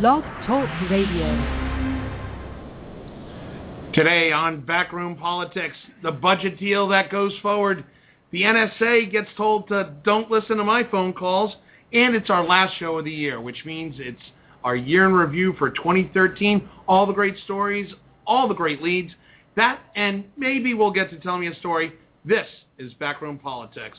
Blog 0.00 0.24
Talk 0.46 0.70
Radio. 0.90 1.26
Today 3.92 4.32
on 4.32 4.62
Backroom 4.62 5.16
Politics, 5.16 5.76
the 6.02 6.10
budget 6.10 6.58
deal 6.58 6.88
that 6.88 7.10
goes 7.10 7.34
forward. 7.42 7.84
The 8.30 8.40
NSA 8.40 9.12
gets 9.12 9.28
told 9.36 9.68
to 9.68 9.92
don't 10.02 10.30
listen 10.30 10.56
to 10.56 10.64
my 10.64 10.82
phone 10.84 11.12
calls, 11.12 11.54
and 11.92 12.14
it's 12.14 12.30
our 12.30 12.42
last 12.42 12.78
show 12.78 13.00
of 13.00 13.04
the 13.04 13.10
year, 13.10 13.38
which 13.38 13.66
means 13.66 13.96
it's 13.98 14.16
our 14.64 14.74
year 14.74 15.04
in 15.04 15.12
review 15.12 15.52
for 15.58 15.68
2013. 15.68 16.66
All 16.88 17.04
the 17.04 17.12
great 17.12 17.36
stories, 17.44 17.92
all 18.26 18.48
the 18.48 18.54
great 18.54 18.80
leads. 18.80 19.12
That, 19.56 19.80
and 19.94 20.24
maybe 20.38 20.72
we'll 20.72 20.90
get 20.90 21.10
to 21.10 21.18
tell 21.18 21.36
me 21.36 21.48
a 21.48 21.54
story. 21.56 21.92
This 22.24 22.46
is 22.78 22.94
Backroom 22.94 23.38
Politics. 23.38 23.98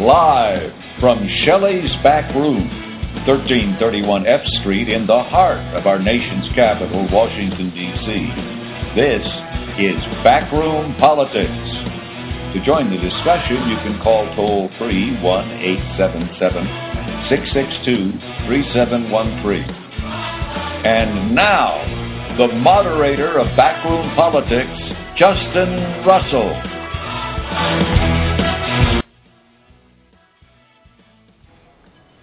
Live 0.00 0.72
from 0.98 1.28
Shelley's 1.44 1.92
Back 2.02 2.34
Room, 2.34 2.64
1331 3.28 4.26
F 4.26 4.40
Street 4.62 4.88
in 4.88 5.06
the 5.06 5.22
heart 5.24 5.60
of 5.76 5.86
our 5.86 5.98
nation's 5.98 6.48
capital, 6.54 7.06
Washington, 7.12 7.68
D.C. 7.68 8.08
This 8.96 9.20
is 9.76 10.00
Backroom 10.24 10.96
Politics. 10.96 11.52
To 12.56 12.64
join 12.64 12.88
the 12.88 12.96
discussion, 12.96 13.68
you 13.68 13.76
can 13.84 14.00
call 14.02 14.24
toll 14.34 14.70
free 14.78 15.20
1 15.20 15.50
877 16.00 17.28
662 17.28 18.48
3713. 18.48 19.68
And 20.88 21.34
now, 21.34 21.76
the 22.38 22.48
moderator 22.56 23.38
of 23.38 23.54
Backroom 23.54 24.16
Politics, 24.16 24.80
Justin 25.20 25.76
Russell. 26.08 26.56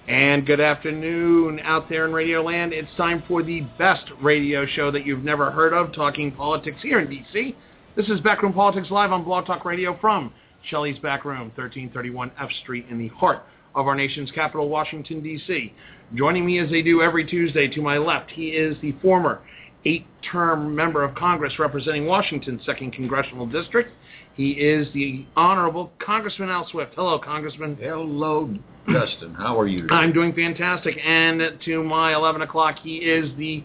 And 0.08 0.46
good 0.46 0.62
afternoon 0.62 1.60
out 1.66 1.90
there 1.90 2.06
in 2.06 2.14
Radio 2.14 2.42
Land. 2.42 2.72
It's 2.72 2.88
time 2.96 3.24
for 3.28 3.44
the 3.44 3.68
best 3.78 4.06
radio 4.22 4.66
show 4.66 4.90
that 4.90 5.06
you've 5.06 5.26
never 5.26 5.52
heard 5.52 5.74
of, 5.74 5.94
talking 5.94 6.32
politics 6.32 6.78
here 6.82 7.02
in 7.02 7.10
D.C. 7.10 7.54
This 7.98 8.08
is 8.08 8.22
Backroom 8.22 8.54
Politics 8.54 8.90
live 8.90 9.12
on 9.12 9.26
Blog 9.26 9.46
Talk 9.46 9.66
Radio 9.66 9.98
from 10.00 10.32
Shelley's 10.70 10.98
Backroom, 11.00 11.52
1331 11.56 12.32
F 12.40 12.50
Street 12.64 12.86
in 12.90 12.98
the 12.98 13.10
heart 13.10 13.44
of 13.76 13.86
our 13.86 13.96
nation's 13.96 14.32
capital, 14.32 14.70
Washington, 14.70 15.22
D.C. 15.22 15.74
Joining 16.16 16.46
me 16.46 16.60
as 16.60 16.70
they 16.70 16.82
do 16.82 17.02
every 17.02 17.26
Tuesday 17.26 17.68
to 17.68 17.82
my 17.82 17.98
left, 17.98 18.32
he 18.32 18.52
is 18.52 18.78
the 18.82 18.94
former 19.02 19.42
eight-term 19.84 20.74
member 20.74 21.04
of 21.04 21.16
Congress 21.16 21.60
representing 21.60 22.06
Washington's 22.06 22.66
2nd 22.66 22.94
Congressional 22.94 23.46
District. 23.46 23.92
He 24.38 24.52
is 24.52 24.88
the 24.94 25.26
Honorable 25.36 25.92
Congressman 25.98 26.50
Al 26.50 26.68
Swift. 26.70 26.94
Hello, 26.96 27.18
Congressman. 27.18 27.76
Hello, 27.82 28.54
Justin. 28.88 29.34
How 29.34 29.60
are 29.60 29.66
you 29.66 29.82
today? 29.82 29.96
I'm 29.96 30.14
doing 30.14 30.32
fantastic. 30.32 30.96
And 31.04 31.42
to 31.66 31.84
my 31.84 32.14
11 32.14 32.44
o'clock, 32.44 32.78
he 32.84 32.98
is 32.98 33.36
the 33.40 33.64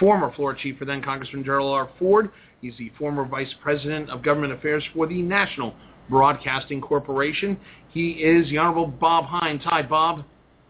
former 0.00 0.32
floor 0.32 0.54
chief 0.54 0.78
for 0.78 0.86
then 0.86 1.02
Congressman 1.02 1.44
Gerald 1.44 1.74
R. 1.74 1.90
Ford. 1.98 2.30
He's 2.62 2.72
the 2.78 2.90
former 2.98 3.26
vice 3.26 3.54
president 3.62 4.08
of 4.08 4.22
government 4.22 4.54
affairs 4.54 4.82
for 4.94 5.06
the 5.06 5.20
National 5.20 5.74
Broadcasting 6.08 6.80
Corporation. 6.80 7.58
He 7.92 8.12
is 8.12 8.48
the 8.48 8.56
Honorable 8.56 8.86
Bob 8.86 9.26
Hines. 9.26 9.60
Hi, 9.64 9.82
Bob. 9.82 10.24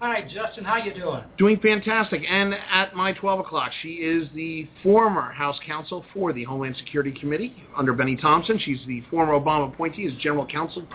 Hi, 0.07 0.21
Justin. 0.21 0.65
How 0.65 0.77
you 0.77 0.93
doing? 0.93 1.23
Doing 1.39 1.59
fantastic. 1.61 2.21
And 2.29 2.53
at 2.53 2.95
my 2.95 3.15
12 3.15 3.41
o'clock, 3.41 3.71
she 3.81 3.95
is 3.95 4.29
the 4.35 4.69
former 4.83 5.33
House 5.33 5.59
counsel 5.67 6.05
for 6.13 6.35
the 6.35 6.45
Homeland 6.45 6.77
Security 6.77 7.11
Committee 7.11 7.57
under 7.75 7.95
Benny 7.95 8.15
Thompson. 8.15 8.61
She's 8.63 8.81
the 8.87 9.03
former 9.11 9.33
Obama 9.33 9.73
appointee 9.73 10.07
as 10.07 10.13
general 10.21 10.47
counsel 10.47 10.87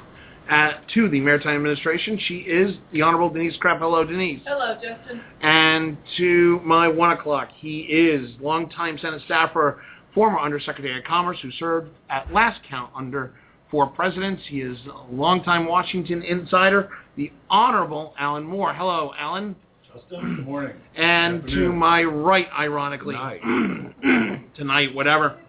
at, 0.47 0.87
to 0.93 1.09
the 1.09 1.19
Maritime 1.21 1.55
Administration. 1.55 2.19
She 2.27 2.35
is 2.41 2.75
the 2.93 3.01
Honorable 3.01 3.31
Denise 3.31 3.57
Krepp. 3.57 3.79
Hello, 3.79 4.05
Denise. 4.05 4.43
Hello, 4.45 4.75
Justin. 4.75 5.23
And 5.41 5.97
to 6.17 6.61
my 6.63 6.87
1 6.87 7.11
o'clock, 7.17 7.49
he 7.57 7.79
is 7.79 8.29
longtime 8.39 8.99
Senate 8.99 9.23
staffer, 9.25 9.81
former 10.13 10.37
Undersecretary 10.37 10.99
of 10.99 11.03
Commerce, 11.03 11.39
who 11.41 11.49
served 11.53 11.89
at 12.11 12.31
last 12.31 12.59
count 12.69 12.91
under 12.95 13.33
four 13.71 13.87
presidents. 13.87 14.41
He 14.47 14.61
is 14.61 14.77
a 14.87 15.13
longtime 15.13 15.67
Washington 15.67 16.21
insider, 16.23 16.89
the 17.15 17.31
Honorable 17.49 18.13
Alan 18.17 18.43
Moore. 18.43 18.73
Hello, 18.73 19.11
Alan. 19.17 19.55
Justin, 19.93 20.35
good 20.35 20.45
morning. 20.45 20.75
And 20.95 21.43
Good 21.43 21.51
to 21.55 21.73
my 21.73 22.03
right, 22.03 22.47
ironically, 22.57 23.15
tonight, 24.55 24.93
whatever. 24.93 25.39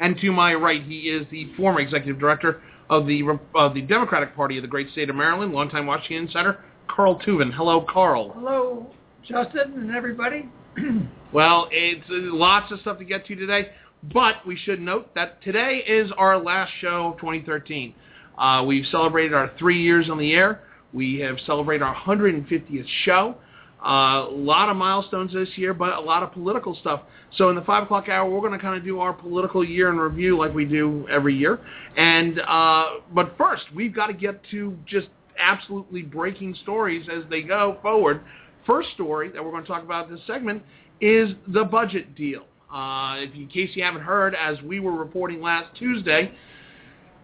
And 0.00 0.16
to 0.18 0.32
my 0.32 0.54
right, 0.54 0.82
he 0.82 1.00
is 1.02 1.26
the 1.30 1.52
former 1.56 1.80
executive 1.80 2.18
director 2.18 2.60
of 2.90 3.06
the 3.06 3.22
of 3.54 3.74
the 3.74 3.82
Democratic 3.82 4.34
Party 4.34 4.56
of 4.58 4.62
the 4.62 4.68
great 4.68 4.90
state 4.90 5.08
of 5.08 5.16
Maryland, 5.16 5.52
longtime 5.52 5.86
Washington 5.86 6.26
insider, 6.26 6.64
Carl 6.88 7.20
Tuvin. 7.20 7.52
Hello, 7.52 7.86
Carl. 7.88 8.32
Hello, 8.34 8.86
Justin 9.26 9.72
and 9.74 9.94
everybody. 9.94 10.48
Well, 11.34 11.66
it's 11.72 12.08
uh, 12.08 12.32
lots 12.32 12.70
of 12.70 12.78
stuff 12.80 12.98
to 12.98 13.04
get 13.04 13.26
to 13.26 13.34
today, 13.34 13.70
but 14.12 14.46
we 14.46 14.56
should 14.56 14.80
note 14.80 15.14
that 15.14 15.42
today 15.42 15.82
is 15.86 16.10
our 16.18 16.38
last 16.38 16.72
show 16.80 17.12
of 17.12 17.20
2013. 17.20 17.94
Uh, 18.36 18.64
we've 18.66 18.86
celebrated 18.86 19.32
our 19.32 19.52
three 19.58 19.82
years 19.82 20.10
on 20.10 20.18
the 20.18 20.32
air. 20.32 20.60
We 20.92 21.20
have 21.20 21.36
celebrated 21.46 21.82
our 21.82 21.94
150th 21.94 22.86
show. 23.04 23.36
Uh, 23.84 24.26
a 24.28 24.30
lot 24.30 24.68
of 24.70 24.76
milestones 24.76 25.32
this 25.32 25.48
year, 25.56 25.74
but 25.74 25.92
a 25.92 26.00
lot 26.00 26.22
of 26.22 26.32
political 26.32 26.74
stuff. 26.80 27.02
So 27.36 27.50
in 27.50 27.56
the 27.56 27.62
5 27.62 27.84
o'clock 27.84 28.08
hour, 28.08 28.28
we're 28.28 28.40
going 28.40 28.52
to 28.52 28.58
kind 28.58 28.76
of 28.78 28.84
do 28.84 29.00
our 29.00 29.12
political 29.12 29.64
year 29.64 29.90
in 29.90 29.98
review 29.98 30.38
like 30.38 30.54
we 30.54 30.64
do 30.64 31.06
every 31.10 31.36
year. 31.36 31.60
And 31.96 32.40
uh, 32.40 32.86
But 33.14 33.36
first, 33.36 33.64
we've 33.74 33.94
got 33.94 34.06
to 34.06 34.14
get 34.14 34.40
to 34.52 34.76
just 34.86 35.08
absolutely 35.38 36.02
breaking 36.02 36.56
stories 36.62 37.08
as 37.12 37.24
they 37.28 37.42
go 37.42 37.78
forward. 37.82 38.22
First 38.66 38.90
story 38.94 39.28
that 39.30 39.44
we're 39.44 39.50
going 39.50 39.64
to 39.64 39.68
talk 39.68 39.82
about 39.82 40.08
in 40.08 40.14
this 40.14 40.26
segment 40.26 40.62
is 41.00 41.30
the 41.48 41.64
budget 41.64 42.14
deal. 42.14 42.44
Uh, 42.72 43.16
if, 43.18 43.34
in 43.34 43.46
case 43.48 43.70
you 43.74 43.84
haven't 43.84 44.02
heard, 44.02 44.34
as 44.34 44.60
we 44.62 44.80
were 44.80 44.92
reporting 44.92 45.40
last 45.40 45.74
Tuesday, 45.76 46.32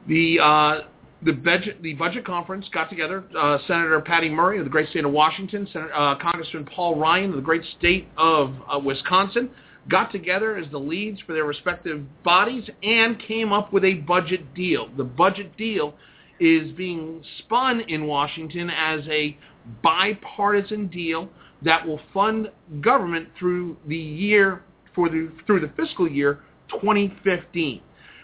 the 0.06 0.39
uh, 0.41 0.81
the 1.23 1.33
budget 1.33 1.83
the 1.83 1.95
budget 1.95 2.25
conference 2.25 2.67
got 2.73 2.89
together. 2.89 3.25
Uh, 3.37 3.59
Senator 3.67 4.00
Patty 4.00 4.29
Murray 4.29 4.59
of 4.59 4.65
the 4.65 4.71
great 4.71 4.89
state 4.91 5.05
of 5.05 5.12
Washington, 5.12 5.69
Senator, 5.73 5.95
uh, 5.95 6.17
Congressman 6.17 6.67
Paul 6.67 6.97
Ryan 6.97 7.31
of 7.31 7.37
the 7.37 7.43
great 7.43 7.62
state 7.79 8.09
of 8.17 8.55
uh, 8.73 8.79
Wisconsin, 8.79 9.50
got 9.89 10.12
together 10.12 10.56
as 10.56 10.71
the 10.71 10.79
leads 10.79 11.21
for 11.23 11.33
their 11.33 11.45
respective 11.45 12.03
bodies 12.23 12.69
and 12.83 13.21
came 13.21 13.53
up 13.53 13.73
with 13.73 13.84
a 13.84 13.95
budget 13.95 14.55
deal. 14.55 14.89
The 14.97 15.05
budget 15.05 15.56
deal 15.56 15.95
is 16.39 16.73
being 16.73 17.23
spun 17.39 17.81
in 17.81 18.06
Washington 18.06 18.71
as 18.71 19.00
a 19.09 19.37
bipartisan 19.83 20.87
deal 20.89 21.29
that 21.62 21.87
will 21.87 22.00
fund 22.15 22.50
government 22.81 23.29
through 23.39 23.77
the 23.87 23.97
year 23.97 24.62
for 25.00 25.09
the 25.09 25.31
through 25.47 25.61
the 25.61 25.71
fiscal 25.77 26.06
year 26.06 26.41
2015. 26.71 27.81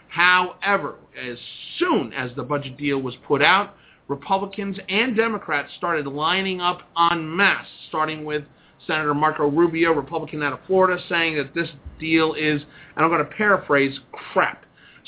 However, 0.09 0.97
as 1.19 1.39
soon 1.79 2.13
as 2.13 2.31
the 2.37 2.43
budget 2.43 2.77
deal 2.77 3.01
was 3.01 3.15
put 3.27 3.43
out, 3.43 3.75
Republicans 4.09 4.77
and 4.89 5.17
Democrats 5.17 5.73
started 5.79 6.07
lining 6.07 6.61
up 6.61 6.83
en 7.11 7.35
masse, 7.35 7.67
starting 7.89 8.25
with 8.27 8.45
Senator 8.87 9.15
Marco 9.15 9.49
Rubio, 9.49 9.93
Republican 9.93 10.43
out 10.43 10.53
of 10.53 10.61
Florida, 10.67 11.03
saying 11.09 11.37
that 11.39 11.55
this 11.55 11.69
deal 11.99 12.35
is, 12.35 12.61
and 12.95 13.05
I'm 13.05 13.11
going 13.11 13.25
to 13.25 13.33
paraphrase, 13.35 13.99
crap. 14.33 14.65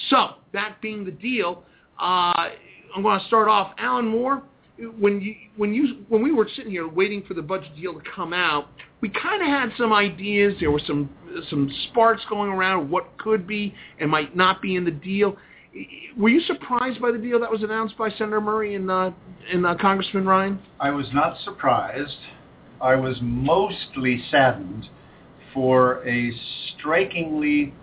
So, 0.08 0.30
that 0.52 0.80
being 0.80 1.04
the 1.04 1.12
deal, 1.12 1.64
uh, 2.00 2.48
I'm 2.96 3.02
going 3.02 3.20
to 3.20 3.26
start 3.26 3.48
off. 3.48 3.74
Alan 3.78 4.06
Moore, 4.06 4.42
when 4.98 5.20
you 5.20 5.34
when 5.56 5.74
you 5.74 6.04
when 6.08 6.22
we 6.22 6.32
were 6.32 6.48
sitting 6.54 6.70
here 6.70 6.88
waiting 6.88 7.22
for 7.26 7.34
the 7.34 7.42
budget 7.42 7.74
deal 7.76 7.94
to 7.94 8.00
come 8.14 8.32
out, 8.32 8.68
we 9.00 9.08
kind 9.08 9.42
of 9.42 9.48
had 9.48 9.70
some 9.76 9.92
ideas. 9.92 10.54
There 10.60 10.70
were 10.70 10.80
some 10.86 11.10
some 11.50 11.70
sparks 11.90 12.22
going 12.28 12.50
around 12.50 12.90
what 12.90 13.18
could 13.18 13.46
be 13.46 13.74
and 13.98 14.10
might 14.10 14.36
not 14.36 14.62
be 14.62 14.76
in 14.76 14.84
the 14.84 14.90
deal. 14.90 15.36
Were 16.16 16.28
you 16.28 16.40
surprised 16.40 17.00
by 17.00 17.10
the 17.10 17.18
deal 17.18 17.38
that 17.40 17.50
was 17.50 17.62
announced 17.62 17.96
by 17.98 18.10
Senator 18.10 18.40
Murray 18.40 18.74
and 18.74 18.90
uh, 18.90 19.10
and 19.52 19.66
uh, 19.66 19.74
Congressman 19.80 20.26
Ryan? 20.26 20.60
I 20.80 20.90
was 20.90 21.06
not 21.12 21.36
surprised. 21.44 22.16
I 22.80 22.94
was 22.94 23.18
mostly 23.20 24.22
saddened 24.30 24.88
for 25.52 26.06
a 26.06 26.32
strikingly 26.76 27.74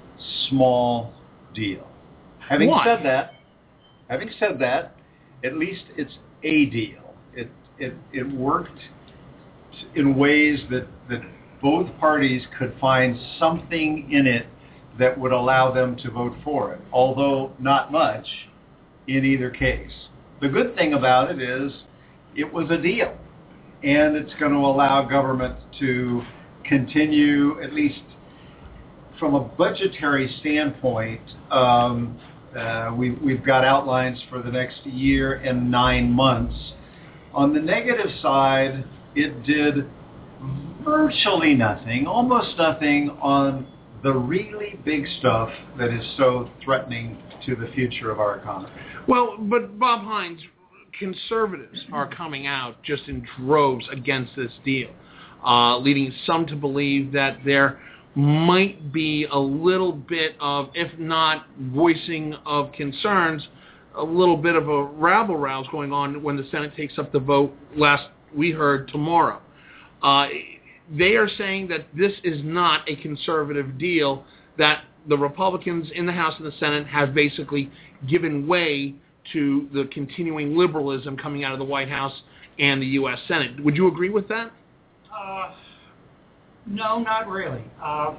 small 0.48 1.14
deal. 1.54 1.88
Having 2.48 2.70
Why? 2.70 2.86
said 2.86 3.06
that, 3.06 3.34
having 4.10 4.30
said 4.40 4.60
that, 4.60 4.96
at 5.44 5.58
least 5.58 5.84
it's 5.98 6.14
a 6.46 6.66
deal. 6.68 7.14
It 7.34 7.50
it 7.78 7.94
it 8.14 8.32
worked 8.32 8.80
in 9.96 10.16
ways 10.16 10.60
that 10.70 10.88
that 11.10 11.22
both 11.62 11.90
parties 12.00 12.44
could 12.58 12.76
find 12.80 13.18
something 13.40 14.10
in 14.12 14.28
it 14.28 14.46
that 15.00 15.20
would 15.20 15.32
allow 15.32 15.74
them 15.74 15.98
to 15.98 16.12
vote 16.12 16.36
for 16.44 16.74
it, 16.74 16.82
although 16.94 17.52
not 17.60 17.92
much 17.92 18.26
in 19.08 19.26
either 19.26 19.50
case. 19.50 19.92
The 20.42 20.48
good 20.48 20.76
thing 20.76 20.94
about 20.94 21.32
it 21.32 21.42
is 21.42 21.72
it 22.36 22.52
was 22.52 22.70
a 22.70 22.78
deal, 22.78 23.18
and 23.84 24.16
it's 24.16 24.34
going 24.40 24.52
to 24.52 24.60
allow 24.60 25.04
government 25.04 25.56
to 25.80 26.22
continue, 26.64 27.62
at 27.62 27.74
least 27.74 28.02
from 29.20 29.36
a 29.36 29.40
budgetary 29.40 30.34
standpoint, 30.40 31.22
um, 31.52 32.20
Uh, 32.56 32.94
we, 32.96 33.12
we've 33.12 33.46
got 33.46 33.66
outlines 33.66 34.18
for 34.30 34.42
the 34.42 34.52
next 34.52 34.86
year 34.86 35.34
and 35.34 35.70
nine 35.70 36.12
months. 36.12 36.56
On 37.34 37.54
the 37.54 37.60
negative 37.60 38.10
side, 38.22 38.86
it 39.16 39.44
did 39.44 39.86
virtually 40.84 41.54
nothing, 41.54 42.06
almost 42.08 42.58
nothing 42.58 43.10
on 43.22 43.68
the 44.04 44.14
really 44.14 44.80
big 44.86 45.06
stuff 45.20 45.50
that 45.78 45.94
is 45.94 46.06
so 46.18 46.50
threatening 46.64 47.18
to 47.46 47.56
the 47.56 47.68
future 47.74 48.12
of 48.12 48.20
our 48.20 48.38
economy. 48.38 48.72
Well, 49.08 49.38
but 49.38 49.78
Bob 49.80 50.06
Hines, 50.06 50.40
conservatives 50.98 51.80
are 51.92 52.08
coming 52.08 52.48
out 52.48 52.82
just 52.84 53.08
in 53.08 53.28
droves 53.38 53.86
against 53.92 54.36
this 54.36 54.52
deal, 54.64 54.92
uh, 55.46 55.78
leading 55.80 56.14
some 56.26 56.46
to 56.48 56.56
believe 56.56 57.12
that 57.12 57.40
there 57.44 57.82
might 58.16 58.94
be 58.94 59.28
a 59.32 59.38
little 59.38 59.92
bit 59.92 60.36
of, 60.40 60.70
if 60.74 60.98
not 60.98 61.46
voicing 61.60 62.34
of 62.46 62.72
concerns, 62.72 63.46
a 63.98 64.04
little 64.04 64.38
bit 64.38 64.56
of 64.56 64.70
a 64.70 64.84
rabble 64.84 65.38
rouse 65.38 65.68
going 65.72 65.92
on 65.92 66.22
when 66.24 66.38
the 66.38 66.48
Senate 66.52 66.76
takes 66.76 66.98
up 66.98 67.12
the 67.12 67.20
vote 67.20 67.54
last 67.76 68.08
we 68.36 68.52
heard 68.52 68.88
tomorrow. 68.90 69.42
Uh, 70.02 70.28
they 70.98 71.16
are 71.16 71.30
saying 71.38 71.68
that 71.70 71.88
this 71.96 72.12
is 72.24 72.42
not 72.44 72.88
a 72.90 72.96
conservative 72.98 73.78
deal, 73.78 74.24
that 74.58 74.84
the 75.08 75.18
Republicans 75.18 75.90
in 75.94 76.06
the 76.06 76.12
House 76.12 76.34
and 76.38 76.46
the 76.46 76.56
Senate 76.60 76.88
have 76.88 77.14
basically 77.14 77.72
given 78.08 78.48
way 78.48 78.96
to 79.34 79.68
the 79.74 79.90
continuing 79.92 80.56
liberalism 80.56 81.18
coming 81.18 81.44
out 81.44 81.54
of 81.54 81.60
the 81.60 81.66
White 81.66 81.90
House 81.90 82.14
and 82.60 82.82
the 82.82 82.88
U.S. 82.88 83.20
Senate. 83.28 83.64
Would 83.64 83.76
you 83.76 83.88
agree 83.88 84.10
with 84.10 84.28
that? 84.30 84.52
Uh, 85.14 85.54
no, 86.66 87.00
not 87.00 87.28
really. 87.28 87.64
Uh, 87.82 88.16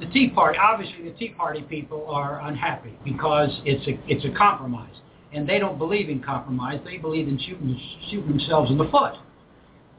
the 0.00 0.06
Tea 0.06 0.28
Party, 0.28 0.58
obviously, 0.58 1.08
the 1.08 1.16
Tea 1.16 1.30
Party 1.30 1.62
people 1.62 2.06
are 2.08 2.40
unhappy 2.40 2.98
because 3.04 3.50
it's 3.64 3.86
a 3.86 3.98
it's 4.06 4.24
a 4.24 4.36
compromise, 4.36 4.94
and 5.32 5.48
they 5.48 5.58
don't 5.58 5.78
believe 5.78 6.08
in 6.08 6.22
compromise. 6.22 6.80
They 6.84 6.98
believe 6.98 7.28
in 7.28 7.38
shooting 7.38 7.80
shooting 8.10 8.28
themselves 8.28 8.70
in 8.70 8.78
the 8.78 8.88
foot. 8.88 9.14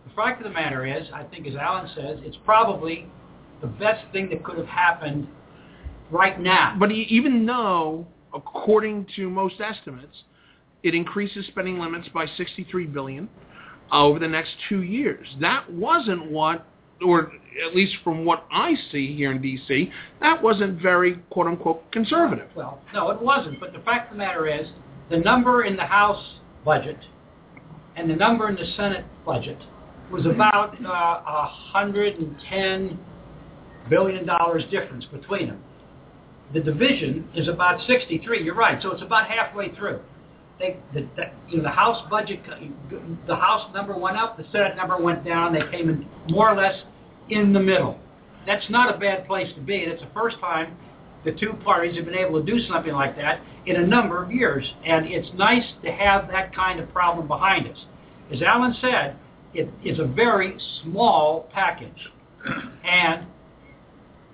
The 0.07 0.13
fact 0.15 0.39
of 0.39 0.45
the 0.45 0.53
matter 0.53 0.85
is, 0.85 1.07
I 1.13 1.23
think, 1.23 1.47
as 1.47 1.55
Alan 1.55 1.89
says, 1.95 2.19
it's 2.23 2.37
probably 2.45 3.07
the 3.61 3.67
best 3.67 4.03
thing 4.11 4.29
that 4.29 4.43
could 4.43 4.57
have 4.57 4.67
happened 4.67 5.27
right 6.11 6.39
now. 6.39 6.75
But 6.79 6.91
even 6.91 7.45
though, 7.45 8.05
according 8.33 9.07
to 9.15 9.29
most 9.29 9.55
estimates, 9.59 10.23
it 10.83 10.93
increases 10.93 11.45
spending 11.47 11.79
limits 11.79 12.07
by 12.13 12.25
63 12.37 12.85
billion 12.85 13.29
over 13.91 14.19
the 14.19 14.27
next 14.27 14.51
two 14.69 14.83
years, 14.83 15.27
that 15.41 15.71
wasn't 15.71 16.31
what, 16.31 16.65
or 17.05 17.31
at 17.65 17.75
least 17.75 17.95
from 18.03 18.25
what 18.25 18.45
I 18.51 18.75
see 18.91 19.15
here 19.15 19.31
in 19.31 19.41
D.C., 19.41 19.91
that 20.21 20.41
wasn't 20.41 20.81
very 20.81 21.15
quote 21.29 21.47
unquote 21.47 21.91
conservative. 21.91 22.49
Well, 22.55 22.81
no, 22.93 23.09
it 23.11 23.21
wasn't. 23.21 23.59
But 23.59 23.73
the 23.73 23.79
fact 23.79 24.11
of 24.11 24.17
the 24.17 24.23
matter 24.23 24.47
is, 24.47 24.67
the 25.09 25.17
number 25.17 25.63
in 25.63 25.75
the 25.75 25.85
House 25.85 26.23
budget 26.65 26.97
and 27.95 28.09
the 28.09 28.15
number 28.15 28.49
in 28.49 28.55
the 28.55 28.65
Senate 28.75 29.05
budget 29.25 29.57
was 30.11 30.25
about 30.25 30.73
uh, 30.85 31.49
110 31.73 32.99
billion 33.89 34.25
dollars 34.25 34.63
difference 34.69 35.05
between 35.05 35.47
them. 35.47 35.63
The 36.53 36.59
division 36.61 37.27
is 37.35 37.47
about 37.47 37.85
63. 37.87 38.43
You're 38.43 38.55
right. 38.55 38.81
So 38.81 38.91
it's 38.91 39.01
about 39.01 39.29
halfway 39.29 39.73
through. 39.75 39.99
They, 40.59 40.77
the, 40.93 41.07
the, 41.15 41.23
you 41.49 41.57
know, 41.57 41.63
the 41.63 41.69
House 41.69 42.03
budget, 42.09 42.39
the 43.27 43.35
House 43.35 43.71
number 43.73 43.95
went 43.95 44.17
up, 44.17 44.37
the 44.37 44.45
Senate 44.51 44.75
number 44.75 44.97
went 44.97 45.23
down. 45.23 45.53
They 45.53 45.61
came 45.71 45.89
in 45.89 46.07
more 46.29 46.49
or 46.49 46.55
less 46.55 46.75
in 47.29 47.53
the 47.53 47.59
middle. 47.59 47.99
That's 48.45 48.65
not 48.69 48.93
a 48.93 48.97
bad 48.97 49.27
place 49.27 49.53
to 49.55 49.61
be, 49.61 49.75
it's 49.75 50.01
the 50.01 50.09
first 50.13 50.39
time 50.39 50.77
the 51.25 51.33
two 51.33 51.53
parties 51.63 51.95
have 51.97 52.05
been 52.05 52.15
able 52.15 52.43
to 52.43 52.51
do 52.51 52.59
something 52.67 52.93
like 52.93 53.15
that 53.17 53.41
in 53.65 53.75
a 53.75 53.85
number 53.85 54.23
of 54.23 54.31
years. 54.31 54.65
And 54.85 55.05
it's 55.05 55.27
nice 55.35 55.65
to 55.83 55.91
have 55.91 56.29
that 56.29 56.55
kind 56.55 56.79
of 56.79 56.91
problem 56.93 57.27
behind 57.27 57.67
us. 57.67 57.77
As 58.33 58.41
Alan 58.41 58.75
said, 58.81 59.17
it 59.53 59.69
is 59.83 59.99
a 59.99 60.05
very 60.05 60.57
small 60.83 61.49
package, 61.53 62.09
and 62.83 63.25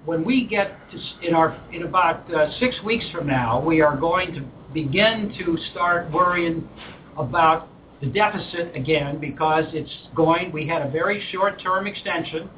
when 0.05 0.23
we 0.25 0.45
get 0.45 0.77
to, 0.91 1.27
in 1.27 1.33
our 1.33 1.59
in 1.71 1.83
about 1.83 2.31
uh, 2.33 2.51
six 2.59 2.75
weeks 2.83 3.05
from 3.11 3.27
now, 3.27 3.63
we 3.63 3.81
are 3.81 3.95
going 3.95 4.33
to 4.33 4.43
begin 4.73 5.33
to 5.39 5.57
start 5.71 6.11
worrying 6.11 6.67
about 7.17 7.69
the 8.01 8.07
deficit 8.07 8.75
again 8.75 9.19
because 9.19 9.65
it's 9.73 9.91
going. 10.15 10.51
We 10.51 10.67
had 10.67 10.81
a 10.81 10.89
very 10.89 11.23
short-term 11.31 11.87
extension, 11.87 12.49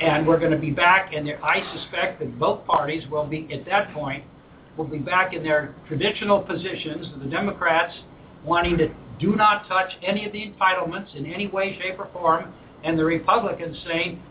and 0.00 0.26
we're 0.26 0.38
going 0.38 0.52
to 0.52 0.58
be 0.58 0.70
back. 0.70 1.12
And 1.12 1.28
I 1.42 1.62
suspect 1.74 2.20
that 2.20 2.38
both 2.38 2.64
parties 2.66 3.04
will 3.10 3.26
be 3.26 3.48
at 3.52 3.64
that 3.66 3.92
point 3.92 4.24
will 4.76 4.86
be 4.86 4.98
back 4.98 5.34
in 5.34 5.42
their 5.42 5.74
traditional 5.88 6.40
positions. 6.40 7.08
The 7.22 7.28
Democrats 7.28 7.94
wanting 8.44 8.78
to 8.78 8.88
do 9.18 9.36
not 9.36 9.68
touch 9.68 9.92
any 10.02 10.24
of 10.24 10.32
the 10.32 10.52
entitlements 10.52 11.14
in 11.14 11.26
any 11.26 11.48
way, 11.48 11.78
shape, 11.80 11.98
or 11.98 12.08
form, 12.12 12.54
and 12.84 12.98
the 12.98 13.04
Republicans 13.04 13.76
saying 13.86 14.22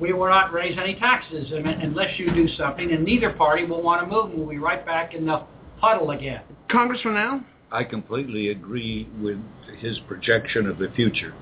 we 0.00 0.12
will 0.12 0.28
not 0.28 0.52
raise 0.52 0.78
any 0.78 0.94
taxes 0.94 1.52
unless 1.52 2.18
you 2.18 2.32
do 2.32 2.48
something, 2.56 2.92
and 2.92 3.04
neither 3.04 3.32
party 3.32 3.64
will 3.64 3.82
want 3.82 4.00
to 4.00 4.06
move, 4.06 4.30
and 4.30 4.38
we'll 4.38 4.48
be 4.48 4.58
right 4.58 4.86
back 4.86 5.12
in 5.12 5.26
the 5.26 5.42
puddle 5.80 6.12
again. 6.12 6.42
Congressman 6.70 7.16
Al? 7.16 7.40
I 7.70 7.84
completely 7.84 8.48
agree 8.48 9.08
with 9.20 9.38
his 9.78 9.98
projection 10.06 10.66
of 10.66 10.78
the 10.78 10.88
future. 10.96 11.34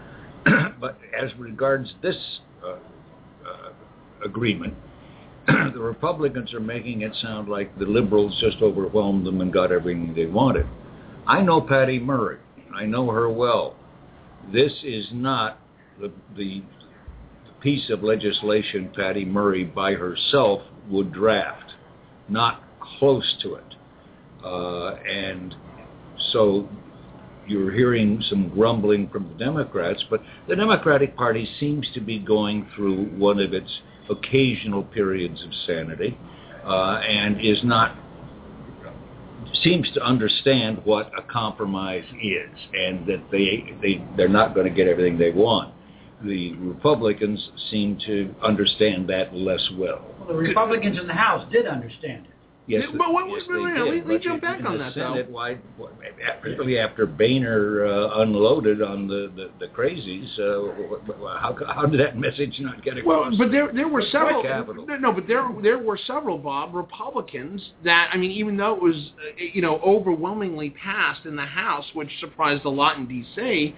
but 0.81 0.99
as 1.20 1.31
regards 1.38 1.94
this 2.02 2.17
uh, 2.64 2.73
uh, 3.49 3.73
agreement, 4.25 4.75
the 5.46 5.78
Republicans 5.78 6.52
are 6.52 6.61
making 6.61 7.02
it 7.02 7.14
sound 7.23 7.49
like 7.49 7.76
the 7.78 7.84
liberals 7.84 8.37
just 8.40 8.61
overwhelmed 8.62 9.26
them 9.26 9.40
and 9.40 9.52
got 9.52 9.70
everything 9.70 10.14
they 10.14 10.26
wanted. 10.26 10.67
I 11.26 11.43
know 11.43 11.61
Patty 11.61 11.99
Murray. 11.99 12.38
I 12.75 12.84
know 12.84 13.11
her 13.11 13.31
well. 13.31 13.76
This 14.52 14.73
is 14.84 15.06
not 15.12 15.58
the, 16.00 16.12
the 16.37 16.62
piece 17.61 17.88
of 17.90 18.02
legislation 18.02 18.90
Patty 18.94 19.25
Murray 19.25 19.64
by 19.64 19.94
herself 19.94 20.62
would 20.90 21.12
draft, 21.12 21.73
not 22.28 22.62
close 22.81 23.37
to 23.43 23.55
it. 23.55 23.75
Uh, 24.46 24.94
and 25.08 25.56
so 26.32 26.69
you're 27.48 27.72
hearing 27.72 28.22
some 28.28 28.48
grumbling 28.48 29.08
from 29.08 29.28
the 29.28 29.34
Democrats, 29.34 30.04
but 30.08 30.22
the 30.48 30.54
Democratic 30.54 31.16
Party 31.16 31.48
seems 31.58 31.88
to 31.94 32.00
be 32.00 32.19
going 32.19 32.69
through 32.75 33.06
one 33.16 33.40
of 33.40 33.52
its 33.52 33.70
occasional 34.08 34.84
periods 34.84 35.43
of 35.43 35.50
sanity 35.66 36.16
uh, 36.64 37.00
and 37.06 37.40
is 37.40 37.60
not 37.64 37.96
seems 39.62 39.90
to 39.93 40.02
understand 40.02 40.81
what 40.84 41.10
a 41.16 41.23
compromise 41.23 42.04
is 42.23 42.50
and 42.75 43.06
that 43.06 43.23
they, 43.30 43.75
they, 43.80 44.04
they're 44.16 44.28
not 44.28 44.54
going 44.54 44.66
to 44.66 44.73
get 44.75 44.87
everything 44.87 45.18
they 45.18 45.30
want. 45.30 45.73
The 46.25 46.54
Republicans 46.56 47.50
seem 47.70 47.99
to 48.06 48.35
understand 48.42 49.09
that 49.09 49.35
less 49.35 49.66
well. 49.78 50.04
Well, 50.18 50.28
the 50.28 50.35
Republicans 50.35 50.99
in 50.99 51.06
the 51.06 51.14
House 51.14 51.50
did 51.52 51.66
understand 51.66 52.26
it. 52.26 52.36
Yes, 52.68 52.85
but 52.99 53.12
what, 53.12 53.28
yes, 53.28 53.42
wait, 53.49 53.62
wait, 53.62 53.75
did, 53.75 53.94
let 53.94 54.06
me 54.06 54.18
jump 54.18 54.42
back 54.42 54.64
on 54.64 54.78
that, 54.78 54.94
Senate, 54.94 55.30
why, 55.30 55.56
particularly 56.40 56.78
after 56.78 57.06
Boehner 57.06 57.87
uh, 57.87 58.23
unloaded 58.23 58.82
on 58.82 59.06
the, 59.06 59.30
the, 59.37 59.50
the 59.61 59.73
crazies, 59.73 60.26
uh, 60.40 61.38
how, 61.38 61.56
how 61.68 61.87
did 61.87 62.00
that 62.00 62.18
message 62.18 62.56
not 62.58 62.82
get 62.82 62.99
across? 62.99 63.30
Well, 63.30 63.38
but 63.38 63.52
there 63.52 63.73
there 63.73 63.87
were 63.87 64.02
several. 64.11 64.42
No, 64.99 65.12
but 65.12 65.28
there 65.28 65.49
there 65.62 65.78
were 65.78 65.99
several, 66.06 66.38
Bob, 66.38 66.75
Republicans 66.75 67.70
that 67.85 68.11
I 68.12 68.16
mean, 68.16 68.32
even 68.32 68.56
though 68.56 68.75
it 68.75 68.82
was 68.82 68.96
uh, 68.96 69.44
you 69.52 69.62
know 69.62 69.78
overwhelmingly 69.78 70.70
passed 70.70 71.25
in 71.25 71.37
the 71.37 71.46
House, 71.46 71.85
which 71.94 72.11
surprised 72.18 72.64
a 72.64 72.70
lot 72.70 72.96
in 72.96 73.06
D.C. 73.06 73.76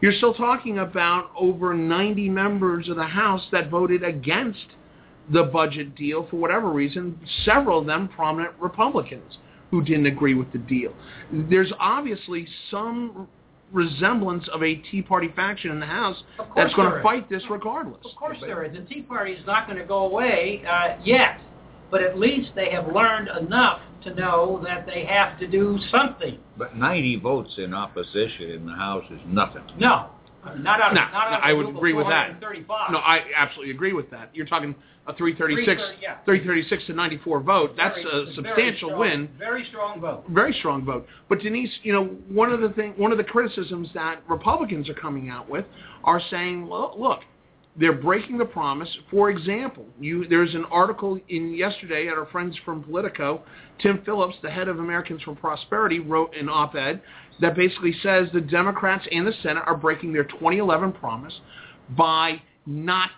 You're 0.00 0.12
still 0.12 0.34
talking 0.34 0.78
about 0.78 1.32
over 1.36 1.74
90 1.74 2.28
members 2.28 2.88
of 2.88 2.94
the 2.94 3.06
House 3.06 3.44
that 3.50 3.68
voted 3.68 4.04
against 4.04 4.66
the 5.32 5.44
budget 5.44 5.94
deal 5.94 6.26
for 6.30 6.36
whatever 6.36 6.70
reason, 6.70 7.18
several 7.44 7.80
of 7.80 7.86
them 7.86 8.08
prominent 8.08 8.54
Republicans 8.58 9.38
who 9.70 9.82
didn't 9.82 10.06
agree 10.06 10.34
with 10.34 10.50
the 10.52 10.58
deal. 10.58 10.92
There's 11.30 11.72
obviously 11.78 12.46
some 12.70 13.28
resemblance 13.72 14.48
of 14.52 14.62
a 14.62 14.76
Tea 14.76 15.02
Party 15.02 15.30
faction 15.36 15.70
in 15.70 15.80
the 15.80 15.86
House 15.86 16.16
that's 16.56 16.72
going 16.74 16.90
to 16.90 17.02
fight 17.02 17.28
this 17.28 17.42
regardless. 17.50 18.00
Of 18.04 18.16
course 18.16 18.38
there 18.40 18.64
is. 18.64 18.72
The 18.74 18.82
Tea 18.82 19.02
Party 19.02 19.32
is 19.32 19.46
not 19.46 19.66
going 19.66 19.78
to 19.78 19.84
go 19.84 20.06
away 20.06 20.62
uh, 20.66 20.96
yet, 21.04 21.38
but 21.90 22.02
at 22.02 22.18
least 22.18 22.50
they 22.54 22.70
have 22.70 22.86
learned 22.92 23.28
enough 23.40 23.80
to 24.04 24.14
know 24.14 24.60
that 24.64 24.86
they 24.86 25.04
have 25.04 25.38
to 25.40 25.46
do 25.46 25.78
something. 25.90 26.38
But 26.56 26.76
90 26.76 27.16
votes 27.20 27.54
in 27.58 27.74
opposition 27.74 28.50
in 28.50 28.66
the 28.66 28.72
House 28.72 29.04
is 29.10 29.20
nothing. 29.26 29.64
No. 29.78 30.10
Not 30.56 30.80
out 30.80 30.90
of, 30.90 30.94
no, 30.94 31.00
not 31.02 31.14
out 31.14 31.30
no, 31.32 31.36
I 31.38 31.52
would 31.52 31.68
agree 31.68 31.92
with 31.92 32.06
that. 32.08 32.40
35. 32.40 32.92
No, 32.92 32.98
I 32.98 33.22
absolutely 33.36 33.72
agree 33.74 33.92
with 33.92 34.10
that. 34.10 34.30
You're 34.34 34.46
talking 34.46 34.74
a 35.06 35.14
336, 35.14 35.64
330, 35.66 36.02
yeah. 36.02 36.24
336 36.24 36.86
to 36.86 36.92
94 36.92 37.40
vote. 37.40 37.76
That's 37.76 37.94
Very- 38.02 38.30
a 38.30 38.32
substantial 38.34 38.88
strong- 38.90 39.00
win. 39.00 39.28
Very 39.38 39.64
strong 39.64 40.00
vote. 40.00 40.24
Very 40.28 40.52
strong 40.54 40.84
vote. 40.84 41.08
But 41.28 41.40
Denise, 41.40 41.78
you 41.82 41.92
know, 41.92 42.04
one 42.28 42.52
of 42.52 42.60
the 42.60 42.68
thing, 42.70 42.92
one 42.96 43.10
of 43.12 43.18
the 43.18 43.24
criticisms 43.24 43.88
that 43.94 44.22
Republicans 44.28 44.88
are 44.88 44.94
coming 44.94 45.30
out 45.30 45.48
with 45.48 45.64
are 46.04 46.20
saying, 46.20 46.68
well, 46.68 46.94
look, 46.98 47.20
they're 47.76 47.92
breaking 47.92 48.38
the 48.38 48.44
promise. 48.44 48.88
For 49.10 49.30
example, 49.30 49.86
you, 50.00 50.26
there's 50.26 50.54
an 50.54 50.64
article 50.66 51.18
in 51.28 51.54
yesterday 51.54 52.08
at 52.08 52.18
our 52.18 52.26
friends 52.26 52.56
from 52.64 52.82
Politico. 52.82 53.42
Tim 53.78 54.02
Phillips, 54.04 54.36
the 54.42 54.50
head 54.50 54.68
of 54.68 54.80
Americans 54.80 55.22
for 55.22 55.34
Prosperity, 55.34 56.00
wrote 56.00 56.34
an 56.36 56.48
op-ed 56.48 57.00
that 57.40 57.54
basically 57.54 57.94
says 58.02 58.28
the 58.32 58.40
Democrats 58.40 59.06
and 59.10 59.26
the 59.26 59.32
Senate 59.42 59.62
are 59.66 59.76
breaking 59.76 60.12
their 60.12 60.24
2011 60.24 60.92
promise 60.92 61.40
by 61.96 62.40
not 62.66 63.10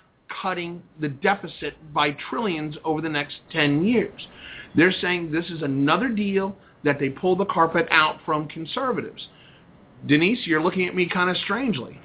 cutting 0.43 0.83
the 1.01 1.09
deficit 1.09 1.75
by 1.93 2.17
trillions 2.29 2.77
over 2.85 3.01
the 3.01 3.09
next 3.09 3.37
10 3.53 3.85
years. 3.85 4.29
They're 4.77 4.93
saying 4.93 5.33
this 5.33 5.47
is 5.51 5.63
another 5.63 6.09
deal 6.09 6.57
that 6.85 6.99
they 6.99 7.09
pull 7.09 7.37
the 7.37 7.47
carpet 7.47 7.89
out 7.91 8.19
from 8.25 8.49
conservatives. 8.49 9.29
Denise, 10.07 10.47
you're 10.47 10.63
looking 10.63 10.87
at 10.87 10.95
me 10.95 11.09
kind 11.09 11.29
of 11.29 11.37
strangely. 11.39 12.01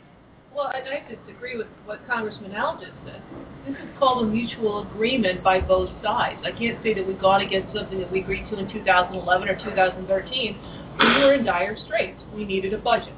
Well, 0.54 0.72
and 0.74 0.88
I 0.88 1.04
disagree 1.10 1.58
with 1.58 1.68
what 1.86 2.06
Congressman 2.08 2.54
Al 2.54 2.80
just 2.80 2.94
said. 3.06 3.22
This 3.68 3.76
is 3.76 3.90
called 4.00 4.26
a 4.26 4.28
mutual 4.28 4.88
agreement 4.88 5.44
by 5.44 5.60
both 5.60 5.90
sides. 6.02 6.40
I 6.46 6.52
can't 6.52 6.82
say 6.82 6.94
that 6.94 7.06
we've 7.06 7.20
gone 7.20 7.42
against 7.42 7.76
something 7.76 8.00
that 8.00 8.12
we 8.12 8.22
agreed 8.22 8.50
to 8.50 8.60
in 8.60 8.72
2011 8.72 9.50
or 9.50 9.56
2013. 9.56 10.58
We 11.00 11.24
were 11.24 11.34
in 11.34 11.46
dire 11.46 11.78
straits. 11.86 12.22
We 12.34 12.46
needed 12.46 12.74
a 12.74 12.78
budget. 12.78 13.14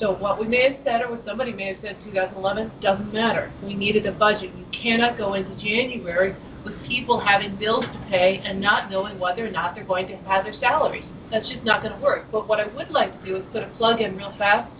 So 0.00 0.12
what 0.12 0.40
we 0.40 0.46
may 0.46 0.64
have 0.64 0.80
said 0.84 1.02
or 1.02 1.10
what 1.10 1.24
somebody 1.24 1.52
may 1.52 1.68
have 1.68 1.76
said 1.82 1.96
in 1.98 2.04
2011 2.12 2.72
doesn't 2.80 3.12
matter. 3.12 3.52
We 3.62 3.74
needed 3.74 4.06
a 4.06 4.12
budget. 4.12 4.50
You 4.56 4.66
cannot 4.72 5.18
go 5.18 5.34
into 5.34 5.54
January 5.56 6.34
with 6.64 6.74
people 6.86 7.20
having 7.20 7.56
bills 7.56 7.84
to 7.84 8.06
pay 8.10 8.40
and 8.44 8.60
not 8.60 8.90
knowing 8.90 9.18
whether 9.18 9.46
or 9.46 9.50
not 9.50 9.74
they're 9.74 9.84
going 9.84 10.08
to 10.08 10.16
have 10.16 10.44
their 10.44 10.58
salaries. 10.58 11.04
That's 11.30 11.48
just 11.48 11.64
not 11.64 11.82
going 11.82 11.94
to 11.94 12.00
work. 12.00 12.26
But 12.32 12.48
what 12.48 12.60
I 12.60 12.66
would 12.66 12.90
like 12.90 13.18
to 13.20 13.26
do 13.26 13.36
is 13.36 13.44
put 13.52 13.62
a 13.62 13.68
plug 13.76 14.00
in 14.00 14.16
real 14.16 14.34
fast. 14.38 14.70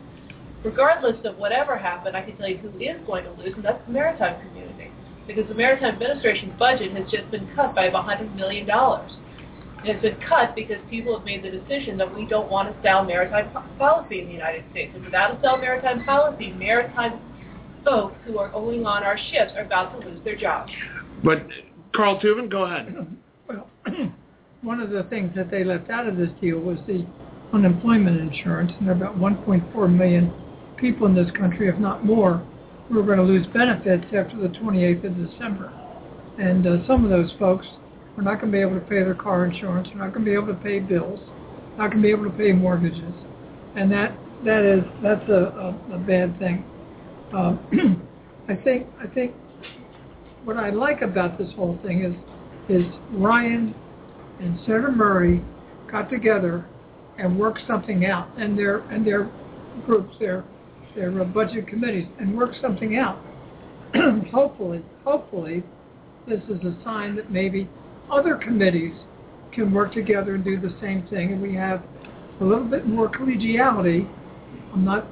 Regardless 0.64 1.16
of 1.24 1.36
whatever 1.36 1.76
happened, 1.76 2.16
I 2.16 2.22
can 2.22 2.36
tell 2.36 2.48
you 2.48 2.56
who 2.56 2.68
is 2.80 2.96
going 3.06 3.24
to 3.24 3.32
lose, 3.32 3.52
and 3.54 3.64
that's 3.64 3.84
the 3.86 3.92
maritime 3.92 4.40
community. 4.48 4.90
Because 5.26 5.46
the 5.48 5.54
Maritime 5.54 5.94
Administration's 5.94 6.58
budget 6.58 6.92
has 6.92 7.10
just 7.10 7.30
been 7.30 7.48
cut 7.54 7.74
by 7.74 7.86
about 7.86 8.06
$100 8.06 8.34
million. 8.34 8.68
And 9.84 9.92
it's 9.92 10.00
been 10.00 10.16
cut 10.26 10.54
because 10.54 10.78
people 10.88 11.14
have 11.14 11.26
made 11.26 11.42
the 11.42 11.50
decision 11.50 11.98
that 11.98 12.14
we 12.14 12.24
don't 12.26 12.50
want 12.50 12.70
a 12.70 12.82
sound 12.82 13.06
maritime 13.06 13.52
policy 13.78 14.20
in 14.20 14.28
the 14.28 14.32
United 14.32 14.64
States. 14.70 14.92
And 14.94 15.04
without 15.04 15.38
a 15.38 15.42
sound 15.42 15.60
maritime 15.60 16.02
policy, 16.04 16.52
maritime 16.52 17.20
folks 17.84 18.16
who 18.24 18.38
are 18.38 18.50
owning 18.54 18.86
on 18.86 19.02
our 19.04 19.18
ships 19.30 19.52
are 19.56 19.62
about 19.62 20.00
to 20.00 20.08
lose 20.08 20.24
their 20.24 20.36
jobs. 20.36 20.72
But 21.22 21.46
Carl 21.94 22.18
Tubin, 22.18 22.48
go 22.48 22.64
ahead. 22.64 23.06
Well, 23.46 23.68
one 24.62 24.80
of 24.80 24.88
the 24.88 25.02
things 25.10 25.34
that 25.36 25.50
they 25.50 25.64
left 25.64 25.90
out 25.90 26.08
of 26.08 26.16
this 26.16 26.30
deal 26.40 26.58
was 26.58 26.78
the 26.86 27.06
unemployment 27.52 28.18
insurance, 28.18 28.72
and 28.78 28.88
there 28.88 28.94
are 28.94 28.96
about 28.96 29.18
1.4 29.18 29.94
million 29.94 30.32
people 30.78 31.06
in 31.06 31.14
this 31.14 31.30
country, 31.36 31.68
if 31.68 31.78
not 31.78 32.06
more, 32.06 32.42
who 32.88 32.98
are 32.98 33.02
going 33.02 33.18
to 33.18 33.24
lose 33.24 33.46
benefits 33.48 34.04
after 34.16 34.38
the 34.38 34.48
28th 34.48 35.04
of 35.04 35.30
December. 35.30 35.70
And 36.38 36.66
uh, 36.66 36.86
some 36.86 37.04
of 37.04 37.10
those 37.10 37.32
folks 37.38 37.66
are 38.16 38.22
not 38.22 38.40
going 38.40 38.52
to 38.52 38.56
be 38.56 38.60
able 38.60 38.78
to 38.78 38.86
pay 38.86 39.02
their 39.02 39.14
car 39.14 39.44
insurance, 39.44 39.88
We're 39.92 40.04
not 40.04 40.14
going 40.14 40.24
to 40.24 40.30
be 40.30 40.34
able 40.34 40.48
to 40.48 40.60
pay 40.62 40.78
bills, 40.78 41.20
not 41.76 41.90
going 41.90 42.02
to 42.02 42.02
be 42.02 42.10
able 42.10 42.24
to 42.24 42.36
pay 42.36 42.52
mortgages, 42.52 43.14
and 43.76 43.90
that 43.92 44.16
that 44.44 44.64
is 44.64 44.84
that's 45.02 45.28
a, 45.28 45.76
a, 45.90 45.96
a 45.96 45.98
bad 45.98 46.38
thing. 46.38 46.64
Uh, 47.34 47.56
I 48.48 48.54
think 48.62 48.86
I 49.02 49.06
think 49.06 49.34
what 50.44 50.56
I 50.56 50.70
like 50.70 51.02
about 51.02 51.38
this 51.38 51.48
whole 51.56 51.78
thing 51.82 52.04
is 52.04 52.14
is 52.68 52.84
Ryan 53.12 53.74
and 54.40 54.58
Senator 54.60 54.92
Murray 54.92 55.42
got 55.90 56.10
together 56.10 56.66
and 57.18 57.38
worked 57.38 57.60
something 57.66 58.06
out, 58.06 58.28
and 58.38 58.58
their 58.58 58.78
and 58.90 59.06
their 59.06 59.30
groups, 59.86 60.14
their 60.20 60.44
their 60.94 61.20
uh, 61.20 61.24
budget 61.24 61.66
committees, 61.66 62.06
and 62.20 62.36
worked 62.36 62.56
something 62.60 62.96
out. 62.96 63.18
hopefully, 64.32 64.82
hopefully, 65.04 65.62
this 66.28 66.40
is 66.48 66.62
a 66.64 66.76
sign 66.84 67.16
that 67.16 67.30
maybe 67.30 67.68
other 68.14 68.36
committees 68.36 68.94
can 69.52 69.72
work 69.72 69.92
together 69.92 70.34
and 70.34 70.44
do 70.44 70.60
the 70.60 70.74
same 70.80 71.06
thing, 71.08 71.32
and 71.32 71.42
we 71.42 71.54
have 71.54 71.82
a 72.40 72.44
little 72.44 72.64
bit 72.64 72.86
more 72.86 73.08
collegiality. 73.08 74.08
I'm 74.72 74.84
not 74.84 75.06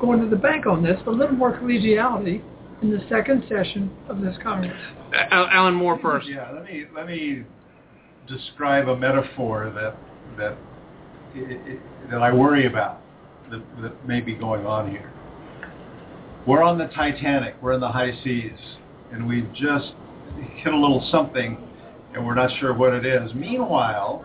going 0.00 0.20
to 0.20 0.28
the 0.28 0.36
bank 0.36 0.66
on 0.66 0.82
this, 0.82 0.98
but 1.04 1.12
a 1.12 1.16
little 1.16 1.36
more 1.36 1.58
collegiality 1.58 2.42
in 2.82 2.90
the 2.90 3.00
second 3.08 3.44
session 3.48 3.90
of 4.08 4.20
this 4.20 4.36
Congress. 4.42 4.76
Alan 5.30 5.74
Moore 5.74 5.98
first. 6.00 6.28
Yeah, 6.28 6.50
let 6.50 6.64
me 6.64 6.86
let 6.94 7.06
me 7.06 7.44
describe 8.26 8.88
a 8.88 8.96
metaphor 8.96 9.72
that 9.74 9.96
that 10.36 10.56
it, 11.34 11.74
it, 11.74 11.80
that 12.10 12.22
I 12.22 12.32
worry 12.32 12.66
about 12.66 13.00
that, 13.50 13.62
that 13.82 14.06
may 14.06 14.20
be 14.20 14.34
going 14.34 14.66
on 14.66 14.90
here. 14.90 15.12
We're 16.46 16.62
on 16.62 16.76
the 16.78 16.88
Titanic. 16.88 17.54
We're 17.62 17.72
in 17.72 17.80
the 17.80 17.90
high 17.90 18.12
seas, 18.24 18.58
and 19.12 19.26
we've 19.26 19.52
just 19.52 19.92
hit 20.56 20.72
a 20.72 20.76
little 20.76 21.06
something, 21.10 21.58
and 22.14 22.26
we're 22.26 22.34
not 22.34 22.50
sure 22.58 22.74
what 22.74 22.92
it 22.92 23.06
is. 23.06 23.32
Meanwhile, 23.34 24.24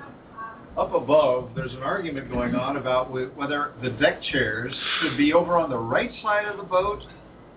up 0.78 0.94
above, 0.94 1.52
there's 1.56 1.74
an 1.74 1.82
argument 1.82 2.30
going 2.30 2.54
on 2.54 2.78
about 2.78 3.12
whether 3.12 3.74
the 3.82 3.90
deck 3.90 4.22
chairs 4.32 4.74
should 5.02 5.18
be 5.18 5.34
over 5.34 5.58
on 5.58 5.70
the 5.70 5.78
right 5.78 6.12
side 6.22 6.46
of 6.46 6.58
the 6.58 6.64
boat 6.64 7.02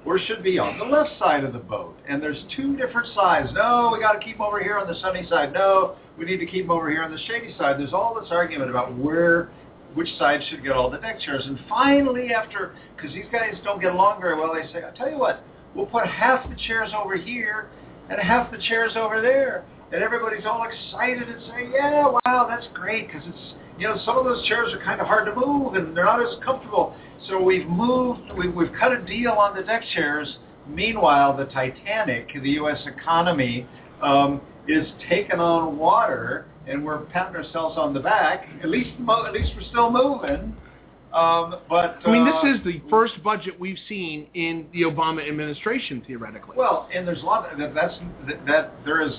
or 0.06 0.18
should 0.18 0.42
be 0.42 0.58
on 0.58 0.78
the 0.78 0.84
left 0.84 1.10
side 1.18 1.44
of 1.44 1.52
the 1.52 1.58
boat. 1.58 1.94
And 2.08 2.22
there's 2.22 2.42
two 2.56 2.76
different 2.76 3.08
sides. 3.14 3.50
No, 3.52 3.90
we 3.92 4.00
got 4.00 4.12
to 4.12 4.20
keep 4.20 4.38
them 4.38 4.46
over 4.46 4.62
here 4.62 4.78
on 4.78 4.88
the 4.88 4.98
sunny 5.00 5.26
side. 5.28 5.52
No, 5.52 5.96
we 6.18 6.24
need 6.24 6.38
to 6.38 6.46
keep 6.46 6.64
them 6.64 6.70
over 6.70 6.90
here 6.90 7.02
on 7.02 7.10
the 7.10 7.18
shady 7.26 7.54
side. 7.58 7.78
There's 7.78 7.92
all 7.92 8.18
this 8.18 8.30
argument 8.30 8.70
about 8.70 8.96
where, 8.96 9.50
which 9.92 10.08
side 10.18 10.40
should 10.48 10.62
get 10.62 10.72
all 10.72 10.88
the 10.88 10.96
deck 10.96 11.20
chairs. 11.20 11.44
And 11.44 11.58
finally, 11.68 12.28
after, 12.32 12.74
because 12.96 13.12
these 13.12 13.26
guys 13.30 13.54
don't 13.62 13.80
get 13.80 13.92
along 13.92 14.22
very 14.22 14.40
well, 14.40 14.54
they 14.54 14.72
say, 14.72 14.82
I 14.82 14.96
tell 14.96 15.10
you 15.10 15.18
what, 15.18 15.44
we'll 15.74 15.86
put 15.86 16.06
half 16.06 16.48
the 16.48 16.56
chairs 16.66 16.90
over 16.96 17.16
here 17.16 17.68
and 18.10 18.20
half 18.20 18.50
the 18.50 18.58
chairs 18.68 18.92
over 18.96 19.22
there. 19.22 19.64
And 19.92 20.02
everybody's 20.02 20.44
all 20.44 20.64
excited 20.64 21.28
and 21.28 21.42
saying, 21.48 21.72
yeah, 21.74 22.06
wow, 22.26 22.46
that's 22.48 22.66
great 22.74 23.08
because 23.08 23.22
it's, 23.26 23.54
you 23.78 23.88
know, 23.88 23.96
some 24.04 24.18
of 24.18 24.24
those 24.24 24.46
chairs 24.46 24.72
are 24.72 24.84
kind 24.84 25.00
of 25.00 25.06
hard 25.06 25.26
to 25.26 25.34
move 25.34 25.74
and 25.74 25.96
they're 25.96 26.04
not 26.04 26.20
as 26.20 26.38
comfortable. 26.44 26.94
So 27.28 27.42
we've 27.42 27.66
moved, 27.66 28.32
we, 28.36 28.48
we've 28.48 28.72
cut 28.78 28.92
a 28.92 29.04
deal 29.04 29.32
on 29.32 29.56
the 29.56 29.62
deck 29.62 29.82
chairs. 29.94 30.38
Meanwhile, 30.68 31.36
the 31.36 31.46
Titanic, 31.46 32.28
the 32.40 32.50
U.S. 32.50 32.78
economy, 32.86 33.66
um, 34.02 34.40
is 34.68 34.86
taking 35.08 35.40
on 35.40 35.76
water, 35.76 36.46
and 36.66 36.84
we're 36.84 37.00
patting 37.06 37.34
ourselves 37.34 37.76
on 37.76 37.92
the 37.92 38.00
back. 38.00 38.46
At 38.62 38.68
least, 38.68 38.90
at 39.00 39.32
least 39.32 39.52
we're 39.56 39.68
still 39.68 39.90
moving. 39.90 40.56
Um, 41.12 41.56
but 41.68 41.98
I 42.06 42.12
mean, 42.12 42.28
uh, 42.28 42.42
this 42.42 42.56
is 42.56 42.64
the 42.64 42.80
first 42.88 43.20
budget 43.24 43.58
we've 43.58 43.78
seen 43.88 44.28
in 44.34 44.66
the 44.72 44.82
Obama 44.82 45.26
administration, 45.28 46.02
theoretically. 46.06 46.56
Well, 46.56 46.88
and 46.94 47.06
there's 47.06 47.22
a 47.22 47.26
lot 47.26 47.48
that 47.58 47.74
that's 47.74 47.94
that, 48.28 48.46
that 48.46 48.72
there 48.84 49.02
is. 49.02 49.12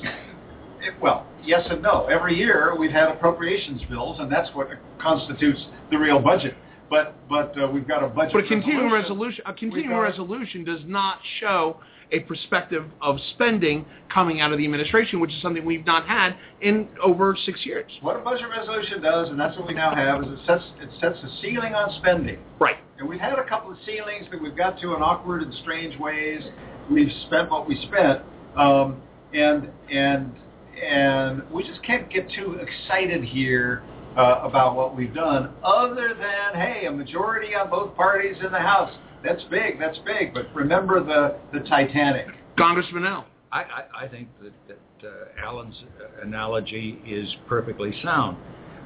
It, 0.81 0.93
well, 1.01 1.27
yes 1.43 1.67
and 1.69 1.81
no. 1.81 2.05
Every 2.05 2.35
year 2.37 2.75
we've 2.79 2.91
had 2.91 3.09
appropriations 3.09 3.81
bills, 3.89 4.17
and 4.19 4.31
that's 4.31 4.49
what 4.55 4.69
constitutes 5.01 5.59
the 5.91 5.97
real 5.97 6.19
budget. 6.19 6.55
But 6.89 7.15
but 7.27 7.53
uh, 7.61 7.67
we've 7.67 7.87
got 7.87 8.03
a 8.03 8.07
budget. 8.07 8.33
But 8.33 8.45
a 8.45 8.47
continuing 8.47 8.91
resolution. 8.91 9.43
resolution, 9.43 9.43
a 9.45 9.53
continuing 9.53 9.97
resolution 9.97 10.63
does 10.63 10.81
not 10.85 11.19
show 11.41 11.77
a 12.11 12.19
perspective 12.21 12.85
of 13.01 13.17
spending 13.33 13.85
coming 14.13 14.41
out 14.41 14.51
of 14.51 14.57
the 14.57 14.65
administration, 14.65 15.19
which 15.19 15.31
is 15.31 15.41
something 15.41 15.63
we've 15.65 15.85
not 15.85 16.05
had 16.05 16.35
in 16.61 16.87
over 17.01 17.37
six 17.45 17.65
years. 17.65 17.91
What 18.01 18.17
a 18.17 18.19
budget 18.19 18.47
resolution 18.49 19.01
does, 19.01 19.29
and 19.29 19.39
that's 19.39 19.57
what 19.57 19.67
we 19.67 19.73
now 19.73 19.95
have, 19.95 20.23
is 20.23 20.29
it 20.29 20.39
sets 20.45 20.63
it 20.81 20.89
sets 20.99 21.17
a 21.23 21.41
ceiling 21.41 21.73
on 21.73 21.97
spending. 21.99 22.39
Right. 22.59 22.77
And 22.99 23.07
we've 23.07 23.19
had 23.19 23.39
a 23.39 23.47
couple 23.47 23.71
of 23.71 23.77
ceilings 23.85 24.27
that 24.31 24.41
we've 24.41 24.55
got 24.55 24.79
to 24.81 24.95
in 24.95 25.01
awkward 25.01 25.41
and 25.41 25.53
strange 25.61 25.97
ways. 25.99 26.41
We've 26.89 27.11
spent 27.27 27.49
what 27.49 27.67
we 27.67 27.81
spent, 27.87 28.21
um, 28.55 29.01
and 29.33 29.69
and 29.89 30.33
and 30.81 31.43
we 31.51 31.63
just 31.63 31.81
can't 31.83 32.09
get 32.11 32.29
too 32.31 32.59
excited 32.59 33.23
here 33.23 33.83
uh, 34.17 34.41
about 34.43 34.75
what 34.75 34.95
we've 34.95 35.13
done. 35.13 35.51
Other 35.63 36.13
than 36.13 36.61
hey, 36.61 36.85
a 36.87 36.91
majority 36.91 37.55
on 37.55 37.69
both 37.69 37.95
parties 37.95 38.35
in 38.43 38.51
the 38.51 38.59
House. 38.59 38.91
That's 39.23 39.43
big. 39.45 39.79
That's 39.79 39.97
big. 39.99 40.33
But 40.33 40.53
remember 40.53 41.03
the 41.03 41.37
the 41.53 41.63
Titanic. 41.67 42.27
Congressman 42.57 43.05
Al. 43.05 43.25
I, 43.51 43.59
I, 43.59 44.03
I 44.05 44.07
think 44.07 44.29
that, 44.41 44.53
that 44.67 45.07
uh, 45.07 45.45
Alan's 45.45 45.75
analogy 46.23 47.01
is 47.05 47.27
perfectly 47.47 47.93
sound. 48.03 48.37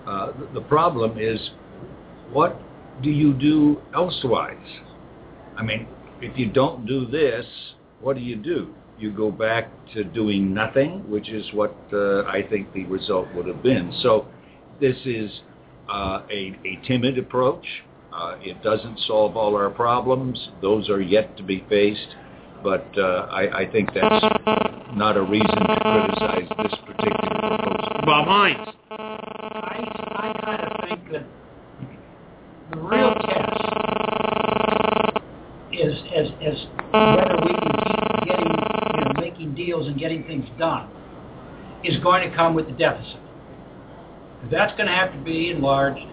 Uh, 0.08 0.32
the, 0.40 0.60
the 0.60 0.62
problem 0.62 1.18
is, 1.20 1.40
what 2.32 2.60
do 3.04 3.10
you 3.10 3.34
do 3.34 3.82
elsewise? 3.94 4.58
I 5.58 5.64
mean, 5.64 5.88
if 6.22 6.38
you 6.38 6.50
don't 6.52 6.86
do 6.86 7.06
this, 7.06 7.46
what 8.02 8.16
do 8.16 8.22
you 8.22 8.36
do? 8.36 8.74
You 8.98 9.12
go 9.12 9.32
back 9.32 9.70
to 9.94 10.04
doing 10.04 10.54
nothing, 10.54 11.10
which 11.10 11.30
is 11.30 11.46
what 11.54 11.76
uh, 11.92 12.24
I 12.24 12.42
think 12.50 12.72
the 12.74 12.86
result 12.86 13.28
would 13.36 13.48
have 13.48 13.62
been. 13.62 13.94
So 14.02 14.28
this 14.80 14.96
is 15.06 15.30
uh, 15.90 16.22
a, 16.32 16.58
a 16.66 16.80
timid 16.88 17.18
approach. 17.18 17.66
Uh, 18.16 18.38
it 18.42 18.64
doesn't 18.64 18.98
solve 19.08 19.36
all 19.36 19.56
our 19.58 19.70
problems. 19.70 20.50
Those 20.62 20.90
are 20.90 21.02
yet 21.02 21.36
to 21.36 21.44
be 21.44 21.66
faced. 21.68 22.16
But 22.64 22.88
uh, 22.98 23.28
I, 23.30 23.60
I 23.60 23.72
think 23.72 23.94
that's 23.94 24.26
not 24.96 25.18
a 25.18 25.22
reason 25.22 25.48
to 25.48 25.80
criticize 25.82 26.48
this 26.64 26.80
particular 26.86 27.40
proposal. 27.40 28.02
Bob 28.06 28.28
Hines. 28.28 28.70
I, 28.90 29.84
I 30.16 30.34
kind 30.46 30.62
of 30.64 30.72
think 30.88 31.12
that 31.12 31.26
the 32.72 32.80
real 32.80 33.14
test 33.14 33.66
is, 35.74 35.94
as, 36.16 36.28
as 36.42 36.66
whether 36.92 37.38
we 37.44 37.54
can 37.54 37.74
keep 37.84 38.28
getting, 38.28 38.52
you 38.96 39.02
know, 39.04 39.12
making 39.20 39.54
deals 39.56 39.88
and 39.88 40.00
getting 40.00 40.24
things 40.24 40.48
done, 40.58 40.90
is 41.84 41.98
going 42.02 42.28
to 42.30 42.36
come 42.36 42.56
with 42.56 42.68
the 42.68 42.74
deficit. 42.74 43.20
That's 44.50 44.72
going 44.78 44.88
to 44.88 44.94
have 44.94 45.12
to 45.12 45.20
be 45.20 45.52
enlarged, 45.52 46.06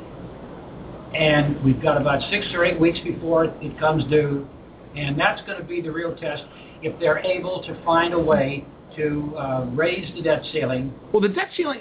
and 1.14 1.62
we've 1.64 1.82
got 1.82 2.00
about 2.00 2.20
six 2.30 2.46
or 2.54 2.64
eight 2.64 2.78
weeks 2.78 2.98
before 3.04 3.44
it 3.44 3.78
comes 3.78 4.04
due, 4.10 4.46
and 4.96 5.18
that's 5.18 5.40
going 5.42 5.58
to 5.58 5.64
be 5.64 5.80
the 5.80 5.90
real 5.90 6.14
test 6.16 6.42
if 6.82 6.98
they're 7.00 7.18
able 7.18 7.62
to 7.62 7.84
find 7.84 8.14
a 8.14 8.18
way 8.18 8.64
to 8.96 9.34
uh, 9.36 9.64
raise 9.72 10.12
the 10.14 10.22
debt 10.22 10.42
ceiling. 10.52 10.92
Well, 11.12 11.22
the 11.22 11.28
debt 11.28 11.48
ceiling, 11.56 11.80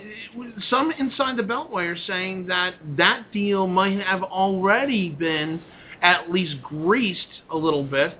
some 0.69 0.91
inside 0.97 1.38
the 1.38 1.43
Beltway 1.43 1.93
are 1.93 1.97
saying 2.07 2.47
that 2.47 2.75
that 2.97 3.31
deal 3.33 3.67
might 3.67 4.00
have 4.00 4.23
already 4.23 5.09
been 5.09 5.61
at 6.01 6.31
least 6.31 6.61
greased 6.63 7.41
a 7.50 7.57
little 7.57 7.83
bit 7.83 8.17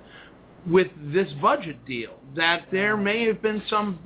with 0.66 0.88
this 1.12 1.32
budget 1.40 1.84
deal. 1.86 2.18
That 2.36 2.66
there 2.70 2.96
may 2.96 3.26
have 3.26 3.42
been 3.42 3.62
some 3.68 3.98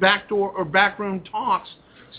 backdoor 0.00 0.50
or 0.50 0.64
backroom 0.64 1.22
talks 1.30 1.68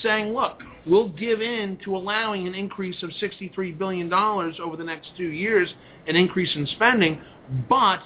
saying, 0.01 0.33
look, 0.33 0.61
we'll 0.87 1.09
give 1.09 1.41
in 1.41 1.77
to 1.83 1.95
allowing 1.95 2.47
an 2.47 2.55
increase 2.55 3.01
of 3.03 3.09
$63 3.21 3.77
billion 3.77 4.11
over 4.11 4.77
the 4.77 4.83
next 4.83 5.09
two 5.17 5.29
years, 5.29 5.69
an 6.07 6.15
increase 6.15 6.55
in 6.55 6.65
spending, 6.67 7.21
but 7.69 7.99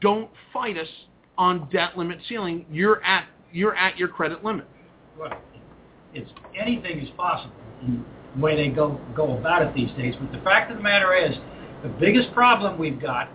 don't 0.00 0.30
fight 0.52 0.76
us 0.76 0.88
on 1.38 1.68
debt 1.70 1.96
limit 1.96 2.18
ceiling. 2.28 2.66
You're 2.70 3.02
at 3.04 3.26
you're 3.52 3.74
at 3.74 3.98
your 3.98 4.08
credit 4.08 4.44
limit. 4.44 4.66
Well, 5.18 5.36
it's 6.14 6.30
anything 6.58 7.00
is 7.00 7.10
possible 7.16 7.54
in 7.82 8.04
the 8.36 8.40
way 8.40 8.56
they 8.56 8.68
go 8.68 9.00
go 9.16 9.36
about 9.36 9.62
it 9.62 9.74
these 9.74 9.90
days. 9.96 10.14
But 10.20 10.32
the 10.32 10.44
fact 10.44 10.70
of 10.70 10.76
the 10.76 10.82
matter 10.82 11.14
is, 11.14 11.34
the 11.82 11.88
biggest 11.88 12.32
problem 12.32 12.78
we've 12.78 13.00
got 13.00 13.28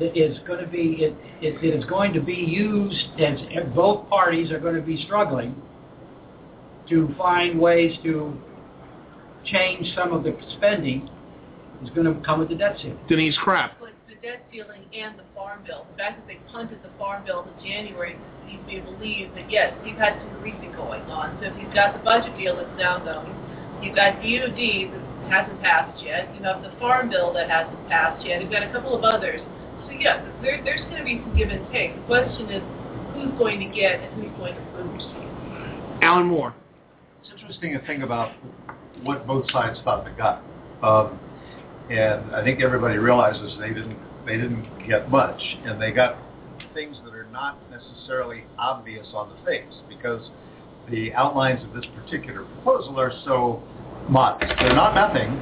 is 0.00 0.38
going 0.46 0.64
to 0.64 0.70
be 0.70 0.96
it, 1.00 1.14
it, 1.42 1.62
it 1.62 1.74
is 1.78 1.84
going 1.84 2.12
to 2.14 2.20
be 2.20 2.34
used 2.34 3.20
as 3.20 3.38
both 3.74 4.08
parties 4.08 4.50
are 4.50 4.58
going 4.58 4.76
to 4.76 4.82
be 4.82 5.04
struggling 5.04 5.60
to 6.90 7.14
find 7.16 7.58
ways 7.58 7.96
to 8.02 8.36
change 9.44 9.86
some 9.94 10.12
of 10.12 10.22
the 10.22 10.36
spending 10.56 11.08
is 11.82 11.90
going 11.90 12.06
to 12.06 12.20
come 12.26 12.40
with 12.40 12.48
the 12.48 12.54
debt 12.54 12.76
ceiling. 12.82 12.98
Denise 13.08 13.36
Krepp. 13.44 13.72
But 13.80 13.94
the 14.08 14.14
debt 14.20 14.44
ceiling 14.52 14.84
and 14.92 15.18
the 15.18 15.24
farm 15.34 15.62
bill, 15.66 15.86
the 15.90 15.96
fact 15.96 16.20
that 16.20 16.26
they 16.26 16.38
punted 16.52 16.82
the 16.82 16.90
farm 16.98 17.24
bill 17.24 17.44
to 17.44 17.52
January 17.64 18.18
leads 18.44 18.66
me 18.66 18.80
to 18.80 18.82
believe 18.82 19.32
that 19.34 19.50
yes, 19.50 19.72
you've 19.84 19.96
had 19.96 20.20
some 20.20 20.40
greasing 20.40 20.72
going 20.72 21.02
on. 21.08 21.38
So 21.40 21.48
if 21.48 21.56
he's 21.56 21.72
got 21.72 21.96
the 21.96 22.04
budget 22.04 22.36
deal 22.36 22.56
that's 22.56 22.76
now 22.76 22.98
going, 22.98 23.32
you've 23.82 23.96
got 23.96 24.20
DOD 24.20 24.60
that 24.92 25.02
hasn't 25.30 25.62
passed 25.62 26.02
yet, 26.04 26.28
you 26.36 26.42
have 26.44 26.62
the 26.62 26.74
farm 26.78 27.08
bill 27.08 27.32
that 27.32 27.48
hasn't 27.48 27.80
passed 27.88 28.26
yet, 28.26 28.42
you've 28.42 28.50
got 28.50 28.62
a 28.62 28.72
couple 28.72 28.92
of 28.92 29.04
others. 29.04 29.40
So 29.86 29.92
yes, 29.96 30.20
there, 30.42 30.60
there's 30.62 30.84
going 30.90 30.98
to 30.98 31.06
be 31.06 31.22
some 31.22 31.32
give 31.36 31.48
and 31.48 31.64
take. 31.72 31.94
The 31.96 32.04
question 32.04 32.50
is 32.50 32.62
who's 33.14 33.32
going 33.38 33.60
to 33.60 33.70
get 33.72 34.04
and 34.04 34.10
who's 34.20 34.34
going 34.36 34.54
to 34.54 34.62
lose. 34.76 35.06
Alan 36.02 36.26
Moore. 36.26 36.54
It's 37.22 37.30
interesting 37.38 37.72
to 37.74 37.86
think 37.86 38.02
about 38.02 38.32
what 39.02 39.26
both 39.26 39.50
sides 39.50 39.78
thought 39.84 40.04
they 40.04 40.12
got. 40.12 40.42
Um, 40.82 41.18
and 41.90 42.34
I 42.34 42.42
think 42.42 42.62
everybody 42.62 42.96
realizes 42.96 43.58
they 43.58 43.68
didn't 43.68 43.98
they 44.26 44.36
didn't 44.36 44.86
get 44.86 45.10
much, 45.10 45.40
and 45.64 45.80
they 45.80 45.92
got 45.92 46.16
things 46.74 46.96
that 47.04 47.14
are 47.14 47.26
not 47.32 47.58
necessarily 47.70 48.44
obvious 48.58 49.06
on 49.14 49.30
the 49.30 49.44
face 49.44 49.74
because 49.88 50.30
the 50.90 51.12
outlines 51.14 51.64
of 51.64 51.72
this 51.74 51.84
particular 51.94 52.44
proposal 52.44 52.98
are 53.00 53.12
so 53.24 53.62
modest. 54.08 54.52
They're 54.58 54.74
not 54.74 54.94
nothing; 54.94 55.34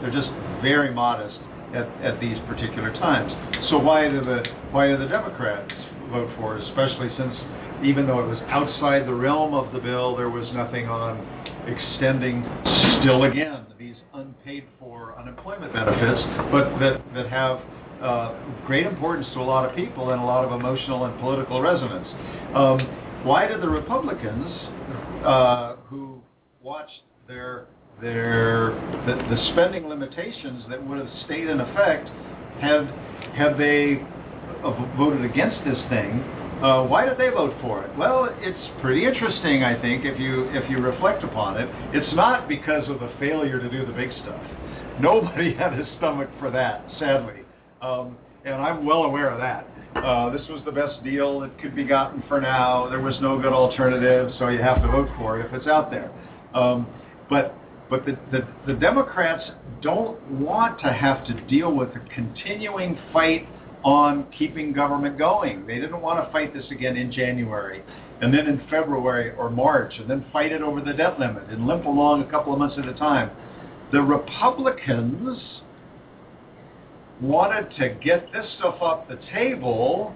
they're 0.00 0.12
just 0.12 0.30
very 0.62 0.92
modest 0.92 1.38
at, 1.74 1.86
at 2.02 2.20
these 2.20 2.38
particular 2.48 2.92
times. 2.94 3.32
So 3.70 3.78
why 3.78 4.08
do 4.08 4.20
the 4.20 4.42
why 4.70 4.88
do 4.88 4.96
the 4.96 5.08
Democrats 5.08 5.72
vote 6.10 6.30
for 6.38 6.56
it, 6.56 6.64
especially 6.68 7.10
since 7.16 7.34
even 7.84 8.06
though 8.06 8.20
it 8.20 8.26
was 8.26 8.38
outside 8.48 9.06
the 9.06 9.14
realm 9.14 9.54
of 9.54 9.72
the 9.72 9.78
bill, 9.78 10.16
there 10.16 10.30
was 10.30 10.46
nothing 10.52 10.88
on 10.88 11.18
extending 11.66 12.44
still 13.00 13.24
again 13.24 13.66
these 13.78 13.96
unpaid 14.12 14.64
for 14.78 15.18
unemployment 15.18 15.72
benefits, 15.72 16.20
but 16.52 16.78
that, 16.78 17.02
that 17.14 17.30
have 17.30 17.60
uh, 18.02 18.34
great 18.66 18.86
importance 18.86 19.26
to 19.32 19.40
a 19.40 19.42
lot 19.42 19.68
of 19.68 19.74
people 19.74 20.10
and 20.10 20.20
a 20.20 20.24
lot 20.24 20.44
of 20.44 20.52
emotional 20.52 21.04
and 21.06 21.18
political 21.18 21.62
resonance. 21.62 22.06
Um, 22.54 22.78
why 23.24 23.46
did 23.46 23.62
the 23.62 23.68
Republicans, 23.68 24.46
uh, 25.24 25.76
who 25.86 26.20
watched 26.62 27.02
their 27.26 27.66
their 28.02 28.72
the, 29.06 29.14
the 29.34 29.50
spending 29.52 29.86
limitations 29.86 30.64
that 30.70 30.86
would 30.86 30.98
have 30.98 31.10
stayed 31.24 31.48
in 31.48 31.60
effect, 31.60 32.08
have 32.60 32.86
have 33.34 33.58
they 33.58 34.02
uh, 34.64 34.96
voted 34.96 35.24
against 35.24 35.58
this 35.64 35.78
thing? 35.88 36.22
Uh, 36.62 36.84
why 36.86 37.06
did 37.06 37.16
they 37.16 37.30
vote 37.30 37.54
for 37.62 37.82
it? 37.84 37.96
Well, 37.96 38.28
it's 38.38 38.82
pretty 38.82 39.06
interesting, 39.06 39.64
I 39.64 39.80
think, 39.80 40.04
if 40.04 40.20
you 40.20 40.44
if 40.50 40.70
you 40.70 40.76
reflect 40.78 41.24
upon 41.24 41.56
it. 41.56 41.66
It's 41.94 42.14
not 42.14 42.48
because 42.48 42.86
of 42.90 43.00
the 43.00 43.10
failure 43.18 43.58
to 43.58 43.70
do 43.70 43.86
the 43.86 43.92
big 43.92 44.10
stuff. 44.22 44.42
Nobody 45.00 45.54
had 45.58 45.72
a 45.72 45.86
stomach 45.96 46.28
for 46.38 46.50
that, 46.50 46.84
sadly, 46.98 47.44
um, 47.80 48.18
and 48.44 48.56
I'm 48.56 48.84
well 48.84 49.04
aware 49.04 49.30
of 49.30 49.38
that. 49.38 49.66
Uh, 50.04 50.28
this 50.30 50.46
was 50.50 50.60
the 50.66 50.70
best 50.70 51.02
deal 51.02 51.40
that 51.40 51.58
could 51.62 51.74
be 51.74 51.84
gotten 51.84 52.22
for 52.28 52.42
now. 52.42 52.90
There 52.90 53.00
was 53.00 53.16
no 53.22 53.40
good 53.40 53.54
alternative, 53.54 54.30
so 54.38 54.48
you 54.48 54.60
have 54.60 54.82
to 54.82 54.88
vote 54.88 55.08
for 55.16 55.40
it 55.40 55.46
if 55.46 55.54
it's 55.54 55.66
out 55.66 55.90
there. 55.90 56.12
Um, 56.52 56.86
but 57.30 57.54
but 57.88 58.04
the, 58.04 58.18
the, 58.30 58.46
the 58.66 58.74
Democrats 58.74 59.50
don't 59.80 60.20
want 60.30 60.78
to 60.80 60.92
have 60.92 61.26
to 61.26 61.34
deal 61.46 61.74
with 61.74 61.94
the 61.94 62.00
continuing 62.14 62.98
fight 63.12 63.48
on 63.84 64.26
keeping 64.36 64.72
government 64.72 65.18
going. 65.18 65.66
They 65.66 65.76
didn't 65.76 66.00
want 66.00 66.24
to 66.24 66.30
fight 66.32 66.52
this 66.52 66.64
again 66.70 66.96
in 66.96 67.10
January 67.10 67.82
and 68.20 68.32
then 68.32 68.46
in 68.46 68.60
February 68.70 69.32
or 69.36 69.50
March 69.50 69.94
and 69.98 70.08
then 70.08 70.24
fight 70.32 70.52
it 70.52 70.62
over 70.62 70.80
the 70.80 70.92
debt 70.92 71.18
limit 71.18 71.44
and 71.48 71.66
limp 71.66 71.86
along 71.86 72.22
a 72.22 72.30
couple 72.30 72.52
of 72.52 72.58
months 72.58 72.76
at 72.78 72.86
a 72.86 72.94
time. 72.94 73.30
The 73.92 74.02
Republicans 74.02 75.62
wanted 77.20 77.74
to 77.76 77.90
get 78.02 78.32
this 78.32 78.46
stuff 78.58 78.76
off 78.80 79.08
the 79.08 79.18
table 79.32 80.14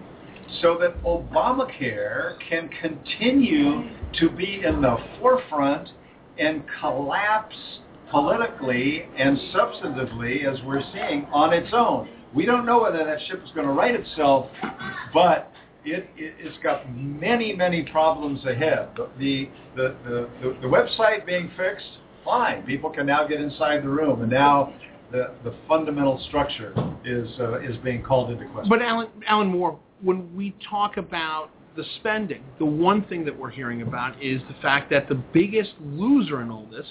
so 0.62 0.76
that 0.80 1.02
Obamacare 1.02 2.36
can 2.48 2.68
continue 2.80 3.88
to 4.20 4.30
be 4.30 4.62
in 4.64 4.80
the 4.80 4.96
forefront 5.20 5.88
and 6.38 6.62
collapse 6.80 7.56
politically 8.10 9.06
and 9.18 9.38
substantively 9.54 10.44
as 10.44 10.62
we're 10.64 10.82
seeing 10.92 11.26
on 11.32 11.52
its 11.52 11.68
own. 11.72 12.08
We 12.34 12.46
don't 12.46 12.66
know 12.66 12.82
whether 12.82 13.04
that 13.04 13.18
ship 13.28 13.42
is 13.44 13.50
going 13.54 13.66
to 13.66 13.72
right 13.72 13.94
itself, 13.94 14.50
but 15.12 15.52
it, 15.84 16.08
it, 16.16 16.44
has 16.44 16.54
got 16.62 16.90
many, 16.94 17.54
many 17.54 17.82
problems 17.82 18.44
ahead. 18.44 18.88
The, 18.96 19.08
the, 19.18 19.48
the, 19.76 20.28
the, 20.42 20.56
the 20.62 20.66
website 20.66 21.26
being 21.26 21.50
fixed, 21.56 21.86
fine. 22.24 22.62
People 22.64 22.90
can 22.90 23.06
now 23.06 23.26
get 23.26 23.40
inside 23.40 23.82
the 23.84 23.88
room, 23.88 24.22
and 24.22 24.30
now 24.30 24.74
the, 25.12 25.32
the 25.44 25.54
fundamental 25.68 26.20
structure 26.28 26.72
is, 27.04 27.28
uh, 27.38 27.60
is 27.60 27.76
being 27.84 28.02
called 28.02 28.30
into 28.30 28.46
question. 28.46 28.68
But 28.68 28.82
Alan, 28.82 29.08
Alan 29.28 29.48
Moore, 29.48 29.78
when 30.02 30.34
we 30.34 30.54
talk 30.68 30.96
about 30.96 31.50
the 31.76 31.84
spending, 32.00 32.42
the 32.58 32.64
one 32.64 33.04
thing 33.04 33.24
that 33.24 33.38
we're 33.38 33.50
hearing 33.50 33.82
about 33.82 34.20
is 34.22 34.40
the 34.48 34.56
fact 34.62 34.90
that 34.90 35.08
the 35.08 35.14
biggest 35.14 35.72
loser 35.80 36.40
in 36.40 36.50
all 36.50 36.66
this 36.70 36.86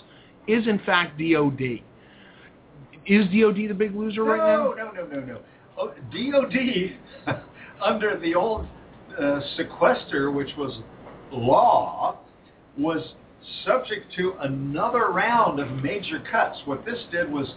is 0.47 0.67
in 0.67 0.79
fact 0.79 1.19
DOD. 1.19 1.81
Is 3.05 3.25
DOD 3.25 3.69
the 3.69 3.73
big 3.73 3.95
loser 3.95 4.23
no, 4.23 4.31
right 4.31 4.37
now? 4.37 4.73
No, 4.73 4.91
no, 4.91 5.05
no, 5.05 5.19
no, 5.19 5.39
oh, 5.77 5.93
DOD, 6.11 7.37
under 7.81 8.19
the 8.19 8.35
old 8.35 8.67
uh, 9.19 9.39
sequester, 9.57 10.31
which 10.31 10.49
was 10.57 10.79
law, 11.31 12.17
was 12.77 13.13
subject 13.65 14.13
to 14.15 14.33
another 14.41 15.09
round 15.09 15.59
of 15.59 15.69
major 15.83 16.23
cuts. 16.31 16.57
What 16.65 16.85
this 16.85 16.99
did 17.11 17.31
was 17.31 17.53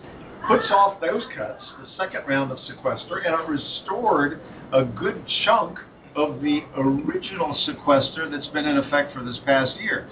puts 0.49 0.67
off 0.71 1.01
those 1.01 1.23
cuts, 1.37 1.63
the 1.81 1.89
second 1.97 2.27
round 2.27 2.53
of 2.53 2.59
sequester, 2.67 3.19
and 3.19 3.35
it 3.35 3.49
restored 3.49 4.41
a 4.73 4.85
good 4.85 5.23
chunk 5.45 5.79
of 6.15 6.41
the 6.41 6.61
original 6.77 7.57
sequester 7.67 8.29
that's 8.31 8.47
been 8.49 8.65
in 8.65 8.79
effect 8.79 9.15
for 9.15 9.23
this 9.23 9.39
past 9.45 9.79
year. 9.81 10.09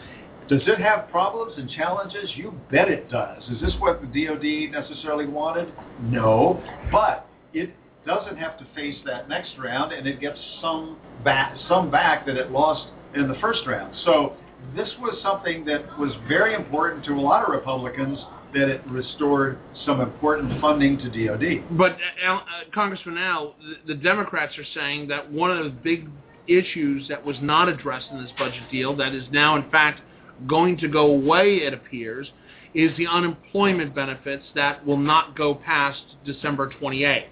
Does 0.49 0.63
it 0.67 0.79
have 0.79 1.09
problems 1.09 1.55
and 1.57 1.71
challenges? 1.71 2.31
You 2.35 2.53
bet 2.71 2.89
it 2.89 3.11
does. 3.11 3.43
Is 3.45 3.61
this 3.61 3.73
what 3.79 4.01
the 4.01 4.27
DoD 4.27 4.71
necessarily 4.73 5.27
wanted? 5.27 5.73
No, 6.03 6.63
but 6.93 7.27
it 7.55 7.71
doesn't 8.07 8.37
have 8.37 8.59
to 8.59 8.67
face 8.75 8.97
that 9.07 9.29
next 9.29 9.53
round, 9.59 9.93
and 9.93 10.07
it 10.07 10.21
gets 10.21 10.39
some 10.61 10.99
back, 11.25 11.57
some 11.69 11.91
back 11.91 12.27
that 12.27 12.37
it 12.37 12.51
lost 12.51 12.89
in 13.15 13.27
the 13.27 13.37
first 13.41 13.61
round. 13.67 13.95
So 14.05 14.35
this 14.77 14.91
was 15.01 15.19
something 15.23 15.65
that 15.65 15.99
was 15.99 16.13
very 16.29 16.55
important 16.55 17.05
to 17.07 17.13
a 17.13 17.21
lot 17.21 17.43
of 17.43 17.51
Republicans 17.51 18.19
that 18.53 18.69
it 18.69 18.87
restored 18.87 19.59
some 19.85 20.01
important 20.01 20.61
funding 20.61 20.99
to 20.99 21.05
DoD. 21.05 21.77
But 21.77 21.97
uh, 22.27 22.35
uh, 22.35 22.41
Congressman 22.73 23.19
Al, 23.19 23.55
the, 23.87 23.95
the 23.95 24.01
Democrats 24.01 24.57
are 24.59 24.65
saying 24.75 25.09
that 25.09 25.31
one 25.31 25.51
of 25.51 25.65
the 25.65 25.71
big 25.71 26.09
issues 26.47 27.09
that 27.09 27.25
was 27.25 27.37
not 27.41 27.69
addressed 27.69 28.07
in 28.13 28.23
this 28.23 28.33
budget 28.39 28.63
deal, 28.71 28.95
that 28.97 29.15
is 29.15 29.25
now 29.33 29.57
in 29.57 29.69
fact 29.71 30.03
going 30.47 30.77
to 30.79 30.89
go 30.89 31.07
away, 31.07 31.57
it 31.57 31.73
appears, 31.73 32.31
is 32.75 32.97
the 32.97 33.07
unemployment 33.07 33.95
benefits 33.95 34.45
that 34.55 34.85
will 34.85 34.97
not 34.97 35.37
go 35.37 35.55
past 35.55 36.03
December 36.25 36.71
28th. 36.81 37.27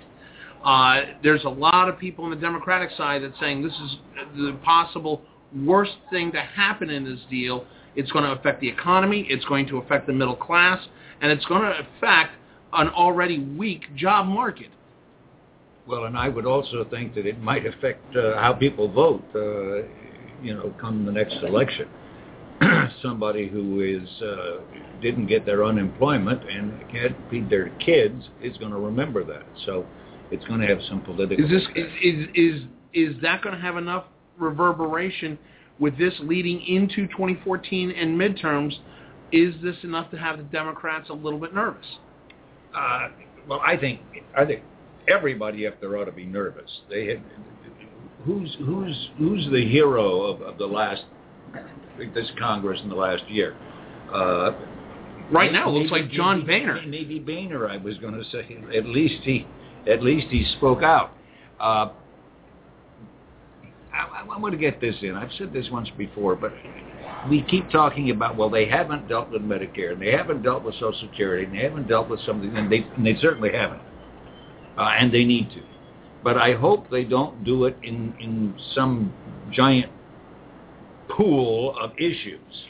Uh, 0.64 1.00
there's 1.22 1.44
a 1.44 1.48
lot 1.48 1.88
of 1.88 1.98
people 1.98 2.24
on 2.24 2.30
the 2.30 2.36
Democratic 2.36 2.90
side 2.96 3.22
that's 3.22 3.38
saying 3.40 3.62
this 3.62 3.72
is 3.72 3.96
the 4.36 4.56
possible 4.62 5.22
worst 5.64 5.92
thing 6.10 6.30
to 6.32 6.40
happen 6.40 6.88
in 6.88 7.04
this 7.04 7.18
deal. 7.28 7.64
It's 7.96 8.10
going 8.12 8.24
to 8.24 8.30
affect 8.30 8.60
the 8.60 8.68
economy. 8.68 9.26
It's 9.28 9.44
going 9.46 9.66
to 9.68 9.78
affect 9.78 10.06
the 10.06 10.12
middle 10.12 10.36
class, 10.36 10.80
and 11.20 11.32
it's 11.32 11.44
going 11.46 11.62
to 11.62 11.72
affect 11.80 12.36
an 12.72 12.88
already 12.88 13.40
weak 13.40 13.94
job 13.96 14.26
market. 14.26 14.70
Well, 15.86 16.04
and 16.04 16.16
I 16.16 16.28
would 16.28 16.46
also 16.46 16.86
think 16.88 17.14
that 17.16 17.26
it 17.26 17.40
might 17.40 17.66
affect 17.66 18.16
uh, 18.16 18.40
how 18.40 18.52
people 18.52 18.90
vote. 18.90 19.24
Uh, 19.34 19.88
you 20.42 20.54
know, 20.54 20.74
come 20.80 21.04
the 21.04 21.12
next 21.12 21.36
election, 21.42 21.88
somebody 23.02 23.48
who 23.48 23.80
is 23.80 24.22
uh, 24.22 24.60
didn't 25.00 25.26
get 25.26 25.46
their 25.46 25.64
unemployment 25.64 26.48
and 26.48 26.80
can't 26.90 27.16
feed 27.30 27.48
their 27.50 27.70
kids 27.78 28.28
is 28.42 28.56
going 28.58 28.72
to 28.72 28.78
remember 28.78 29.24
that. 29.24 29.44
So 29.66 29.86
it's 30.30 30.44
going 30.46 30.60
to 30.60 30.66
have 30.66 30.78
some 30.88 31.00
political. 31.02 31.44
Is 31.44 31.50
this 31.50 31.62
effect. 31.74 32.04
is 32.04 32.28
is 32.34 32.62
is 32.94 33.22
that 33.22 33.42
going 33.42 33.54
to 33.54 33.60
have 33.60 33.76
enough 33.76 34.04
reverberation 34.38 35.38
with 35.78 35.96
this 35.98 36.14
leading 36.20 36.64
into 36.66 37.06
2014 37.08 37.90
and 37.90 38.18
midterms? 38.18 38.72
Is 39.32 39.54
this 39.62 39.76
enough 39.82 40.10
to 40.10 40.18
have 40.18 40.36
the 40.36 40.44
Democrats 40.44 41.08
a 41.08 41.14
little 41.14 41.38
bit 41.38 41.54
nervous? 41.54 41.86
Uh, 42.74 43.08
well, 43.48 43.60
I 43.66 43.76
think 43.76 44.00
I 44.36 44.44
think 44.44 44.62
everybody 45.08 45.66
up 45.66 45.80
there 45.80 45.96
ought 45.96 46.04
to 46.04 46.12
be 46.12 46.26
nervous. 46.26 46.70
They 46.90 47.06
had, 47.06 47.22
who's 48.24 48.56
who's 48.58 49.08
who's 49.18 49.48
the 49.50 49.66
hero 49.68 50.22
of, 50.22 50.42
of 50.42 50.58
the 50.58 50.66
last 50.66 51.04
this 52.14 52.30
Congress 52.38 52.80
in 52.82 52.88
the 52.88 52.94
last 52.96 53.28
year? 53.28 53.56
Uh, 54.12 54.52
Right 55.30 55.50
now, 55.52 55.68
it 55.68 55.72
looks 55.72 55.90
maybe- 55.90 56.02
like 56.02 56.10
John 56.12 56.46
maybe- 56.46 56.64
Boehner. 56.66 56.82
Maybe 56.86 57.18
Boehner, 57.18 57.66
I 57.68 57.78
was 57.78 57.96
going 57.98 58.12
to 58.14 58.24
say. 58.24 58.58
At 58.76 58.84
least 58.86 59.22
he, 59.22 59.46
at 59.86 60.02
least 60.02 60.26
he 60.30 60.44
spoke 60.58 60.82
out. 60.82 61.12
Uh, 61.58 61.88
I, 63.94 64.24
I 64.30 64.38
want 64.38 64.52
to 64.52 64.58
get 64.58 64.80
this 64.80 64.96
in. 65.02 65.14
I've 65.14 65.32
said 65.38 65.52
this 65.52 65.68
once 65.70 65.88
before, 65.96 66.34
but 66.36 66.52
we 67.30 67.42
keep 67.42 67.70
talking 67.70 68.10
about 68.10 68.36
well, 68.36 68.50
they 68.50 68.66
haven't 68.66 69.08
dealt 69.08 69.30
with 69.30 69.42
Medicare, 69.42 69.92
and 69.92 70.02
they 70.02 70.10
haven't 70.12 70.42
dealt 70.42 70.64
with 70.64 70.74
Social 70.74 70.94
Security, 71.00 71.44
and 71.44 71.54
they 71.54 71.62
haven't 71.62 71.88
dealt 71.88 72.08
with 72.10 72.20
something, 72.26 72.54
and 72.56 72.70
they 72.70 72.84
and 72.96 73.06
they 73.06 73.16
certainly 73.20 73.52
haven't, 73.52 73.82
uh, 74.76 74.92
and 74.98 75.12
they 75.12 75.24
need 75.24 75.50
to. 75.50 75.62
But 76.24 76.36
I 76.36 76.54
hope 76.54 76.90
they 76.90 77.04
don't 77.04 77.42
do 77.44 77.64
it 77.64 77.76
in 77.82 78.14
in 78.20 78.54
some 78.74 79.12
giant 79.50 79.92
pool 81.16 81.76
of 81.80 81.92
issues 81.98 82.64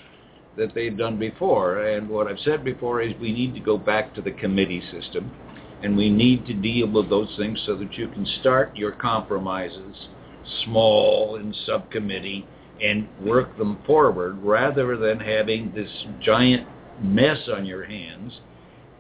that 0.57 0.75
they've 0.75 0.97
done 0.97 1.19
before. 1.19 1.85
And 1.85 2.09
what 2.09 2.27
I've 2.27 2.39
said 2.45 2.65
before 2.65 3.01
is 3.03 3.13
we 3.21 3.33
need 3.33 3.55
to 3.55 3.61
go 3.61 3.79
back 3.79 4.15
to 4.15 4.23
the 4.23 4.33
committee 4.33 4.83
system, 4.91 5.31
and 5.83 5.97
we 5.97 6.11
need 6.11 6.47
to 6.47 6.55
deal 6.55 6.89
with 6.91 7.09
those 7.09 7.33
things 7.37 7.63
so 7.67 7.77
that 7.77 7.95
you 7.95 8.09
can 8.09 8.27
start 8.41 8.77
your 8.77 8.93
compromises 8.93 10.09
small 10.65 11.37
in 11.37 11.55
subcommittee 11.67 12.47
and 12.83 13.09
work 13.25 13.57
them 13.59 13.79
forward 13.87 14.37
rather 14.43 14.97
than 14.97 15.21
having 15.21 15.73
this 15.75 15.91
giant 16.21 16.67
mess 17.01 17.49
on 17.55 17.65
your 17.65 17.85
hands 17.85 18.33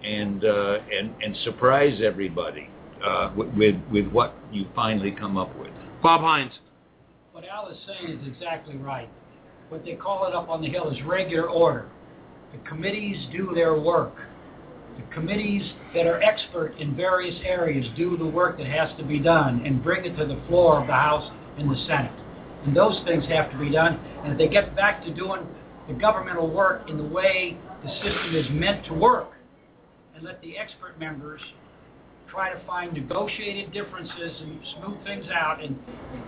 and 0.04 0.44
uh, 0.44 0.78
and 0.92 1.14
and 1.22 1.36
surprise 1.44 2.00
everybody 2.04 2.68
uh, 3.04 3.32
with, 3.36 3.52
with 3.54 3.74
with 3.90 4.06
what 4.08 4.34
you 4.52 4.66
finally 4.74 5.10
come 5.10 5.36
up 5.36 5.56
with. 5.58 5.70
Bob 6.02 6.20
Hines. 6.20 6.52
What 7.32 7.44
Al 7.44 7.68
is 7.68 7.78
saying 7.86 8.18
is 8.18 8.26
exactly 8.26 8.76
right. 8.76 9.08
What 9.72 9.86
they 9.86 9.94
call 9.94 10.26
it 10.26 10.34
up 10.34 10.50
on 10.50 10.60
the 10.60 10.68
Hill 10.68 10.90
is 10.90 11.02
regular 11.02 11.48
order. 11.48 11.88
The 12.52 12.58
committees 12.68 13.16
do 13.32 13.52
their 13.54 13.80
work. 13.80 14.12
The 14.98 15.14
committees 15.14 15.62
that 15.94 16.06
are 16.06 16.20
expert 16.22 16.74
in 16.78 16.94
various 16.94 17.34
areas 17.42 17.86
do 17.96 18.18
the 18.18 18.26
work 18.26 18.58
that 18.58 18.66
has 18.66 18.94
to 18.98 19.02
be 19.02 19.18
done 19.18 19.62
and 19.64 19.82
bring 19.82 20.04
it 20.04 20.14
to 20.18 20.26
the 20.26 20.38
floor 20.46 20.78
of 20.78 20.88
the 20.88 20.92
House 20.92 21.26
and 21.56 21.70
the 21.70 21.86
Senate. 21.86 22.12
And 22.66 22.76
those 22.76 23.00
things 23.06 23.24
have 23.28 23.50
to 23.50 23.58
be 23.58 23.70
done. 23.70 23.98
And 24.22 24.32
if 24.32 24.38
they 24.38 24.48
get 24.48 24.76
back 24.76 25.02
to 25.06 25.14
doing 25.14 25.40
the 25.88 25.94
governmental 25.94 26.50
work 26.50 26.90
in 26.90 26.98
the 26.98 27.04
way 27.04 27.56
the 27.82 27.90
system 27.92 28.36
is 28.36 28.44
meant 28.50 28.84
to 28.88 28.92
work, 28.92 29.30
and 30.14 30.22
let 30.22 30.42
the 30.42 30.58
expert 30.58 31.00
members 31.00 31.40
try 32.32 32.50
to 32.50 32.66
find 32.66 32.94
negotiated 32.94 33.72
differences 33.72 34.32
and 34.40 34.58
smooth 34.76 35.04
things 35.04 35.26
out 35.34 35.62
and, 35.62 35.78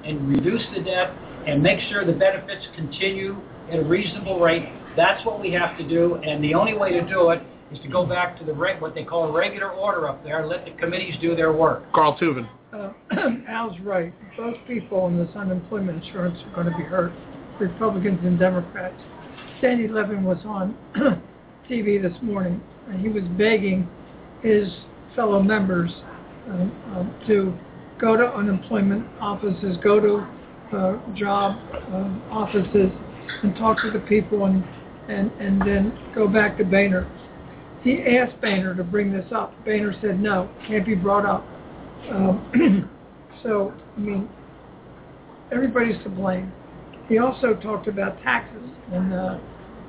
and 0.04 0.28
reduce 0.28 0.62
the 0.76 0.82
debt 0.82 1.10
and 1.46 1.62
make 1.62 1.80
sure 1.88 2.04
the 2.04 2.12
benefits 2.12 2.62
continue 2.76 3.36
at 3.72 3.78
a 3.78 3.82
reasonable 3.82 4.38
rate. 4.38 4.68
That's 4.96 5.24
what 5.24 5.40
we 5.40 5.50
have 5.52 5.78
to 5.78 5.88
do, 5.88 6.16
and 6.16 6.44
the 6.44 6.54
only 6.54 6.74
way 6.74 6.92
to 6.92 7.08
do 7.08 7.30
it 7.30 7.42
is 7.72 7.78
to 7.80 7.88
go 7.88 8.04
back 8.06 8.38
to 8.38 8.44
the 8.44 8.52
reg, 8.52 8.82
what 8.82 8.94
they 8.94 9.02
call 9.02 9.32
regular 9.32 9.70
order 9.70 10.06
up 10.06 10.22
there, 10.22 10.40
and 10.40 10.48
let 10.48 10.66
the 10.66 10.72
committees 10.72 11.14
do 11.22 11.34
their 11.34 11.52
work. 11.52 11.90
Carl 11.94 12.16
Tuvin. 12.18 12.48
Uh, 12.72 12.92
Al's 13.48 13.78
right. 13.80 14.12
Both 14.36 14.56
people 14.68 15.06
in 15.06 15.16
this 15.16 15.34
unemployment 15.34 16.04
insurance 16.04 16.38
are 16.44 16.54
going 16.54 16.70
to 16.70 16.76
be 16.76 16.84
hurt, 16.84 17.12
Republicans 17.58 18.20
and 18.22 18.38
Democrats. 18.38 19.00
Sandy 19.60 19.88
Levin 19.88 20.22
was 20.22 20.38
on 20.44 20.76
TV 21.70 22.00
this 22.00 22.16
morning, 22.22 22.60
and 22.88 23.00
he 23.00 23.08
was 23.08 23.24
begging 23.38 23.88
his 24.42 24.68
fellow 25.14 25.42
members 25.42 25.90
um, 26.48 26.72
um, 26.94 27.14
to 27.26 27.56
go 28.00 28.16
to 28.16 28.24
unemployment 28.24 29.06
offices, 29.20 29.76
go 29.82 30.00
to 30.00 30.76
uh, 30.76 31.14
job 31.14 31.56
um, 31.92 32.22
offices, 32.30 32.90
and 33.42 33.54
talk 33.56 33.80
to 33.82 33.90
the 33.90 34.00
people, 34.00 34.46
and, 34.46 34.64
and, 35.08 35.30
and 35.40 35.60
then 35.62 35.98
go 36.14 36.28
back 36.28 36.58
to 36.58 36.64
Boehner. 36.64 37.10
He 37.82 38.02
asked 38.02 38.40
Boehner 38.40 38.74
to 38.74 38.84
bring 38.84 39.12
this 39.12 39.26
up. 39.32 39.52
Boehner 39.64 39.94
said, 40.00 40.20
no, 40.20 40.50
can't 40.66 40.84
be 40.84 40.94
brought 40.94 41.24
up. 41.24 41.44
Um, 42.10 42.90
so, 43.42 43.72
I 43.96 44.00
mean, 44.00 44.28
everybody's 45.52 46.02
to 46.02 46.08
blame. 46.08 46.52
He 47.08 47.18
also 47.18 47.54
talked 47.54 47.86
about 47.86 48.20
taxes, 48.22 48.62
and 48.92 49.12
uh, 49.12 49.38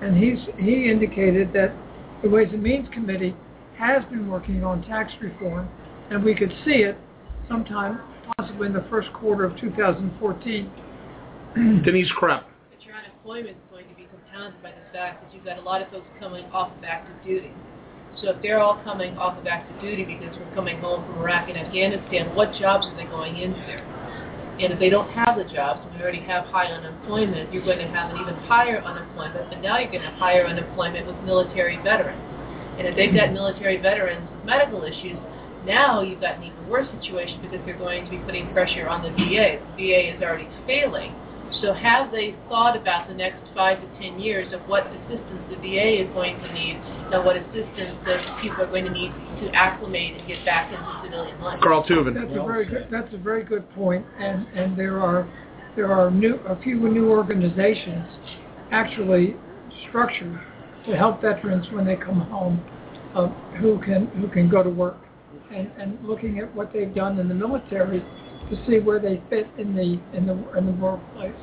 and 0.02 0.18
he's 0.18 0.38
he 0.58 0.90
indicated 0.90 1.54
that 1.54 1.74
the 2.22 2.30
Ways 2.30 2.50
and 2.52 2.62
Means 2.62 2.88
Committee 2.94 3.36
has 3.78 4.04
been 4.06 4.30
working 4.30 4.64
on 4.64 4.82
tax 4.84 5.12
reform, 5.22 5.70
and 6.10 6.24
we 6.24 6.36
could 6.36 6.54
see 6.64 6.84
it 6.84 6.98
sometime, 7.50 8.00
possibly 8.38 8.68
in 8.68 8.74
the 8.74 8.86
first 8.90 9.12
quarter 9.14 9.44
of 9.44 9.58
2014. 9.60 10.72
Denise 11.86 12.12
Krepp. 12.20 12.44
But 12.70 12.84
your 12.86 12.96
unemployment 12.96 13.56
is 13.56 13.64
going 13.72 13.88
to 13.88 13.96
be 13.96 14.08
compounded 14.12 14.62
by 14.62 14.72
the 14.72 14.92
fact 14.92 15.24
that 15.24 15.34
you've 15.34 15.46
got 15.46 15.58
a 15.58 15.62
lot 15.62 15.82
of 15.82 15.90
folks 15.90 16.08
coming 16.20 16.46
off 16.52 16.76
of 16.78 16.84
active 16.84 17.16
duty. 17.26 17.52
So 18.22 18.32
if 18.32 18.42
they're 18.42 18.60
all 18.60 18.82
coming 18.84 19.18
off 19.18 19.38
of 19.38 19.48
active 19.48 19.80
duty 19.82 20.04
because 20.04 20.36
we're 20.38 20.54
coming 20.56 20.80
home 20.80 21.04
from 21.06 21.20
Iraq 21.20 21.50
and 21.50 21.58
Afghanistan, 21.58 22.36
what 22.36 22.54
jobs 22.60 22.86
are 22.88 22.96
they 22.96 23.04
going 23.06 23.38
into? 23.38 23.60
And 24.60 24.72
if 24.72 24.80
they 24.80 24.90
don't 24.90 25.12
have 25.12 25.36
the 25.36 25.44
jobs, 25.44 25.84
and 25.84 25.96
we 25.96 26.02
already 26.02 26.24
have 26.24 26.46
high 26.48 26.68
unemployment, 26.68 27.52
you're 27.52 27.64
going 27.64 27.80
to 27.80 27.92
have 27.92 28.16
an 28.16 28.22
even 28.22 28.36
higher 28.48 28.80
unemployment, 28.80 29.50
but 29.50 29.60
now 29.60 29.80
you're 29.80 29.92
going 29.92 30.04
to 30.04 30.10
have 30.10 30.20
higher 30.20 30.48
unemployment 30.48 31.08
with 31.08 31.16
military 31.24 31.76
veterans. 31.84 32.35
And 32.78 32.88
if 32.88 32.96
they've 32.96 33.14
got 33.14 33.32
military 33.32 33.78
veterans 33.78 34.28
with 34.32 34.46
medical 34.46 34.84
issues, 34.84 35.18
now 35.66 36.02
you've 36.02 36.22
got 36.22 36.38
an 36.38 36.44
even 36.44 36.70
worse 36.70 36.88
situation 37.02 37.42
because 37.42 37.60
they're 37.66 37.78
going 37.78 38.06
to 38.06 38.12
be 38.12 38.18
putting 38.20 38.52
pressure 38.54 38.88
on 38.88 39.02
the 39.02 39.10
VA. 39.10 39.60
The 39.78 39.90
VA 39.90 40.16
is 40.16 40.22
already 40.22 40.48
failing. 40.68 41.16
So 41.62 41.74
have 41.74 42.12
they 42.12 42.36
thought 42.50 42.76
about 42.76 43.08
the 43.08 43.14
next 43.14 43.40
five 43.54 43.80
to 43.80 43.88
ten 44.00 44.20
years 44.20 44.52
of 44.54 44.62
what 44.68 44.86
assistance 44.88 45.42
the 45.50 45.56
VA 45.58 46.04
is 46.04 46.10
going 46.14 46.40
to 46.42 46.54
need 46.54 46.76
and 47.14 47.24
what 47.24 47.38
assistance 47.38 47.98
that 48.06 48.42
people 48.42 48.62
are 48.62 48.68
going 48.68 48.86
to 48.86 48.92
need 48.92 49.12
to 49.42 49.50
acclimate 49.54 50.18
and 50.18 50.28
get 50.28 50.44
back 50.44 50.74
into 50.74 51.02
civilian 51.04 51.40
life? 51.42 51.60
Carl 51.62 51.86
Tuvin. 51.88 52.14
That's 52.14 52.32
a 52.32 52.44
very 52.44 52.66
good. 52.66 52.88
That's 52.92 53.14
a 53.14 53.18
very 53.18 53.44
good 53.44 53.70
point, 53.72 54.06
and 54.20 54.48
and 54.54 54.78
there 54.78 55.00
are 55.00 55.30
there 55.76 55.92
are 55.92 56.12
new 56.12 56.36
a 56.48 56.62
few 56.62 56.76
new 56.76 57.10
organizations 57.10 58.08
actually 58.72 59.36
structured 59.88 60.42
to 60.86 60.96
help 60.96 61.22
veterans 61.22 61.66
when 61.72 61.86
they 61.86 61.96
come 61.96 62.22
home, 62.22 62.64
uh, 63.16 63.28
who 63.60 63.80
can 63.82 64.08
who 64.08 64.28
can 64.28 64.50
go 64.50 64.64
to 64.64 64.70
work, 64.70 64.98
and 65.52 65.72
and 65.78 65.98
looking 66.04 66.40
at 66.40 66.54
what 66.56 66.72
they've 66.74 66.94
done 66.94 67.20
in 67.20 67.28
the 67.28 67.36
military 67.36 68.00
to 68.50 68.66
see 68.68 68.80
where 68.80 69.00
they 69.00 69.22
fit 69.30 69.48
in 69.58 69.76
the 69.76 70.00
in 70.16 70.26
the 70.26 70.58
in 70.58 70.66
the 70.66 70.72
workplace. 70.74 71.34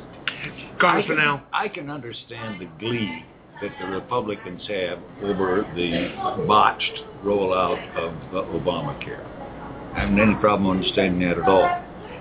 Congressman 0.80 1.18
Al. 1.18 1.42
I 1.52 1.68
can 1.68 1.90
understand 1.90 2.60
the 2.60 2.66
glee 2.78 3.24
that 3.60 3.70
the 3.80 3.86
Republicans 3.86 4.62
have 4.68 4.98
over 5.22 5.64
the 5.76 6.44
botched 6.46 7.02
rollout 7.24 7.96
of 7.96 8.12
uh, 8.34 8.50
Obamacare. 8.50 9.24
I 9.94 10.00
haven't 10.00 10.18
any 10.18 10.34
problem 10.36 10.78
understanding 10.78 11.28
that 11.28 11.38
at 11.38 11.48
all. 11.48 11.64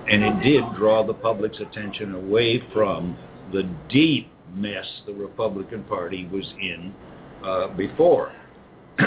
And 0.09 0.23
it 0.23 0.43
did 0.43 0.63
draw 0.75 1.05
the 1.05 1.13
public's 1.13 1.59
attention 1.59 2.13
away 2.13 2.61
from 2.73 3.17
the 3.51 3.63
deep 3.89 4.29
mess 4.53 4.85
the 5.05 5.13
Republican 5.13 5.83
Party 5.83 6.27
was 6.31 6.45
in 6.61 6.93
uh, 7.43 7.67
before. 7.69 8.33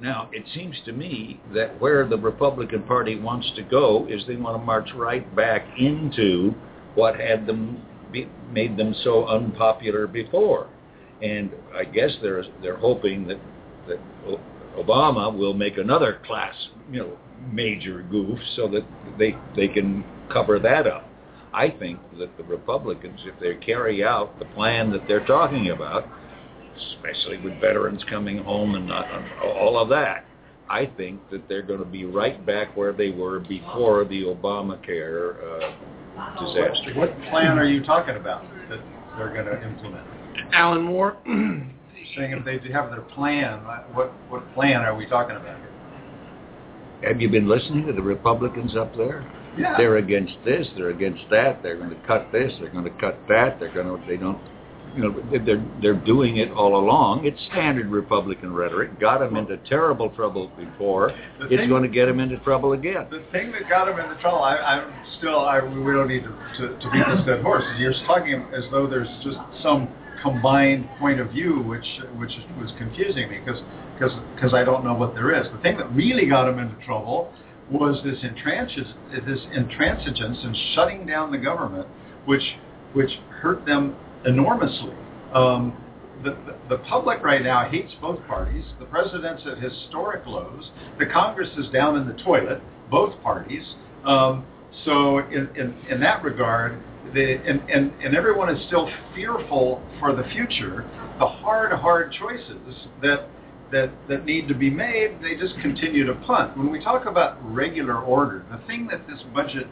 now, 0.00 0.28
it 0.32 0.44
seems 0.54 0.76
to 0.84 0.92
me 0.92 1.40
that 1.54 1.80
where 1.80 2.06
the 2.08 2.16
Republican 2.16 2.82
Party 2.82 3.18
wants 3.18 3.50
to 3.56 3.62
go 3.62 4.06
is 4.08 4.22
they 4.26 4.36
want 4.36 4.60
to 4.60 4.64
march 4.64 4.88
right 4.94 5.34
back 5.34 5.66
into 5.78 6.54
what 6.94 7.18
had 7.18 7.46
them 7.46 7.82
be, 8.12 8.28
made 8.50 8.76
them 8.76 8.94
so 9.02 9.26
unpopular 9.26 10.06
before. 10.06 10.68
And 11.22 11.50
I 11.74 11.84
guess 11.84 12.10
they're 12.20 12.44
they're 12.62 12.76
hoping 12.76 13.26
that 13.28 13.38
that 13.88 13.98
Obama 14.76 15.34
will 15.34 15.54
make 15.54 15.78
another 15.78 16.20
class, 16.26 16.54
you 16.90 17.00
know, 17.00 17.18
major 17.50 18.02
goof 18.10 18.38
so 18.54 18.68
that 18.68 18.84
they 19.18 19.34
they 19.54 19.68
can 19.68 20.04
cover 20.30 20.58
that 20.58 20.86
up. 20.86 21.05
I 21.56 21.70
think 21.70 21.98
that 22.18 22.36
the 22.36 22.44
Republicans, 22.44 23.18
if 23.24 23.40
they 23.40 23.54
carry 23.64 24.04
out 24.04 24.38
the 24.38 24.44
plan 24.44 24.90
that 24.92 25.08
they're 25.08 25.24
talking 25.24 25.70
about, 25.70 26.06
especially 26.76 27.38
with 27.38 27.58
veterans 27.62 28.04
coming 28.10 28.36
home 28.44 28.74
and 28.74 28.86
not, 28.86 29.06
all 29.42 29.78
of 29.78 29.88
that, 29.88 30.26
I 30.68 30.84
think 30.84 31.18
that 31.30 31.48
they're 31.48 31.62
going 31.62 31.78
to 31.78 31.86
be 31.86 32.04
right 32.04 32.44
back 32.44 32.76
where 32.76 32.92
they 32.92 33.10
were 33.10 33.40
before 33.40 34.04
the 34.04 34.24
Obamacare 34.24 35.36
uh, 35.42 36.44
disaster. 36.44 36.92
What 36.94 37.18
plan 37.30 37.58
are 37.58 37.64
you 37.64 37.82
talking 37.86 38.16
about 38.16 38.42
that 38.68 38.80
they're 39.16 39.32
going 39.32 39.46
to 39.46 39.66
implement? 39.66 40.06
Alan 40.52 40.82
Moore, 40.82 41.16
Saying 42.16 42.32
if 42.32 42.44
they 42.44 42.72
have 42.72 42.90
their 42.90 43.00
plan, 43.00 43.58
what 43.92 44.12
what 44.30 44.54
plan 44.54 44.82
are 44.82 44.94
we 44.94 45.06
talking 45.06 45.36
about 45.36 45.58
here? 45.58 45.72
Have 47.02 47.20
you 47.20 47.28
been 47.28 47.48
listening 47.48 47.86
to 47.86 47.92
the 47.92 48.02
Republicans 48.02 48.76
up 48.76 48.96
there? 48.96 49.26
Yeah. 49.56 49.74
They're 49.76 49.96
against 49.96 50.34
this. 50.44 50.66
They're 50.76 50.90
against 50.90 51.22
that. 51.30 51.62
They're 51.62 51.76
going 51.76 51.90
to 51.90 52.06
cut 52.06 52.30
this. 52.32 52.52
They're 52.60 52.70
going 52.70 52.84
to 52.84 52.98
cut 53.00 53.18
that. 53.28 53.58
They're 53.60 53.72
going 53.72 53.86
to. 53.86 54.06
They 54.06 54.16
don't. 54.16 54.40
You 54.94 55.02
know, 55.10 55.22
they're 55.44 55.62
they're 55.82 55.94
doing 56.06 56.38
it 56.38 56.50
all 56.52 56.76
along. 56.78 57.26
It's 57.26 57.38
standard 57.50 57.88
Republican 57.90 58.54
rhetoric. 58.54 58.98
Got 58.98 59.18
them 59.20 59.36
into 59.36 59.58
terrible 59.68 60.08
trouble 60.10 60.50
before. 60.56 61.12
The 61.38 61.46
It's 61.48 61.56
thing- 61.56 61.68
going 61.68 61.82
to 61.82 61.88
get 61.88 62.06
them 62.06 62.18
into 62.18 62.38
trouble 62.38 62.72
again. 62.72 63.06
The 63.10 63.22
thing 63.30 63.52
that 63.52 63.68
got 63.68 63.88
him 63.88 63.98
into 63.98 64.18
trouble, 64.22 64.42
I, 64.42 64.56
I'm 64.56 64.94
still, 65.18 65.40
I, 65.40 65.60
we 65.62 65.92
don't 65.92 66.08
need 66.08 66.24
to, 66.24 66.30
to, 66.30 66.78
to 66.78 66.90
beat 66.92 67.04
this 67.14 67.26
dead 67.26 67.42
horse. 67.42 67.64
You're 67.78 67.92
talking 68.06 68.46
as 68.54 68.64
though 68.70 68.86
there's 68.86 69.08
just 69.22 69.36
some 69.62 69.88
combined 70.22 70.88
point 70.98 71.20
of 71.20 71.30
view, 71.30 71.60
which 71.60 71.84
which 72.16 72.32
was 72.58 72.72
confusing 72.78 73.28
me 73.28 73.38
because 73.44 73.60
because 73.98 74.12
because 74.34 74.54
I 74.54 74.64
don't 74.64 74.82
know 74.82 74.94
what 74.94 75.14
there 75.14 75.34
is. 75.38 75.46
The 75.52 75.58
thing 75.60 75.76
that 75.76 75.92
really 75.94 76.26
got 76.26 76.48
him 76.48 76.58
into 76.58 76.74
trouble 76.86 77.30
was 77.70 78.02
this 78.04 78.18
intransigence, 78.20 78.94
this 79.26 79.40
intransigence 79.56 80.44
and 80.44 80.56
shutting 80.74 81.06
down 81.06 81.32
the 81.32 81.38
government, 81.38 81.88
which 82.24 82.42
which 82.92 83.10
hurt 83.30 83.66
them 83.66 83.96
enormously. 84.24 84.94
Um, 85.34 85.76
the, 86.24 86.30
the, 86.30 86.76
the 86.76 86.78
public 86.84 87.22
right 87.22 87.42
now 87.42 87.68
hates 87.68 87.92
both 88.00 88.24
parties. 88.26 88.64
The 88.78 88.86
president's 88.86 89.42
at 89.46 89.58
historic 89.58 90.26
lows. 90.26 90.70
The 90.98 91.06
Congress 91.06 91.50
is 91.58 91.68
down 91.70 91.96
in 91.96 92.06
the 92.06 92.14
toilet, 92.22 92.62
both 92.90 93.20
parties. 93.22 93.62
Um, 94.04 94.46
so 94.84 95.18
in, 95.18 95.48
in, 95.56 95.74
in 95.90 96.00
that 96.00 96.22
regard, 96.22 96.82
the, 97.12 97.34
and, 97.46 97.60
and, 97.68 97.92
and 98.02 98.16
everyone 98.16 98.54
is 98.54 98.66
still 98.66 98.88
fearful 99.14 99.82
for 100.00 100.14
the 100.14 100.24
future. 100.32 100.88
The 101.18 101.26
hard, 101.26 101.72
hard 101.72 102.12
choices 102.12 102.86
that 103.02 103.28
that, 103.72 103.90
that 104.08 104.24
need 104.24 104.48
to 104.48 104.54
be 104.54 104.70
made, 104.70 105.18
they 105.22 105.34
just 105.34 105.58
continue 105.60 106.06
to 106.06 106.14
punt. 106.26 106.56
When 106.56 106.70
we 106.70 106.82
talk 106.82 107.06
about 107.06 107.38
regular 107.52 108.00
order, 108.00 108.44
the 108.50 108.64
thing 108.66 108.86
that 108.90 109.06
this 109.06 109.20
budget, 109.34 109.66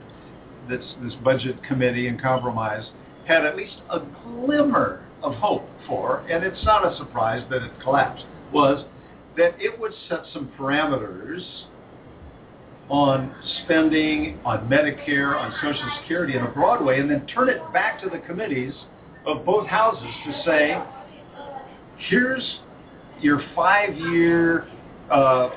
this, 0.68 0.84
this 1.02 1.14
budget 1.22 1.62
committee 1.64 2.08
and 2.08 2.20
compromise 2.20 2.84
had 3.26 3.44
at 3.44 3.56
least 3.56 3.76
a 3.90 4.00
glimmer 4.24 5.06
of 5.22 5.34
hope 5.34 5.66
for, 5.86 6.20
and 6.30 6.44
it's 6.44 6.62
not 6.64 6.90
a 6.90 6.96
surprise 6.96 7.44
that 7.50 7.62
it 7.62 7.72
collapsed, 7.82 8.24
was 8.52 8.84
that 9.36 9.54
it 9.58 9.78
would 9.80 9.92
set 10.08 10.20
some 10.32 10.50
parameters 10.58 11.42
on 12.88 13.34
spending, 13.64 14.38
on 14.44 14.68
Medicare, 14.68 15.36
on 15.36 15.52
Social 15.62 15.90
Security 16.02 16.36
in 16.36 16.42
a 16.42 16.50
broad 16.50 16.84
way, 16.84 17.00
and 17.00 17.10
then 17.10 17.26
turn 17.26 17.48
it 17.48 17.60
back 17.72 18.02
to 18.02 18.10
the 18.10 18.18
committees 18.26 18.74
of 19.26 19.44
both 19.44 19.66
houses 19.66 20.06
to 20.26 20.42
say, 20.44 20.76
here's 22.10 22.58
your 23.24 23.40
five-year 23.56 24.68
uh, 25.10 25.48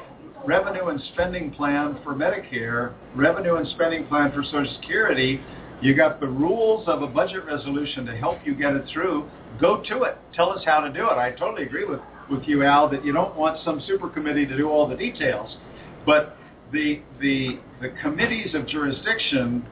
revenue 0.45 0.87
and 0.87 1.01
spending 1.13 1.51
plan 1.51 1.99
for 2.01 2.15
Medicare, 2.15 2.93
revenue 3.13 3.55
and 3.55 3.67
spending 3.69 4.07
plan 4.07 4.31
for 4.31 4.41
Social 4.43 4.73
Security. 4.81 5.41
You 5.81 5.93
got 5.93 6.21
the 6.21 6.27
rules 6.27 6.87
of 6.87 7.01
a 7.01 7.07
budget 7.07 7.45
resolution 7.45 8.05
to 8.05 8.15
help 8.15 8.39
you 8.45 8.55
get 8.55 8.73
it 8.73 8.85
through. 8.91 9.29
Go 9.59 9.83
to 9.89 10.03
it. 10.03 10.17
Tell 10.33 10.49
us 10.49 10.63
how 10.65 10.79
to 10.79 10.91
do 10.91 11.07
it. 11.09 11.17
I 11.17 11.31
totally 11.31 11.63
agree 11.63 11.83
with, 11.83 11.99
with 12.31 12.43
you, 12.45 12.63
Al, 12.63 12.89
that 12.89 13.05
you 13.05 13.11
don't 13.11 13.35
want 13.35 13.59
some 13.65 13.83
super 13.85 14.09
committee 14.09 14.45
to 14.45 14.55
do 14.55 14.69
all 14.69 14.87
the 14.87 14.95
details. 14.95 15.57
But 16.05 16.37
the, 16.71 17.01
the, 17.19 17.59
the 17.81 17.89
committees 18.01 18.55
of 18.55 18.65
jurisdiction 18.65 19.65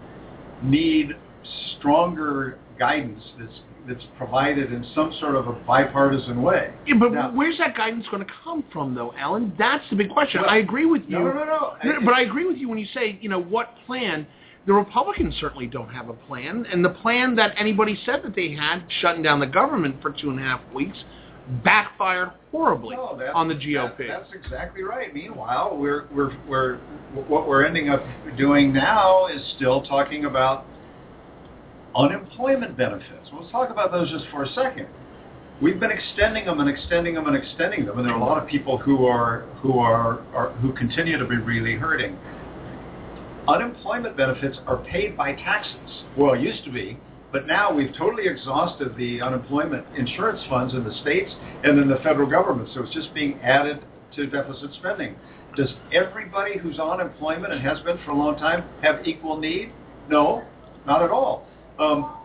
need 0.62 1.12
stronger 1.78 2.60
guidance 2.78 3.24
that's 3.40 3.60
that's 3.88 4.04
provided 4.18 4.72
in 4.74 4.86
some 4.96 5.14
sort 5.20 5.36
of 5.36 5.48
a 5.48 5.54
bipartisan 5.54 6.42
way. 6.42 6.74
Yeah, 6.88 6.96
but 7.00 7.12
Now- 7.14 7.32
where's 7.32 7.58
that 7.60 7.76
guidance 7.76 8.08
going 8.10 8.26
to 8.26 8.32
come 8.44 8.64
from, 8.72 8.96
though, 8.96 9.14
Alan? 9.18 9.54
That's 9.58 9.88
the 9.90 9.96
big 9.96 10.10
question. 10.10 10.42
Well, 10.42 10.50
I 10.50 10.58
agree 10.58 10.86
with 10.86 11.04
you. 11.08 11.20
No, 11.20 11.26
no, 11.32 11.44
no, 11.44 11.74
no. 11.84 12.02
but 12.04 12.14
I 12.14 12.22
agree 12.22 12.46
with 12.46 12.58
you 12.58 12.68
when 12.70 12.78
you 12.78 12.88
say, 12.88 13.18
you 13.22 13.30
know, 13.30 13.42
what 13.42 13.76
plan? 13.86 14.26
The 14.66 14.74
Republicans 14.74 15.36
certainly 15.40 15.68
don't 15.68 15.90
have 15.90 16.10
a 16.10 16.14
plan, 16.14 16.66
and 16.72 16.84
the 16.84 16.90
plan 16.90 17.36
that 17.36 17.54
anybody 17.58 18.00
said 18.06 18.24
that 18.24 18.36
they 18.36 18.52
had, 18.54 18.82
shutting 19.00 19.22
down 19.22 19.40
the 19.40 19.46
government 19.46 20.02
for 20.02 20.10
two 20.12 20.32
and 20.32 20.40
a 20.40 20.44
half 20.44 20.60
weeks, 20.74 20.98
backfired 21.64 22.32
horribly 22.52 22.96
No, 22.96 23.20
on 23.36 23.48
the 23.48 23.54
that- 23.54 23.64
GOP. 23.64 24.08
that's 24.08 24.34
exactly 24.34 24.82
right. 24.82 25.14
Meanwhile, 25.14 25.78
we're 25.78 26.06
we're 26.12 26.32
we're 26.48 26.78
what 27.28 27.48
we're 27.48 27.64
ending 27.64 27.90
up 27.90 28.04
doing 28.38 28.74
now 28.74 29.28
is 29.28 29.46
still 29.56 29.82
talking 29.84 30.26
about 30.26 30.66
unemployment 31.96 32.78
benefits. 32.78 33.30
Let's 33.34 33.52
talk 33.52 33.70
about 33.70 33.92
those 33.92 34.10
just 34.12 34.26
for 34.32 34.44
a 34.44 34.50
second. 34.50 34.88
We've 35.62 35.80
been 35.80 35.92
extending 35.92 36.46
them 36.46 36.60
and 36.60 36.70
extending 36.70 37.16
them 37.16 37.28
and 37.28 37.36
extending 37.36 37.86
them, 37.86 37.98
and 37.98 38.06
there 38.06 38.14
are 38.14 38.20
a 38.20 38.24
lot 38.24 38.42
of 38.42 38.48
people 38.50 38.78
who 38.78 39.06
are 39.06 39.42
who 39.62 39.80
are, 39.80 40.20
are 40.36 40.52
who 40.62 40.74
continue 40.74 41.18
to 41.18 41.26
be 41.26 41.38
really 41.38 41.76
hurting. 41.76 42.18
Unemployment 43.48 44.18
benefits 44.18 44.58
are 44.68 44.78
paid 44.78 45.16
by 45.16 45.34
taxes. 45.34 46.04
Well, 46.18 46.34
it 46.34 46.42
used 46.42 46.66
to 46.66 46.72
be, 46.72 47.00
but 47.32 47.48
now 47.48 47.74
we've 47.74 47.94
totally 47.98 48.28
exhausted 48.28 48.98
the 48.98 49.22
unemployment 49.22 49.86
insurance 49.96 50.42
funds 50.50 50.74
in 50.74 50.84
the 50.84 50.94
states 51.02 51.32
and 51.64 51.80
in 51.80 51.88
the 51.88 51.98
federal 51.98 52.30
government. 52.30 52.70
So 52.74 52.84
it's 52.84 52.94
just 52.94 53.14
being 53.14 53.40
added 53.42 53.82
to 54.16 54.26
deficit 54.26 54.72
spending. 54.80 55.16
Does 55.56 55.70
everybody 55.94 56.58
who's 56.58 56.80
on 56.80 57.00
unemployment 57.00 57.54
and 57.54 57.62
has 57.62 57.80
been 57.82 57.98
for 58.04 58.12
a 58.12 58.18
long 58.18 58.38
time 58.38 58.66
have 58.82 59.08
equal 59.08 59.40
need? 59.40 59.72
No, 60.10 60.44
not 60.86 61.02
at 61.02 61.12
all. 61.12 61.48
Um, 61.80 62.16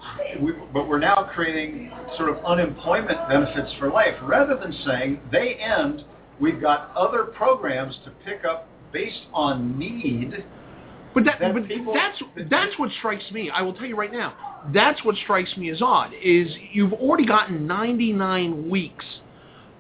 we, 0.41 0.53
but 0.73 0.89
we're 0.89 1.01
now 1.01 1.29
creating 1.35 1.91
sort 2.17 2.29
of 2.29 2.45
unemployment 2.45 3.29
benefits 3.29 3.73
for 3.79 3.91
life 3.91 4.15
rather 4.23 4.57
than 4.57 4.73
saying 4.87 5.21
they 5.33 5.55
end. 5.55 6.05
We've 6.39 6.61
got 6.61 6.95
other 6.97 7.25
programs 7.25 7.97
to 8.05 8.11
pick 8.25 8.45
up 8.45 8.69
based 8.93 9.23
on 9.33 9.79
need. 9.79 10.45
But 11.15 11.25
that, 11.25 11.41
that 11.41 11.53
but 11.55 11.67
people- 11.67 11.93
that's 11.95 12.23
that's 12.49 12.79
what 12.79 12.91
strikes 12.99 13.25
me. 13.33 13.51
I 13.51 13.63
will 13.63 13.75
tell 13.75 13.87
you 13.87 13.97
right 13.97 14.13
now. 14.13 14.35
That's 14.73 15.05
what 15.05 15.17
strikes 15.17 15.57
me 15.57 15.71
as 15.71 15.83
odd. 15.83 16.13
Is 16.23 16.49
you've 16.73 16.93
already 16.93 17.27
gotten 17.27 17.67
99 17.67 18.71
weeks 18.71 19.05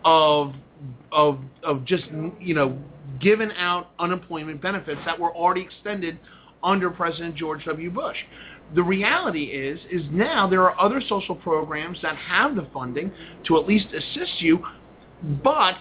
of 0.04 0.54
of 1.12 1.38
of 1.62 1.84
just 1.84 2.04
you 2.40 2.54
know 2.54 2.76
given 3.20 3.52
out 3.52 3.90
unemployment 3.98 4.60
benefits 4.60 5.00
that 5.04 5.18
were 5.18 5.32
already 5.34 5.60
extended 5.60 6.18
under 6.62 6.90
President 6.90 7.36
George 7.36 7.64
W. 7.64 7.90
Bush. 7.90 8.16
The 8.74 8.82
reality 8.82 9.44
is 9.44 9.80
is 9.90 10.02
now 10.10 10.48
there 10.48 10.62
are 10.62 10.78
other 10.80 11.00
social 11.08 11.34
programs 11.34 11.98
that 12.02 12.16
have 12.16 12.54
the 12.54 12.66
funding 12.72 13.10
to 13.46 13.58
at 13.58 13.66
least 13.66 13.86
assist 13.92 14.40
you, 14.40 14.64
but 15.42 15.76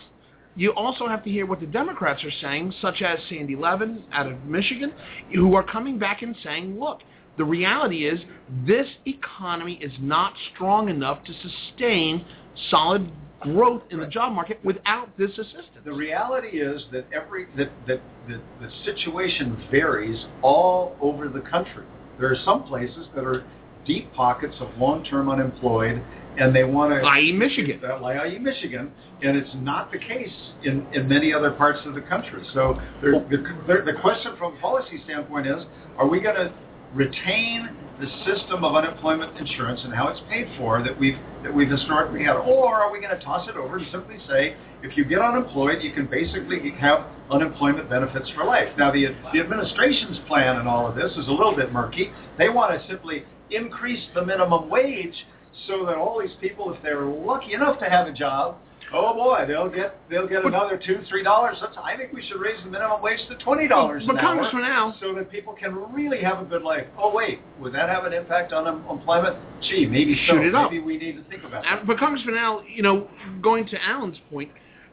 you 0.56 0.73
also 0.73 1.08
have 1.08 1.23
to 1.23 1.30
hear 1.30 1.45
what 1.45 1.60
the 1.60 1.67
Democrats 1.67 2.23
are 2.23 2.32
saying, 2.41 2.73
such 2.82 3.02
as 3.02 3.19
Sandy 3.30 3.56
Levin 3.56 4.04
out 4.12 4.28
of 4.28 4.43
Michigan, 4.45 4.91
who 5.34 5.56
are 5.56 5.63
coming 5.63 5.97
back 5.97 6.21
and 6.21 6.36
saying, 6.43 6.80
look, 6.80 6.99
the 7.38 7.45
reality 7.45 8.06
is 8.06 8.19
this 8.67 8.88
economy 9.06 9.80
is 9.82 9.93
not 9.99 10.34
strong 10.54 10.89
enough 10.89 11.23
to 11.23 11.34
sustain 11.34 12.25
solid 12.69 13.10
growth 13.39 13.84
in 13.91 13.99
the 13.99 14.08
job 14.08 14.34
market 14.34 14.60
without 14.65 15.15
this 15.17 15.32
assistance. 15.32 15.67
The 15.86 15.93
reality 15.93 16.60
is 16.60 16.84
that 16.91 17.06
every 17.13 17.47
that 17.56 17.71
that 17.88 18.02
the, 18.28 18.41
the 18.60 18.69
situation 18.84 19.58
varies 19.71 20.25
all 20.41 20.97
over 20.99 21.30
the 21.30 21.39
country. 21.41 21.86
There 22.19 22.32
are 22.32 22.38
some 22.43 22.63
places 22.63 23.08
that 23.15 23.23
are 23.23 23.43
deep 23.86 24.13
pockets 24.13 24.55
of 24.60 24.69
long-term 24.77 25.29
unemployed, 25.29 26.03
and 26.38 26.55
they 26.55 26.63
want 26.63 26.91
to 26.91 27.08
i.e. 27.08 27.32
Michigan. 27.32 27.82
like 28.01 28.17
i.e. 28.17 28.38
Michigan, 28.38 28.91
and 29.23 29.38
it's 29.38 29.49
not 29.55 29.91
the 29.91 29.97
case 29.97 30.34
in, 30.63 30.86
in 30.93 31.08
many 31.08 31.34
other 31.34 31.51
parts 31.51 31.79
of 31.86 31.95
the 31.95 32.01
country. 32.01 32.43
So 32.53 32.79
there, 33.01 33.13
the, 33.13 33.38
the, 33.67 33.91
the 33.91 33.99
question 33.99 34.36
from 34.38 34.58
a 34.58 34.60
policy 34.60 35.01
standpoint 35.05 35.47
is, 35.47 35.63
are 35.97 36.08
we 36.08 36.19
going 36.19 36.36
to 36.36 36.53
retain 36.93 37.69
the 37.99 38.08
system 38.25 38.63
of 38.63 38.75
unemployment 38.75 39.38
insurance 39.38 39.82
and 39.84 39.93
how 39.93 40.08
it's 40.08 40.21
paid 40.29 40.47
for 40.58 40.82
that 40.82 40.97
we've 40.97 41.17
that 41.43 41.53
we've 41.53 41.69
historically 41.69 42.23
had, 42.23 42.36
or 42.36 42.75
are 42.75 42.91
we 42.91 42.99
going 42.99 43.17
to 43.17 43.23
toss 43.23 43.47
it 43.47 43.55
over 43.55 43.77
and 43.77 43.88
simply 43.91 44.17
say, 44.27 44.55
if 44.83 44.97
you 44.97 45.05
get 45.05 45.19
unemployed, 45.19 45.81
you 45.81 45.91
can 45.91 46.07
basically 46.07 46.71
have 46.79 47.05
unemployment 47.31 47.89
benefits 47.89 48.29
for 48.35 48.45
life? 48.45 48.69
Now, 48.77 48.91
the 48.91 49.07
the 49.33 49.39
administration's 49.39 50.17
plan 50.27 50.57
and 50.57 50.67
all 50.67 50.87
of 50.87 50.95
this 50.95 51.11
is 51.11 51.27
a 51.27 51.31
little 51.31 51.55
bit 51.55 51.71
murky. 51.71 52.11
They 52.37 52.49
want 52.49 52.79
to 52.79 52.87
simply 52.87 53.23
increase 53.51 54.03
the 54.13 54.25
minimum 54.25 54.69
wage 54.69 55.25
so 55.67 55.85
that 55.85 55.95
all 55.95 56.19
these 56.21 56.35
people, 56.39 56.73
if 56.73 56.81
they're 56.81 57.05
lucky 57.05 57.53
enough 57.53 57.79
to 57.79 57.85
have 57.85 58.07
a 58.07 58.13
job, 58.13 58.57
Oh 58.91 59.13
boy, 59.13 59.45
they'll 59.47 59.69
get 59.69 59.97
they'll 60.09 60.27
get 60.27 60.43
another 60.45 60.79
two 60.83 61.01
three 61.07 61.21
dollars. 61.21 61.57
I 61.83 61.95
think 61.95 62.11
we 62.11 62.23
should 62.27 62.39
raise 62.39 62.61
the 62.63 62.69
minimum 62.69 63.01
wage 63.01 63.19
to 63.29 63.35
twenty 63.35 63.67
dollars 63.67 64.03
But 64.07 64.17
an 64.17 64.25
hour, 64.25 64.49
Al- 64.63 64.97
so 64.99 65.13
that 65.13 65.29
people 65.29 65.53
can 65.53 65.75
really 65.93 66.21
have 66.21 66.39
a 66.39 66.45
good 66.45 66.63
life. 66.63 66.87
Oh 66.97 67.13
wait, 67.13 67.39
would 67.59 67.73
that 67.73 67.89
have 67.89 68.05
an 68.05 68.13
impact 68.13 68.51
on 68.51 68.67
em- 68.67 68.83
employment? 68.89 69.37
Gee, 69.61 69.85
maybe 69.85 70.19
so. 70.27 70.33
Shoot 70.33 70.47
it 70.47 70.55
up. 70.55 70.71
Maybe 70.71 70.83
we 70.83 70.97
need 70.97 71.17
to 71.17 71.23
think 71.29 71.43
about 71.43 71.63
that. 71.63 71.85
But 71.85 71.99
Congressman 71.99 72.35
Al, 72.35 72.63
you 72.63 72.81
know, 72.81 73.07
going 73.41 73.67
to 73.67 73.77
Alan's 73.83 74.17
point, 74.31 74.49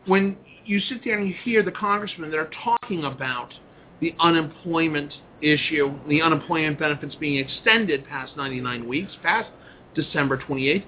when 0.06 0.36
you 0.64 0.80
sit 0.80 1.04
there 1.04 1.18
and 1.18 1.28
you 1.28 1.34
hear 1.44 1.62
the 1.62 1.72
congressmen 1.72 2.30
that 2.30 2.38
are 2.38 2.50
talking 2.64 3.04
about 3.04 3.52
the 4.00 4.14
unemployment 4.20 5.12
issue, 5.40 5.92
the 6.08 6.20
unemployment 6.20 6.78
benefits 6.78 7.14
being 7.16 7.38
extended 7.38 8.06
past 8.06 8.36
99 8.36 8.86
weeks, 8.86 9.12
past 9.22 9.50
December 9.94 10.38
28th, 10.38 10.84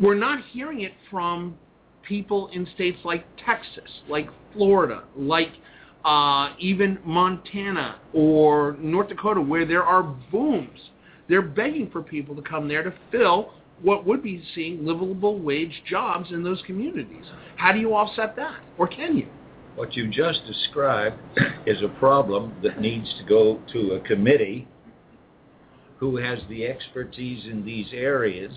we're 0.00 0.14
not 0.14 0.44
hearing 0.50 0.80
it 0.80 0.92
from 1.10 1.56
people 2.02 2.48
in 2.48 2.66
states 2.74 2.98
like 3.04 3.24
Texas, 3.44 3.88
like 4.08 4.28
Florida, 4.52 5.04
like 5.16 5.52
uh, 6.04 6.54
even 6.58 6.98
Montana 7.04 8.00
or 8.12 8.76
North 8.80 9.08
Dakota, 9.08 9.40
where 9.40 9.64
there 9.64 9.84
are 9.84 10.02
booms. 10.02 10.78
They're 11.28 11.42
begging 11.42 11.88
for 11.90 12.02
people 12.02 12.34
to 12.34 12.42
come 12.42 12.66
there 12.66 12.82
to 12.82 12.92
fill 13.12 13.52
what 13.82 14.06
would 14.06 14.22
be 14.22 14.42
seeing 14.54 14.84
livable 14.84 15.38
wage 15.38 15.82
jobs 15.88 16.30
in 16.32 16.42
those 16.42 16.62
communities. 16.66 17.24
How 17.56 17.72
do 17.72 17.78
you 17.78 17.94
offset 17.94 18.36
that? 18.36 18.60
Or 18.78 18.86
can 18.86 19.16
you? 19.16 19.28
What 19.76 19.96
you've 19.96 20.10
just 20.10 20.44
described 20.46 21.18
is 21.66 21.82
a 21.82 21.88
problem 21.88 22.54
that 22.62 22.80
needs 22.80 23.14
to 23.18 23.24
go 23.24 23.60
to 23.72 23.92
a 23.92 24.00
committee 24.00 24.68
who 25.98 26.16
has 26.16 26.38
the 26.48 26.66
expertise 26.66 27.44
in 27.44 27.64
these 27.64 27.88
areas 27.92 28.52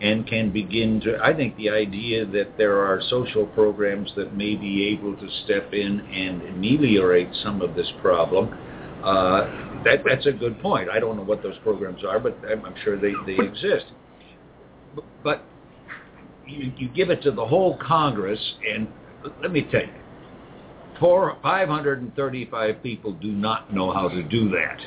and 0.00 0.26
can 0.26 0.50
begin 0.50 1.00
to, 1.00 1.18
I 1.22 1.34
think 1.34 1.56
the 1.56 1.70
idea 1.70 2.24
that 2.26 2.56
there 2.56 2.78
are 2.78 3.00
social 3.08 3.46
programs 3.46 4.12
that 4.16 4.36
may 4.36 4.56
be 4.56 4.88
able 4.88 5.16
to 5.16 5.28
step 5.44 5.72
in 5.72 6.00
and 6.00 6.42
ameliorate 6.42 7.28
some 7.42 7.62
of 7.62 7.74
this 7.74 7.90
problem, 8.00 8.56
uh, 9.02 9.82
that, 9.84 10.02
that's 10.06 10.26
a 10.26 10.32
good 10.32 10.60
point. 10.60 10.88
I 10.88 11.00
don't 11.00 11.16
know 11.16 11.24
what 11.24 11.42
those 11.42 11.58
programs 11.62 12.04
are, 12.04 12.18
but 12.18 12.38
I'm, 12.48 12.64
I'm 12.64 12.74
sure 12.84 12.98
they, 12.98 13.12
they 13.26 13.42
exist. 13.42 13.86
But, 15.22 15.42
you, 16.46 16.72
you 16.76 16.88
give 16.88 17.10
it 17.10 17.22
to 17.22 17.30
the 17.30 17.44
whole 17.44 17.78
Congress, 17.78 18.40
and 18.70 18.88
let 19.42 19.52
me 19.52 19.62
tell 19.70 19.82
you, 19.82 19.88
four, 20.98 21.36
535 21.42 22.82
people 22.82 23.12
do 23.12 23.32
not 23.32 23.72
know 23.72 23.92
how 23.92 24.08
to 24.08 24.22
do 24.22 24.48
that. 24.50 24.78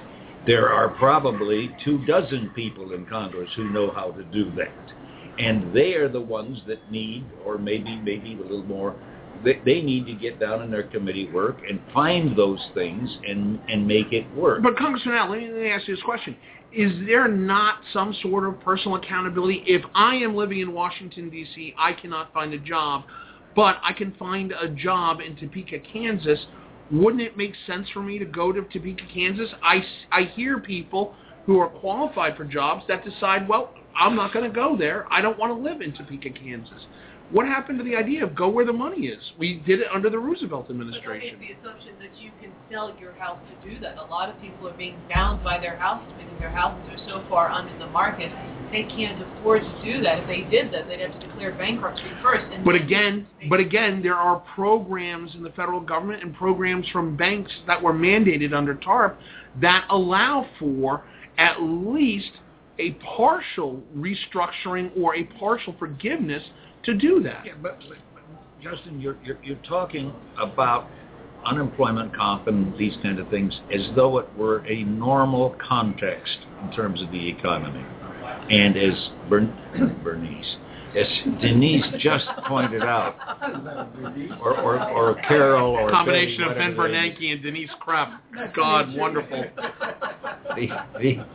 There 0.46 0.70
are 0.70 0.90
probably 0.90 1.70
two 1.86 2.04
dozen 2.06 2.52
people 2.56 2.94
in 2.94 3.06
Congress 3.06 3.50
who 3.56 3.72
know 3.72 3.92
how 3.92 4.12
to 4.12 4.24
do 4.24 4.52
that. 4.56 4.94
And 5.40 5.74
they 5.74 5.94
are 5.94 6.10
the 6.10 6.22
ones 6.22 6.60
that 6.68 6.92
need, 6.92 7.26
or 7.46 7.58
maybe 7.58 7.96
maybe 7.98 8.34
a 8.34 8.42
little 8.42 8.64
more, 8.64 8.96
they, 9.44 9.62
they 9.66 9.82
need 9.82 10.06
to 10.08 10.14
get 10.14 10.40
down 10.40 10.62
in 10.62 10.72
their 10.72 10.84
committee 10.84 11.30
work 11.32 11.58
and 11.68 11.80
find 11.94 12.38
those 12.38 12.60
things 12.74 13.10
and, 13.28 13.60
and 13.70 13.88
make 13.88 14.12
it 14.12 14.26
work. 14.36 14.62
But 14.64 14.78
Congressman 14.78 15.14
me, 15.32 15.48
let 15.48 15.62
me 15.62 15.70
ask 15.70 15.88
you 15.88 15.96
this 15.96 16.04
question. 16.04 16.36
Is 16.74 16.92
there 17.06 17.28
not 17.28 17.80
some 17.92 18.16
sort 18.22 18.48
of 18.48 18.60
personal 18.62 18.96
accountability? 18.96 19.64
If 19.68 19.84
I 19.94 20.16
am 20.16 20.36
living 20.36 20.60
in 20.60 20.72
Washington, 20.72 21.30
D.C., 21.30 21.74
I 21.78 21.94
cannot 21.94 22.34
find 22.34 22.54
a 22.54 22.58
job, 22.58 23.04
but 23.56 23.78
I 23.84 23.92
can 23.92 24.14
find 24.16 24.54
a 24.54 24.70
job 24.70 25.20
in 25.20 25.36
Topeka, 25.36 25.80
Kansas, 25.80 26.40
wouldn't 26.92 27.22
it 27.22 27.38
make 27.38 27.54
sense 27.68 27.90
for 27.90 28.02
me 28.02 28.20
to 28.20 28.26
go 28.26 28.52
to 28.52 28.62
Topeka, 28.62 29.04
Kansas? 29.14 29.50
I, 29.64 29.84
I 30.12 30.24
hear 30.24 30.60
people 30.60 31.14
who 31.46 31.60
are 31.60 31.70
qualified 31.70 32.38
for 32.38 32.46
jobs 32.46 32.84
that 32.88 33.04
decide, 33.04 33.48
well, 33.48 33.74
I'm 33.96 34.16
not 34.16 34.34
going 34.34 34.50
to 34.50 34.56
go 34.56 34.78
there. 34.78 35.12
I 35.12 35.22
don't 35.22 35.38
want 35.38 35.56
to 35.56 35.62
live 35.62 35.82
in 35.82 35.94
Topeka, 35.94 36.30
Kansas. 36.32 36.86
What 37.32 37.46
happened 37.46 37.80
to 37.80 37.86
the 37.86 37.96
idea 37.96 38.26
of 38.26 38.36
go 38.36 38.50
where 38.50 38.66
the 38.66 38.74
money 38.74 39.08
is? 39.08 39.22
We 39.40 39.62
did 39.66 39.80
it 39.80 39.88
under 39.94 40.10
the 40.10 40.20
Roosevelt 40.20 40.70
administration. 40.70 41.40
don't 41.40 41.40
the 41.40 41.54
assumption 41.54 41.94
that 42.00 42.22
you 42.22 42.30
can 42.42 42.52
sell 42.70 42.94
your 43.00 43.14
house 43.14 43.40
to 43.48 43.70
do 43.70 43.80
that. 43.80 43.98
A 43.98 44.06
lot 44.06 44.28
of 44.28 44.40
people 44.42 44.68
are 44.68 44.74
being 44.74 44.98
bound 45.10 45.42
by 45.42 45.58
their 45.58 45.78
houses 45.78 46.12
because 46.18 46.38
their 46.40 46.50
houses 46.50 46.84
are 46.90 47.00
so 47.08 47.24
far 47.30 47.50
under 47.50 47.72
the 47.80 47.88
market, 47.88 48.32
they 48.72 48.84
can't 48.84 49.22
afford 49.22 49.64
to 49.64 49.84
do 49.84 50.02
that. 50.02 50.20
If 50.20 50.28
they 50.28 50.42
did 50.42 50.74
that, 50.74 50.90
they'd 50.90 51.00
have 51.00 51.18
to 51.20 51.28
declare 51.28 51.54
bankruptcy 51.54 52.04
first. 52.22 52.46
But 52.66 52.76
again, 52.76 53.26
but 53.50 53.62
again, 53.62 54.02
there 54.04 54.16
are 54.16 54.44
programs 54.54 55.34
in 55.36 55.42
the 55.42 55.52
federal 55.52 55.80
government 55.80 56.24
and 56.24 56.36
programs 56.36 56.88
from 56.90 57.16
banks 57.16 57.52
that 57.66 57.82
were 57.82 57.94
mandated 57.94 58.54
under 58.54 58.76
TARP 58.76 59.18
that 59.62 59.86
allow 59.90 60.48
for 60.60 61.04
at 61.38 61.62
least 61.62 62.32
a 62.80 62.92
partial 63.16 63.82
restructuring 63.96 64.92
or 64.98 65.16
a 65.16 65.24
partial 65.40 65.76
forgiveness 65.78 66.44
to 66.84 66.94
do 66.94 67.22
that. 67.24 67.46
Yeah, 67.46 67.54
but, 67.62 67.80
but, 67.88 67.98
but 68.14 68.24
Justin, 68.62 69.00
you're, 69.00 69.18
you're 69.24 69.38
you're 69.44 69.58
talking 69.68 70.14
about 70.40 70.88
unemployment 71.46 72.16
comp 72.16 72.48
and 72.48 72.78
these 72.78 72.94
kind 73.02 73.20
of 73.20 73.28
things 73.30 73.60
as 73.74 73.82
though 73.96 74.20
it 74.20 74.28
were 74.38 74.66
a 74.68 74.84
normal 74.84 75.56
context 75.68 76.38
in 76.64 76.72
terms 76.72 77.02
of 77.02 77.12
the 77.12 77.30
economy. 77.30 77.84
And 78.50 78.78
as 78.78 79.10
Bern, 79.30 80.00
Bernice, 80.04 80.56
as 80.96 81.08
Denise 81.42 81.86
just 82.00 82.26
pointed 82.48 82.84
out, 82.84 83.16
or 84.42 84.60
or, 84.60 84.90
or 84.92 85.22
Carol 85.28 85.72
or 85.72 85.90
Combination 85.90 86.48
Betty, 86.48 86.52
of 86.52 86.58
Ben 86.58 86.76
Bernanke 86.76 87.32
and 87.32 87.42
Denise 87.42 87.70
Krepp. 87.86 88.20
God, 88.56 88.94
wonderful. 88.96 89.46
the, 90.56 90.68
the, 91.00 91.26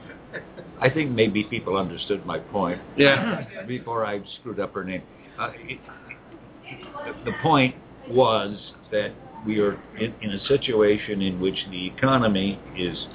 I 0.80 0.90
think 0.90 1.10
maybe 1.12 1.44
people 1.44 1.76
understood 1.76 2.26
my 2.26 2.38
point 2.38 2.80
Yeah. 2.96 3.64
before 3.66 4.04
I 4.04 4.20
screwed 4.40 4.60
up 4.60 4.74
her 4.74 4.84
name. 4.84 5.02
Uh, 5.38 5.50
the, 7.24 7.32
point 7.42 7.74
was 8.08 8.56
that 8.90 9.12
we 9.46 9.60
are 9.60 9.78
in, 9.98 10.14
in 10.22 10.30
a 10.30 10.44
situation 10.46 11.22
in 11.22 11.40
which 11.40 11.58
the 11.70 11.86
economy 11.86 12.58
is 12.76 13.06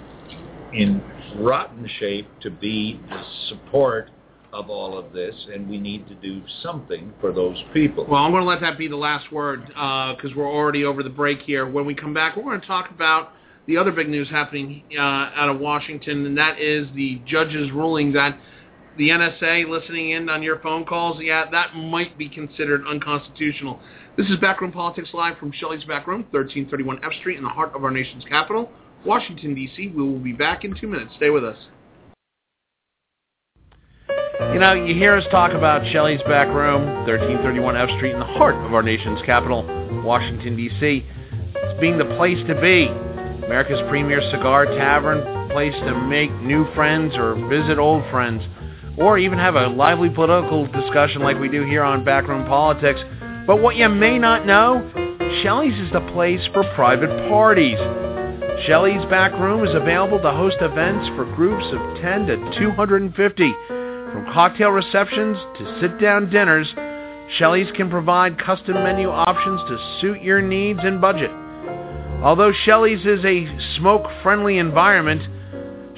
in 0.73 1.01
rotten 1.37 1.89
shape 1.99 2.27
to 2.41 2.49
be 2.49 2.99
the 3.09 3.23
support 3.49 4.09
of 4.53 4.69
all 4.69 4.97
of 4.97 5.13
this, 5.13 5.33
and 5.53 5.69
we 5.69 5.79
need 5.79 6.07
to 6.07 6.15
do 6.15 6.41
something 6.61 7.13
for 7.21 7.31
those 7.31 7.57
people. 7.73 8.05
Well, 8.05 8.21
I'm 8.21 8.31
going 8.31 8.43
to 8.43 8.49
let 8.49 8.61
that 8.61 8.77
be 8.77 8.87
the 8.87 8.97
last 8.97 9.31
word 9.31 9.65
because 9.67 10.31
we're 10.35 10.51
already 10.51 10.83
over 10.83 11.03
the 11.03 11.09
break 11.09 11.41
here. 11.41 11.65
When 11.69 11.85
we 11.85 11.95
come 11.95 12.13
back, 12.13 12.35
we're 12.35 12.43
going 12.43 12.61
to 12.61 12.67
talk 12.67 12.91
about 12.91 13.31
the 13.67 13.77
other 13.77 13.91
big 13.91 14.09
news 14.09 14.29
happening 14.29 14.83
uh, 14.97 15.01
out 15.01 15.49
of 15.49 15.59
Washington, 15.59 16.25
and 16.25 16.37
that 16.37 16.59
is 16.59 16.87
the 16.95 17.21
judge's 17.25 17.71
ruling 17.71 18.11
that 18.13 18.37
the 18.97 19.09
NSA 19.09 19.69
listening 19.69 20.11
in 20.11 20.29
on 20.29 20.43
your 20.43 20.59
phone 20.59 20.85
calls, 20.85 21.17
yeah, 21.21 21.49
that 21.49 21.75
might 21.75 22.17
be 22.17 22.27
considered 22.27 22.85
unconstitutional. 22.85 23.79
This 24.17 24.27
is 24.27 24.37
Backroom 24.37 24.71
Politics 24.71 25.09
Live 25.13 25.37
from 25.37 25.51
Shelley's 25.51 25.83
Backroom, 25.85 26.25
1331 26.31 26.99
F 27.03 27.13
Street 27.19 27.37
in 27.37 27.43
the 27.43 27.49
heart 27.49 27.73
of 27.73 27.83
our 27.83 27.91
nation's 27.91 28.25
capital, 28.25 28.69
Washington, 29.05 29.55
D.C. 29.55 29.93
We 29.95 30.03
will 30.03 30.19
be 30.19 30.33
back 30.33 30.65
in 30.65 30.75
two 30.75 30.87
minutes. 30.87 31.13
Stay 31.15 31.29
with 31.29 31.45
us. 31.45 31.57
You 34.53 34.59
know, 34.59 34.73
you 34.73 34.93
hear 34.93 35.15
us 35.15 35.23
talk 35.31 35.53
about 35.53 35.89
Shelley's 35.93 36.21
Backroom, 36.27 36.83
1331 37.07 37.77
F 37.77 37.89
Street 37.97 38.11
in 38.11 38.19
the 38.19 38.25
heart 38.25 38.55
of 38.55 38.73
our 38.73 38.83
nation's 38.83 39.21
capital, 39.25 39.63
Washington, 40.03 40.57
D.C. 40.57 41.05
It's 41.55 41.79
being 41.79 41.97
the 41.97 42.13
place 42.17 42.39
to 42.47 42.59
be. 42.59 42.87
America's 43.45 43.81
premier 43.87 44.21
cigar 44.31 44.65
tavern, 44.65 45.49
place 45.51 45.73
to 45.85 45.95
make 46.07 46.31
new 46.41 46.65
friends 46.73 47.13
or 47.15 47.35
visit 47.47 47.77
old 47.77 48.03
friends, 48.11 48.41
or 49.01 49.17
even 49.17 49.39
have 49.39 49.55
a 49.55 49.67
lively 49.67 50.09
political 50.09 50.67
discussion 50.67 51.21
like 51.21 51.39
we 51.39 51.49
do 51.49 51.65
here 51.65 51.83
on 51.83 52.05
Backroom 52.05 52.45
Politics. 52.47 52.99
But 53.47 53.61
what 53.61 53.75
you 53.75 53.89
may 53.89 54.19
not 54.19 54.45
know, 54.45 54.87
Shelley's 55.41 55.73
is 55.79 55.91
the 55.91 56.01
place 56.13 56.41
for 56.53 56.63
private 56.75 57.09
parties. 57.27 57.79
Shelley's 58.67 59.03
Back 59.09 59.33
Room 59.33 59.65
is 59.67 59.73
available 59.73 60.21
to 60.21 60.31
host 60.31 60.57
events 60.61 61.09
for 61.15 61.25
groups 61.35 61.65
of 61.73 62.01
10 62.01 62.27
to 62.27 62.59
250. 62.59 63.53
From 63.67 64.25
cocktail 64.33 64.69
receptions 64.69 65.37
to 65.57 65.79
sit-down 65.81 66.29
dinners, 66.29 66.67
Shelley's 67.39 67.71
can 67.75 67.89
provide 67.89 68.37
custom 68.37 68.75
menu 68.75 69.09
options 69.09 69.61
to 69.61 69.99
suit 69.99 70.21
your 70.21 70.43
needs 70.43 70.81
and 70.83 71.01
budget. 71.01 71.31
Although 72.21 72.51
Shelley's 72.65 73.03
is 73.03 73.25
a 73.25 73.47
smoke-friendly 73.77 74.59
environment, 74.59 75.23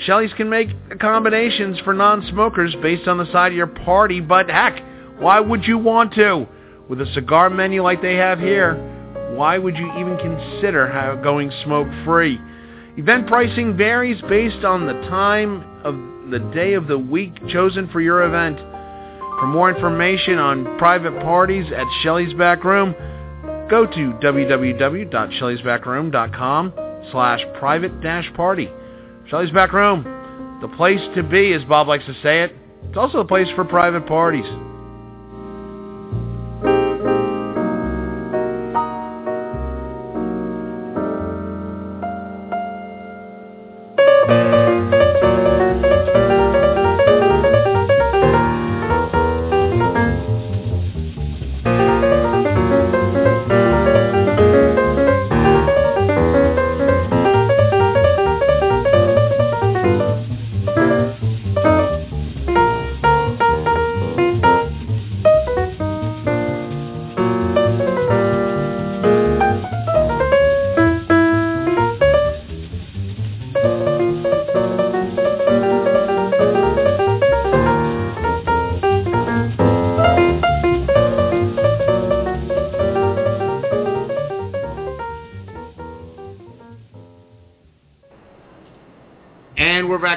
Shelley's 0.06 0.34
can 0.34 0.50
make 0.50 0.70
accommodations 0.92 1.80
for 1.80 1.94
non-smokers 1.94 2.76
based 2.82 3.08
on 3.08 3.18
the 3.18 3.32
side 3.32 3.52
of 3.52 3.58
your 3.58 3.68
party, 3.68 4.20
but 4.20 4.50
heck, 4.50 4.84
why 5.20 5.40
would 5.40 5.66
you 5.66 5.78
want 5.78 6.14
to? 6.16 6.48
With 6.90 7.00
a 7.02 7.06
cigar 7.14 7.50
menu 7.50 7.82
like 7.82 8.02
they 8.02 8.16
have 8.16 8.40
here, 8.40 8.76
why 9.36 9.58
would 9.58 9.78
you 9.78 9.90
even 9.98 10.18
consider 10.18 11.18
going 11.24 11.52
smoke-free? 11.64 12.40
Event 12.98 13.28
pricing 13.28 13.76
varies 13.76 14.22
based 14.30 14.64
on 14.64 14.86
the 14.86 14.94
time 15.10 15.64
of 15.84 15.96
the 16.30 16.38
day 16.54 16.74
of 16.74 16.88
the 16.88 17.00
week 17.00 17.34
chosen 17.48 17.90
for 17.90 18.02
your 18.02 18.24
event. 18.24 18.60
For 19.40 19.48
more 19.48 19.74
information 19.74 20.38
on 20.38 20.78
private 20.78 21.20
parties 21.22 21.66
at 21.76 21.88
Shelley's 22.02 22.36
Back 22.36 22.64
Room, 22.64 22.94
go 23.70 23.86
to 23.86 24.14
www.shelleysbackroom.com 24.22 26.74
slash 27.12 27.42
private 27.60 28.00
Shelley's 29.28 29.52
Back 29.52 29.74
Room, 29.74 30.04
the 30.62 30.68
place 30.68 31.02
to 31.16 31.24
be, 31.24 31.54
as 31.54 31.64
Bob 31.66 31.88
likes 31.88 32.06
to 32.06 32.14
say 32.22 32.44
it. 32.44 32.56
It's 32.90 32.98
also 32.98 33.20
a 33.20 33.26
place 33.26 33.48
for 33.56 33.64
private 33.64 34.06
parties. 34.06 34.46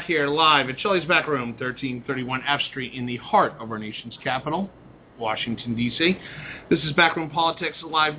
Here 0.07 0.28
live 0.28 0.68
at 0.68 0.78
Shelley's 0.78 1.04
Back 1.04 1.26
Room, 1.26 1.48
1331 1.50 2.42
F 2.46 2.61
Street, 2.70 2.94
in 2.94 3.07
the 3.07 3.16
heart 3.16 3.54
of 3.59 3.72
our 3.72 3.78
nation's 3.78 4.16
capital, 4.22 4.70
Washington, 5.18 5.74
D.C. 5.74 6.16
This 6.70 6.78
is 6.84 6.92
Backroom 6.92 7.28
Politics 7.28 7.76
live 7.82 8.14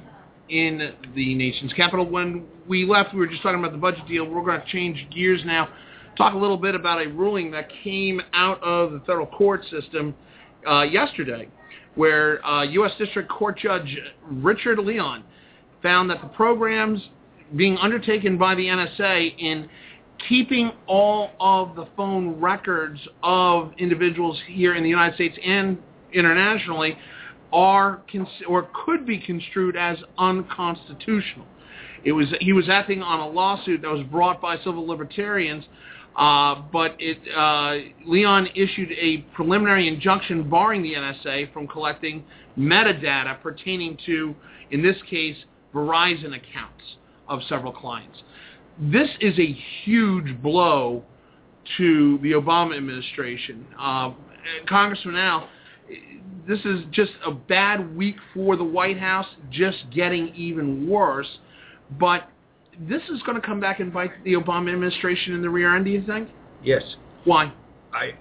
in 0.49 0.93
the 1.15 1.33
nation's 1.35 1.71
capital. 1.73 2.05
When 2.05 2.45
we 2.67 2.83
left, 2.83 3.13
we 3.13 3.19
were 3.21 3.27
just 3.27 3.41
talking 3.41 3.59
about 3.59 3.71
the 3.71 3.77
budget 3.77 4.05
deal. 4.05 4.25
We're 4.25 4.43
going 4.43 4.59
to 4.59 4.67
change 4.67 5.07
gears 5.15 5.41
now, 5.45 5.69
talk 6.17 6.33
a 6.33 6.37
little 6.37 6.57
bit 6.57 6.75
about 6.75 7.01
a 7.01 7.07
ruling 7.07 7.51
that 7.51 7.69
came 7.83 8.21
out 8.33 8.61
of 8.61 8.91
the 8.91 8.99
federal 8.99 9.27
court 9.27 9.63
system 9.69 10.13
uh, 10.69 10.81
yesterday, 10.81 11.47
where 11.95 12.45
uh, 12.45 12.63
U.S. 12.63 12.91
District 12.97 13.29
Court 13.29 13.57
Judge 13.57 13.97
Richard 14.29 14.79
Leon 14.79 15.23
found 15.81 16.09
that 16.09 16.21
the 16.21 16.27
programs 16.27 17.01
being 17.55 17.77
undertaken 17.77 18.37
by 18.37 18.55
the 18.55 18.65
NSA 18.65 19.39
in 19.39 19.69
keeping 20.27 20.71
all 20.87 21.31
of 21.39 21.75
the 21.75 21.87
phone 21.95 22.39
records 22.39 22.99
of 23.23 23.71
individuals 23.77 24.39
here 24.47 24.75
in 24.75 24.83
the 24.83 24.89
United 24.89 25.15
States 25.15 25.37
and 25.43 25.77
internationally 26.13 26.97
are 27.53 28.01
or 28.47 28.69
could 28.85 29.05
be 29.05 29.17
construed 29.17 29.75
as 29.75 29.97
unconstitutional. 30.17 31.45
It 32.03 32.11
was 32.11 32.27
he 32.39 32.53
was 32.53 32.69
acting 32.69 33.01
on 33.01 33.19
a 33.19 33.27
lawsuit 33.27 33.81
that 33.81 33.91
was 33.91 34.05
brought 34.07 34.41
by 34.41 34.57
civil 34.57 34.85
libertarians, 34.85 35.65
uh, 36.15 36.55
but 36.71 36.95
it 36.99 37.17
uh, 37.35 37.91
Leon 38.05 38.49
issued 38.55 38.91
a 38.91 39.19
preliminary 39.33 39.87
injunction 39.87 40.49
barring 40.49 40.83
the 40.83 40.93
NSA 40.93 41.51
from 41.53 41.67
collecting 41.67 42.23
metadata 42.57 43.41
pertaining 43.41 43.97
to, 44.05 44.35
in 44.71 44.81
this 44.81 44.97
case, 45.09 45.37
Verizon 45.73 46.35
accounts 46.35 46.83
of 47.27 47.41
several 47.47 47.71
clients. 47.71 48.17
This 48.79 49.09
is 49.19 49.37
a 49.39 49.57
huge 49.83 50.41
blow 50.41 51.03
to 51.77 52.19
the 52.21 52.31
Obama 52.31 52.77
administration. 52.77 53.65
Uh, 53.79 54.11
Congressman 54.67 55.15
Al, 55.15 55.49
this 56.47 56.59
is 56.59 56.81
just 56.91 57.11
a 57.25 57.31
bad 57.31 57.95
week 57.95 58.15
for 58.33 58.55
the 58.55 58.63
White 58.63 58.99
House, 58.99 59.25
just 59.49 59.77
getting 59.93 60.33
even 60.35 60.89
worse. 60.89 61.39
But 61.99 62.29
this 62.79 63.01
is 63.09 63.21
going 63.23 63.39
to 63.39 63.45
come 63.45 63.59
back 63.59 63.79
and 63.79 63.91
bite 63.91 64.11
the 64.23 64.33
Obama 64.33 64.71
administration 64.71 65.33
in 65.33 65.41
the 65.41 65.49
rear 65.49 65.75
end, 65.75 65.85
do 65.85 65.91
you 65.91 66.05
think? 66.05 66.29
Yes. 66.63 66.83
Why? 67.25 67.51
I 67.93 68.11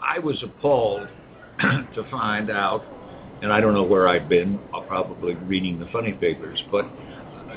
I 0.00 0.18
was 0.18 0.42
appalled 0.42 1.08
to 1.60 2.10
find 2.10 2.50
out, 2.50 2.84
and 3.40 3.52
I 3.52 3.60
don't 3.60 3.72
know 3.72 3.84
where 3.84 4.08
I've 4.08 4.28
been, 4.28 4.58
I'll 4.74 4.82
probably 4.82 5.34
reading 5.34 5.78
the 5.78 5.86
funny 5.92 6.12
papers, 6.12 6.62
but 6.70 6.84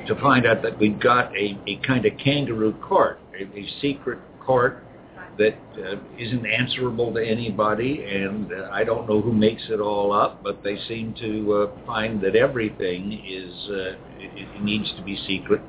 to 0.08 0.16
find 0.22 0.46
out 0.46 0.62
that 0.62 0.78
we've 0.80 1.00
got 1.00 1.36
a, 1.36 1.58
a 1.68 1.78
kind 1.86 2.06
of 2.06 2.14
kangaroo 2.18 2.74
court, 2.82 3.20
a, 3.40 3.44
a 3.44 3.68
secret 3.82 4.20
court 4.46 4.84
that 5.38 5.58
uh, 5.78 5.96
isn't 6.18 6.46
answerable 6.46 7.14
to 7.14 7.26
anybody, 7.26 8.04
and 8.04 8.52
uh, 8.52 8.70
I 8.72 8.84
don't 8.84 9.08
know 9.08 9.22
who 9.22 9.34
makes 9.34 9.64
it 9.70 9.80
all 9.80 10.14
up, 10.14 10.42
but 10.44 10.64
they 10.64 10.78
seem 10.88 11.14
to 11.16 11.54
uh, 11.54 11.86
find 11.86 12.22
that 12.22 12.36
everything 12.36 13.22
is 13.28 13.70
uh, 13.70 13.74
it, 14.18 14.50
it 14.56 14.64
needs 14.64 14.94
to 14.96 15.04
be 15.04 15.18
secret, 15.28 15.62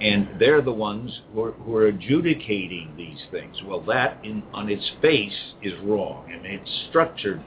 and 0.00 0.28
they're 0.38 0.60
the 0.60 0.72
ones 0.72 1.20
who 1.32 1.44
are, 1.44 1.52
who 1.52 1.76
are 1.76 1.86
adjudicating 1.86 2.92
these 2.96 3.20
things. 3.30 3.56
Well, 3.64 3.80
that 3.82 4.22
in, 4.24 4.42
on 4.52 4.68
its 4.68 4.90
face 5.00 5.54
is 5.62 5.72
wrong, 5.82 6.30
and 6.30 6.44
it's 6.44 6.86
structured 6.90 7.42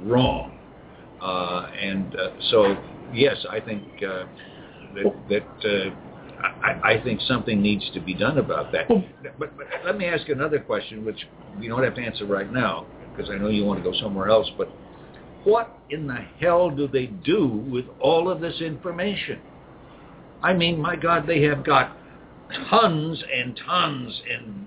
wrong, 0.00 0.58
uh, 1.22 1.70
and 1.80 2.14
uh, 2.14 2.30
so 2.50 2.76
yes, 3.14 3.36
I 3.50 3.60
think 3.60 3.82
uh, 4.02 4.24
that 4.96 5.14
that. 5.28 5.68
Uh, 5.68 5.94
I, 6.62 6.92
I 6.92 7.02
think 7.02 7.22
something 7.22 7.62
needs 7.62 7.90
to 7.94 8.00
be 8.00 8.12
done 8.12 8.38
about 8.38 8.70
that. 8.72 8.88
But, 9.38 9.56
but 9.56 9.66
let 9.84 9.96
me 9.96 10.04
ask 10.04 10.28
another 10.28 10.58
question, 10.60 11.04
which 11.04 11.26
you 11.58 11.70
don't 11.70 11.82
have 11.82 11.94
to 11.94 12.02
answer 12.02 12.26
right 12.26 12.52
now, 12.52 12.86
because 13.10 13.30
I 13.30 13.36
know 13.36 13.48
you 13.48 13.64
want 13.64 13.82
to 13.82 13.90
go 13.90 13.96
somewhere 13.98 14.28
else. 14.28 14.48
But 14.58 14.68
what 15.44 15.78
in 15.90 16.06
the 16.06 16.24
hell 16.38 16.70
do 16.70 16.88
they 16.88 17.06
do 17.06 17.46
with 17.46 17.86
all 18.00 18.30
of 18.30 18.40
this 18.40 18.60
information? 18.60 19.40
I 20.42 20.52
mean, 20.52 20.80
my 20.80 20.94
God, 20.94 21.26
they 21.26 21.42
have 21.42 21.64
got 21.64 21.96
tons 22.68 23.22
and 23.34 23.58
tons 23.66 24.20
and 24.30 24.66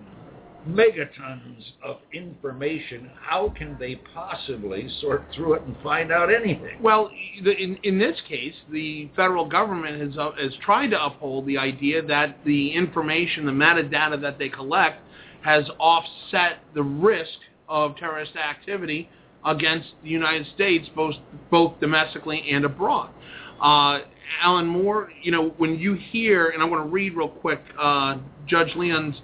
megatons 0.70 1.64
of 1.84 1.98
information. 2.14 3.10
How 3.20 3.50
can 3.58 3.78
they 3.80 3.96
possibly 4.14 4.90
sort 5.02 5.24
through 5.36 5.54
it 5.54 5.64
and 5.64 5.76
find 5.84 6.12
out 6.12 6.34
anything? 6.34 6.82
Well, 6.82 7.10
in 7.38 7.78
in 7.84 8.00
this 8.00 8.18
case, 8.28 8.56
the 8.72 9.10
federal 9.16 9.48
government 9.48 10.02
has 10.02 10.18
uh, 10.18 10.32
has 10.42 10.54
tried 10.64 10.88
to 10.92 11.04
uphold 11.04 11.46
the 11.46 11.58
idea 11.58 12.02
that 12.04 12.38
the 12.46 12.72
information, 12.74 13.46
the 13.46 13.52
metadata 13.52 14.22
that 14.22 14.38
they 14.38 14.50
collect, 14.50 15.02
has 15.42 15.70
offset 15.80 16.60
the 16.74 16.84
risk 16.84 17.40
of 17.68 17.96
terrorist 17.98 18.36
activity 18.36 19.10
against 19.46 19.90
the 20.04 20.10
United 20.10 20.48
States, 20.54 20.88
both 20.96 21.16
both 21.50 21.80
domestically 21.80 22.44
and 22.52 22.66
abroad. 22.66 23.10
Uh, 23.62 24.00
Alan 24.42 24.68
Moore, 24.68 25.12
you 25.22 25.32
know, 25.32 25.50
when 25.58 25.80
you 25.80 25.96
hear, 25.96 26.50
and 26.50 26.62
I 26.62 26.66
want 26.66 26.86
to 26.86 26.90
read 26.90 27.16
real 27.16 27.30
quick, 27.30 27.62
uh, 27.80 28.18
Judge 28.46 28.76
Leon's 28.76 29.16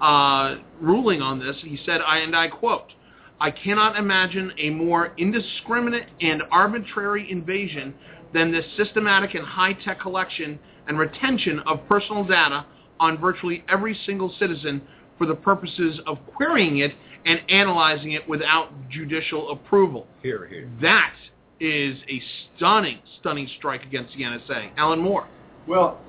uh, 0.00 0.56
ruling 0.80 1.22
on 1.22 1.38
this, 1.38 1.56
he 1.62 1.78
said, 1.84 2.00
I 2.00 2.18
and 2.18 2.36
I 2.36 2.48
quote, 2.48 2.92
I 3.40 3.50
cannot 3.50 3.96
imagine 3.96 4.52
a 4.58 4.70
more 4.70 5.12
indiscriminate 5.16 6.08
and 6.20 6.42
arbitrary 6.50 7.30
invasion 7.30 7.94
than 8.34 8.52
this 8.52 8.64
systematic 8.76 9.34
and 9.34 9.44
high-tech 9.44 10.00
collection 10.00 10.58
and 10.86 10.98
retention 10.98 11.60
of 11.60 11.86
personal 11.88 12.24
data 12.24 12.66
on 13.00 13.18
virtually 13.18 13.64
every 13.68 13.98
single 14.06 14.34
citizen 14.38 14.82
for 15.18 15.26
the 15.26 15.34
purposes 15.34 16.00
of 16.06 16.18
querying 16.34 16.78
it 16.78 16.92
and 17.24 17.40
analyzing 17.48 18.12
it 18.12 18.28
without 18.28 18.70
judicial 18.90 19.50
approval. 19.50 20.06
Here, 20.22 20.46
here. 20.46 20.70
That 20.80 21.14
is 21.60 21.98
a 22.08 22.22
stunning, 22.56 22.98
stunning 23.20 23.48
strike 23.58 23.84
against 23.84 24.14
the 24.14 24.22
NSA. 24.22 24.70
Alan 24.76 25.00
Moore. 25.00 25.26
Well, 25.66 26.00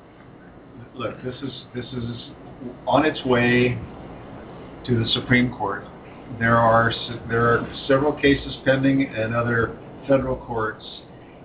look, 0.96 1.22
this 1.24 1.36
is 1.36 1.52
this 1.76 1.86
is 1.86 2.30
on 2.88 3.05
its 3.05 3.24
way 3.26 3.78
to 4.86 4.99
the 4.99 5.10
Supreme 5.14 5.51
Court. 5.53 5.86
There 6.39 6.57
are 6.57 6.91
there 7.28 7.47
are 7.53 7.74
several 7.88 8.14
cases 8.14 8.55
pending 8.64 9.01
in 9.01 9.34
other 9.34 9.78
federal 10.07 10.38
courts. 10.38 10.86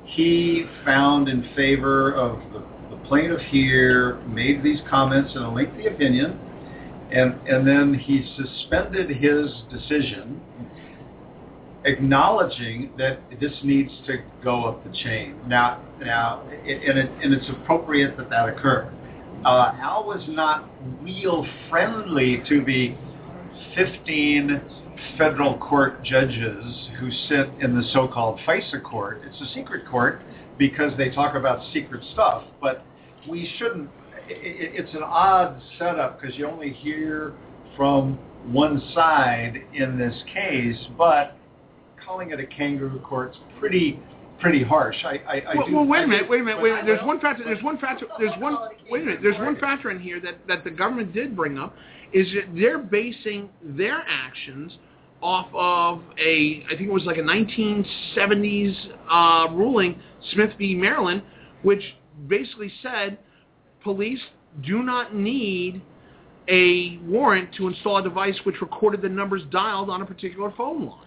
He 0.04 0.66
found 0.84 1.28
in 1.28 1.48
favor 1.56 2.12
of 2.14 2.38
the, 2.52 2.62
the 2.90 3.02
plaintiff 3.08 3.40
here, 3.48 4.16
made 4.26 4.62
these 4.62 4.78
comments 4.90 5.32
in 5.34 5.42
a 5.42 5.52
lengthy 5.52 5.86
opinion, 5.86 6.38
and 7.10 7.34
and 7.48 7.66
then 7.66 7.94
he 7.94 8.30
suspended 8.36 9.08
his 9.10 9.46
decision, 9.70 10.40
acknowledging 11.84 12.92
that 12.98 13.20
this 13.40 13.52
needs 13.62 13.90
to 14.06 14.18
go 14.42 14.66
up 14.66 14.84
the 14.84 14.90
chain. 15.02 15.36
Now, 15.48 15.82
now, 16.00 16.42
and, 16.50 16.98
it, 16.98 17.10
and 17.22 17.32
it's 17.32 17.48
appropriate 17.48 18.16
that 18.18 18.28
that 18.30 18.48
occur. 18.48 18.92
Uh, 19.44 19.72
Al 19.78 20.04
was 20.04 20.24
not 20.26 20.70
real 21.02 21.46
friendly 21.68 22.42
to 22.48 22.64
the 22.64 22.94
15 23.74 24.60
federal 25.18 25.58
court 25.58 26.02
judges 26.02 26.88
who 26.98 27.10
sit 27.28 27.50
in 27.60 27.76
the 27.76 27.82
so-called 27.92 28.40
FISA 28.46 28.82
court. 28.82 29.20
It's 29.26 29.38
a 29.42 29.54
secret 29.54 29.86
court 29.86 30.22
because 30.58 30.96
they 30.96 31.10
talk 31.10 31.34
about 31.34 31.60
secret 31.74 32.02
stuff, 32.14 32.44
but 32.62 32.86
we 33.28 33.52
shouldn't. 33.58 33.90
It's 34.28 34.94
an 34.94 35.02
odd 35.02 35.60
setup 35.78 36.18
because 36.18 36.36
you 36.38 36.46
only 36.48 36.72
hear 36.72 37.34
from 37.76 38.18
one 38.46 38.82
side 38.94 39.56
in 39.74 39.98
this 39.98 40.14
case, 40.32 40.78
but 40.96 41.36
calling 42.02 42.30
it 42.30 42.40
a 42.40 42.46
kangaroo 42.46 43.00
court's 43.00 43.36
pretty 43.60 44.00
pretty 44.44 44.62
harsh. 44.62 44.96
I, 45.04 45.08
I, 45.08 45.40
I 45.40 45.54
well, 45.56 45.66
do, 45.66 45.74
well, 45.74 45.86
wait 45.86 46.04
a 46.04 46.06
minute, 46.06 46.28
wait 46.28 46.40
a 46.40 46.44
minute, 46.44 46.62
wait 46.62 46.70
a 46.70 46.74
minute. 46.74 46.86
There's 46.86 47.06
one 47.06 47.20
factor. 47.20 47.44
There's 47.44 47.62
one 47.62 47.78
factor. 47.78 48.06
There's 48.18 48.38
one. 48.38 48.56
Wait 48.90 49.02
a 49.02 49.04
minute. 49.04 49.20
There's 49.22 49.38
one 49.38 49.56
factor 49.56 49.90
in 49.90 49.98
here 49.98 50.20
that 50.20 50.46
that 50.46 50.64
the 50.64 50.70
government 50.70 51.12
did 51.12 51.34
bring 51.34 51.58
up 51.58 51.74
is 52.12 52.28
that 52.34 52.54
they're 52.54 52.78
basing 52.78 53.48
their 53.62 54.04
actions 54.06 54.76
off 55.22 55.48
of 55.54 56.02
a 56.18 56.64
I 56.66 56.76
think 56.76 56.88
it 56.88 56.92
was 56.92 57.04
like 57.04 57.16
a 57.16 57.22
1970s 57.22 58.74
uh, 59.10 59.52
ruling, 59.52 60.00
Smith 60.32 60.50
v. 60.58 60.74
Maryland, 60.74 61.22
which 61.62 61.82
basically 62.28 62.70
said 62.82 63.18
police 63.82 64.20
do 64.62 64.82
not 64.82 65.14
need 65.14 65.82
a 66.48 66.98
warrant 67.04 67.54
to 67.54 67.66
install 67.68 67.96
a 67.96 68.02
device 68.02 68.36
which 68.44 68.60
recorded 68.60 69.00
the 69.00 69.08
numbers 69.08 69.42
dialed 69.50 69.88
on 69.88 70.02
a 70.02 70.06
particular 70.06 70.52
phone 70.56 70.86
line. 70.86 71.03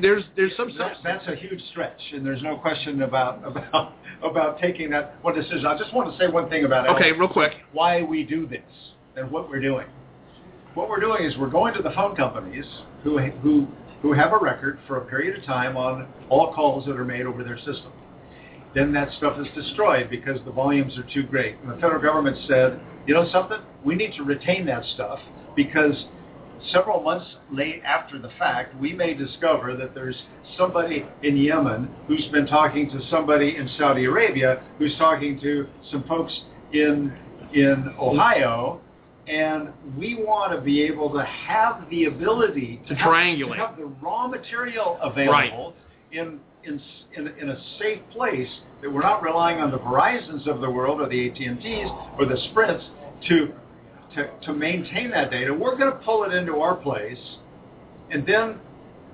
There's 0.00 0.24
there's 0.36 0.52
some 0.56 0.76
That, 0.78 0.96
that's 1.02 1.26
a 1.26 1.34
huge 1.34 1.60
stretch, 1.70 2.00
and 2.12 2.24
there's 2.24 2.42
no 2.42 2.56
question 2.56 3.02
about 3.02 3.44
about 3.44 3.94
about 4.22 4.58
taking 4.60 4.90
that 4.90 5.22
one 5.22 5.34
decision. 5.34 5.66
I 5.66 5.78
just 5.78 5.92
want 5.94 6.10
to 6.12 6.18
say 6.18 6.30
one 6.30 6.48
thing 6.48 6.64
about 6.64 6.86
it. 6.86 6.90
Okay, 6.90 7.12
real 7.12 7.28
quick. 7.28 7.52
Why 7.72 8.02
we 8.02 8.24
do 8.24 8.46
this 8.46 8.60
and 9.16 9.30
what 9.30 9.48
we're 9.48 9.60
doing. 9.60 9.86
What 10.74 10.88
we're 10.88 11.00
doing 11.00 11.24
is 11.24 11.36
we're 11.38 11.50
going 11.50 11.74
to 11.74 11.82
the 11.82 11.90
phone 11.90 12.14
companies 12.14 12.66
who 13.02 13.18
who 13.18 13.68
who 14.02 14.12
have 14.12 14.32
a 14.32 14.38
record 14.38 14.78
for 14.86 14.98
a 14.98 15.04
period 15.06 15.38
of 15.38 15.44
time 15.44 15.76
on 15.76 16.06
all 16.28 16.54
calls 16.54 16.86
that 16.86 16.96
are 16.96 17.04
made 17.04 17.26
over 17.26 17.42
their 17.42 17.58
system, 17.58 17.92
then 18.74 18.92
that 18.92 19.08
stuff 19.16 19.38
is 19.40 19.46
destroyed 19.54 20.08
because 20.08 20.38
the 20.44 20.52
volumes 20.52 20.96
are 20.98 21.06
too 21.12 21.24
great. 21.24 21.56
And 21.60 21.70
the 21.70 21.74
federal 21.74 22.00
government 22.00 22.36
said, 22.46 22.80
you 23.06 23.14
know 23.14 23.28
something, 23.32 23.58
we 23.84 23.94
need 23.94 24.12
to 24.16 24.22
retain 24.22 24.66
that 24.66 24.84
stuff 24.94 25.18
because 25.56 26.04
several 26.72 27.02
months 27.02 27.26
late 27.52 27.82
after 27.84 28.18
the 28.18 28.30
fact, 28.38 28.78
we 28.80 28.92
may 28.92 29.14
discover 29.14 29.76
that 29.76 29.94
there's 29.94 30.16
somebody 30.56 31.04
in 31.22 31.36
Yemen 31.36 31.88
who's 32.06 32.26
been 32.32 32.46
talking 32.46 32.90
to 32.90 33.00
somebody 33.10 33.56
in 33.56 33.68
Saudi 33.78 34.04
Arabia 34.04 34.62
who's 34.78 34.96
talking 34.98 35.40
to 35.40 35.66
some 35.90 36.04
folks 36.04 36.32
in 36.72 37.12
in 37.54 37.94
Ohio, 37.98 38.78
and 39.26 39.70
we 39.96 40.14
want 40.16 40.52
to 40.52 40.60
be 40.60 40.82
able 40.82 41.10
to 41.14 41.24
have 41.24 41.88
the 41.90 42.04
ability 42.04 42.80
To 42.88 42.94
have- 42.94 43.08
triangulate. 43.08 43.56
to 43.56 43.66
have 43.66 43.76
the 43.78 43.86
raw 44.02 44.26
material 44.28 44.98
available 45.02 45.74
in, 46.12 46.40
in 46.64 46.80
in 47.16 47.28
in 47.40 47.48
a 47.50 47.58
safe 47.78 48.00
place 48.10 48.48
that 48.82 48.90
we're 48.92 49.00
not 49.02 49.22
relying 49.22 49.60
on 49.60 49.70
the 49.70 49.78
Verizons 49.78 50.46
of 50.46 50.60
the 50.60 50.68
world 50.70 51.00
or 51.00 51.08
the 51.08 51.28
AT&Ts 51.30 51.90
or 52.18 52.26
the 52.26 52.36
Sprints 52.50 52.84
to 53.28 53.52
to, 54.14 54.30
to 54.42 54.52
maintain 54.52 55.10
that 55.10 55.30
data. 55.30 55.52
We're 55.52 55.76
going 55.76 55.92
to 55.92 55.98
pull 55.98 56.24
it 56.24 56.34
into 56.34 56.56
our 56.56 56.74
place, 56.74 57.18
and 58.10 58.26
then 58.26 58.60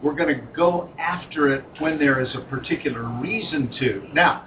we're 0.03 0.14
going 0.14 0.34
to 0.34 0.42
go 0.55 0.90
after 0.99 1.53
it 1.55 1.64
when 1.78 1.99
there 1.99 2.20
is 2.20 2.28
a 2.34 2.40
particular 2.42 3.03
reason 3.20 3.72
to. 3.80 4.07
Now, 4.12 4.47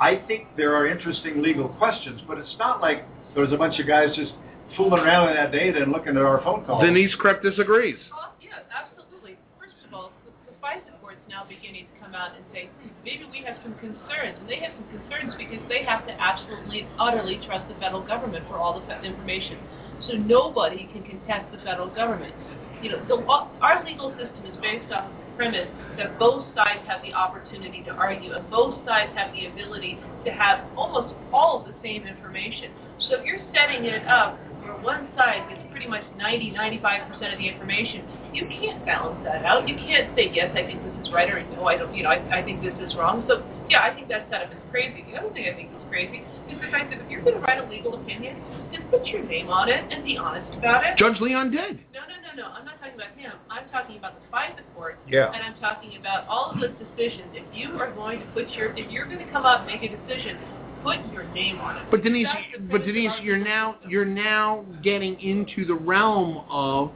I 0.00 0.16
think 0.26 0.48
there 0.56 0.74
are 0.74 0.86
interesting 0.86 1.42
legal 1.42 1.68
questions, 1.68 2.20
but 2.26 2.38
it's 2.38 2.54
not 2.58 2.80
like 2.80 3.04
there's 3.34 3.52
a 3.52 3.56
bunch 3.56 3.78
of 3.78 3.86
guys 3.86 4.14
just 4.16 4.32
fooling 4.76 5.00
around 5.00 5.26
with 5.26 5.36
that 5.36 5.52
data 5.52 5.82
and 5.82 5.92
looking 5.92 6.16
at 6.16 6.22
our 6.22 6.42
phone 6.42 6.64
calls. 6.64 6.84
Denise 6.84 7.14
Krepp 7.16 7.42
disagrees. 7.42 7.96
Well, 8.12 8.34
yeah, 8.40 8.60
absolutely. 8.70 9.36
First 9.58 9.74
of 9.86 9.94
all, 9.94 10.12
the, 10.24 10.52
the 10.52 10.56
FISA 10.62 11.00
court's 11.00 11.20
now 11.28 11.44
beginning 11.48 11.86
to 11.92 12.04
come 12.04 12.14
out 12.14 12.36
and 12.36 12.44
say, 12.52 12.70
maybe 13.04 13.24
we 13.30 13.42
have 13.44 13.56
some 13.62 13.74
concerns. 13.76 14.38
And 14.40 14.48
they 14.48 14.60
have 14.60 14.72
some 14.76 14.88
concerns 15.00 15.34
because 15.36 15.60
they 15.68 15.82
have 15.84 16.06
to 16.06 16.12
absolutely, 16.12 16.86
utterly 16.98 17.40
trust 17.46 17.68
the 17.68 17.74
federal 17.80 18.02
government 18.06 18.46
for 18.48 18.56
all 18.56 18.78
the 18.78 18.86
fe- 18.86 19.04
information. 19.04 19.58
So 20.06 20.14
nobody 20.14 20.88
can 20.92 21.02
contest 21.04 21.50
the 21.52 21.58
federal 21.64 21.88
government. 21.90 22.34
You 22.82 22.90
know, 22.90 23.04
the, 23.06 23.20
our 23.60 23.84
legal 23.84 24.10
system 24.10 24.46
is 24.46 24.56
based 24.62 24.90
off 24.92 25.10
the 25.10 25.36
premise 25.36 25.68
that 25.98 26.18
both 26.18 26.46
sides 26.54 26.80
have 26.88 27.02
the 27.02 27.12
opportunity 27.12 27.82
to 27.84 27.90
argue 27.90 28.32
and 28.32 28.48
both 28.50 28.74
sides 28.86 29.12
have 29.16 29.32
the 29.32 29.46
ability 29.46 29.98
to 30.24 30.30
have 30.30 30.64
almost 30.76 31.14
all 31.32 31.60
of 31.60 31.66
the 31.68 31.74
same 31.82 32.06
information. 32.06 32.72
So 33.08 33.16
if 33.16 33.24
you're 33.24 33.44
setting 33.54 33.84
it 33.84 34.06
up 34.06 34.38
where 34.62 34.76
one 34.80 35.08
side 35.16 35.48
gets 35.48 35.60
pretty 35.70 35.88
much 35.88 36.04
90, 36.16 36.52
95% 36.52 37.32
of 37.32 37.38
the 37.38 37.48
information, 37.48 38.04
you 38.32 38.46
can't 38.46 38.84
balance 38.84 39.20
that 39.24 39.44
out. 39.44 39.68
You 39.68 39.76
can't 39.76 40.14
say, 40.16 40.30
yes, 40.32 40.50
I 40.52 40.64
think 40.64 40.82
this 40.84 40.94
is 41.06 41.12
right, 41.12 41.28
or 41.30 41.42
no, 41.56 41.66
I 41.66 41.76
don't, 41.76 41.94
you 41.94 42.04
know, 42.04 42.10
I, 42.10 42.40
I 42.40 42.42
think 42.42 42.62
this 42.62 42.74
is 42.80 42.94
wrong. 42.96 43.24
So, 43.28 43.42
yeah, 43.70 43.86
I 43.86 43.94
think 43.94 44.08
that 44.08 44.26
setup 44.30 44.50
is 44.50 44.58
crazy. 44.70 45.06
The 45.10 45.18
other 45.18 45.30
thing 45.30 45.46
I 45.46 45.54
think 45.54 45.70
is 45.70 45.84
crazy 45.88 46.26
is 46.50 46.58
the 46.58 46.66
fact 46.74 46.90
that 46.90 46.98
if 47.00 47.08
you're 47.08 47.22
going 47.22 47.38
to 47.38 47.40
write 47.40 47.62
a 47.62 47.66
legal 47.70 47.94
opinion, 47.94 48.42
just 48.74 48.90
put 48.90 49.06
your 49.06 49.22
name 49.22 49.48
on 49.48 49.68
it 49.70 49.86
and 49.90 50.04
be 50.04 50.18
honest 50.18 50.50
about 50.58 50.82
it. 50.84 50.98
Judge 50.98 51.20
Leon 51.20 51.50
did. 51.50 51.78
No, 51.94 52.02
no, 52.10 52.18
no, 52.18 52.34
no. 52.34 52.46
I'm 52.50 52.64
not 52.64 52.82
talking 52.82 52.94
about 52.94 53.14
him. 53.14 53.32
I'm 53.48 53.68
talking 53.70 53.96
about 53.96 54.18
the 54.18 54.26
FISA 54.34 54.66
court. 54.74 54.98
Yeah. 55.06 55.30
And 55.30 55.42
I'm 55.42 55.58
talking 55.60 55.96
about 55.98 56.26
all 56.26 56.50
of 56.50 56.58
the 56.58 56.68
decisions. 56.68 57.30
If 57.32 57.46
you 57.54 57.78
are 57.78 57.94
going 57.94 58.18
to 58.18 58.26
put 58.34 58.50
your, 58.50 58.74
if 58.76 58.90
you're 58.90 59.06
going 59.06 59.24
to 59.24 59.30
come 59.32 59.46
up 59.46 59.68
and 59.68 59.80
make 59.80 59.88
a 59.88 59.96
decision, 59.96 60.36
put 60.82 60.98
your 61.12 61.24
name 61.32 61.58
on 61.58 61.78
it. 61.78 61.90
But 61.90 62.02
Denise, 62.02 62.26
but 62.70 62.84
Denise, 62.84 63.12
you're 63.22 63.38
now 63.38 63.74
system. 63.74 63.90
you're 63.90 64.04
now 64.04 64.64
getting 64.82 65.20
into 65.20 65.64
the 65.64 65.74
realm 65.74 66.44
of 66.50 66.90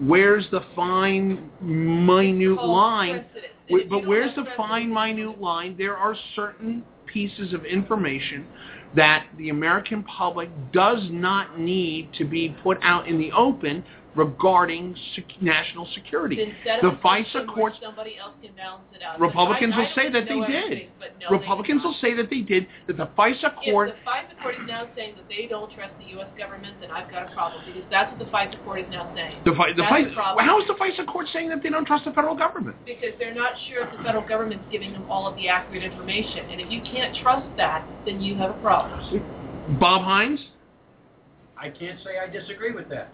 where's 0.00 0.46
the 0.50 0.60
fine, 0.74 1.50
minute 1.60 2.62
line. 2.64 3.24
precedent. 3.32 3.53
Wh- 3.68 3.72
And 3.72 3.80
if 3.80 3.84
you 3.84 3.90
But 3.90 4.06
where's 4.06 4.34
the 4.34 4.44
fine, 4.56 4.92
minute 4.92 5.40
line? 5.40 5.76
There 5.76 5.96
are 5.96 6.16
certain 6.34 6.84
pieces 7.06 7.52
of 7.52 7.64
information 7.64 8.46
that 8.96 9.26
the 9.38 9.50
American 9.50 10.02
public 10.04 10.48
does 10.72 11.00
not 11.10 11.58
need 11.58 12.12
to 12.14 12.24
be 12.24 12.54
put 12.62 12.78
out 12.82 13.08
in 13.08 13.18
the 13.18 13.32
open 13.32 13.84
regarding 14.14 14.94
sec- 15.14 15.40
national 15.42 15.86
security. 15.94 16.36
Then 16.36 16.78
The 16.82 16.96
FISA 17.02 17.24
system 17.24 17.46
where 17.46 17.54
courts 17.56 17.76
somebody 17.82 18.16
else 18.18 18.34
can 18.42 18.52
balance 18.54 18.84
it 18.94 19.02
out. 19.02 19.20
Republicans 19.20 19.74
But 19.74 19.78
I- 19.78 19.82
will 19.82 19.90
I 19.90 19.94
say 19.94 20.08
that 20.10 20.28
they 20.28 20.40
did. 20.40 20.88
but 20.98 21.18
no, 21.20 21.30
Republicans 21.30 21.82
do 21.82 21.88
will 21.88 21.94
say 21.94 22.14
that 22.14 22.30
they 22.30 22.40
did. 22.40 22.66
That 22.86 22.96
the 22.96 23.06
FISA 23.18 23.54
court 23.56 23.88
If 23.90 23.96
the 24.04 24.10
FISA 24.10 24.42
court 24.42 24.54
is 24.54 24.66
now 24.68 24.86
saying 24.94 25.14
that 25.16 25.28
they 25.28 25.46
don't 25.46 25.72
trust 25.72 25.92
the 25.98 26.04
U.S. 26.16 26.28
government, 26.38 26.76
then 26.80 26.90
I've 26.90 27.10
got 27.10 27.30
a 27.30 27.34
problem 27.34 27.62
because 27.66 27.82
that's 27.90 28.10
what 28.10 28.18
the 28.18 28.30
FISA 28.30 28.62
court 28.62 28.80
is 28.80 28.90
now 28.90 29.10
saying. 29.14 29.42
The, 29.44 29.54
fi- 29.54 29.72
the 29.72 29.82
FISA, 29.82 30.08
the 30.10 30.14
problem. 30.14 30.44
how 30.46 30.60
is 30.60 30.66
the 30.68 30.74
FISA 30.74 31.06
court 31.06 31.26
saying 31.32 31.48
that 31.50 31.62
they 31.62 31.70
don't 31.70 31.86
trust 31.86 32.04
the 32.04 32.12
federal 32.12 32.36
government? 32.36 32.76
Because 32.86 33.14
they're 33.18 33.34
not 33.34 33.52
sure 33.68 33.84
if 33.86 33.96
the 33.96 34.02
federal 34.02 34.26
government's 34.26 34.64
giving 34.70 34.92
them 34.92 35.04
all 35.10 35.26
of 35.26 35.34
the 35.36 35.48
accurate 35.48 35.82
information. 35.82 36.46
And 36.50 36.60
if 36.60 36.70
you 36.70 36.82
can't 36.82 37.14
trust 37.16 37.48
that, 37.56 37.86
then 38.06 38.20
you 38.20 38.36
have 38.36 38.50
a 38.50 38.54
problem. 38.54 39.00
Bob 39.80 40.02
Hines? 40.02 40.40
I 41.56 41.70
can't 41.70 41.98
say 42.04 42.18
I 42.18 42.30
disagree 42.30 42.72
with 42.72 42.88
that. 42.90 43.08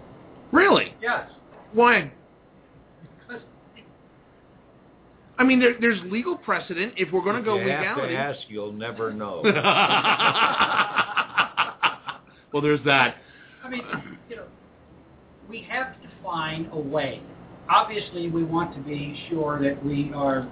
Really? 0.53 0.95
Yes. 1.01 1.31
Why? 1.73 2.13
Because 3.27 3.43
I 5.39 5.45
mean, 5.45 5.61
there, 5.61 5.75
there's 5.81 6.01
legal 6.11 6.37
precedent 6.37 6.95
if 6.97 7.13
we're 7.13 7.23
going 7.23 7.37
to 7.37 7.43
go 7.43 7.57
If 7.59 7.67
you 7.67 7.73
have 7.73 7.97
legality. 7.97 8.15
to 8.15 8.21
ask, 8.21 8.39
you'll 8.49 8.73
never 8.73 9.13
know. 9.15 9.43
well, 12.53 12.63
there's 12.63 12.85
that. 12.85 13.17
I 13.65 13.69
mean, 13.69 13.83
you 14.29 14.37
know, 14.37 14.45
we 15.49 15.67
have 15.71 16.01
to 16.03 16.09
find 16.23 16.69
a 16.73 16.79
way. 16.79 17.23
Obviously, 17.69 18.29
we 18.29 18.43
want 18.43 18.75
to 18.75 18.81
be 18.81 19.17
sure 19.29 19.63
that 19.63 19.85
we 19.85 20.11
are, 20.15 20.51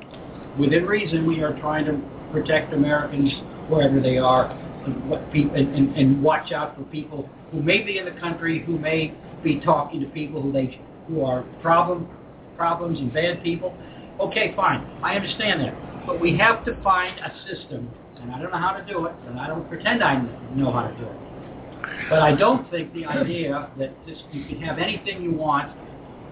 within 0.59 0.87
reason, 0.87 1.27
we 1.27 1.43
are 1.43 1.59
trying 1.59 1.85
to 1.87 2.01
protect 2.33 2.73
Americans 2.73 3.33
wherever 3.69 4.01
they 4.01 4.19
are, 4.19 4.51
and 4.85 5.09
what 5.11 5.31
people, 5.33 5.57
and, 5.57 5.75
and, 5.75 5.97
and 5.97 6.23
watch 6.23 6.53
out 6.53 6.77
for 6.77 6.85
people 6.85 7.29
who 7.51 7.61
may 7.61 7.83
be 7.83 7.99
in 7.99 8.05
the 8.05 8.21
country, 8.21 8.63
who 8.65 8.79
may 8.79 9.13
be 9.43 9.61
talking 9.61 10.01
to 10.01 10.07
people 10.07 10.43
who 10.43 10.53
they 10.53 10.81
who 11.09 11.25
are 11.25 11.43
problem 11.63 12.09
problems 12.57 12.99
and 12.99 13.13
bad 13.13 13.43
people. 13.43 13.77
Okay, 14.21 14.53
fine, 14.57 14.81
I 15.03 15.15
understand 15.15 15.61
that, 15.61 16.07
but 16.07 16.21
we 16.21 16.37
have 16.39 16.65
to 16.65 16.81
find 16.83 17.19
a 17.21 17.33
system, 17.47 17.89
and 18.21 18.33
I 18.33 18.43
don't 18.43 18.51
know 18.51 18.59
how 18.59 18.73
to 18.73 18.85
do 18.85 19.07
it, 19.07 19.15
and 19.29 19.39
I 19.39 19.47
don't 19.47 19.69
pretend 19.69 20.03
I 20.03 20.21
know 20.57 20.73
how 20.73 20.89
to 20.89 20.97
do 20.97 21.05
it. 21.05 22.11
But 22.11 22.21
I 22.21 22.35
don't 22.35 22.69
think 22.71 22.93
the 22.95 23.07
idea 23.07 23.71
that 23.79 23.95
just 24.07 24.23
you 24.33 24.45
can 24.47 24.61
have 24.63 24.79
anything 24.79 25.23
you 25.23 25.33
want 25.33 25.71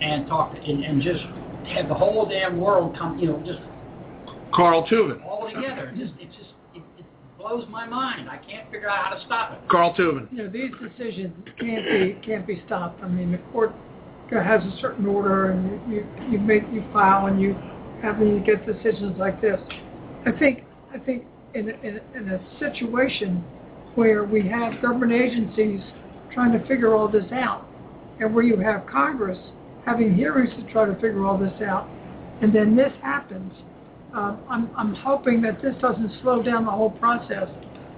and 0.00 0.26
talk 0.26 0.52
to, 0.52 0.60
and, 0.60 0.84
and 0.84 1.00
just 1.00 1.22
have 1.68 1.88
the 1.88 1.94
whole 1.94 2.26
damn 2.28 2.58
world 2.58 2.96
come, 2.98 3.18
you 3.18 3.28
know, 3.28 3.42
just 3.46 3.60
Carl 4.52 4.86
Tubin. 4.86 5.22
all 5.22 5.48
together. 5.48 5.92
Just 5.96 6.12
it 6.20 6.28
just 6.32 6.50
blows 7.48 7.66
my 7.70 7.86
mind. 7.86 8.28
I 8.28 8.38
can't 8.38 8.70
figure 8.70 8.88
out 8.88 9.04
how 9.04 9.14
to 9.14 9.24
stop 9.24 9.52
it. 9.52 9.68
Carl 9.68 9.94
Tubin. 9.94 10.28
You 10.30 10.44
know, 10.44 10.50
these 10.50 10.70
decisions 10.80 11.32
can't 11.58 11.84
be, 11.84 12.20
can't 12.26 12.46
be 12.46 12.62
stopped. 12.66 13.02
I 13.02 13.08
mean, 13.08 13.32
the 13.32 13.38
court 13.52 13.72
has 14.30 14.62
a 14.62 14.76
certain 14.80 15.06
order 15.06 15.50
and 15.52 15.70
you, 15.90 15.96
you, 15.98 16.32
you 16.32 16.38
make, 16.38 16.62
you 16.72 16.84
file 16.92 17.26
and 17.26 17.40
you 17.40 17.54
have, 18.02 18.18
you 18.20 18.40
get 18.44 18.66
decisions 18.66 19.16
like 19.18 19.40
this. 19.40 19.60
I 20.26 20.32
think, 20.32 20.64
I 20.92 20.98
think 20.98 21.24
in, 21.54 21.68
a- 21.70 21.86
in, 21.86 22.00
a- 22.00 22.18
in 22.18 22.28
a 22.30 22.40
situation 22.58 23.44
where 23.94 24.24
we 24.24 24.46
have 24.48 24.80
government 24.82 25.12
agencies 25.12 25.80
trying 26.34 26.52
to 26.52 26.66
figure 26.66 26.94
all 26.94 27.08
this 27.08 27.30
out 27.32 27.66
and 28.20 28.34
where 28.34 28.44
you 28.44 28.56
have 28.58 28.86
Congress 28.86 29.38
having 29.84 30.14
hearings 30.14 30.50
to 30.56 30.72
try 30.72 30.84
to 30.84 30.94
figure 30.94 31.24
all 31.24 31.38
this 31.38 31.52
out, 31.62 31.88
and 32.42 32.52
then 32.52 32.74
this 32.74 32.92
happens, 33.02 33.52
um, 34.16 34.40
I'm, 34.48 34.70
I'm 34.76 34.94
hoping 34.94 35.42
that 35.42 35.60
this 35.60 35.74
doesn't 35.80 36.10
slow 36.22 36.42
down 36.42 36.64
the 36.64 36.70
whole 36.70 36.90
process, 36.90 37.48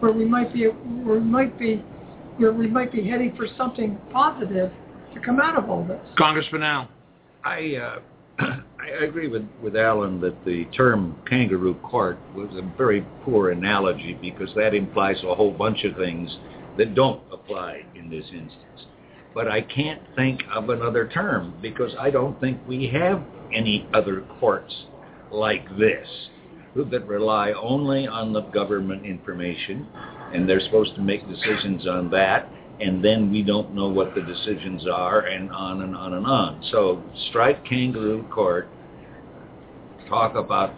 where 0.00 0.12
we 0.12 0.24
might 0.24 0.52
be, 0.52 0.64
where 0.64 1.20
we 1.20 1.24
might 1.24 1.56
be, 1.58 1.76
where 2.38 2.52
we 2.52 2.66
might 2.66 2.92
be 2.92 3.08
heading 3.08 3.36
for 3.36 3.46
something 3.56 3.96
positive 4.12 4.72
to 5.14 5.20
come 5.20 5.40
out 5.40 5.56
of 5.56 5.70
all 5.70 5.84
this. 5.84 6.00
Congressman 6.16 6.64
Al. 6.64 6.88
I 7.44 7.76
uh, 7.76 8.00
I 8.40 9.04
agree 9.04 9.28
with 9.28 9.48
with 9.62 9.76
Alan 9.76 10.20
that 10.20 10.44
the 10.44 10.64
term 10.76 11.16
kangaroo 11.28 11.74
court 11.74 12.18
was 12.34 12.50
a 12.54 12.62
very 12.76 13.06
poor 13.24 13.52
analogy 13.52 14.18
because 14.20 14.50
that 14.56 14.74
implies 14.74 15.22
a 15.22 15.34
whole 15.36 15.52
bunch 15.52 15.84
of 15.84 15.96
things 15.96 16.36
that 16.78 16.96
don't 16.96 17.22
apply 17.32 17.84
in 17.94 18.10
this 18.10 18.24
instance. 18.32 18.86
But 19.34 19.46
I 19.46 19.60
can't 19.60 20.02
think 20.16 20.40
of 20.52 20.68
another 20.70 21.06
term 21.06 21.54
because 21.62 21.92
I 21.98 22.10
don't 22.10 22.40
think 22.40 22.60
we 22.66 22.88
have 22.88 23.22
any 23.52 23.88
other 23.94 24.22
courts 24.40 24.74
like 25.30 25.68
this 25.78 26.06
that 26.90 27.06
rely 27.08 27.52
only 27.52 28.06
on 28.06 28.32
the 28.32 28.42
government 28.42 29.04
information 29.04 29.86
and 30.32 30.48
they're 30.48 30.60
supposed 30.60 30.94
to 30.94 31.00
make 31.00 31.26
decisions 31.28 31.86
on 31.88 32.08
that 32.10 32.48
and 32.80 33.04
then 33.04 33.30
we 33.32 33.42
don't 33.42 33.74
know 33.74 33.88
what 33.88 34.14
the 34.14 34.20
decisions 34.20 34.86
are, 34.86 35.22
and 35.22 35.50
on 35.50 35.82
and 35.82 35.96
on 35.96 36.14
and 36.14 36.24
on. 36.24 36.62
So 36.70 37.02
strike 37.28 37.64
kangaroo 37.64 38.22
court. 38.30 38.68
Talk 40.08 40.36
about 40.36 40.72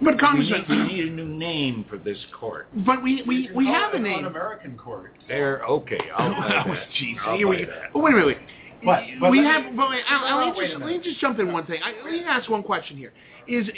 But 0.00 0.14
we 0.32 0.38
need, 0.38 0.68
we 0.68 0.76
need 0.84 1.08
a 1.08 1.10
new 1.10 1.26
name 1.26 1.84
for 1.88 1.98
this 1.98 2.18
court. 2.38 2.68
but 2.86 3.02
we 3.02 3.22
we, 3.26 3.50
we 3.54 3.66
have 3.66 3.94
a 3.94 3.98
name. 3.98 4.20
An 4.20 4.24
American 4.26 4.76
court. 4.78 5.12
There, 5.26 5.62
okay, 5.64 5.98
I'll 6.16 6.30
buy 6.30 6.62
Oh, 6.66 6.72
that. 6.74 6.86
jeez, 7.00 7.14
I'll 7.26 7.36
here 7.36 7.48
we 7.48 7.56
buy 7.56 7.64
go. 7.64 7.70
that. 7.72 7.92
But 7.92 7.98
wait 8.02 8.12
a 8.12 8.16
minute, 8.16 8.26
wait. 8.28 8.38
But- 8.84 9.04
but 9.20 9.30
we 9.30 9.40
let 9.40 9.52
have, 9.52 9.64
me- 9.72 9.76
but 9.76 9.90
wait, 9.90 10.02
Al, 10.08 10.24
Al, 10.26 10.46
let, 10.46 10.56
me 10.56 10.66
just, 10.66 10.74
a 10.74 10.78
let 10.78 10.88
me 10.88 11.00
just 11.02 11.20
jump 11.20 11.38
in 11.40 11.52
one 11.52 11.66
thing. 11.66 11.80
I, 11.82 11.92
let 12.04 12.12
me 12.12 12.22
ask 12.24 12.48
one 12.48 12.62
question 12.62 12.96
here. 12.96 13.12
is 13.46 13.68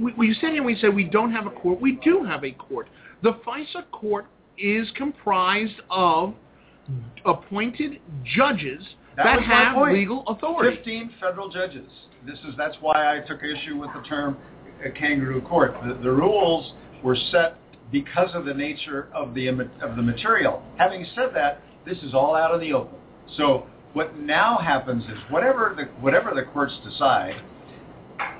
we, 0.00 0.12
we 0.16 0.34
sit 0.34 0.50
here 0.50 0.56
and 0.56 0.66
we 0.66 0.76
say 0.76 0.88
we 0.88 1.04
don't 1.04 1.30
have 1.32 1.46
a 1.46 1.50
court. 1.50 1.80
We 1.80 1.92
do 2.02 2.24
have 2.24 2.44
a 2.44 2.52
court. 2.52 2.88
The 3.22 3.32
FISA 3.46 3.90
court 3.92 4.26
is 4.58 4.90
comprised 4.96 5.80
of 5.90 6.34
appointed 7.24 8.00
judges 8.24 8.82
That 9.16 9.24
that 9.24 9.42
have 9.42 9.76
legal 9.92 10.24
authority. 10.26 10.76
Fifteen 10.76 11.10
federal 11.20 11.48
judges. 11.48 11.88
This 12.26 12.38
is 12.40 12.54
that's 12.56 12.76
why 12.80 13.16
I 13.16 13.20
took 13.20 13.42
issue 13.42 13.76
with 13.76 13.90
the 13.94 14.02
term 14.08 14.36
uh, 14.84 14.90
kangaroo 14.98 15.40
court. 15.42 15.74
The, 15.86 15.94
the 16.02 16.10
rules 16.10 16.72
were 17.02 17.16
set 17.30 17.56
because 17.92 18.30
of 18.34 18.44
the 18.44 18.54
nature 18.54 19.08
of 19.14 19.34
the 19.34 19.48
of 19.48 19.96
the 19.96 20.02
material. 20.02 20.62
Having 20.78 21.06
said 21.14 21.30
that, 21.34 21.62
this 21.86 21.98
is 21.98 22.14
all 22.14 22.34
out 22.34 22.54
in 22.54 22.60
the 22.60 22.72
open. 22.72 22.98
So 23.36 23.66
what 23.92 24.18
now 24.18 24.58
happens 24.58 25.04
is 25.04 25.18
whatever 25.30 25.74
the 25.76 25.84
whatever 26.00 26.32
the 26.34 26.42
courts 26.42 26.74
decide, 26.84 27.40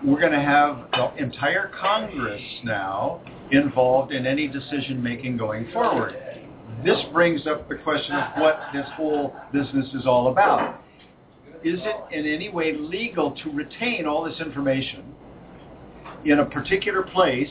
we're 0.05 0.21
going 0.21 0.33
to 0.33 0.41
have 0.41 0.89
the 0.93 1.23
entire 1.23 1.71
Congress 1.81 2.43
now 2.65 3.21
involved 3.51 4.13
in 4.13 4.27
any 4.27 4.47
decision 4.47 5.03
making 5.03 5.37
going 5.37 5.71
forward. 5.73 6.15
This 6.85 6.99
brings 7.13 7.47
up 7.47 7.69
the 7.69 7.77
question 7.77 8.15
of 8.15 8.41
what 8.41 8.61
this 8.73 8.87
whole 8.95 9.35
business 9.53 9.87
is 9.95 10.07
all 10.07 10.31
about. 10.31 10.81
Is 11.65 11.81
it 11.83 12.17
in 12.17 12.27
any 12.33 12.51
way 12.51 12.77
legal 12.77 13.33
to 13.33 13.51
retain 13.51 14.07
all 14.07 14.25
this 14.25 14.39
information 14.41 15.13
in 16.25 16.39
a 16.39 16.45
particular 16.45 17.03
place, 17.03 17.51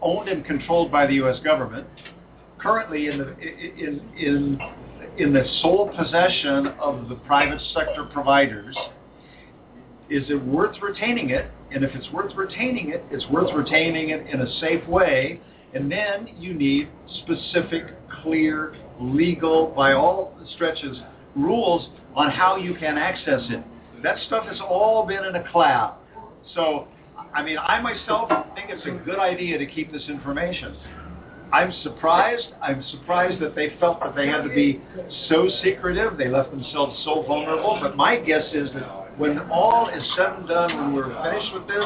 owned 0.00 0.28
and 0.28 0.44
controlled 0.44 0.90
by 0.90 1.06
the 1.06 1.14
U.S. 1.14 1.38
government, 1.44 1.86
currently 2.58 3.08
in 3.08 3.18
the 3.18 3.38
in 3.38 4.00
in 4.16 4.58
in 5.18 5.32
the 5.32 5.44
sole 5.62 5.92
possession 5.96 6.68
of 6.80 7.08
the 7.08 7.16
private 7.26 7.60
sector 7.74 8.04
providers? 8.12 8.76
Is 10.08 10.24
it 10.30 10.42
worth 10.46 10.76
retaining 10.80 11.30
it? 11.30 11.50
And 11.70 11.84
if 11.84 11.94
it's 11.94 12.10
worth 12.12 12.34
retaining 12.34 12.90
it, 12.90 13.04
it's 13.10 13.26
worth 13.28 13.52
retaining 13.54 14.10
it 14.10 14.26
in 14.26 14.40
a 14.40 14.60
safe 14.60 14.86
way. 14.88 15.40
And 15.74 15.90
then 15.90 16.28
you 16.38 16.54
need 16.54 16.88
specific, 17.24 17.84
clear, 18.22 18.74
legal, 19.00 19.66
by 19.76 19.92
all 19.92 20.38
stretches, 20.54 20.96
rules 21.36 21.88
on 22.14 22.30
how 22.30 22.56
you 22.56 22.74
can 22.74 22.96
access 22.96 23.42
it. 23.50 23.62
That 24.02 24.16
stuff 24.26 24.46
has 24.46 24.60
all 24.60 25.04
been 25.06 25.24
in 25.24 25.34
a 25.34 25.50
cloud. 25.50 25.96
So, 26.54 26.88
I 27.34 27.42
mean, 27.42 27.58
I 27.58 27.80
myself 27.80 28.30
think 28.54 28.70
it's 28.70 28.86
a 28.86 29.04
good 29.04 29.18
idea 29.18 29.58
to 29.58 29.66
keep 29.66 29.92
this 29.92 30.04
information. 30.08 30.76
I'm 31.52 31.72
surprised. 31.82 32.46
I'm 32.62 32.84
surprised 32.90 33.40
that 33.40 33.54
they 33.54 33.76
felt 33.80 34.00
that 34.00 34.14
they 34.14 34.26
had 34.26 34.42
to 34.42 34.50
be 34.50 34.80
so 35.28 35.48
secretive. 35.62 36.18
They 36.18 36.28
left 36.28 36.50
themselves 36.50 37.00
so 37.04 37.22
vulnerable. 37.26 37.78
But 37.80 37.96
my 37.96 38.16
guess 38.16 38.44
is 38.52 38.68
that 38.74 39.18
when 39.18 39.38
all 39.50 39.88
is 39.88 40.02
said 40.16 40.32
and 40.38 40.48
done, 40.48 40.76
when 40.76 40.94
we're 40.94 41.22
finished 41.24 41.52
with 41.52 41.66
this, 41.66 41.84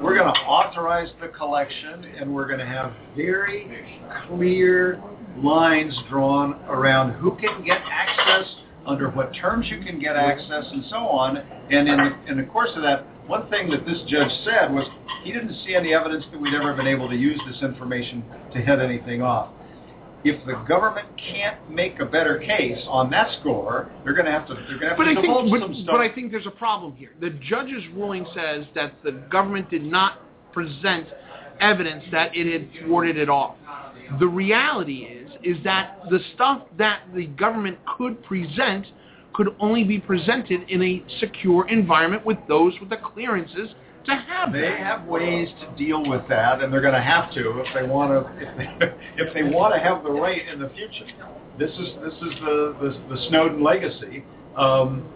we're 0.00 0.16
going 0.16 0.32
to 0.32 0.40
authorize 0.40 1.08
the 1.20 1.28
collection 1.28 2.04
and 2.04 2.32
we're 2.32 2.46
going 2.46 2.60
to 2.60 2.66
have 2.66 2.92
very 3.16 3.66
clear 4.28 5.02
lines 5.38 5.98
drawn 6.08 6.54
around 6.66 7.12
who 7.14 7.36
can 7.36 7.64
get 7.64 7.80
access, 7.90 8.46
under 8.86 9.10
what 9.10 9.34
terms 9.34 9.66
you 9.68 9.82
can 9.82 9.98
get 9.98 10.16
access, 10.16 10.64
and 10.72 10.84
so 10.88 10.96
on. 10.96 11.36
And 11.36 11.88
in 11.88 11.96
the, 11.96 12.30
in 12.30 12.36
the 12.38 12.44
course 12.44 12.70
of 12.74 12.82
that, 12.82 13.04
one 13.28 13.48
thing 13.50 13.70
that 13.70 13.84
this 13.86 13.98
judge 14.08 14.30
said 14.44 14.72
was 14.72 14.86
he 15.22 15.32
didn't 15.32 15.54
see 15.64 15.74
any 15.74 15.94
evidence 15.94 16.24
that 16.32 16.40
we'd 16.40 16.54
ever 16.54 16.74
been 16.74 16.86
able 16.86 17.08
to 17.08 17.14
use 17.14 17.38
this 17.46 17.62
information 17.62 18.24
to 18.54 18.60
head 18.60 18.80
anything 18.80 19.22
off. 19.22 19.50
If 20.24 20.44
the 20.46 20.54
government 20.66 21.06
can't 21.16 21.70
make 21.70 22.00
a 22.00 22.04
better 22.04 22.38
case 22.38 22.82
on 22.88 23.08
that 23.10 23.38
score, 23.40 23.90
they're 24.02 24.14
going 24.14 24.26
to 24.26 24.32
have 24.32 24.48
to 24.48 24.54
they're 24.54 24.78
going 24.78 24.80
to 24.80 24.88
have 24.88 24.96
But 24.96 25.04
to 25.04 25.10
I 25.10 25.14
think, 25.14 25.50
but, 25.50 25.60
some 25.60 25.74
stuff. 25.74 25.86
but 25.92 26.00
I 26.00 26.12
think 26.12 26.32
there's 26.32 26.46
a 26.46 26.50
problem 26.50 26.94
here. 26.96 27.10
The 27.20 27.30
judge's 27.48 27.84
ruling 27.94 28.26
says 28.34 28.64
that 28.74 28.94
the 29.04 29.12
government 29.12 29.70
did 29.70 29.84
not 29.84 30.20
present 30.52 31.06
evidence 31.60 32.04
that 32.10 32.34
it 32.34 32.52
had 32.52 32.86
thwarted 32.86 33.16
it 33.16 33.28
off. 33.28 33.54
The 34.18 34.26
reality 34.26 35.04
is, 35.04 35.30
is 35.42 35.62
that 35.64 36.00
the 36.10 36.18
stuff 36.34 36.62
that 36.78 37.02
the 37.14 37.26
government 37.26 37.78
could 37.96 38.22
present 38.24 38.86
could 39.38 39.54
only 39.60 39.84
be 39.84 40.00
presented 40.00 40.68
in 40.68 40.82
a 40.82 41.00
secure 41.20 41.68
environment 41.68 42.26
with 42.26 42.38
those 42.48 42.72
with 42.80 42.90
the 42.90 42.96
clearances 42.96 43.68
to 44.04 44.10
have 44.12 44.52
it. 44.52 44.62
They 44.62 44.68
that. 44.68 44.80
have 44.80 45.04
ways 45.06 45.48
to 45.60 45.76
deal 45.76 46.04
with 46.04 46.22
that, 46.28 46.60
and 46.60 46.72
they're 46.72 46.80
going 46.80 46.94
to 46.94 47.00
have 47.00 47.32
to 47.34 47.62
if 47.64 47.72
they 47.72 47.84
want 47.84 48.10
to. 48.10 48.18
If 48.42 48.58
they, 48.58 49.22
if 49.22 49.34
they 49.34 49.42
want 49.44 49.74
to 49.74 49.80
have 49.80 50.02
the 50.02 50.10
right 50.10 50.42
in 50.48 50.58
the 50.58 50.68
future, 50.70 51.06
this 51.56 51.70
is 51.70 51.88
this 52.02 52.14
is 52.14 52.40
the 52.40 52.76
the, 52.80 53.14
the 53.14 53.28
Snowden 53.28 53.62
legacy. 53.62 54.24
Um, 54.56 55.06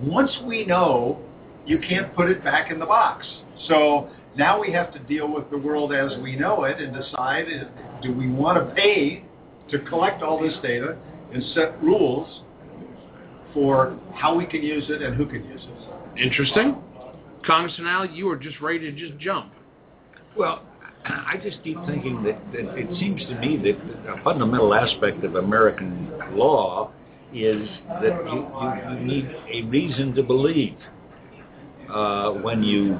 once 0.00 0.30
we 0.46 0.64
know, 0.64 1.20
you 1.66 1.78
can't 1.80 2.16
put 2.16 2.30
it 2.30 2.42
back 2.42 2.70
in 2.70 2.78
the 2.78 2.86
box. 2.86 3.26
So 3.68 4.08
now 4.38 4.58
we 4.58 4.72
have 4.72 4.90
to 4.94 4.98
deal 5.00 5.30
with 5.30 5.50
the 5.50 5.58
world 5.58 5.92
as 5.92 6.12
we 6.22 6.34
know 6.34 6.64
it 6.64 6.80
and 6.80 6.94
decide: 6.94 7.44
uh, 7.44 8.00
do 8.00 8.10
we 8.10 8.26
want 8.26 8.56
to 8.56 8.74
pay 8.74 9.22
to 9.70 9.80
collect 9.80 10.22
all 10.22 10.40
this 10.40 10.54
data 10.62 10.96
and 11.34 11.44
set 11.54 11.80
rules 11.82 12.40
for 13.54 13.98
how 14.14 14.34
we 14.34 14.46
can 14.46 14.62
use 14.62 14.84
it 14.88 15.02
and 15.02 15.14
who 15.16 15.26
can 15.26 15.44
use 15.44 15.62
it? 15.62 16.22
Interesting. 16.22 16.76
Congressman 17.46 17.86
Al, 17.86 18.06
you 18.06 18.28
are 18.30 18.36
just 18.36 18.60
ready 18.60 18.78
to 18.80 18.92
just 18.92 19.18
jump. 19.18 19.52
Well, 20.36 20.62
I 21.04 21.40
just 21.42 21.62
keep 21.64 21.78
thinking 21.86 22.22
that, 22.24 22.38
that 22.52 22.76
it 22.76 22.98
seems 22.98 23.22
to 23.26 23.34
me 23.36 23.56
that 23.56 24.12
a 24.12 24.22
fundamental 24.22 24.74
aspect 24.74 25.24
of 25.24 25.36
American 25.36 26.12
law 26.32 26.92
is 27.32 27.68
that 28.02 28.24
you, 28.26 28.46
you, 28.60 28.98
you 28.98 29.06
need 29.06 29.30
a 29.52 29.62
reason 29.68 30.14
to 30.14 30.22
believe 30.22 30.76
uh, 31.92 32.32
when 32.32 32.62
you 32.62 32.98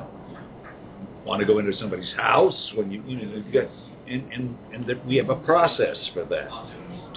want 1.27 1.41
to 1.41 1.47
go 1.47 1.59
into 1.59 1.77
somebody's 1.79 2.13
house, 2.17 2.73
when 2.75 2.91
you, 2.91 3.03
you 3.07 3.17
know, 3.17 3.35
you've 3.37 3.53
got, 3.53 3.65
and, 4.09 4.33
and, 4.33 4.59
and 4.73 4.87
that 4.87 5.05
we 5.07 5.17
have 5.17 5.29
a 5.29 5.37
process 5.37 5.97
for 6.15 6.25
that. 6.25 6.49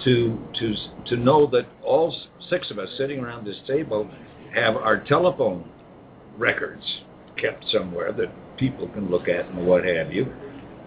To, 0.02 0.38
to, 0.58 0.74
to 1.06 1.16
know 1.16 1.46
that 1.52 1.66
all 1.82 2.14
six 2.50 2.70
of 2.70 2.78
us 2.78 2.88
sitting 2.98 3.20
around 3.20 3.46
this 3.46 3.56
table 3.66 4.10
have 4.52 4.76
our 4.76 4.98
telephone 5.04 5.70
records 6.36 6.82
kept 7.36 7.64
somewhere 7.70 8.12
that 8.12 8.56
people 8.56 8.88
can 8.88 9.10
look 9.10 9.28
at 9.28 9.46
and 9.46 9.66
what 9.66 9.84
have 9.84 10.12
you. 10.12 10.32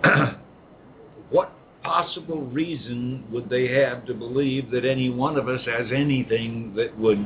what 1.30 1.52
possible 1.84 2.42
reason 2.48 3.26
would 3.32 3.50
they 3.50 3.68
have 3.68 4.06
to 4.06 4.14
believe 4.14 4.72
that 4.72 4.86
any 4.86 5.10
one 5.10 5.38
of 5.38 5.48
us 5.48 5.62
has 5.66 5.88
anything 5.96 6.74
that 6.76 6.98
would 6.98 7.26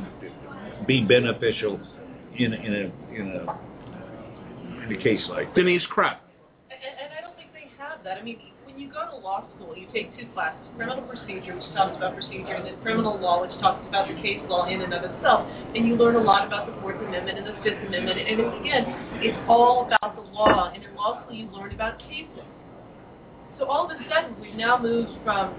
be 0.87 1.03
beneficial 1.03 1.79
in, 2.37 2.53
in 2.53 2.73
a 2.73 3.13
in 3.13 3.27
a 3.35 4.85
in 4.85 4.95
a 4.95 5.03
case 5.03 5.21
like 5.29 5.53
this? 5.53 5.63
Denise 5.63 5.83
Krepp. 5.95 6.17
And, 6.69 6.79
and 6.83 7.13
I 7.17 7.21
don't 7.21 7.35
think 7.35 7.51
they 7.53 7.71
have 7.77 8.03
that. 8.03 8.17
I 8.17 8.23
mean, 8.23 8.39
when 8.71 8.79
you 8.79 8.87
go 8.87 9.03
to 9.11 9.17
law 9.19 9.43
school, 9.55 9.75
you 9.75 9.87
take 9.93 10.15
two 10.17 10.25
classes: 10.33 10.59
criminal 10.75 11.03
procedure, 11.03 11.55
which 11.55 11.67
talks 11.75 11.95
about 11.97 12.15
procedure, 12.15 12.55
and 12.55 12.65
then 12.65 12.79
criminal 12.81 13.19
law, 13.19 13.41
which 13.41 13.51
talks 13.59 13.83
about 13.87 14.07
the 14.07 14.15
case 14.21 14.39
law 14.47 14.67
in 14.67 14.81
and 14.81 14.93
of 14.93 15.03
itself. 15.03 15.47
And 15.75 15.87
you 15.87 15.95
learn 15.95 16.15
a 16.15 16.23
lot 16.23 16.47
about 16.47 16.67
the 16.67 16.75
Fourth 16.81 16.95
Amendment 17.03 17.37
and 17.37 17.47
the 17.47 17.55
Fifth 17.63 17.83
Amendment. 17.87 18.19
And 18.19 18.39
it's, 18.39 18.55
again, 18.63 18.83
it's 19.19 19.37
all 19.47 19.87
about 19.87 20.15
the 20.15 20.23
law. 20.31 20.71
And 20.73 20.83
in 20.83 20.95
law 20.95 21.21
school, 21.23 21.35
you 21.35 21.51
learn 21.51 21.73
about 21.73 21.99
cases. 21.99 22.47
So 23.59 23.65
all 23.65 23.85
of 23.85 23.91
a 23.91 23.99
sudden, 24.07 24.39
we've 24.39 24.55
now 24.55 24.79
moved 24.81 25.11
from 25.23 25.53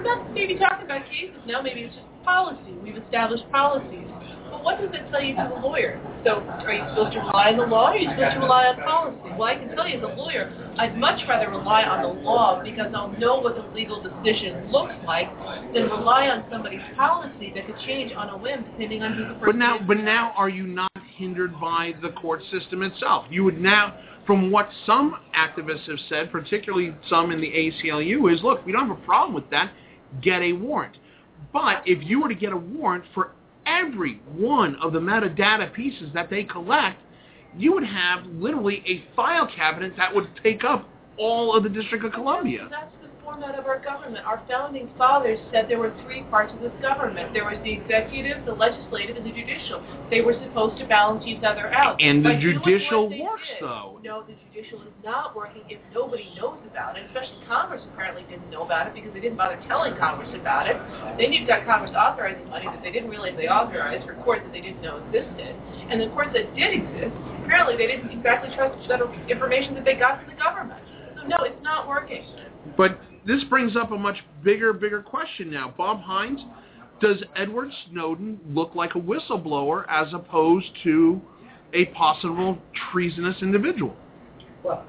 not 0.00 0.32
maybe 0.32 0.56
talking 0.56 0.86
about 0.86 1.04
cases 1.10 1.36
now. 1.46 1.60
Maybe 1.60 1.82
it's 1.82 1.94
just 1.94 2.08
policy. 2.24 2.72
We've 2.82 2.96
established 2.96 3.44
policies. 3.52 4.08
What 4.62 4.78
does 4.80 4.90
it 4.92 5.10
tell 5.10 5.22
you 5.22 5.34
to 5.34 5.50
the 5.54 5.60
lawyer? 5.60 6.00
So 6.24 6.38
are 6.38 6.72
you 6.72 6.82
supposed 6.90 7.12
to 7.14 7.18
rely 7.18 7.50
on 7.50 7.56
the 7.58 7.66
law 7.66 7.90
or 7.90 7.94
are 7.94 7.96
you 7.96 8.08
supposed 8.10 8.34
to 8.34 8.40
rely 8.40 8.66
on 8.70 8.76
policy? 8.78 9.18
Well, 9.36 9.48
I 9.50 9.56
can 9.56 9.74
tell 9.74 9.88
you 9.88 9.98
as 9.98 10.04
a 10.04 10.14
lawyer, 10.14 10.54
I'd 10.78 10.96
much 10.96 11.20
rather 11.28 11.50
rely 11.50 11.82
on 11.82 12.02
the 12.02 12.22
law 12.22 12.62
because 12.62 12.94
I'll 12.94 13.10
know 13.18 13.40
what 13.40 13.56
the 13.56 13.66
legal 13.74 14.00
decision 14.00 14.70
looks 14.70 14.94
like 15.04 15.26
than 15.74 15.90
rely 15.90 16.28
on 16.28 16.44
somebody's 16.50 16.80
policy 16.96 17.52
that 17.54 17.66
could 17.66 17.78
change 17.84 18.12
on 18.16 18.30
a 18.30 18.38
whim 18.38 18.64
depending 18.78 19.02
on 19.02 19.14
who 19.14 19.26
the 19.26 19.34
person 19.34 19.46
But 19.46 19.56
now, 19.56 19.76
is. 19.76 19.82
but 19.86 19.98
now, 19.98 20.32
are 20.36 20.48
you 20.48 20.66
not 20.66 20.92
hindered 21.16 21.58
by 21.60 21.94
the 22.00 22.10
court 22.10 22.40
system 22.50 22.82
itself? 22.82 23.26
You 23.30 23.42
would 23.44 23.60
now, 23.60 23.98
from 24.26 24.52
what 24.52 24.68
some 24.86 25.16
activists 25.36 25.88
have 25.88 25.98
said, 26.08 26.30
particularly 26.30 26.94
some 27.10 27.32
in 27.32 27.40
the 27.40 27.50
ACLU, 27.50 28.32
is 28.32 28.42
look, 28.42 28.64
we 28.64 28.70
don't 28.70 28.88
have 28.88 28.96
a 28.96 29.02
problem 29.02 29.34
with 29.34 29.50
that. 29.50 29.72
Get 30.22 30.40
a 30.42 30.52
warrant. 30.52 30.96
But 31.52 31.82
if 31.84 31.98
you 32.08 32.22
were 32.22 32.28
to 32.28 32.34
get 32.34 32.52
a 32.52 32.56
warrant 32.56 33.04
for 33.12 33.32
every 33.66 34.20
one 34.34 34.76
of 34.76 34.92
the 34.92 35.00
metadata 35.00 35.72
pieces 35.72 36.10
that 36.14 36.30
they 36.30 36.44
collect, 36.44 37.00
you 37.56 37.72
would 37.72 37.84
have 37.84 38.24
literally 38.26 38.82
a 38.86 39.04
file 39.14 39.48
cabinet 39.54 39.92
that 39.96 40.14
would 40.14 40.28
take 40.42 40.64
up 40.64 40.88
all 41.18 41.54
of 41.54 41.62
the 41.62 41.68
District 41.68 42.04
of 42.04 42.12
Columbia. 42.12 42.68
That's 42.70 43.01
format 43.32 43.58
of 43.58 43.66
our 43.66 43.80
government. 43.80 44.24
Our 44.26 44.42
founding 44.48 44.90
fathers 44.98 45.38
said 45.50 45.66
there 45.68 45.78
were 45.78 45.94
three 46.04 46.22
parts 46.24 46.52
of 46.52 46.60
this 46.60 46.72
government. 46.82 47.32
There 47.32 47.44
was 47.44 47.56
the 47.64 47.72
executive, 47.72 48.44
the 48.44 48.52
legislative, 48.52 49.16
and 49.16 49.24
the 49.24 49.32
judicial. 49.32 49.82
They 50.10 50.20
were 50.20 50.36
supposed 50.44 50.78
to 50.78 50.86
balance 50.86 51.24
each 51.26 51.42
other 51.42 51.72
out. 51.72 52.00
And 52.00 52.24
the 52.24 52.36
By 52.36 52.40
doing 52.40 52.60
judicial 52.60 53.08
works, 53.08 53.48
did- 53.48 53.62
though. 53.64 54.00
No, 54.04 54.22
the 54.22 54.34
judicial 54.52 54.82
is 54.82 54.92
not 55.04 55.34
working 55.34 55.62
if 55.68 55.80
nobody 55.94 56.28
knows 56.36 56.58
about 56.68 56.98
it. 56.98 57.06
Especially 57.06 57.40
Congress 57.48 57.80
apparently 57.92 58.24
didn't 58.28 58.50
know 58.50 58.64
about 58.64 58.86
it 58.88 58.94
because 58.94 59.12
they 59.14 59.20
didn't 59.20 59.38
bother 59.38 59.58
telling 59.66 59.96
Congress 59.96 60.28
about 60.34 60.68
it. 60.68 60.76
Then 61.16 61.32
you've 61.32 61.48
got 61.48 61.64
Congress 61.64 61.92
authorizing 61.96 62.48
money 62.50 62.66
that 62.66 62.82
they 62.82 62.92
didn't 62.92 63.08
realize 63.08 63.32
they 63.36 63.48
authorized 63.48 64.04
for 64.06 64.14
courts 64.24 64.42
that 64.44 64.52
they 64.52 64.60
didn't 64.60 64.82
know 64.82 65.00
existed. 65.08 65.56
And 65.88 66.00
the 66.00 66.08
courts 66.12 66.30
that 66.34 66.52
did 66.54 66.74
exist 66.74 67.16
apparently 67.44 67.76
they 67.76 67.86
didn't 67.86 68.10
exactly 68.10 68.54
trust 68.54 68.76
the 68.88 68.96
information 69.28 69.74
that 69.74 69.84
they 69.84 69.94
got 69.94 70.20
from 70.20 70.30
the 70.30 70.40
government. 70.40 70.80
So 71.16 71.26
no, 71.26 71.36
it's 71.44 71.62
not 71.62 71.88
working. 71.88 72.24
But 72.76 72.98
this 73.26 73.42
brings 73.44 73.76
up 73.76 73.92
a 73.92 73.96
much 73.98 74.16
bigger, 74.42 74.72
bigger 74.72 75.02
question 75.02 75.50
now. 75.50 75.72
Bob 75.76 76.00
Hines, 76.00 76.40
does 77.00 77.22
Edward 77.36 77.70
Snowden 77.90 78.40
look 78.48 78.74
like 78.74 78.94
a 78.94 78.98
whistleblower 78.98 79.84
as 79.88 80.12
opposed 80.14 80.66
to 80.84 81.20
a 81.72 81.86
possible 81.86 82.58
treasonous 82.92 83.36
individual? 83.42 83.96
Well, 84.62 84.84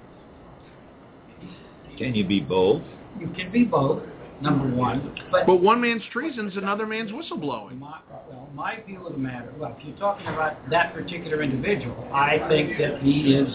Can 1.98 2.14
you 2.16 2.26
be 2.26 2.40
both? 2.40 2.82
you 3.20 3.28
can 3.28 3.52
be 3.52 3.64
both, 3.64 4.02
number 4.42 4.68
one, 4.76 5.16
but 5.32 5.46
But 5.46 5.58
one 5.62 5.80
man's 5.80 6.02
treason 6.12 6.48
is 6.50 6.58
another 6.58 6.88
man's 6.88 7.12
whistleblowing. 7.12 7.78
My, 7.80 8.00
well, 8.30 8.50
my 8.56 8.80
view 8.86 9.06
of 9.06 9.14
the 9.14 9.20
matter, 9.20 9.54
well, 9.58 9.76
if 9.78 9.86
you're 9.86 9.98
talking 9.98 10.26
about 10.28 10.70
that 10.72 10.94
particular 10.96 11.44
individual, 11.44 11.96
I 12.12 12.40
think 12.50 12.78
that 12.80 13.02
he 13.04 13.36
is 13.36 13.48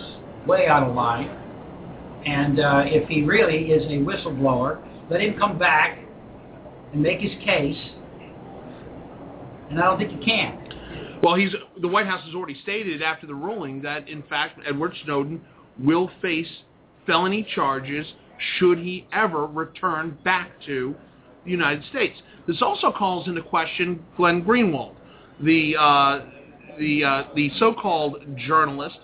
way 0.46 0.68
out 0.68 0.84
of 0.88 0.94
line. 0.94 1.28
And 2.28 2.60
uh, 2.60 2.82
if 2.84 3.08
he 3.08 3.22
really 3.22 3.70
is 3.70 3.84
a 3.86 4.04
whistleblower, 4.04 4.86
let 5.10 5.22
him 5.22 5.38
come 5.38 5.58
back 5.58 5.98
and 6.92 7.02
make 7.02 7.20
his 7.20 7.32
case. 7.42 7.78
And 9.70 9.80
I 9.80 9.84
don't 9.84 9.98
think 9.98 10.10
he 10.10 10.24
can. 10.24 11.20
Well, 11.22 11.36
he's 11.36 11.52
the 11.80 11.88
White 11.88 12.06
House 12.06 12.22
has 12.26 12.34
already 12.34 12.56
stated 12.62 13.02
after 13.02 13.26
the 13.26 13.34
ruling 13.34 13.80
that 13.82 14.08
in 14.08 14.22
fact 14.24 14.60
Edward 14.66 14.94
Snowden 15.04 15.40
will 15.78 16.10
face 16.20 16.48
felony 17.06 17.46
charges 17.54 18.06
should 18.58 18.78
he 18.78 19.06
ever 19.12 19.46
return 19.46 20.18
back 20.22 20.50
to 20.66 20.94
the 21.44 21.50
United 21.50 21.82
States. 21.86 22.20
This 22.46 22.60
also 22.60 22.92
calls 22.92 23.26
into 23.26 23.42
question 23.42 24.04
Glenn 24.16 24.44
Greenwald, 24.44 24.94
the 25.42 25.74
uh, 25.78 26.20
the 26.78 27.04
uh, 27.04 27.24
the 27.34 27.50
so-called 27.58 28.18
journalist 28.36 28.98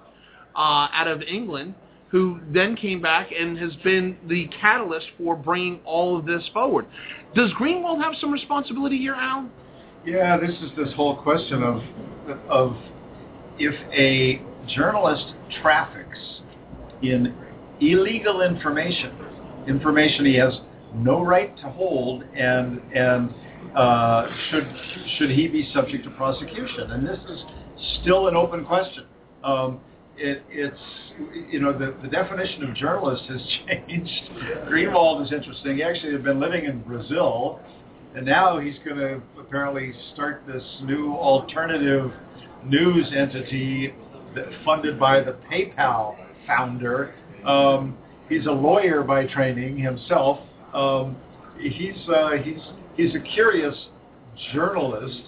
uh, 0.54 0.88
out 0.92 1.08
of 1.08 1.22
England 1.22 1.74
who 2.14 2.38
then 2.52 2.76
came 2.76 3.02
back 3.02 3.30
and 3.36 3.58
has 3.58 3.74
been 3.82 4.16
the 4.28 4.48
catalyst 4.60 5.04
for 5.18 5.34
bringing 5.34 5.80
all 5.84 6.16
of 6.16 6.24
this 6.24 6.48
forward. 6.52 6.86
Does 7.34 7.50
Greenwald 7.60 8.00
have 8.00 8.12
some 8.20 8.30
responsibility 8.30 8.98
here, 8.98 9.14
Al? 9.14 9.50
Yeah, 10.06 10.36
this 10.36 10.54
is 10.62 10.70
this 10.76 10.94
whole 10.94 11.16
question 11.16 11.64
of 11.64 11.82
of 12.48 12.76
if 13.58 13.74
a 13.92 14.40
journalist 14.76 15.34
traffics 15.60 16.18
in 17.02 17.34
illegal 17.80 18.42
information, 18.42 19.12
information 19.66 20.24
he 20.24 20.36
has 20.36 20.52
no 20.94 21.20
right 21.20 21.56
to 21.56 21.68
hold, 21.68 22.22
and 22.22 22.80
and 22.94 23.34
uh, 23.74 24.28
should 24.52 24.72
should 25.18 25.30
he 25.32 25.48
be 25.48 25.68
subject 25.74 26.04
to 26.04 26.10
prosecution? 26.10 26.92
And 26.92 27.04
this 27.04 27.18
is 27.28 27.40
still 28.02 28.28
an 28.28 28.36
open 28.36 28.64
question. 28.64 29.06
Um, 29.42 29.80
it, 30.16 30.42
it's 30.48 30.78
you 31.50 31.60
know 31.60 31.76
the, 31.76 31.94
the 32.02 32.08
definition 32.08 32.64
of 32.64 32.74
journalist 32.74 33.24
has 33.28 33.40
changed. 33.66 34.30
Greenwald 34.68 35.24
is 35.24 35.32
interesting. 35.32 35.76
He 35.76 35.82
actually 35.82 36.12
had 36.12 36.24
been 36.24 36.40
living 36.40 36.64
in 36.64 36.82
Brazil, 36.82 37.60
and 38.14 38.24
now 38.24 38.58
he's 38.58 38.76
going 38.84 38.98
to 38.98 39.20
apparently 39.38 39.92
start 40.12 40.42
this 40.46 40.62
new 40.82 41.12
alternative 41.14 42.12
news 42.64 43.06
entity 43.16 43.94
that, 44.34 44.46
funded 44.64 44.98
by 44.98 45.20
the 45.20 45.36
PayPal 45.50 46.16
founder. 46.46 47.14
Um, 47.44 47.96
he's 48.28 48.46
a 48.46 48.52
lawyer 48.52 49.02
by 49.02 49.26
training 49.26 49.78
himself. 49.78 50.38
Um, 50.72 51.16
he's 51.58 52.08
uh, 52.08 52.32
he's 52.42 52.60
he's 52.96 53.14
a 53.14 53.20
curious 53.20 53.74
journalist. 54.52 55.22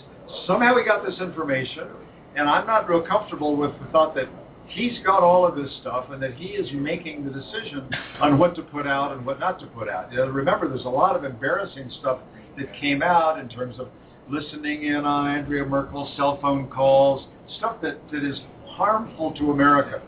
Somehow 0.47 0.76
he 0.76 0.84
got 0.84 1.05
this 1.05 1.18
information, 1.20 1.89
and 2.34 2.49
I'm 2.49 2.66
not 2.66 2.89
real 2.89 3.03
comfortable 3.03 3.57
with 3.57 3.72
the 3.80 3.87
thought 3.93 4.14
that 4.16 4.28
he's 4.69 4.99
got 5.05 5.23
all 5.23 5.47
of 5.47 5.57
this 5.57 5.71
stuff 5.81 6.07
and 6.11 6.23
that 6.23 6.35
he 6.35 6.47
is 6.47 6.69
making 6.73 7.25
the 7.25 7.31
decision 7.31 7.89
on 8.21 8.39
what 8.39 8.55
to 8.57 8.62
put 8.62 8.87
out 8.87 9.12
and 9.12 9.25
what 9.25 9.41
not 9.41 9.59
to 9.61 9.67
put 9.67 9.89
out. 9.89 10.11
You 10.12 10.19
know, 10.19 10.27
remember, 10.27 10.69
there's 10.69 10.85
a 10.85 10.89
lot 10.89 11.17
of 11.17 11.25
embarrassing 11.25 11.91
stuff 12.01 12.21
that 12.59 12.73
came 12.81 13.03
out 13.03 13.39
in 13.39 13.49
terms 13.49 13.77
of 13.79 13.89
listening 14.31 14.85
in 14.85 15.05
on 15.05 15.29
Angela 15.29 15.67
Merkel's 15.67 16.14
cell 16.17 16.39
phone 16.41 16.69
calls, 16.69 17.27
stuff 17.59 17.81
that, 17.83 17.99
that 18.11 18.25
is 18.25 18.39
harmful 18.67 19.33
to 19.35 19.51
America. 19.51 20.03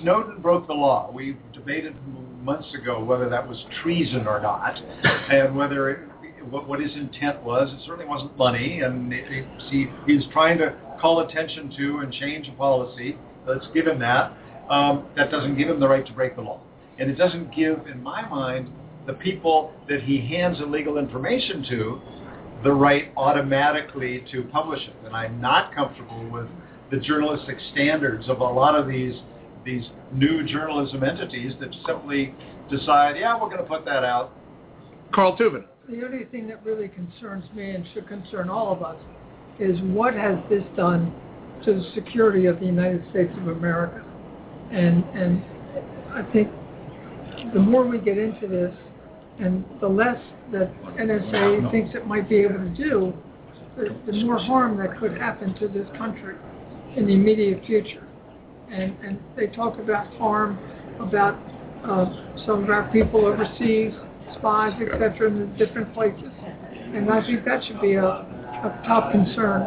Snowden 0.00 0.40
broke 0.40 0.66
the 0.66 0.72
law. 0.72 1.10
We 1.12 1.36
debated 1.52 1.94
months 2.42 2.68
ago 2.74 3.02
whether 3.02 3.28
that 3.28 3.46
was 3.46 3.62
treason 3.82 4.26
or 4.26 4.40
not, 4.40 4.76
and 5.30 5.56
whether 5.56 5.90
it, 5.90 5.98
what, 6.50 6.68
what 6.68 6.80
his 6.80 6.94
intent 6.94 7.42
was. 7.42 7.72
It 7.72 7.80
certainly 7.84 8.06
wasn't 8.06 8.36
money, 8.36 8.80
and 8.80 9.12
it, 9.12 9.24
it, 9.30 9.46
he, 9.70 9.86
he 10.06 10.16
was 10.16 10.24
trying 10.32 10.58
to 10.58 10.76
call 11.00 11.20
attention 11.20 11.72
to 11.76 11.98
and 11.98 12.12
change 12.12 12.48
a 12.48 12.52
policy. 12.52 13.16
Let's 13.46 13.66
give 13.74 13.86
him 13.86 13.98
that. 14.00 14.32
Um, 14.70 15.06
that 15.16 15.30
doesn't 15.30 15.58
give 15.58 15.68
him 15.68 15.78
the 15.78 15.88
right 15.88 16.06
to 16.06 16.12
break 16.12 16.36
the 16.36 16.42
law, 16.42 16.60
and 16.98 17.10
it 17.10 17.16
doesn't 17.16 17.54
give, 17.54 17.86
in 17.86 18.02
my 18.02 18.26
mind, 18.28 18.70
the 19.06 19.12
people 19.12 19.72
that 19.88 20.02
he 20.02 20.18
hands 20.26 20.58
illegal 20.60 20.96
information 20.96 21.64
to 21.68 22.00
the 22.62 22.72
right 22.72 23.12
automatically 23.16 24.24
to 24.32 24.44
publish 24.44 24.80
it. 24.88 24.94
And 25.04 25.14
I'm 25.14 25.40
not 25.40 25.74
comfortable 25.74 26.28
with 26.30 26.46
the 26.90 26.96
journalistic 26.98 27.58
standards 27.72 28.28
of 28.28 28.40
a 28.40 28.44
lot 28.44 28.74
of 28.74 28.88
these 28.88 29.14
these 29.64 29.84
new 30.12 30.46
journalism 30.46 31.02
entities 31.02 31.52
that 31.58 31.74
simply 31.86 32.34
decide, 32.70 33.16
yeah, 33.16 33.34
we're 33.40 33.48
going 33.48 33.62
to 33.62 33.64
put 33.64 33.84
that 33.86 34.04
out. 34.04 34.32
Carl 35.14 35.36
Tubin. 35.36 35.64
The 35.88 36.04
only 36.04 36.24
thing 36.26 36.46
that 36.48 36.64
really 36.64 36.88
concerns 36.88 37.44
me 37.54 37.70
and 37.70 37.84
should 37.94 38.06
concern 38.06 38.50
all 38.50 38.72
of 38.72 38.82
us 38.82 38.96
is 39.58 39.80
what 39.82 40.14
has 40.14 40.36
this 40.50 40.62
done 40.76 41.14
to 41.64 41.74
the 41.74 41.90
security 41.94 42.46
of 42.46 42.60
the 42.60 42.66
United 42.66 43.04
States 43.10 43.32
of 43.36 43.48
America. 43.48 44.04
And 44.70 45.04
and 45.14 45.42
I 46.12 46.22
think 46.32 46.48
the 47.52 47.60
more 47.60 47.86
we 47.86 47.98
get 47.98 48.18
into 48.18 48.46
this 48.46 48.74
and 49.38 49.64
the 49.80 49.88
less 49.88 50.20
that 50.52 50.72
NSA 50.96 51.70
thinks 51.70 51.94
it 51.94 52.06
might 52.06 52.28
be 52.28 52.36
able 52.36 52.58
to 52.58 52.68
do, 52.70 53.12
the, 53.76 53.96
the 54.06 54.24
more 54.24 54.38
harm 54.38 54.76
that 54.78 54.98
could 54.98 55.16
happen 55.18 55.54
to 55.54 55.68
this 55.68 55.86
country 55.98 56.36
in 56.96 57.06
the 57.06 57.12
immediate 57.12 57.64
future. 57.66 58.06
And, 58.70 58.96
and 59.04 59.18
they 59.36 59.48
talk 59.48 59.78
about 59.78 60.06
harm, 60.14 60.58
about 61.00 61.34
uh, 61.84 62.44
some 62.46 62.64
of 62.64 62.70
our 62.70 62.88
people 62.92 63.26
overseas, 63.26 63.92
spies, 64.38 64.72
etc., 64.80 65.28
in 65.28 65.40
the 65.40 65.46
different 65.64 65.92
places. 65.94 66.30
And 66.94 67.10
I 67.10 67.24
think 67.26 67.44
that 67.44 67.64
should 67.64 67.80
be 67.80 67.94
a, 67.94 68.06
a 68.06 68.82
top 68.86 69.10
concern. 69.10 69.62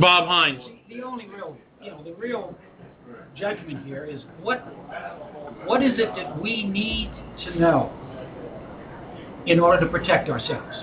Bob 0.00 0.28
Hines. 0.28 0.79
The 1.00 1.06
only 1.06 1.26
real, 1.28 1.56
you 1.80 1.90
know, 1.92 2.04
the 2.04 2.12
real 2.12 2.54
judgment 3.34 3.86
here 3.86 4.04
is 4.04 4.20
what 4.42 4.58
what 5.64 5.82
is 5.82 5.98
it 5.98 6.14
that 6.14 6.42
we 6.42 6.62
need 6.64 7.10
to 7.46 7.58
know 7.58 7.90
in 9.46 9.58
order 9.58 9.80
to 9.80 9.90
protect 9.90 10.28
ourselves? 10.28 10.76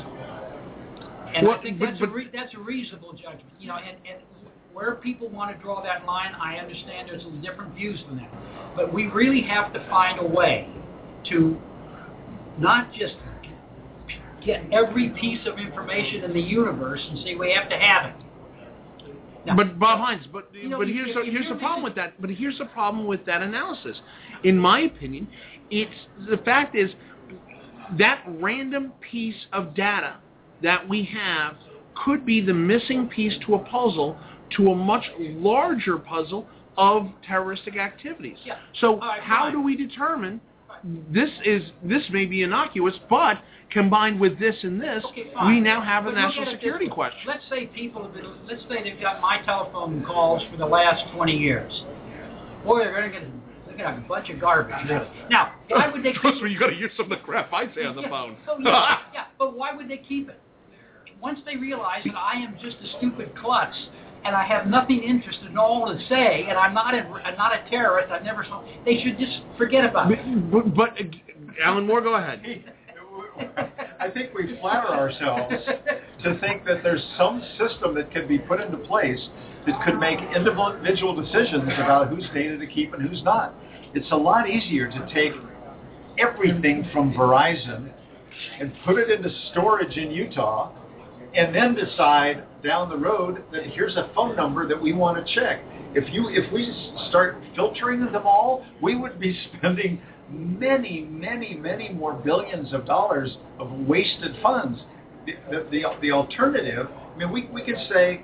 And 1.36 1.46
Well, 1.48 1.60
I 1.60 1.62
think 1.62 1.80
that's 1.80 2.00
but- 2.00 2.10
a 2.10 2.12
re- 2.12 2.30
that's 2.34 2.52
a 2.56 2.60
reasonable 2.60 3.14
judgment. 3.14 3.46
You 3.60 3.68
know, 3.68 3.76
and, 3.76 3.96
and 4.10 4.24
where 4.74 4.96
people 4.96 5.30
want 5.30 5.56
to 5.56 5.62
draw 5.62 5.84
that 5.84 6.04
line, 6.08 6.34
I 6.34 6.58
understand 6.58 7.10
there's 7.10 7.22
some 7.22 7.40
different 7.44 7.76
views 7.76 8.00
on 8.10 8.18
that. 8.18 8.32
But 8.76 8.92
we 8.92 9.06
really 9.06 9.44
have 9.44 9.72
to 9.74 9.88
find 9.88 10.20
a 10.20 10.26
way 10.26 10.68
to 11.30 11.56
not 12.58 12.92
just 12.92 13.14
get 14.44 14.64
every 14.72 15.10
piece 15.10 15.46
of 15.46 15.60
information 15.60 16.24
in 16.24 16.34
the 16.34 16.42
universe 16.42 17.06
and 17.08 17.20
say 17.20 17.36
we 17.36 17.54
have 17.54 17.70
to 17.70 17.78
have 17.78 18.08
it. 18.08 18.16
Now, 19.48 19.56
But 19.56 19.80
Bob 19.80 20.00
Hines, 20.00 20.28
but 20.32 20.50
You 20.54 20.70
know, 20.70 20.78
but 20.78 20.88
here's 20.88 21.14
the, 21.16 21.24
here's 21.24 21.48
the 21.48 21.56
problem 21.56 21.82
with 21.82 21.96
that. 21.96 22.20
But 22.22 22.30
here's 22.30 22.58
the 22.58 22.66
problem 22.66 23.08
with 23.08 23.26
that 23.26 23.42
analysis. 23.42 23.98
In 24.44 24.58
my 24.58 24.82
opinion, 24.82 25.28
it's 25.72 25.96
the 26.30 26.38
fact 26.38 26.76
is 26.76 26.92
that 27.98 28.24
random 28.28 28.92
piece 29.00 29.46
of 29.54 29.74
data 29.74 30.18
that 30.62 30.88
we 30.88 31.04
have 31.06 31.56
could 32.04 32.26
be 32.26 32.42
the 32.42 32.54
missing 32.54 33.08
piece 33.08 33.34
to 33.46 33.56
a 33.56 33.60
puzzle 33.60 34.18
to 34.58 34.72
a 34.72 34.76
much 34.76 35.04
larger 35.18 35.98
puzzle 35.98 36.46
of 36.78 37.08
terroristic 37.26 37.78
activities. 37.78 38.38
Yeah. 38.46 38.58
So 38.82 39.00
right, 39.00 39.22
how 39.22 39.46
fine. 39.46 39.54
do 39.54 39.62
we 39.62 39.76
determine 39.76 40.42
this 41.10 41.30
is 41.46 41.64
this 41.84 42.04
may 42.12 42.26
be 42.26 42.44
innocuous, 42.44 42.94
but 43.10 43.38
combined 43.72 44.20
with 44.20 44.40
this 44.40 44.56
and 44.64 44.82
this, 44.82 45.04
Okay, 45.06 45.32
we 45.46 45.60
now 45.60 45.82
have 45.82 46.06
a 46.06 46.12
But 46.12 46.16
national 46.16 46.52
security 46.52 46.88
question. 46.88 47.20
Let's 47.28 47.44
say 47.50 47.68
people 47.68 48.04
have 48.04 48.14
been, 48.14 48.26
let's 48.48 48.62
say 48.70 48.84
they've 48.84 49.00
got 49.00 49.22
my 49.22 49.42
telephone 49.46 50.04
calls 50.06 50.44
for 50.52 50.58
the 50.58 50.66
last 50.66 51.04
20 51.14 51.36
years. 51.36 51.72
Boy, 52.64 52.80
they're 52.80 52.92
going 52.92 53.12
to 53.12 53.20
get 53.20 53.28
they're 53.68 53.78
going 53.78 53.90
to 53.90 53.96
have 53.96 54.04
a 54.04 54.08
bunch 54.08 54.30
of 54.30 54.40
garbage, 54.40 54.90
really. 54.90 55.08
Now, 55.30 55.54
why 55.68 55.90
would 55.90 56.04
they 56.04 56.14
keep 56.22 56.42
me, 56.42 56.52
you 56.52 56.60
got 56.60 56.68
to 56.68 56.76
hear 56.76 56.90
some 56.96 57.12
of 57.12 57.18
the 57.18 57.24
crap 57.24 57.54
I 57.54 57.74
say 57.76 57.86
on 57.86 57.96
the 57.96 58.02
yeah, 58.04 58.10
phone. 58.10 58.38
Oh, 58.48 58.58
yeah, 58.60 58.98
yeah, 59.14 59.26
but 59.38 59.56
why 59.56 59.76
would 59.76 59.90
they 59.90 59.98
keep 59.98 60.30
it? 60.30 60.40
Once 61.22 61.40
they 61.46 61.58
realize 61.58 62.04
that 62.06 62.16
I 62.16 62.34
am 62.36 62.58
just 62.62 62.78
a 62.78 62.98
stupid 62.98 63.36
klutz 63.36 63.76
and 64.24 64.36
I 64.36 64.46
have 64.46 64.68
nothing 64.68 65.04
interested 65.04 65.50
in 65.50 65.58
all 65.58 65.88
to 65.88 66.00
say, 66.08 66.46
and 66.50 66.58
I'm 66.58 66.74
not 66.74 66.94
a, 66.94 67.00
I'm 67.00 67.38
not 67.38 67.54
a 67.54 67.70
terrorist, 67.70 68.12
I've 68.12 68.24
never 68.24 68.44
saw, 68.44 68.64
they 68.86 69.02
should 69.02 69.18
just 69.18 69.40
forget 69.58 69.86
about 69.86 70.12
it. 70.12 70.52
But, 70.52 70.76
but, 70.76 70.90
Alan 71.64 71.86
Moore, 71.86 72.02
go 72.02 72.16
ahead. 72.16 72.42
I 74.00 74.10
think 74.10 74.34
we 74.34 74.58
flatter 74.60 74.90
ourselves 74.90 75.54
to 76.24 76.40
think 76.40 76.66
that 76.66 76.84
there's 76.84 77.04
some 77.18 77.44
system 77.58 77.94
that 77.96 78.12
can 78.12 78.28
be 78.28 78.40
put 78.40 78.62
into 78.62 78.78
place 78.78 79.20
that 79.66 79.84
could 79.86 80.00
make 80.00 80.20
individual 80.36 81.16
decisions 81.16 81.70
about 81.78 82.10
whose 82.10 82.26
data 82.34 82.58
to 82.58 82.68
keep 82.68 82.94
and 82.94 83.08
who's 83.08 83.24
not. 83.24 83.54
It's 83.94 84.12
a 84.12 84.16
lot 84.16 84.50
easier 84.50 84.90
to 84.90 85.10
take 85.14 85.34
everything 86.18 86.88
from 86.92 87.14
Verizon 87.14 87.92
and 88.60 88.72
put 88.86 88.98
it 88.98 89.10
into 89.10 89.30
storage 89.52 89.98
in 89.98 90.12
Utah 90.12 90.72
and 91.34 91.54
then 91.54 91.76
decide 91.76 92.44
down 92.64 92.90
the 92.90 92.98
road 92.98 93.44
that 93.52 93.64
here's 93.68 93.96
a 93.96 94.10
phone 94.16 94.36
number 94.36 94.68
that 94.68 94.82
we 94.82 94.94
want 94.94 95.26
to 95.26 95.36
check. 95.36 95.62
If 95.94 96.12
you 96.14 96.30
if 96.30 96.52
we 96.52 96.72
start 97.10 97.38
filtering 97.56 98.00
them 98.12 98.26
all, 98.26 98.66
we 98.82 98.96
would 98.96 99.20
be 99.20 99.38
spending 99.58 100.02
many, 100.30 101.02
many, 101.02 101.56
many 101.56 101.90
more 101.90 102.14
billions 102.14 102.74
of 102.74 102.86
dollars 102.86 103.38
of 103.60 103.72
wasted 103.72 104.36
funds. 104.42 104.80
The, 105.26 105.34
the, 105.50 105.68
the, 105.72 105.84
the 106.02 106.12
alternative, 106.12 106.88
I 106.90 107.18
mean, 107.18 107.32
we, 107.32 107.48
we 107.48 107.62
could 107.62 107.78
say, 107.92 108.24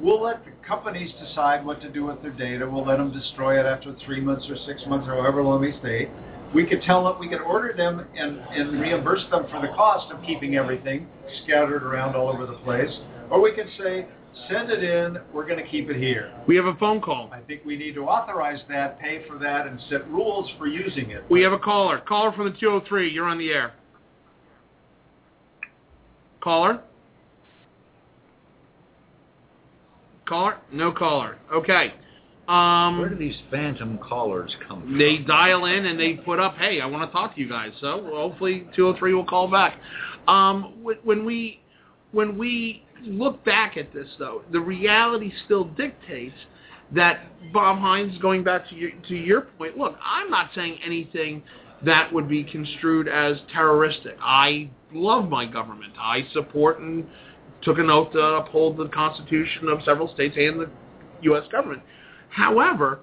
we'll 0.00 0.22
let 0.22 0.44
the 0.44 0.52
companies 0.66 1.12
decide 1.20 1.64
what 1.64 1.80
to 1.82 1.90
do 1.90 2.04
with 2.04 2.22
their 2.22 2.30
data. 2.30 2.68
We'll 2.68 2.86
let 2.86 2.98
them 2.98 3.12
destroy 3.12 3.58
it 3.58 3.66
after 3.66 3.94
three 4.04 4.20
months 4.20 4.46
or 4.48 4.56
six 4.66 4.82
months 4.86 5.06
or 5.08 5.14
however 5.14 5.42
long 5.42 5.62
they 5.62 5.76
stay. 5.80 6.10
We 6.54 6.66
could 6.66 6.82
tell 6.82 7.04
them, 7.04 7.18
we 7.18 7.28
could 7.28 7.40
order 7.40 7.74
them 7.76 8.06
and, 8.16 8.38
and 8.38 8.80
reimburse 8.80 9.24
them 9.30 9.46
for 9.50 9.60
the 9.60 9.72
cost 9.74 10.12
of 10.12 10.22
keeping 10.24 10.54
everything 10.56 11.08
scattered 11.42 11.82
around 11.82 12.14
all 12.14 12.28
over 12.28 12.46
the 12.46 12.58
place. 12.58 12.90
Or 13.30 13.40
we 13.40 13.52
could 13.52 13.68
say, 13.76 14.06
send 14.48 14.70
it 14.70 14.82
in, 14.82 15.18
we're 15.32 15.46
going 15.46 15.62
to 15.62 15.68
keep 15.70 15.90
it 15.90 15.96
here. 15.96 16.32
We 16.46 16.56
have 16.56 16.66
a 16.66 16.74
phone 16.76 17.00
call. 17.00 17.30
I 17.32 17.40
think 17.40 17.64
we 17.64 17.76
need 17.76 17.94
to 17.94 18.02
authorize 18.02 18.60
that, 18.68 18.98
pay 19.00 19.24
for 19.28 19.38
that, 19.38 19.66
and 19.66 19.80
set 19.88 20.08
rules 20.10 20.50
for 20.58 20.66
using 20.66 21.10
it. 21.10 21.24
We 21.30 21.42
have 21.42 21.52
a 21.52 21.58
caller. 21.58 22.00
Caller 22.00 22.32
from 22.32 22.46
the 22.46 22.58
203. 22.58 23.10
You're 23.12 23.26
on 23.26 23.38
the 23.38 23.50
air. 23.50 23.72
Caller? 26.42 26.80
Caller? 30.26 30.58
No 30.72 30.92
caller. 30.92 31.38
Okay. 31.52 31.94
Um, 32.48 32.98
Where 32.98 33.08
do 33.08 33.16
these 33.16 33.36
phantom 33.50 33.98
callers 33.98 34.54
come 34.68 34.82
from? 34.82 34.98
they 34.98 35.18
dial 35.18 35.64
in 35.64 35.86
and 35.86 35.98
they 35.98 36.14
put 36.14 36.38
up, 36.38 36.56
"Hey, 36.58 36.80
I 36.82 36.86
want 36.86 37.08
to 37.08 37.12
talk 37.12 37.34
to 37.34 37.40
you 37.40 37.48
guys." 37.48 37.72
So 37.80 38.06
hopefully 38.12 38.66
203 38.76 39.14
will 39.14 39.24
call 39.24 39.48
back. 39.48 39.78
Um, 40.28 40.74
when 41.02 41.24
we 41.24 41.60
when 42.12 42.36
we 42.36 42.82
look 43.02 43.44
back 43.44 43.76
at 43.76 43.92
this, 43.92 44.08
though, 44.18 44.42
the 44.52 44.60
reality 44.60 45.32
still 45.44 45.64
dictates 45.64 46.36
that 46.92 47.26
Bob 47.52 47.78
Hines, 47.78 48.16
going 48.18 48.44
back 48.44 48.68
to 48.68 48.74
your, 48.74 48.90
to 49.08 49.14
your 49.14 49.42
point, 49.42 49.76
look, 49.76 49.96
I'm 50.02 50.30
not 50.30 50.50
saying 50.54 50.78
anything 50.84 51.42
that 51.84 52.12
would 52.12 52.28
be 52.28 52.44
construed 52.44 53.08
as 53.08 53.36
terroristic. 53.52 54.16
I 54.20 54.70
love 54.92 55.28
my 55.28 55.46
government. 55.46 55.94
I 55.98 56.26
support 56.32 56.80
and 56.80 57.06
took 57.62 57.78
an 57.78 57.90
oath 57.90 58.12
to 58.12 58.18
uphold 58.18 58.76
the 58.76 58.88
Constitution 58.88 59.68
of 59.68 59.82
several 59.84 60.12
states 60.14 60.36
and 60.38 60.60
the 60.60 60.70
U.S. 61.22 61.44
government. 61.50 61.82
However, 62.28 63.00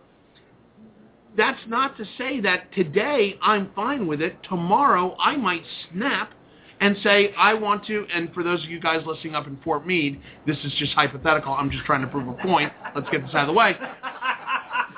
that's 1.38 1.62
not 1.68 1.98
to 1.98 2.06
say 2.18 2.40
that 2.42 2.74
today 2.74 3.38
I'm 3.42 3.72
fine 3.76 4.08
with 4.08 4.22
it. 4.22 4.38
Tomorrow 4.48 5.16
I 5.20 5.38
might 5.38 5.64
snap 5.92 6.34
and 6.82 6.98
say 7.04 7.34
I 7.38 7.54
want 7.54 7.86
to. 7.88 8.06
And 8.14 8.34
for 8.34 8.44
those 8.44 8.62
of 8.64 8.70
you 8.70 8.80
guys 8.82 9.02
listening 9.06 9.36
up 9.36 9.48
in 9.48 9.58
Fort 9.64 9.88
Meade, 9.88 10.22
this 10.46 10.58
is 10.66 10.74
just 10.78 10.92
hypothetical. 10.94 11.54
I'm 11.54 11.72
just 11.72 11.86
trying 11.86 12.02
to 12.02 12.08
prove 12.08 12.28
a 12.28 12.34
point. 12.34 12.74
Let's 12.96 13.10
get 13.10 13.22
this 13.26 13.34
out 13.34 13.42
of 13.42 13.48
the 13.48 13.54
way. 13.54 13.78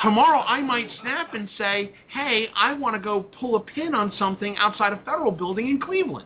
Tomorrow 0.01 0.39
I 0.39 0.59
might 0.61 0.89
snap 1.01 1.33
and 1.33 1.47
say, 1.57 1.93
hey, 2.09 2.47
I 2.55 2.73
want 2.73 2.95
to 2.95 2.99
go 3.01 3.21
pull 3.39 3.55
a 3.55 3.59
pin 3.59 3.93
on 3.95 4.11
something 4.19 4.57
outside 4.57 4.91
a 4.91 4.97
federal 4.97 5.31
building 5.31 5.67
in 5.69 5.79
Cleveland. 5.79 6.25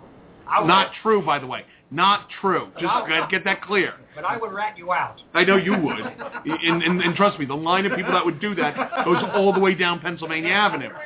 Would- 0.60 0.66
Not 0.68 0.92
true, 1.04 1.22
by 1.24 1.38
the 1.40 1.46
way. 1.48 1.64
Not 1.92 2.28
true. 2.42 2.70
Just 2.80 2.92
I- 2.92 3.08
gotta 3.08 3.28
get 3.30 3.44
that 3.44 3.62
clear. 3.62 3.94
But 4.16 4.26
I 4.26 4.36
would 4.38 4.52
rat 4.52 4.78
you 4.78 4.92
out. 4.94 5.22
I 5.36 5.44
know 5.44 5.58
you 5.58 5.74
would. 5.78 6.00
And, 6.00 6.82
and, 6.82 7.02
and 7.02 7.16
trust 7.16 7.38
me, 7.40 7.46
the 7.46 7.54
line 7.56 7.86
of 7.86 7.96
people 7.96 8.14
that 8.14 8.26
would 8.26 8.40
do 8.42 8.56
that 8.56 9.06
goes 9.06 9.24
all 9.36 9.54
the 9.54 9.60
way 9.60 9.76
down 9.76 10.00
Pennsylvania 10.00 10.52
Avenue. 10.52 10.90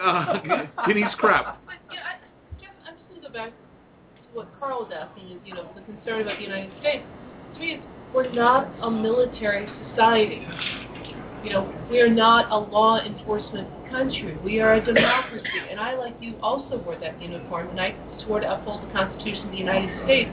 Uh, 0.00 0.38
Denise 0.86 1.12
Krepp. 1.20 1.56
But 1.66 1.74
yeah, 1.92 1.98
I 2.06 2.60
guess 2.60 2.70
I'm 2.86 2.94
just 2.94 3.08
going 3.08 3.20
to 3.20 3.26
go 3.26 3.32
back 3.32 3.48
to 3.50 3.67
what 4.38 4.60
Carl 4.60 4.86
was 4.86 4.92
asking 4.94 5.34
is, 5.34 5.40
you 5.44 5.52
know, 5.52 5.66
the 5.74 5.82
concern 5.82 6.22
about 6.22 6.38
the 6.38 6.44
United 6.44 6.70
States. 6.78 7.02
To 7.54 7.58
me, 7.58 7.72
it's, 7.74 7.82
we're 8.14 8.30
not 8.30 8.70
a 8.80 8.88
military 8.88 9.66
society. 9.90 10.46
You 11.42 11.50
know, 11.50 11.74
we 11.90 11.98
are 12.00 12.08
not 12.08 12.46
a 12.52 12.56
law 12.56 13.00
enforcement 13.02 13.66
country. 13.90 14.38
We 14.44 14.60
are 14.60 14.74
a 14.74 14.84
democracy. 14.84 15.58
And 15.68 15.80
I, 15.80 15.96
like 15.96 16.14
you, 16.20 16.36
also 16.40 16.78
wore 16.78 16.96
that 17.00 17.20
uniform, 17.20 17.68
and 17.70 17.80
I 17.80 17.96
swore 18.24 18.38
to 18.38 18.46
uphold 18.46 18.88
the 18.88 18.92
Constitution 18.92 19.46
of 19.46 19.50
the 19.50 19.58
United 19.58 20.04
States. 20.04 20.30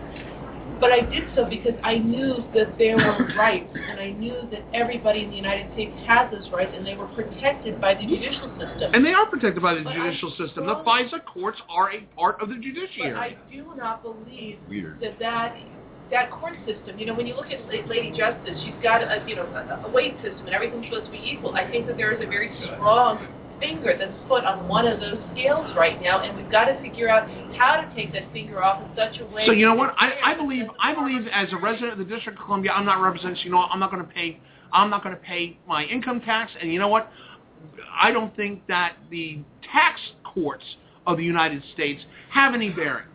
But 0.80 0.92
I 0.92 1.00
did 1.02 1.24
so 1.36 1.46
because 1.46 1.74
I 1.84 1.98
knew 1.98 2.44
that 2.54 2.78
there 2.78 2.98
were 2.98 3.28
rights, 3.38 3.70
and 3.90 4.00
I 4.00 4.12
knew 4.12 4.36
that 4.52 4.64
everybody 4.74 5.24
in 5.24 5.30
the 5.30 5.36
United 5.36 5.72
States 5.74 5.94
had 6.06 6.30
those 6.30 6.50
rights, 6.52 6.74
and 6.76 6.86
they 6.86 6.96
were 6.96 7.08
protected 7.08 7.80
by 7.80 7.96
the 7.96 8.06
judicial 8.06 8.50
system. 8.60 8.94
And 8.94 9.06
they 9.06 9.14
are 9.14 9.26
protected 9.26 9.64
by 9.64 9.76
the 9.76 9.82
But 9.82 9.94
I 9.94 10.06
judicial 10.10 10.32
system. 10.32 10.66
The 10.66 10.84
FISA 10.86 11.24
courts 11.26 11.60
are 11.70 11.92
a 11.94 12.02
part 12.16 12.42
of 12.42 12.50
the 12.50 12.56
But 12.56 12.64
judiciary. 12.64 13.14
I 13.14 13.38
do 13.52 13.74
not 13.76 14.04
believe 14.04 14.60
Weird. 14.68 15.00
that 15.02 15.18
that 15.20 15.56
that 16.12 16.30
court 16.30 16.54
system. 16.66 17.00
You 17.00 17.08
know, 17.08 17.16
when 17.16 17.26
you 17.26 17.36
look 17.36 17.48
at 17.52 17.68
Lady 17.68 18.12
Justice, 18.16 18.60
she's 18.64 18.76
got 18.84 19.02
a 19.02 19.24
you 19.28 19.36
know 19.36 19.46
a, 19.46 19.88
a 19.88 19.92
weight 19.92 20.16
system, 20.22 20.46
and 20.46 20.54
everything's 20.54 20.86
supposed 20.86 21.06
to 21.06 21.12
be 21.12 21.22
equal. 21.24 21.56
I 21.56 21.70
think 21.70 21.88
that 21.88 21.98
there 21.98 22.14
is 22.14 22.22
a 22.24 22.28
very 22.28 22.52
strong 22.76 23.28
finger 23.60 23.96
that's 23.98 24.14
put 24.28 24.44
on 24.46 24.68
one 24.68 24.88
of 24.88 25.00
those 25.00 25.20
scales 25.34 25.72
right 25.76 26.02
now, 26.02 26.22
and 26.22 26.38
we've 26.38 26.52
got 26.52 26.66
to 26.66 26.82
figure 26.82 27.10
out 27.10 27.30
how 27.58 27.76
to 27.82 27.96
take 27.96 28.12
that 28.14 28.32
finger 28.34 28.64
off 28.64 28.82
in 28.82 28.90
such 28.96 29.20
a 29.20 29.26
way. 29.34 29.46
So 29.46 29.52
you 29.52 29.66
know 29.66 29.76
what? 29.76 29.94
I, 29.98 30.34
I 30.34 30.36
believe 30.36 30.66
I 30.80 30.94
believe 30.94 31.28
as 31.32 31.48
a 31.52 31.58
resident 31.58 31.94
of 31.94 31.98
the 32.00 32.06
District 32.06 32.38
of 32.40 32.46
Columbia, 32.46 32.72
I'm 32.72 32.86
not 32.86 33.02
representing. 33.02 33.44
You 33.44 33.52
know. 33.52 33.62
I'm 33.62 33.80
not 33.80 33.92
going 33.92 34.06
to 34.06 34.12
pay. 34.12 34.40
I'm 34.74 34.90
not 34.90 35.04
going 35.04 35.16
to 35.16 35.22
pay 35.22 35.58
my 35.68 35.84
income 35.86 36.22
tax. 36.22 36.52
And 36.60 36.72
you 36.72 36.80
know 36.80 36.88
what? 36.88 37.12
I 38.00 38.12
don't 38.12 38.36
think 38.36 38.66
that 38.68 38.98
the 39.10 39.40
tax 39.72 40.00
courts 40.24 40.64
of 41.08 41.18
the 41.18 41.24
United 41.24 41.64
States 41.74 42.02
have 42.32 42.54
any 42.54 42.70
bearing. 42.70 43.06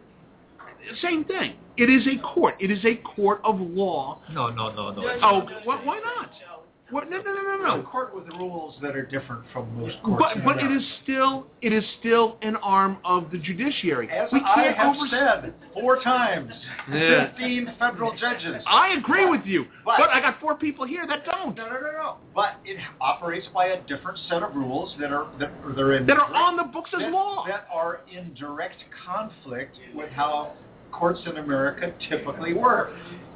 Same 1.02 1.24
thing. 1.24 1.54
It 1.76 1.88
is 1.88 2.06
a 2.06 2.20
court. 2.20 2.56
It 2.60 2.70
is 2.70 2.84
a 2.84 2.96
court 2.96 3.40
of 3.44 3.60
law. 3.60 4.20
No, 4.30 4.48
no, 4.48 4.72
no, 4.74 4.90
no. 4.90 5.18
Oh, 5.22 5.40
wh- 5.64 5.86
why 5.86 6.00
not? 6.00 6.30
What? 6.90 7.08
No, 7.10 7.18
no, 7.18 7.32
no, 7.32 7.56
no, 7.56 7.76
no. 7.76 7.82
court 7.84 8.14
with 8.14 8.26
rules 8.34 8.74
that 8.82 8.96
are 8.96 9.04
different 9.06 9.44
from 9.52 9.78
most 9.80 9.96
courts. 10.02 10.20
But 10.22 10.36
in 10.38 10.44
but 10.44 10.56
it 10.56 10.62
America. 10.64 10.80
is 10.84 10.88
still 11.02 11.46
it 11.62 11.72
is 11.72 11.84
still 12.00 12.36
an 12.42 12.56
arm 12.56 12.98
of 13.04 13.30
the 13.30 13.38
judiciary. 13.38 14.08
As 14.10 14.30
we 14.32 14.40
can't 14.40 14.76
have 14.76 14.96
overs- 14.96 15.10
said 15.10 15.54
four 15.74 16.02
times, 16.02 16.52
Yeah. 16.92 17.28
15 17.36 17.74
federal 17.78 18.16
judges. 18.16 18.62
I 18.66 18.94
agree 18.98 19.28
with 19.28 19.42
you, 19.44 19.64
But- 19.84 19.98
but 19.98 20.10
I 20.10 20.20
got 20.20 20.40
four 20.40 20.54
people 20.56 20.86
here 20.86 21.06
that 21.06 21.24
don't. 21.24 21.56
No, 21.56 21.66
no, 21.66 21.72
no, 21.72 21.92
no. 21.92 22.16
But 22.34 22.54
it 22.64 22.78
operates 23.00 23.46
by 23.54 23.66
a 23.66 23.80
different 23.82 24.18
set 24.28 24.42
of 24.42 24.54
rules 24.56 24.94
that 24.98 25.12
are 25.12 25.26
that 25.38 25.50
are 25.64 25.72
they're 25.74 25.92
in 25.94 26.06
that 26.06 26.16
are 26.18 26.32
on 26.34 26.56
the 26.56 26.64
books 26.64 26.90
as 26.94 27.00
that, 27.00 27.12
law. 27.12 27.44
that 27.46 27.66
are 27.72 28.00
in 28.12 28.34
direct 28.34 28.76
conflict 29.06 29.76
with 29.94 30.10
how 30.10 30.52
courts 30.92 31.20
in 31.26 31.36
America 31.38 31.92
typically 32.08 32.52
work. 32.52 32.90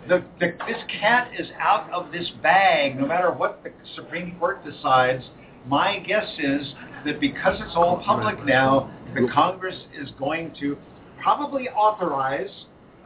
The, 0.09 0.23
the, 0.39 0.53
this 0.67 0.83
cat 1.01 1.31
is 1.39 1.47
out 1.59 1.91
of 1.93 2.13
this 2.13 2.31
bag 2.43 2.99
no 2.99 3.07
matter 3.07 3.31
what 3.31 3.63
the 3.65 3.71
Supreme 3.95 4.37
Court 4.39 4.65
decides. 4.65 5.25
My 5.67 5.99
guess 6.01 6.29
is 6.39 6.75
that 7.07 7.21
because 7.21 7.59
it's 7.61 7.75
all 7.75 8.03
public 8.05 8.45
now, 8.45 8.93
the 9.15 9.29
Congress 9.33 9.77
is 9.99 10.11
going 10.19 10.55
to 10.61 10.77
probably 11.23 11.69
authorize 11.69 12.51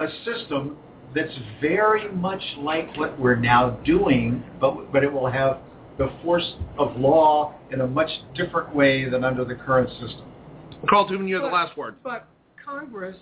a 0.01 0.07
system 0.24 0.76
that's 1.14 1.32
very 1.61 2.11
much 2.12 2.42
like 2.59 2.96
what 2.96 3.18
we're 3.18 3.36
now 3.36 3.70
doing, 3.84 4.42
but, 4.61 4.92
but 4.92 5.05
it 5.05 5.12
will 5.12 5.30
have 5.30 5.59
the 5.99 6.11
force 6.22 6.55
of 6.78 6.96
law 6.96 7.55
in 7.70 7.80
a 7.80 7.86
much 7.86 8.11
different 8.34 8.74
way 8.74 9.09
than 9.09 9.24
under 9.24 9.44
the 9.44 9.55
current 9.55 9.88
system. 10.01 10.24
Carl 10.88 11.07
Tubman, 11.09 11.28
you 11.28 11.34
have 11.36 11.44
the 11.44 11.49
But- 11.49 11.55
last 11.55 11.76
word. 11.76 11.96
But 12.03 12.26
Congress 12.64 13.16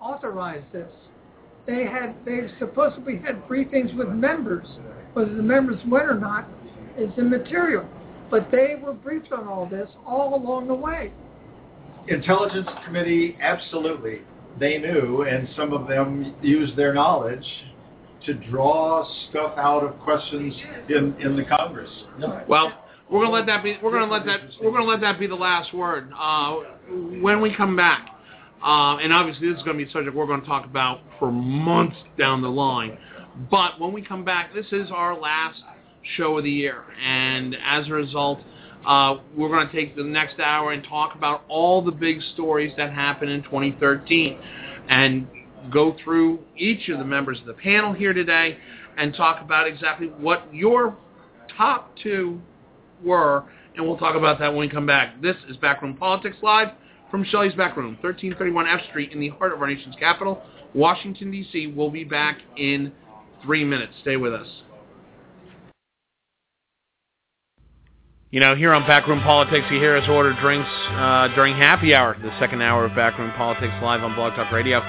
authorized 0.00 0.70
this. 0.72 0.90
They 1.66 1.84
had, 1.84 2.14
they 2.24 2.48
supposedly 2.58 3.18
had 3.18 3.46
briefings 3.48 3.94
with 3.96 4.08
members. 4.08 4.66
Whether 5.14 5.34
the 5.34 5.42
members 5.42 5.80
went 5.86 6.06
or 6.06 6.18
not 6.18 6.48
is 6.98 7.10
immaterial. 7.16 7.88
But 8.30 8.50
they 8.50 8.76
were 8.82 8.92
briefed 8.92 9.32
on 9.32 9.46
all 9.48 9.66
this 9.66 9.88
all 10.06 10.34
along 10.34 10.68
the 10.68 10.74
way. 10.74 11.12
Intelligence 12.08 12.68
Committee, 12.84 13.38
absolutely. 13.40 14.20
They 14.58 14.78
knew, 14.78 15.22
and 15.22 15.48
some 15.56 15.72
of 15.72 15.88
them 15.88 16.34
used 16.42 16.76
their 16.76 16.92
knowledge 16.92 17.46
to 18.26 18.34
draw 18.34 19.06
stuff 19.30 19.54
out 19.56 19.82
of 19.84 19.98
questions 20.00 20.54
in, 20.88 21.14
in 21.20 21.36
the 21.36 21.44
Congress. 21.44 21.90
Well, 22.48 22.72
we're 23.10 23.24
gonna 23.24 23.34
let 23.34 23.46
that 23.46 23.62
be. 23.62 23.78
We're 23.82 23.92
gonna 23.92 24.10
let 24.10 24.24
that. 24.26 24.40
We're 24.62 24.70
gonna 24.70 24.84
let 24.84 25.00
that 25.00 25.18
be 25.18 25.26
the 25.26 25.34
last 25.34 25.74
word. 25.74 26.10
Uh, 26.18 26.56
when 27.20 27.40
we 27.40 27.54
come 27.54 27.76
back, 27.76 28.08
uh, 28.64 28.96
and 28.96 29.12
obviously 29.12 29.48
this 29.48 29.58
is 29.58 29.62
going 29.62 29.78
to 29.78 29.84
be 29.84 29.88
a 29.88 29.92
subject 29.92 30.16
we're 30.16 30.26
going 30.26 30.40
to 30.40 30.46
talk 30.46 30.64
about 30.64 31.00
for 31.18 31.30
months 31.30 31.96
down 32.18 32.42
the 32.42 32.48
line. 32.48 32.96
But 33.50 33.80
when 33.80 33.92
we 33.92 34.02
come 34.02 34.24
back, 34.24 34.54
this 34.54 34.66
is 34.72 34.90
our 34.90 35.18
last 35.18 35.60
show 36.16 36.38
of 36.38 36.44
the 36.44 36.50
year, 36.50 36.84
and 37.02 37.56
as 37.64 37.88
a 37.88 37.92
result, 37.92 38.40
uh, 38.86 39.16
we're 39.36 39.48
going 39.48 39.66
to 39.66 39.72
take 39.72 39.96
the 39.96 40.04
next 40.04 40.38
hour 40.40 40.72
and 40.72 40.84
talk 40.84 41.14
about 41.14 41.42
all 41.48 41.82
the 41.82 41.90
big 41.90 42.20
stories 42.34 42.72
that 42.76 42.92
happened 42.92 43.30
in 43.30 43.42
2013. 43.42 44.38
And 44.88 45.26
go 45.70 45.96
through 46.02 46.40
each 46.56 46.88
of 46.88 46.98
the 46.98 47.04
members 47.04 47.40
of 47.40 47.46
the 47.46 47.54
panel 47.54 47.92
here 47.92 48.12
today 48.12 48.58
and 48.96 49.14
talk 49.14 49.40
about 49.42 49.66
exactly 49.66 50.08
what 50.08 50.52
your 50.52 50.96
top 51.56 51.94
two 52.02 52.40
were, 53.02 53.44
and 53.76 53.86
we'll 53.86 53.96
talk 53.96 54.16
about 54.16 54.38
that 54.38 54.48
when 54.48 54.60
we 54.60 54.68
come 54.68 54.86
back. 54.86 55.20
This 55.20 55.36
is 55.48 55.56
Backroom 55.56 55.96
Politics 55.96 56.36
Live 56.42 56.68
from 57.10 57.24
Shelley's 57.24 57.54
Backroom, 57.54 57.96
1331 58.00 58.66
F 58.66 58.80
Street 58.90 59.12
in 59.12 59.20
the 59.20 59.28
heart 59.28 59.52
of 59.52 59.60
our 59.60 59.68
nation's 59.68 59.94
capital, 59.96 60.42
Washington, 60.74 61.30
D.C. 61.30 61.68
We'll 61.68 61.90
be 61.90 62.04
back 62.04 62.38
in 62.56 62.92
three 63.44 63.64
minutes. 63.64 63.92
Stay 64.02 64.16
with 64.16 64.34
us. 64.34 64.48
You 68.30 68.40
know, 68.40 68.56
here 68.56 68.72
on 68.72 68.82
Backroom 68.82 69.20
Politics, 69.20 69.66
you 69.70 69.78
hear 69.78 69.96
us 69.96 70.08
order 70.08 70.34
drinks 70.40 70.68
uh, 70.90 71.28
during 71.36 71.54
happy 71.54 71.94
hour, 71.94 72.16
the 72.20 72.36
second 72.40 72.62
hour 72.62 72.84
of 72.84 72.96
Backroom 72.96 73.30
Politics 73.36 73.72
live 73.80 74.02
on 74.02 74.16
Blog 74.16 74.34
Talk 74.34 74.50
Radio. 74.50 74.80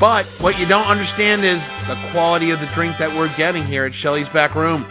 But 0.00 0.24
what 0.40 0.58
you 0.58 0.66
don't 0.66 0.86
understand 0.86 1.44
is 1.44 1.58
the 1.86 2.12
quality 2.12 2.48
of 2.50 2.60
the 2.60 2.70
drink 2.74 2.96
that 2.98 3.10
we're 3.14 3.34
getting 3.36 3.66
here 3.66 3.84
at 3.84 3.92
Shelley's 4.00 4.28
Back 4.32 4.54
Room, 4.54 4.84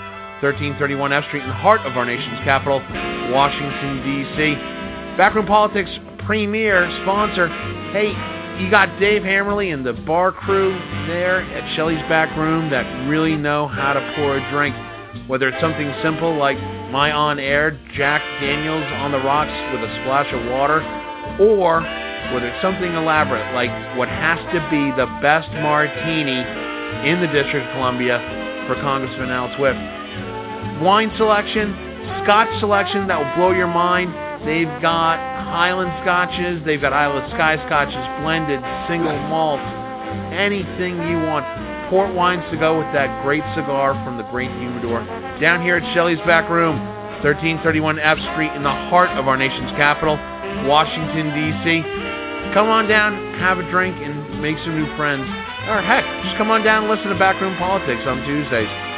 1331 0.45 1.11
F 1.11 1.25
Street, 1.25 1.41
in 1.41 1.49
the 1.49 1.55
heart 1.55 1.81
of 1.87 1.97
our 1.97 2.05
nation's 2.05 2.37
capital, 2.45 2.85
Washington, 3.33 4.05
D.C. 4.05 4.53
Backroom 5.17 5.47
Politics 5.47 5.89
premier 6.27 6.83
sponsor. 7.03 7.47
Hey, 7.95 8.11
you 8.61 8.69
got 8.69 8.99
Dave 8.99 9.21
Hammerly 9.21 9.73
and 9.73 9.85
the 9.85 9.93
bar 9.93 10.33
crew 10.33 10.77
there 11.07 11.41
at 11.55 11.75
Shelley's 11.75 12.03
Back 12.09 12.35
Room 12.37 12.69
that 12.69 12.83
really 13.07 13.37
know 13.37 13.65
how 13.65 13.93
to 13.93 14.13
pour 14.17 14.35
a 14.35 14.51
drink. 14.51 14.75
Whether 15.29 15.47
it's 15.47 15.61
something 15.61 15.87
simple 16.03 16.35
like 16.35 16.59
my 16.91 17.13
on-air 17.13 17.79
Jack 17.95 18.21
Daniels 18.41 18.83
on 18.99 19.13
the 19.13 19.23
rocks 19.23 19.55
with 19.71 19.89
a 19.89 19.91
splash 20.03 20.27
of 20.35 20.51
water, 20.51 20.83
or 21.39 21.79
whether 22.35 22.51
it's 22.51 22.61
something 22.61 22.91
elaborate 22.91 23.47
like 23.55 23.71
what 23.97 24.09
has 24.09 24.37
to 24.51 24.59
be 24.67 24.91
the 24.99 25.07
best 25.23 25.47
martini 25.63 26.43
in 27.07 27.23
the 27.23 27.31
District 27.31 27.65
of 27.65 27.71
Columbia 27.71 28.19
for 28.67 28.75
Congressman 28.83 29.31
Al 29.31 29.47
Swift. 29.55 29.79
Wine 30.83 31.11
selection, 31.15 31.71
scotch 32.27 32.51
selection 32.59 33.07
that 33.07 33.15
will 33.15 33.31
blow 33.39 33.55
your 33.55 33.71
mind. 33.71 34.11
They've 34.45 34.67
got 34.83 35.36
Highland 35.47 35.91
scotches, 36.03 36.59
they've 36.65 36.81
got 36.81 36.91
Isle 36.91 37.23
of 37.23 37.25
Skye 37.31 37.55
scotches, 37.65 38.03
blended, 38.21 38.59
single 38.91 39.15
malt, 39.31 39.63
anything 40.35 40.99
you 41.07 41.23
want. 41.23 41.47
Port 41.89 42.13
wines 42.13 42.43
to 42.51 42.57
go 42.59 42.77
with 42.77 42.91
that 42.91 43.23
great 43.23 43.43
cigar 43.55 43.95
from 44.03 44.17
the 44.19 44.27
Great 44.27 44.51
Humidor. 44.59 45.07
Down 45.39 45.63
here 45.63 45.77
at 45.79 45.93
Shelley's 45.95 46.19
Back 46.27 46.51
Room, 46.51 46.75
1331 47.23 47.97
F 47.97 48.19
Street 48.35 48.51
in 48.53 48.61
the 48.61 48.77
heart 48.91 49.09
of 49.15 49.27
our 49.27 49.37
nation's 49.37 49.71
capital, 49.79 50.19
Washington, 50.67 51.31
D.C. 51.31 51.81
Come 52.53 52.67
on 52.67 52.87
down, 52.87 53.15
have 53.39 53.57
a 53.57 53.65
drink, 53.71 53.95
and 54.03 54.41
make 54.41 54.57
some 54.67 54.75
new 54.75 54.89
friends. 54.97 55.23
Or 55.71 55.79
heck, 55.79 56.03
just 56.27 56.35
come 56.35 56.51
on 56.51 56.63
down 56.63 56.85
and 56.85 56.91
listen 56.91 57.07
to 57.07 57.19
Backroom 57.19 57.55
Politics 57.55 58.03
on 58.03 58.19
Tuesdays. 58.27 58.96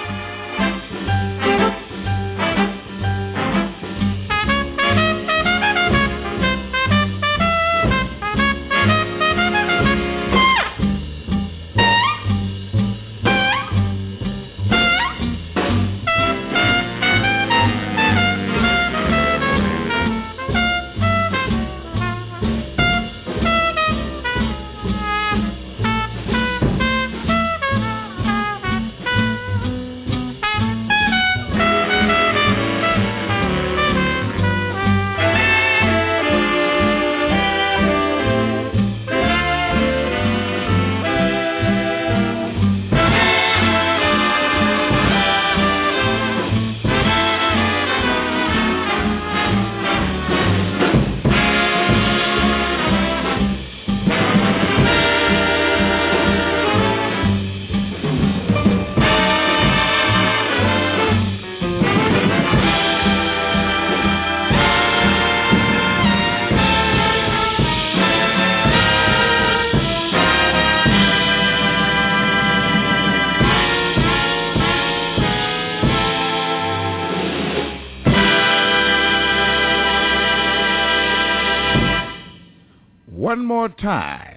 More 83.60 83.68
time. 83.68 84.28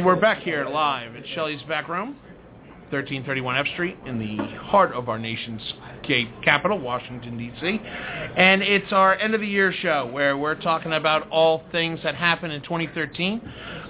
And 0.00 0.06
we're 0.06 0.16
back 0.16 0.38
here 0.38 0.64
live 0.64 1.14
at 1.14 1.24
Shelley's 1.34 1.60
Back 1.64 1.86
Room, 1.86 2.16
1331 2.88 3.56
F 3.58 3.66
Street, 3.74 3.98
in 4.06 4.18
the 4.18 4.42
heart 4.62 4.94
of 4.94 5.10
our 5.10 5.18
nation's 5.18 5.60
capital, 6.42 6.78
Washington, 6.78 7.36
D.C. 7.36 7.78
And 8.34 8.62
it's 8.62 8.94
our 8.94 9.14
end 9.16 9.34
of 9.34 9.42
the 9.42 9.46
year 9.46 9.74
show 9.74 10.08
where 10.10 10.38
we're 10.38 10.54
talking 10.54 10.94
about 10.94 11.28
all 11.28 11.64
things 11.70 12.00
that 12.02 12.14
happened 12.14 12.54
in 12.54 12.62
2013, 12.62 13.42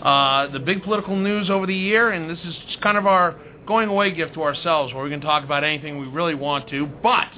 uh, 0.03 0.49
the 0.49 0.59
big 0.59 0.83
political 0.83 1.15
news 1.15 1.49
over 1.49 1.65
the 1.65 1.77
year, 1.77 2.11
and 2.11 2.29
this 2.29 2.45
is 2.45 2.57
kind 2.83 2.99
of 2.99 3.07
our 3.07 3.37
going 3.69 3.89
away 3.89 4.11
gift 4.11 4.35
to 4.35 4.43
ourselves 4.43 4.93
where 4.93 5.05
we 5.05 5.11
can 5.11 5.21
talk 5.21 5.45
about 5.45 5.63
anything 5.63 5.97
we 5.97 6.09
really 6.09 6.35
want 6.35 6.69
to, 6.71 6.87
but 7.05 7.29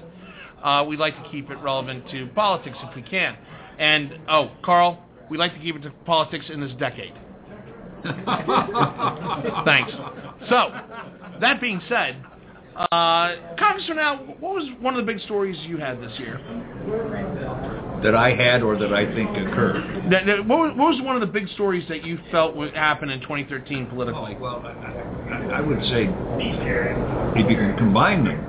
uh, 0.65 0.83
we'd 0.83 0.99
like 0.99 1.23
to 1.23 1.31
keep 1.31 1.51
it 1.51 1.57
relevant 1.57 2.09
to 2.09 2.27
politics 2.29 2.79
if 2.83 2.97
we 2.97 3.03
can. 3.03 3.37
And, 3.79 4.19
oh, 4.31 4.51
Carl, 4.65 5.05
we'd 5.29 5.37
like 5.37 5.53
to 5.53 5.61
keep 5.61 5.77
it 5.77 5.83
to 5.83 5.91
politics 6.07 6.47
in 6.49 6.59
this 6.59 6.73
decade. 6.79 7.13
Thanks. 9.65 9.93
So, 10.49 10.71
that 11.41 11.61
being 11.61 11.81
said, 11.89 12.25
Uh, 12.75 13.37
Congressman 13.59 13.99
Al, 13.99 14.17
what 14.41 14.55
was 14.55 14.69
one 14.81 14.95
of 14.95 15.05
the 15.05 15.13
big 15.13 15.21
stories 15.25 15.57
you 15.67 15.77
had 15.77 16.01
this 16.01 16.19
year? 16.19 16.41
That 18.03 18.15
I 18.17 18.35
had 18.35 18.63
or 18.63 18.79
that 18.79 18.93
I 18.93 19.05
think 19.15 19.31
occurred. 19.37 20.11
That, 20.11 20.27
that, 20.27 20.47
what, 20.49 20.59
was, 20.59 20.73
what 20.77 20.89
was 20.89 21.01
one 21.03 21.15
of 21.15 21.21
the 21.21 21.27
big 21.27 21.49
stories 21.51 21.87
that 21.89 22.03
you 22.05 22.19
felt 22.31 22.57
would 22.57 22.75
happen 22.75 23.11
in 23.11 23.21
2013 23.21 23.87
politically? 23.87 24.37
Well, 24.41 24.65
I, 24.67 25.59
I 25.59 25.61
would 25.61 25.81
say 25.85 26.09
if 26.09 27.51
you 27.51 27.57
can 27.57 27.77
combine 27.77 28.25
them, 28.25 28.41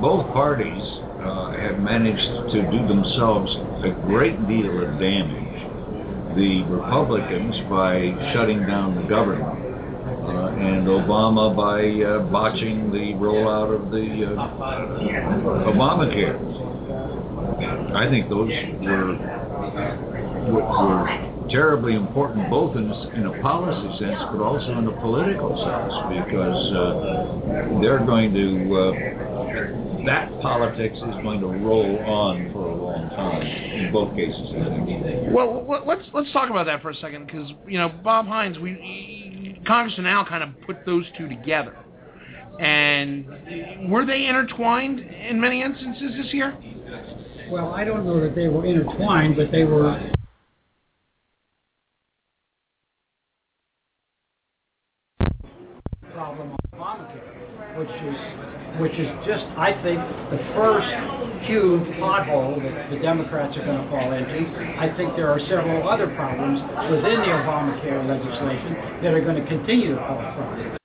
both 0.00 0.26
parties 0.32 0.82
uh, 1.22 1.52
have 1.52 1.78
managed 1.78 2.52
to 2.52 2.62
do 2.70 2.86
themselves 2.88 3.54
a 3.84 3.90
great 4.06 4.36
deal 4.48 4.82
of 4.82 4.98
damage. 4.98 5.51
The 6.36 6.62
Republicans 6.64 7.54
by 7.68 8.32
shutting 8.32 8.66
down 8.66 8.94
the 8.96 9.02
government, 9.02 9.44
uh, 9.44 10.48
and 10.56 10.86
Obama 10.86 11.54
by 11.54 12.02
uh, 12.02 12.20
botching 12.32 12.90
the 12.90 13.12
rollout 13.20 13.74
of 13.74 13.90
the 13.90 14.32
uh, 14.32 15.68
Obamacare. 15.68 16.38
I 17.94 18.08
think 18.08 18.30
those 18.30 18.50
were 18.80 19.16
were 20.52 21.48
terribly 21.50 21.94
important, 21.94 22.48
both 22.48 22.76
in, 22.76 22.90
in 23.14 23.26
a 23.26 23.42
policy 23.42 23.98
sense, 23.98 24.18
but 24.32 24.40
also 24.40 24.78
in 24.78 24.86
a 24.88 25.00
political 25.00 25.54
sense, 25.56 25.92
because 26.16 26.72
uh, 26.72 27.80
they're 27.80 28.04
going 28.04 28.32
to 28.32 28.74
uh, 28.74 28.92
that 30.06 30.32
politics 30.40 30.96
is 30.96 31.14
going 31.22 31.40
to 31.40 31.46
roll 31.46 31.98
on 32.06 32.50
for 32.52 32.66
a 32.66 32.74
long 32.74 32.91
time 33.16 33.42
in 33.42 33.92
both 33.92 34.14
cases. 34.16 34.48
I 34.50 34.84
think. 34.84 35.32
Well, 35.32 35.64
let- 35.68 35.86
let's 35.86 36.02
let's 36.12 36.32
talk 36.32 36.50
about 36.50 36.66
that 36.66 36.82
for 36.82 36.90
a 36.90 36.94
second, 36.94 37.26
because 37.26 37.52
you 37.66 37.78
know 37.78 37.88
Bob 37.88 38.26
Hines, 38.26 38.58
we 38.58 39.60
Congressman 39.66 40.06
Al 40.06 40.24
kind 40.24 40.42
of 40.42 40.50
put 40.62 40.84
those 40.84 41.04
two 41.16 41.28
together, 41.28 41.76
and 42.58 43.26
were 43.90 44.04
they 44.04 44.26
intertwined 44.26 45.00
in 45.00 45.40
many 45.40 45.62
instances 45.62 46.12
this 46.16 46.32
year? 46.34 46.56
Well, 47.50 47.72
I 47.74 47.84
don't 47.84 48.04
know 48.06 48.20
that 48.20 48.34
they 48.34 48.48
were 48.48 48.64
intertwined, 48.64 49.36
but 49.36 49.50
they 49.52 49.64
were. 49.64 50.00
Problem 56.12 56.52
on 56.52 56.58
Obamacare, 56.74 57.78
which 57.78 57.88
is 57.88 58.80
which 58.80 58.92
is 58.92 59.08
just, 59.26 59.44
I 59.58 59.72
think, 59.82 60.00
the 60.30 60.38
first 60.54 60.88
huge 61.46 61.86
pothole 61.98 62.62
that 62.62 62.90
the 62.90 62.98
Democrats 62.98 63.56
are 63.56 63.64
going 63.64 63.82
to 63.82 63.88
fall 63.90 64.12
into. 64.12 64.46
I 64.78 64.94
think 64.96 65.16
there 65.16 65.30
are 65.30 65.40
several 65.48 65.88
other 65.88 66.08
problems 66.14 66.60
within 66.90 67.20
the 67.20 67.32
Obamacare 67.32 68.02
legislation 68.06 69.02
that 69.02 69.14
are 69.14 69.20
going 69.20 69.36
to 69.42 69.46
continue 69.48 69.94
to 69.94 70.00
fall 70.00 70.18
apart. 70.18 70.78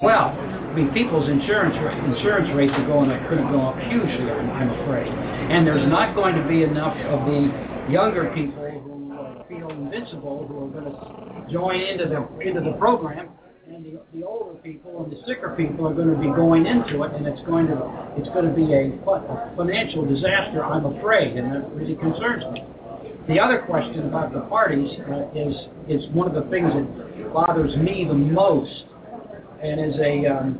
Well, 0.00 0.30
I 0.30 0.74
mean, 0.74 0.92
people's 0.94 1.28
insurance 1.28 1.74
ra- 1.82 2.14
insurance 2.14 2.48
rates 2.54 2.72
are 2.76 2.86
going 2.86 3.10
up, 3.10 3.18
going 3.28 3.42
to 3.42 3.50
go 3.50 3.66
up 3.66 3.78
hugely, 3.90 4.30
I'm, 4.30 4.50
I'm 4.50 4.70
afraid. 4.82 5.08
And 5.08 5.66
there's 5.66 5.88
not 5.88 6.14
going 6.14 6.36
to 6.36 6.46
be 6.46 6.62
enough 6.62 6.96
of 7.10 7.26
the 7.26 7.50
younger 7.90 8.30
people 8.34 8.62
who 8.62 9.42
feel 9.48 9.70
invincible 9.70 10.46
who 10.46 10.66
are 10.66 10.70
going 10.70 10.84
to 10.86 11.52
join 11.52 11.80
into 11.80 12.04
the 12.06 12.22
into 12.46 12.60
the 12.60 12.76
program, 12.78 13.30
and 13.74 13.84
the, 13.84 14.00
the 14.14 14.24
older 14.26 14.54
people 14.60 15.04
and 15.04 15.12
the 15.12 15.20
sicker 15.26 15.54
people 15.56 15.86
are 15.86 15.94
going 15.94 16.08
to 16.08 16.18
be 16.18 16.28
going 16.28 16.66
into 16.66 17.02
it, 17.02 17.12
and 17.12 17.26
it's 17.26 17.42
going 17.46 17.66
to 17.66 17.76
it's 18.16 18.28
going 18.30 18.48
to 18.48 18.54
be 18.54 18.72
a, 18.72 18.88
a 19.10 19.52
financial 19.56 20.06
disaster, 20.06 20.64
I'm 20.64 20.86
afraid, 20.86 21.36
and 21.36 21.52
that 21.52 21.70
really 21.74 21.94
concerns 21.96 22.44
me. 22.52 22.64
The 23.28 23.38
other 23.38 23.58
question 23.58 24.08
about 24.08 24.32
the 24.32 24.40
parties 24.42 24.88
uh, 25.10 25.28
is 25.34 25.54
is 25.88 26.08
one 26.14 26.26
of 26.26 26.34
the 26.34 26.48
things 26.50 26.72
that 26.72 27.32
bothers 27.32 27.76
me 27.76 28.06
the 28.08 28.14
most 28.14 28.84
and 29.62 29.80
as 29.80 30.00
a 30.00 30.26
um, 30.26 30.58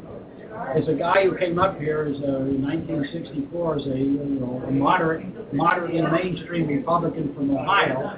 as 0.77 0.87
a 0.89 0.95
guy 0.95 1.25
who 1.25 1.39
came 1.39 1.59
up 1.59 1.79
here 1.79 2.13
as 2.15 2.21
a, 2.21 2.37
in 2.51 2.63
1964 2.63 3.77
as 3.77 3.87
a 3.87 3.97
you 3.97 4.39
know 4.39 4.63
a 4.69 4.71
moderate 4.71 5.55
moderate 5.55 5.95
and 5.95 6.13
mainstream 6.13 6.67
Republican 6.67 7.35
from 7.35 7.57
Ohio, 7.57 8.13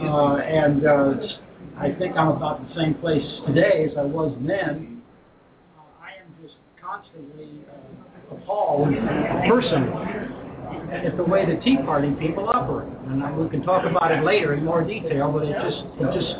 uh, 0.00 0.36
and 0.38 0.86
uh, 0.86 1.14
I 1.80 1.94
think 1.96 2.16
I'm 2.16 2.28
about 2.28 2.66
the 2.68 2.74
same 2.74 2.94
place 2.94 3.24
today 3.46 3.86
as 3.88 3.96
I 3.96 4.02
was 4.02 4.36
then. 4.42 5.00
Uh, 5.78 5.82
I 6.02 6.20
am 6.20 6.34
just 6.42 6.56
constantly 6.82 7.62
uh, 7.70 8.34
appalled 8.34 8.88
personally 9.48 9.94
at 10.90 11.16
the 11.16 11.22
way 11.22 11.46
the 11.46 11.60
Tea 11.62 11.76
Party 11.84 12.10
people 12.18 12.48
operate, 12.48 12.92
and 13.06 13.22
I, 13.22 13.30
we 13.30 13.48
can 13.48 13.62
talk 13.62 13.84
about 13.88 14.10
it 14.10 14.24
later 14.24 14.54
in 14.54 14.64
more 14.64 14.82
detail. 14.82 15.30
But 15.30 15.44
it 15.44 15.54
just, 15.54 15.86
it 16.02 16.08
just, 16.18 16.34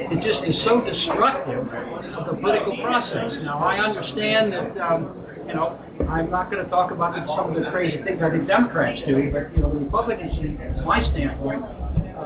it 0.00 0.18
just 0.24 0.40
is 0.48 0.64
so 0.64 0.80
destructive 0.80 1.68
of 2.16 2.26
the 2.26 2.40
political 2.40 2.76
process. 2.82 3.36
Now, 3.44 3.58
I 3.58 3.78
understand 3.84 4.52
that, 4.52 4.80
um, 4.80 5.12
you 5.46 5.54
know, 5.54 5.78
I'm 6.08 6.30
not 6.30 6.50
going 6.50 6.64
to 6.64 6.70
talk 6.70 6.90
about 6.90 7.14
some 7.36 7.54
of 7.54 7.62
the 7.62 7.70
crazy 7.70 8.02
things 8.02 8.22
I 8.22 8.30
think 8.30 8.48
Democrats 8.48 9.00
do, 9.06 9.30
but 9.30 9.54
you 9.54 9.62
know, 9.62 9.72
the 9.72 9.84
Republicans, 9.84 10.32
from 10.40 10.84
my 10.86 11.04
standpoint, 11.12 11.62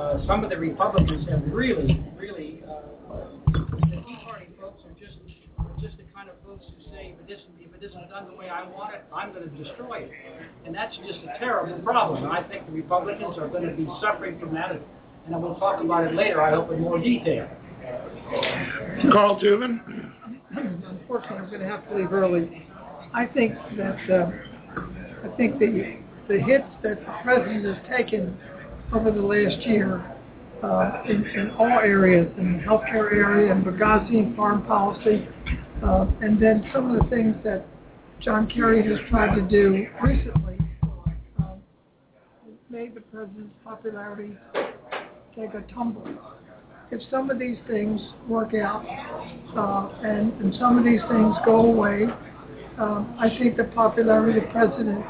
uh, 0.01 0.27
some 0.27 0.43
of 0.43 0.51
the 0.51 0.57
Republicans 0.57 1.29
have 1.29 1.43
really, 1.47 2.03
really. 2.17 2.63
Uh, 2.67 2.81
the 3.53 4.01
Tea 4.07 4.19
Party 4.25 4.47
folks 4.59 4.83
are 4.87 4.97
just, 4.99 5.19
are 5.59 5.77
just 5.81 5.97
the 5.99 6.05
kind 6.15 6.31
of 6.31 6.37
folks 6.45 6.65
who 6.65 6.91
say, 6.91 7.15
if 7.15 7.29
it 7.29 7.33
isn't, 7.33 7.55
if 7.61 7.75
it 7.75 7.85
isn't 7.85 8.09
done 8.09 8.29
the 8.31 8.35
way 8.35 8.49
I 8.49 8.67
want 8.67 8.95
it, 8.95 9.05
I'm 9.15 9.33
going 9.35 9.51
to 9.51 9.63
destroy 9.63 10.05
it. 10.05 10.11
And 10.65 10.75
that's 10.75 10.97
just 10.97 11.21
a 11.25 11.39
terrible 11.39 11.79
problem. 11.81 12.25
And 12.25 12.33
I 12.33 12.43
think 12.43 12.67
the 12.67 12.73
Republicans 12.73 13.37
are 13.37 13.49
going 13.49 13.69
to 13.69 13.77
be 13.77 13.87
suffering 14.01 14.41
from 14.41 14.55
that. 14.55 14.73
And 15.27 15.35
I 15.35 15.39
will 15.39 15.57
talk 15.57 15.85
about 15.85 16.07
it 16.07 16.15
later, 16.15 16.41
I 16.41 16.55
hope, 16.55 16.73
in 16.73 16.81
more 16.81 16.99
detail. 16.99 17.47
Carl 19.13 19.39
Tubin. 19.39 19.81
Unfortunately, 20.57 21.39
I'm 21.39 21.49
going 21.49 21.61
to 21.61 21.69
have 21.69 21.87
to 21.91 21.97
leave 21.97 22.13
early. 22.13 22.67
I 23.13 23.27
think 23.27 23.55
that 23.77 24.11
uh, 24.11 24.31
I 25.25 25.37
think 25.37 25.59
the 25.59 25.99
the 26.29 26.39
hits 26.39 26.65
that 26.83 27.01
the 27.01 27.15
president 27.25 27.65
has 27.65 27.77
taken 27.91 28.39
over 28.93 29.11
the 29.11 29.21
last 29.21 29.67
year 29.67 30.17
uh, 30.63 31.03
in, 31.09 31.25
in 31.25 31.51
all 31.59 31.79
areas, 31.83 32.27
in 32.39 32.55
the 32.55 32.59
healthcare 32.59 33.13
area, 33.13 33.53
and 33.53 33.65
Benghazi 33.65 34.19
and 34.19 34.37
foreign 34.37 34.63
policy, 34.63 35.27
uh, 35.83 36.07
and 36.21 36.43
then 36.43 36.69
some 36.73 36.95
of 36.95 37.03
the 37.03 37.09
things 37.09 37.35
that 37.45 37.67
John 38.21 38.51
Kerry 38.51 38.83
has 38.87 38.99
tried 39.09 39.35
to 39.37 39.43
do 39.43 39.87
recently 40.03 40.59
uh, 41.41 41.55
made 42.69 42.95
the 42.95 43.01
president's 43.01 43.55
popularity 43.65 44.37
take 45.35 45.55
a 45.55 45.63
tumble. 45.73 46.07
If 46.91 47.01
some 47.11 47.31
of 47.31 47.39
these 47.39 47.57
things 47.69 48.01
work 48.29 48.53
out 48.55 48.85
uh, 49.57 50.07
and, 50.07 50.33
and 50.43 50.55
some 50.59 50.77
of 50.77 50.85
these 50.85 51.01
things 51.09 51.37
go 51.47 51.61
away, 51.61 52.07
um, 52.79 53.17
I 53.19 53.29
think 53.39 53.57
the 53.57 53.65
popularity 53.65 54.39
of 54.39 54.45
the 54.45 54.51
president 54.51 55.05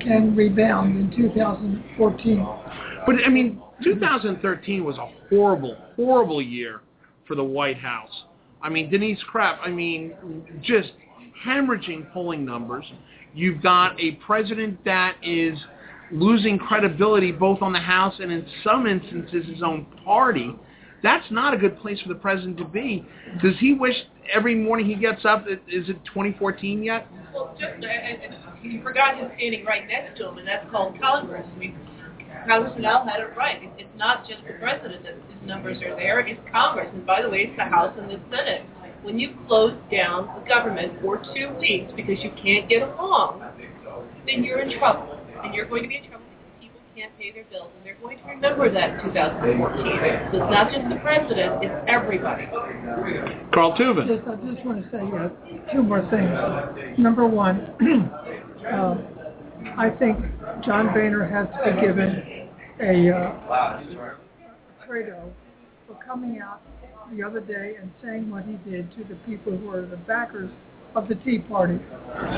can 0.00 0.36
rebound 0.36 0.96
in 0.96 1.16
2014. 1.16 2.46
But 3.06 3.16
I 3.24 3.28
mean, 3.28 3.60
2013 3.82 4.84
was 4.84 4.96
a 4.98 5.08
horrible, 5.28 5.76
horrible 5.96 6.40
year 6.40 6.80
for 7.26 7.34
the 7.34 7.44
White 7.44 7.78
House. 7.78 8.24
I 8.62 8.68
mean, 8.68 8.90
Denise 8.90 9.18
Krepp. 9.32 9.58
I 9.60 9.68
mean, 9.68 10.14
just 10.62 10.92
hemorrhaging 11.44 12.12
polling 12.12 12.44
numbers. 12.44 12.84
You've 13.34 13.62
got 13.62 13.98
a 14.00 14.12
president 14.12 14.84
that 14.84 15.16
is 15.22 15.58
losing 16.12 16.58
credibility 16.58 17.32
both 17.32 17.62
on 17.62 17.72
the 17.72 17.80
House 17.80 18.14
and 18.20 18.30
in 18.30 18.46
some 18.62 18.86
instances 18.86 19.46
his 19.46 19.62
own 19.62 19.86
party. 20.04 20.54
That's 21.02 21.28
not 21.30 21.52
a 21.52 21.56
good 21.56 21.78
place 21.80 22.00
for 22.00 22.08
the 22.08 22.14
president 22.14 22.58
to 22.58 22.64
be. 22.64 23.04
Does 23.42 23.54
he 23.58 23.74
wish 23.74 23.96
every 24.32 24.54
morning 24.54 24.86
he 24.86 24.94
gets 24.94 25.24
up? 25.24 25.46
Is 25.48 25.88
it 25.88 26.04
2014 26.04 26.84
yet? 26.84 27.08
Well, 27.34 27.56
just, 27.58 27.74
and, 27.74 27.84
and 27.84 28.36
you 28.62 28.82
forgot 28.82 29.16
him 29.16 29.30
standing 29.36 29.64
right 29.64 29.88
next 29.88 30.18
to 30.18 30.28
him, 30.28 30.38
and 30.38 30.46
that's 30.46 30.70
called 30.70 31.00
Congress. 31.00 31.46
I 31.52 31.58
mean, 31.58 31.76
Congressman 32.46 32.84
Al 32.84 33.06
had 33.06 33.20
it 33.20 33.36
right. 33.36 33.62
It, 33.62 33.70
it's 33.78 33.96
not 33.96 34.26
just 34.26 34.42
the 34.46 34.54
president 34.58 35.04
that 35.04 35.14
his 35.14 35.42
numbers 35.46 35.78
are 35.82 35.94
there, 35.96 36.20
it's 36.20 36.40
Congress. 36.50 36.88
And 36.92 37.06
by 37.06 37.22
the 37.22 37.28
way, 37.28 37.48
it's 37.48 37.56
the 37.56 37.64
House 37.64 37.94
and 37.98 38.10
the 38.10 38.20
Senate. 38.30 38.64
When 39.02 39.18
you 39.18 39.34
close 39.48 39.74
down 39.90 40.30
the 40.38 40.48
government 40.48 41.00
for 41.02 41.20
two 41.34 41.50
weeks 41.58 41.92
because 41.96 42.18
you 42.22 42.30
can't 42.40 42.68
get 42.68 42.82
along, 42.82 43.42
then 44.26 44.44
you're 44.44 44.60
in 44.60 44.78
trouble. 44.78 45.18
And 45.42 45.54
you're 45.54 45.66
going 45.66 45.82
to 45.82 45.88
be 45.88 45.96
in 45.96 46.06
trouble 46.06 46.22
because 46.30 46.54
people 46.60 46.80
can't 46.94 47.10
pay 47.18 47.32
their 47.32 47.44
bills. 47.50 47.70
And 47.76 47.84
they're 47.84 47.98
going 48.00 48.18
to 48.18 48.24
remember 48.30 48.70
that 48.70 48.90
in 48.90 49.10
2014. 49.10 50.30
So 50.30 50.38
it's 50.38 50.50
not 50.54 50.70
just 50.70 50.88
the 50.88 51.02
president, 51.02 51.64
it's 51.64 51.74
everybody. 51.88 52.46
Carl 53.52 53.74
Tubin. 53.76 54.06
Just, 54.06 54.22
I 54.28 54.38
just 54.46 54.64
want 54.64 54.84
to 54.84 54.86
say 54.94 55.02
uh, 55.02 55.74
two 55.74 55.82
more 55.82 56.06
things. 56.14 56.30
Number 56.96 57.26
one, 57.26 57.74
uh, 58.70 58.94
I 59.76 59.90
think 59.98 60.18
John 60.64 60.92
Boehner 60.92 61.26
has 61.26 61.48
to 61.48 61.74
be 61.74 61.80
given 61.80 62.48
a 62.80 63.10
uh, 63.10 63.82
credo 64.86 65.32
for 65.86 65.98
coming 66.04 66.40
out 66.40 66.60
the 67.16 67.22
other 67.22 67.40
day 67.40 67.76
and 67.80 67.90
saying 68.02 68.30
what 68.30 68.44
he 68.44 68.56
did 68.70 68.90
to 68.96 69.04
the 69.04 69.14
people 69.26 69.56
who 69.56 69.70
are 69.70 69.86
the 69.86 69.96
backers 69.96 70.50
of 70.94 71.08
the 71.08 71.14
Tea 71.16 71.38
Party. 71.38 71.78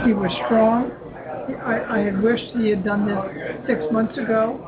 He 0.05 0.13
was 0.13 0.31
strong. 0.47 0.91
I, 1.63 1.99
I 1.99 1.99
had 2.01 2.21
wished 2.23 2.45
he 2.57 2.71
had 2.71 2.85
done 2.85 3.07
this 3.07 3.67
six 3.67 3.81
months 3.93 4.17
ago. 4.19 4.61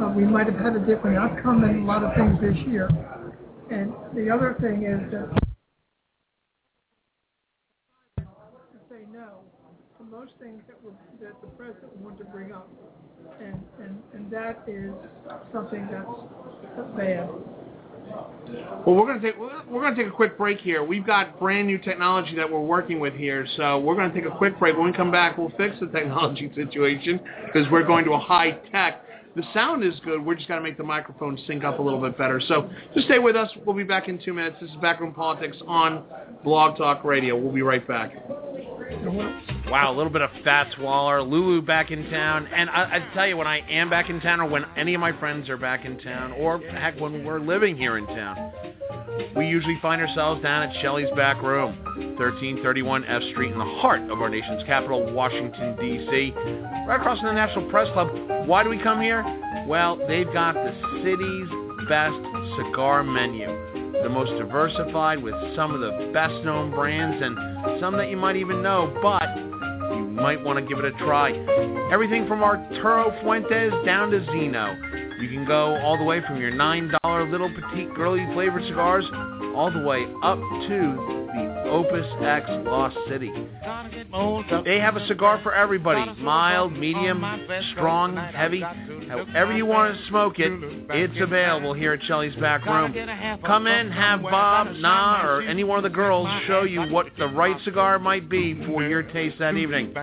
Uh, 0.00 0.12
we 0.16 0.24
might 0.24 0.46
have 0.46 0.58
had 0.58 0.76
a 0.76 0.86
different 0.86 1.18
outcome 1.18 1.64
in 1.64 1.82
a 1.82 1.84
lot 1.84 2.04
of 2.04 2.14
things 2.14 2.40
this 2.40 2.56
year. 2.68 2.88
And 3.70 3.92
the 4.14 4.30
other 4.30 4.56
thing 4.60 4.84
is 4.84 5.00
that 5.12 5.42
say 8.90 9.04
no 9.12 9.40
to 9.98 10.04
most 10.04 10.32
things 10.40 10.62
that 10.68 10.82
were 10.82 10.92
that 11.22 11.40
the 11.40 11.46
president 11.56 11.96
wanted 11.98 12.18
to 12.18 12.24
bring 12.24 12.52
up, 12.52 12.68
and 13.40 13.62
and 13.80 14.02
and 14.12 14.30
that 14.30 14.64
is 14.66 14.92
something 15.52 15.88
that's 15.90 16.96
bad. 16.96 17.28
Well, 18.84 18.96
we're 18.96 19.06
going 19.06 19.20
to 19.20 19.26
take 19.30 19.38
we're 19.38 19.80
going 19.80 19.94
to 19.94 20.02
take 20.02 20.12
a 20.12 20.14
quick 20.14 20.36
break 20.36 20.58
here. 20.58 20.82
We've 20.82 21.06
got 21.06 21.38
brand 21.38 21.68
new 21.68 21.78
technology 21.78 22.34
that 22.34 22.50
we're 22.50 22.60
working 22.60 22.98
with 22.98 23.14
here, 23.14 23.46
so 23.56 23.78
we're 23.78 23.94
going 23.94 24.12
to 24.12 24.20
take 24.20 24.28
a 24.28 24.36
quick 24.36 24.58
break. 24.58 24.76
When 24.76 24.86
we 24.86 24.92
come 24.92 25.12
back, 25.12 25.38
we'll 25.38 25.52
fix 25.56 25.76
the 25.78 25.86
technology 25.92 26.50
situation 26.56 27.20
because 27.46 27.70
we're 27.70 27.86
going 27.86 28.04
to 28.06 28.12
a 28.12 28.18
high 28.18 28.58
tech. 28.72 29.04
The 29.36 29.44
sound 29.54 29.84
is 29.84 29.94
good. 30.04 30.22
We're 30.22 30.34
just 30.34 30.48
got 30.48 30.56
to 30.56 30.60
make 30.60 30.76
the 30.76 30.82
microphone 30.82 31.38
sync 31.46 31.64
up 31.64 31.78
a 31.78 31.82
little 31.82 32.00
bit 32.00 32.18
better. 32.18 32.38
So 32.48 32.68
just 32.94 33.06
stay 33.06 33.18
with 33.18 33.36
us. 33.36 33.48
We'll 33.64 33.76
be 33.76 33.84
back 33.84 34.08
in 34.08 34.20
two 34.22 34.34
minutes. 34.34 34.56
This 34.60 34.68
is 34.70 34.76
Backroom 34.82 35.14
Politics 35.14 35.56
on 35.66 36.04
Blog 36.44 36.76
Talk 36.76 37.04
Radio. 37.04 37.38
We'll 37.38 37.54
be 37.54 37.62
right 37.62 37.86
back. 37.86 38.12
Wow, 39.70 39.92
a 39.92 39.96
little 39.96 40.12
bit 40.12 40.22
of 40.22 40.30
Fats 40.44 40.76
Waller. 40.78 41.22
Lulu 41.22 41.62
back 41.62 41.90
in 41.90 42.10
town. 42.10 42.46
And 42.54 42.68
I, 42.68 42.96
I 42.96 43.14
tell 43.14 43.26
you, 43.26 43.36
when 43.36 43.46
I 43.46 43.60
am 43.70 43.88
back 43.88 44.10
in 44.10 44.20
town 44.20 44.40
or 44.40 44.46
when 44.46 44.64
any 44.76 44.94
of 44.94 45.00
my 45.00 45.18
friends 45.18 45.48
are 45.48 45.56
back 45.56 45.84
in 45.84 45.98
town 46.00 46.32
or 46.32 46.58
heck, 46.58 47.00
when 47.00 47.24
we're 47.24 47.40
living 47.40 47.76
here 47.76 47.96
in 47.96 48.06
town, 48.06 48.52
we 49.36 49.46
usually 49.46 49.78
find 49.80 50.00
ourselves 50.00 50.42
down 50.42 50.62
at 50.62 50.82
Shelley's 50.82 51.10
Back 51.16 51.42
Room, 51.42 51.76
1331 52.16 53.04
F 53.04 53.22
Street 53.32 53.52
in 53.52 53.58
the 53.58 53.64
heart 53.64 54.02
of 54.10 54.20
our 54.20 54.28
nation's 54.28 54.62
capital, 54.64 55.10
Washington, 55.12 55.76
D.C., 55.76 56.32
right 56.86 57.00
across 57.00 57.18
from 57.18 57.28
the 57.28 57.34
National 57.34 57.70
Press 57.70 57.90
Club. 57.92 58.08
Why 58.46 58.62
do 58.62 58.70
we 58.70 58.78
come 58.78 59.00
here? 59.00 59.22
Well, 59.66 59.96
they've 60.06 60.30
got 60.32 60.54
the 60.54 60.72
city's 61.02 61.48
best 61.88 62.14
cigar 62.56 63.02
menu, 63.02 63.46
the 64.02 64.08
most 64.08 64.30
diversified 64.38 65.22
with 65.22 65.34
some 65.56 65.74
of 65.74 65.80
the 65.80 66.10
best 66.12 66.34
known 66.44 66.70
brands 66.70 67.22
and 67.22 67.51
some 67.80 67.96
that 67.96 68.08
you 68.10 68.16
might 68.16 68.36
even 68.36 68.62
know, 68.62 68.92
but 69.02 69.28
you 69.94 70.04
might 70.04 70.42
want 70.42 70.58
to 70.58 70.64
give 70.64 70.78
it 70.78 70.84
a 70.84 70.92
try. 70.98 71.32
Everything 71.92 72.26
from 72.26 72.42
Arturo 72.42 73.12
Fuentes 73.20 73.72
down 73.84 74.10
to 74.10 74.20
Zino. 74.20 74.74
You 75.20 75.28
can 75.28 75.46
go 75.46 75.76
all 75.82 75.96
the 75.96 76.04
way 76.04 76.20
from 76.26 76.38
your 76.40 76.52
$9 76.52 77.30
little 77.30 77.50
petite 77.54 77.94
girly 77.94 78.26
flavored 78.34 78.64
cigars 78.64 79.04
all 79.54 79.70
the 79.72 79.86
way 79.86 80.04
up 80.22 80.38
to 80.38 81.28
the 81.34 81.51
Opus 81.72 82.06
X 82.20 82.46
Lost 82.66 82.96
City. 83.08 83.32
They 84.64 84.78
have 84.78 84.96
a 84.96 85.06
cigar 85.06 85.40
for 85.42 85.54
everybody. 85.54 86.12
Mild, 86.20 86.76
medium, 86.76 87.24
strong, 87.72 88.14
heavy. 88.14 88.60
However 88.60 89.56
you 89.56 89.64
want 89.64 89.96
to 89.96 90.06
smoke 90.08 90.38
it, 90.38 90.52
it's 90.90 91.18
available 91.18 91.72
here 91.72 91.94
at 91.94 92.02
Shelley's 92.02 92.36
Back 92.36 92.66
Room. 92.66 92.92
Come 93.46 93.66
in, 93.66 93.90
have 93.90 94.20
Bob, 94.20 94.76
Na, 94.76 95.24
or 95.24 95.40
any 95.40 95.64
one 95.64 95.78
of 95.78 95.82
the 95.82 95.88
girls 95.88 96.28
show 96.46 96.64
you 96.64 96.82
what 96.82 97.06
the 97.18 97.28
right 97.28 97.56
cigar 97.64 97.98
might 97.98 98.28
be 98.28 98.54
for 98.66 98.82
your 98.82 99.02
taste 99.02 99.38
that 99.38 99.56
evening. 99.56 99.94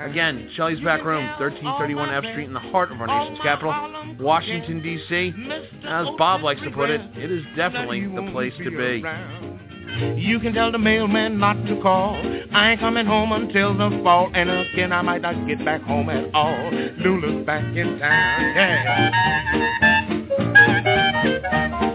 Again, 0.00 0.50
Shelley's 0.56 0.80
Back 0.80 1.04
Room, 1.04 1.26
1331 1.38 2.08
F 2.08 2.24
Street 2.32 2.46
in 2.46 2.54
the 2.54 2.60
heart 2.60 2.90
of 2.92 2.98
our 2.98 3.06
nation's 3.06 3.40
capital, 3.40 3.74
Washington, 4.18 4.82
D.C. 4.82 5.34
As 5.84 6.06
Bob 6.16 6.42
likes 6.42 6.62
to 6.62 6.70
put 6.70 6.88
it, 6.88 7.02
it 7.14 7.30
is 7.30 7.44
definitely 7.56 8.06
the 8.06 8.30
place 8.32 8.54
to 8.64 8.70
be. 8.70 9.04
You 10.16 10.38
can 10.40 10.52
tell 10.54 10.70
the 10.72 10.78
mailman 10.78 11.38
not 11.38 11.64
to 11.66 11.80
call. 11.80 12.16
I 12.52 12.72
ain't 12.72 12.80
coming 12.80 13.06
home 13.06 13.32
until 13.32 13.76
the 13.76 14.00
fall, 14.02 14.30
and 14.34 14.50
again 14.50 14.92
I 14.92 15.02
might 15.02 15.22
not 15.22 15.46
get 15.46 15.64
back 15.64 15.82
home 15.82 16.08
at 16.08 16.32
all. 16.34 16.70
Lulu's 16.98 17.44
back 17.46 17.64
in 17.76 17.98
town, 17.98 18.56
I'll 21.52 21.89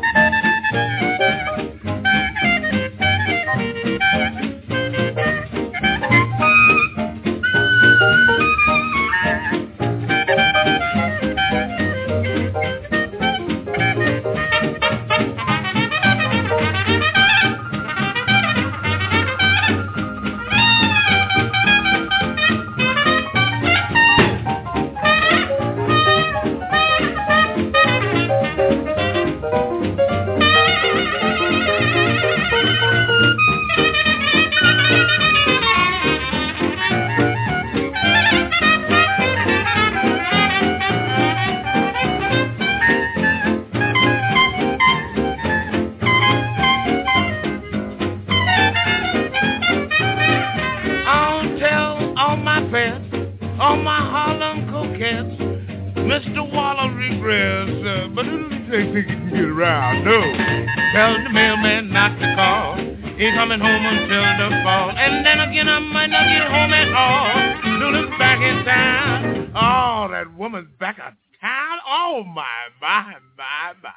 that 70.25 70.37
woman's 70.37 70.69
back 70.79 70.97
in 70.97 71.03
town. 71.39 71.77
Oh 71.87 72.23
my, 72.23 72.45
my, 72.81 73.13
my, 73.37 73.73
my. 73.83 73.89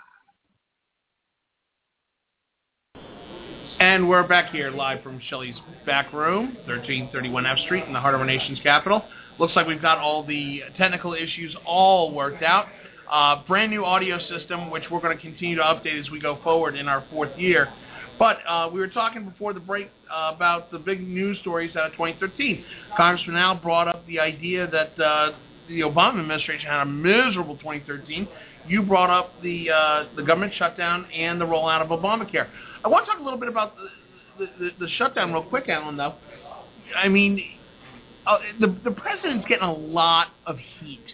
And 3.80 4.08
we're 4.08 4.26
back 4.26 4.50
here 4.50 4.70
live 4.70 5.02
from 5.02 5.20
Shelley's 5.28 5.54
back 5.86 6.12
room, 6.12 6.56
1331 6.66 7.46
F 7.46 7.58
Street 7.60 7.84
in 7.84 7.92
the 7.92 8.00
heart 8.00 8.14
of 8.14 8.20
our 8.20 8.26
nation's 8.26 8.58
capital. 8.60 9.04
Looks 9.38 9.54
like 9.54 9.68
we've 9.68 9.80
got 9.80 9.98
all 9.98 10.26
the 10.26 10.62
technical 10.76 11.14
issues 11.14 11.56
all 11.64 12.12
worked 12.12 12.42
out. 12.42 12.66
Uh, 13.10 13.42
brand 13.46 13.70
new 13.70 13.84
audio 13.84 14.18
system, 14.18 14.70
which 14.70 14.82
we're 14.90 15.00
going 15.00 15.16
to 15.16 15.22
continue 15.22 15.56
to 15.56 15.62
update 15.62 15.98
as 15.98 16.10
we 16.10 16.20
go 16.20 16.38
forward 16.42 16.74
in 16.74 16.88
our 16.88 17.04
fourth 17.10 17.36
year. 17.38 17.68
But 18.18 18.38
uh, 18.48 18.68
we 18.72 18.80
were 18.80 18.88
talking 18.88 19.24
before 19.24 19.54
the 19.54 19.60
break 19.60 19.90
uh, 20.12 20.32
about 20.34 20.72
the 20.72 20.78
big 20.78 21.00
news 21.00 21.38
stories 21.38 21.76
out 21.76 21.86
of 21.86 21.92
2013. 21.92 22.64
Congressman 22.96 23.36
Al 23.36 23.54
brought 23.54 23.86
up 23.86 24.04
the 24.08 24.18
idea 24.18 24.68
that 24.68 25.00
uh, 25.00 25.30
the 25.68 25.80
Obama 25.80 26.20
administration 26.20 26.68
had 26.68 26.82
a 26.82 26.86
miserable 26.86 27.56
2013. 27.56 28.28
You 28.66 28.82
brought 28.82 29.10
up 29.10 29.40
the 29.42 29.70
uh, 29.70 30.04
the 30.16 30.22
government 30.22 30.52
shutdown 30.56 31.06
and 31.12 31.40
the 31.40 31.44
rollout 31.44 31.80
of 31.80 31.88
Obamacare. 31.88 32.48
I 32.84 32.88
want 32.88 33.06
to 33.06 33.12
talk 33.12 33.20
a 33.20 33.24
little 33.24 33.38
bit 33.38 33.48
about 33.48 33.74
the 33.76 33.88
the, 34.38 34.46
the, 34.58 34.70
the 34.86 34.88
shutdown 34.96 35.32
real 35.32 35.42
quick, 35.42 35.68
Alan. 35.68 35.96
Though, 35.96 36.14
I 36.96 37.08
mean, 37.08 37.42
uh, 38.26 38.38
the 38.60 38.76
the 38.84 38.90
president's 38.90 39.46
getting 39.48 39.64
a 39.64 39.72
lot 39.72 40.28
of 40.46 40.58
heat 40.80 41.04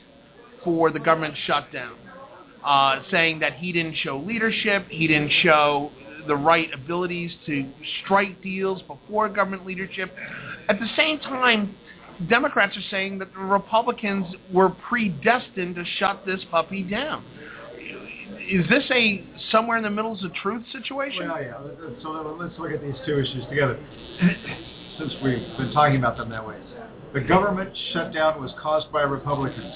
for 0.62 0.90
the 0.90 0.98
government 0.98 1.34
shutdown, 1.46 1.96
uh, 2.64 3.02
saying 3.10 3.40
that 3.40 3.54
he 3.54 3.72
didn't 3.72 3.96
show 3.96 4.18
leadership, 4.18 4.86
he 4.88 5.06
didn't 5.06 5.32
show 5.42 5.90
the 6.26 6.36
right 6.36 6.72
abilities 6.72 7.30
to 7.46 7.70
strike 8.02 8.42
deals 8.42 8.82
before 8.82 9.28
government 9.28 9.66
leadership. 9.66 10.12
At 10.68 10.78
the 10.78 10.88
same 10.96 11.18
time, 11.20 11.76
Democrats 12.28 12.76
are 12.76 12.88
saying 12.90 13.18
that 13.18 13.32
the 13.32 13.40
Republicans 13.40 14.26
were 14.52 14.70
predestined 14.70 15.74
to 15.76 15.84
shut 15.98 16.24
this 16.24 16.40
puppy 16.50 16.82
down. 16.82 17.24
Is 18.48 18.68
this 18.68 18.84
a 18.90 19.24
somewhere 19.50 19.76
in 19.78 19.82
the 19.82 19.90
middle 19.90 20.14
is 20.14 20.20
the 20.20 20.30
truth 20.42 20.64
situation? 20.70 21.28
Well, 21.28 21.42
yeah. 21.42 21.54
So 22.02 22.36
let's 22.38 22.58
look 22.58 22.72
at 22.72 22.82
these 22.82 22.94
two 23.06 23.18
issues 23.18 23.44
together, 23.48 23.78
since 24.98 25.14
we've 25.22 25.46
been 25.56 25.72
talking 25.72 25.96
about 25.96 26.16
them 26.16 26.28
that 26.30 26.46
way. 26.46 26.56
The 27.14 27.20
government 27.20 27.70
shutdown 27.92 28.40
was 28.40 28.52
caused 28.60 28.90
by 28.92 29.02
Republicans. 29.02 29.72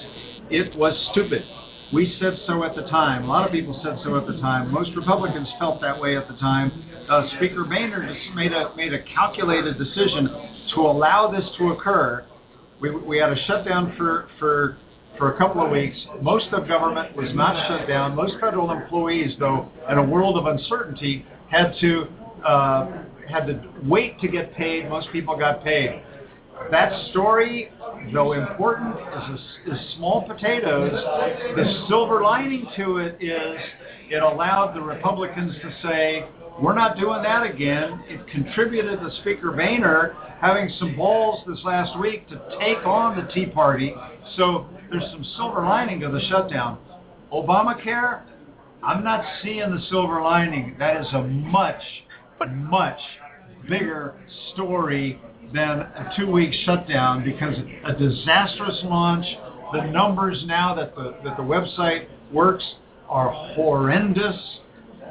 It 0.50 0.76
was 0.76 0.94
stupid. 1.12 1.44
We 1.92 2.14
said 2.20 2.38
so 2.46 2.64
at 2.64 2.74
the 2.74 2.82
time. 2.82 3.24
A 3.24 3.26
lot 3.26 3.46
of 3.46 3.52
people 3.52 3.78
said 3.82 3.98
so 4.04 4.16
at 4.18 4.26
the 4.26 4.38
time. 4.40 4.70
Most 4.70 4.94
Republicans 4.94 5.48
felt 5.58 5.80
that 5.80 5.98
way 5.98 6.16
at 6.16 6.28
the 6.28 6.34
time. 6.34 6.84
Uh, 7.08 7.26
Speaker 7.36 7.64
Boehner 7.64 8.06
just 8.06 8.34
made 8.34 8.52
a 8.52 8.74
made 8.76 8.92
a 8.92 9.02
calculated 9.14 9.78
decision 9.78 10.28
to 10.74 10.80
allow 10.80 11.30
this 11.30 11.48
to 11.56 11.70
occur. 11.70 12.26
We, 12.80 12.90
we 12.90 13.18
had 13.18 13.32
a 13.32 13.44
shutdown 13.46 13.94
for 13.96 14.28
for 14.38 14.76
for 15.16 15.34
a 15.34 15.38
couple 15.38 15.64
of 15.64 15.70
weeks. 15.70 15.96
Most 16.20 16.48
of 16.52 16.68
government 16.68 17.16
was 17.16 17.30
not 17.34 17.66
shut 17.68 17.88
down. 17.88 18.14
Most 18.14 18.34
federal 18.38 18.70
employees, 18.70 19.34
though, 19.38 19.68
in 19.90 19.96
a 19.96 20.04
world 20.04 20.36
of 20.36 20.46
uncertainty, 20.46 21.24
had 21.50 21.72
to 21.80 22.06
uh, 22.44 23.02
had 23.30 23.46
to 23.46 23.62
wait 23.84 24.20
to 24.20 24.28
get 24.28 24.54
paid. 24.54 24.88
Most 24.90 25.08
people 25.10 25.38
got 25.38 25.64
paid. 25.64 26.02
That 26.70 26.92
story, 27.10 27.70
though 28.12 28.32
important, 28.32 28.94
is, 28.94 29.40
a, 29.66 29.74
is 29.74 29.94
small 29.96 30.26
potatoes. 30.26 30.90
The 31.56 31.86
silver 31.88 32.22
lining 32.22 32.66
to 32.76 32.98
it 32.98 33.16
is 33.20 33.58
it 34.10 34.22
allowed 34.22 34.74
the 34.74 34.80
Republicans 34.80 35.54
to 35.62 35.72
say, 35.82 36.26
We're 36.60 36.74
not 36.74 36.98
doing 36.98 37.22
that 37.22 37.42
again. 37.44 38.02
It 38.08 38.26
contributed 38.28 39.00
to 39.00 39.10
Speaker 39.20 39.52
Boehner 39.52 40.14
having 40.40 40.70
some 40.78 40.96
balls 40.96 41.42
this 41.46 41.58
last 41.64 41.98
week 41.98 42.28
to 42.28 42.40
take 42.60 42.84
on 42.86 43.16
the 43.16 43.32
Tea 43.32 43.46
Party. 43.46 43.94
So 44.36 44.66
there's 44.90 45.10
some 45.10 45.24
silver 45.36 45.64
lining 45.64 46.00
to 46.00 46.08
the 46.08 46.20
shutdown. 46.28 46.78
Obamacare, 47.32 48.22
I'm 48.82 49.02
not 49.02 49.24
seeing 49.42 49.70
the 49.70 49.82
silver 49.90 50.22
lining. 50.22 50.76
That 50.78 51.00
is 51.00 51.06
a 51.12 51.22
much, 51.22 51.82
much 52.46 53.00
bigger 53.68 54.14
story 54.54 55.20
than 55.52 55.80
a 55.80 56.12
two-week 56.16 56.52
shutdown 56.64 57.24
because 57.24 57.56
a 57.84 57.92
disastrous 57.94 58.80
launch. 58.84 59.26
The 59.72 59.82
numbers 59.82 60.42
now 60.46 60.74
that 60.74 60.94
the 60.94 61.16
that 61.24 61.36
the 61.36 61.42
website 61.42 62.06
works 62.32 62.64
are 63.08 63.30
horrendous. 63.54 64.36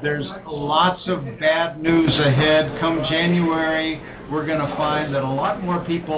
There's 0.01 0.25
lots 0.45 1.01
of 1.07 1.23
bad 1.39 1.81
news 1.81 2.11
ahead. 2.19 2.79
Come 2.79 3.03
January, 3.09 3.99
we're 4.31 4.45
going 4.45 4.59
to 4.59 4.75
find 4.75 5.13
that 5.15 5.23
a 5.23 5.29
lot 5.29 5.63
more 5.63 5.83
people 5.85 6.17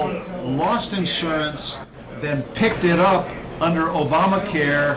lost 0.58 0.92
insurance 0.92 1.60
than 2.22 2.42
picked 2.56 2.84
it 2.84 3.00
up 3.00 3.26
under 3.60 3.86
Obamacare. 3.86 4.96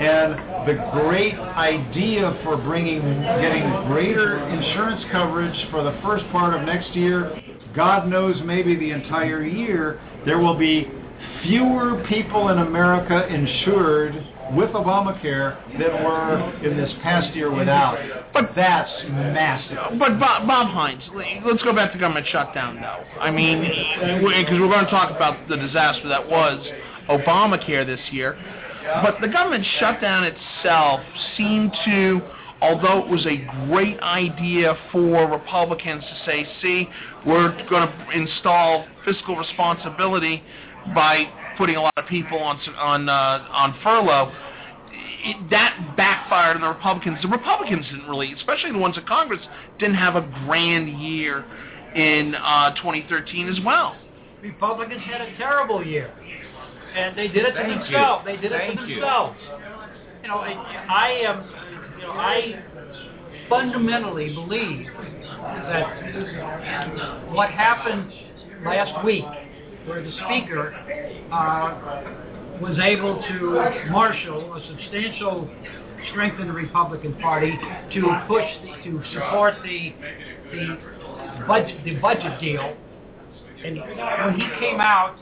And 0.00 0.66
the 0.66 0.74
great 0.92 1.34
idea 1.34 2.40
for 2.42 2.56
bringing, 2.56 3.00
getting 3.40 3.86
greater 3.86 4.48
insurance 4.48 5.04
coverage 5.12 5.70
for 5.70 5.84
the 5.84 5.96
first 6.02 6.24
part 6.32 6.54
of 6.54 6.66
next 6.66 6.94
year, 6.96 7.40
God 7.74 8.08
knows 8.08 8.36
maybe 8.44 8.76
the 8.76 8.90
entire 8.90 9.44
year, 9.44 10.00
there 10.24 10.38
will 10.38 10.58
be 10.58 10.88
fewer 11.42 12.04
people 12.08 12.48
in 12.50 12.58
America 12.58 13.26
insured 13.26 14.14
with 14.52 14.70
Obamacare 14.70 15.56
than 15.78 16.04
were 16.04 16.52
in 16.62 16.76
this 16.76 16.92
past 17.02 17.34
year 17.34 17.50
without. 17.54 17.98
But 18.32 18.52
that's 18.54 18.90
massive. 19.08 19.98
But 19.98 20.20
Bob, 20.20 20.46
Bob 20.46 20.68
Hines, 20.68 21.02
let's 21.44 21.62
go 21.62 21.74
back 21.74 21.92
to 21.92 21.98
government 21.98 22.26
shutdown, 22.30 22.76
though. 22.76 23.04
I 23.20 23.30
mean, 23.30 23.62
because 23.62 24.60
we're 24.60 24.68
going 24.68 24.84
to 24.84 24.90
talk 24.90 25.10
about 25.10 25.48
the 25.48 25.56
disaster 25.56 26.08
that 26.08 26.28
was 26.28 26.64
Obamacare 27.08 27.86
this 27.86 28.00
year. 28.10 28.36
But 29.02 29.20
the 29.20 29.28
government 29.28 29.64
shutdown 29.80 30.24
itself 30.24 31.00
seemed 31.38 31.72
to, 31.86 32.20
although 32.60 33.02
it 33.02 33.08
was 33.08 33.24
a 33.26 33.66
great 33.66 33.98
idea 34.00 34.76
for 34.92 35.26
Republicans 35.30 36.04
to 36.04 36.24
say, 36.26 36.46
see, 36.60 36.88
we're 37.26 37.50
going 37.68 37.88
to 37.88 38.10
install 38.12 38.86
fiscal 39.04 39.36
responsibility 39.36 40.42
by 40.94 41.24
putting 41.56 41.76
a 41.76 41.80
lot 41.80 41.92
of 41.96 42.06
people 42.06 42.38
on 42.38 42.58
on 42.76 43.08
uh, 43.08 43.46
on 43.50 43.74
furlough. 43.82 44.32
It, 45.26 45.50
that 45.50 45.94
backfired 45.96 46.56
on 46.56 46.62
the 46.62 46.68
Republicans. 46.68 47.18
The 47.22 47.28
Republicans 47.28 47.86
didn't 47.86 48.08
really, 48.08 48.32
especially 48.34 48.72
the 48.72 48.78
ones 48.78 48.98
in 48.98 49.06
Congress, 49.06 49.40
didn't 49.78 49.96
have 49.96 50.16
a 50.16 50.22
grand 50.44 51.00
year 51.00 51.44
in 51.94 52.34
uh, 52.34 52.74
2013 52.76 53.48
as 53.48 53.58
well. 53.64 53.96
Republicans 54.42 55.00
had 55.02 55.22
a 55.22 55.34
terrible 55.38 55.84
year, 55.84 56.12
and 56.94 57.16
they 57.16 57.28
did 57.28 57.46
it 57.46 57.54
Thank 57.54 57.68
to 57.68 57.72
you. 57.72 57.80
themselves. 57.80 58.24
They 58.26 58.36
did 58.36 58.52
it 58.52 58.58
Thank 58.58 58.80
to 58.80 58.86
you. 58.86 58.94
themselves. 58.96 59.38
You 60.22 60.28
know, 60.28 60.38
I, 60.38 60.52
I 60.90 61.08
am, 61.24 61.44
you 61.98 62.06
know, 62.06 62.12
I 62.12 62.62
fundamentally 63.48 64.34
believe 64.34 64.86
that 65.66 67.32
what 67.32 67.50
happened 67.50 68.12
last 68.64 69.04
week, 69.04 69.24
where 69.86 70.02
the 70.02 70.12
speaker 70.24 70.74
uh, 71.32 72.60
was 72.60 72.78
able 72.82 73.22
to 73.28 73.90
marshal 73.90 74.54
a 74.54 74.66
substantial 74.68 75.48
strength 76.10 76.40
in 76.40 76.46
the 76.46 76.52
Republican 76.52 77.14
Party 77.20 77.52
to 77.92 78.24
push, 78.28 78.44
the, 78.62 78.90
to 78.90 79.02
support 79.12 79.54
the 79.62 79.92
the 80.52 80.78
budget 81.46 81.84
the 81.84 81.94
budget 81.96 82.40
deal. 82.40 82.76
And 83.64 83.80
when 83.80 84.34
he 84.38 84.46
came 84.60 84.80
out 84.80 85.16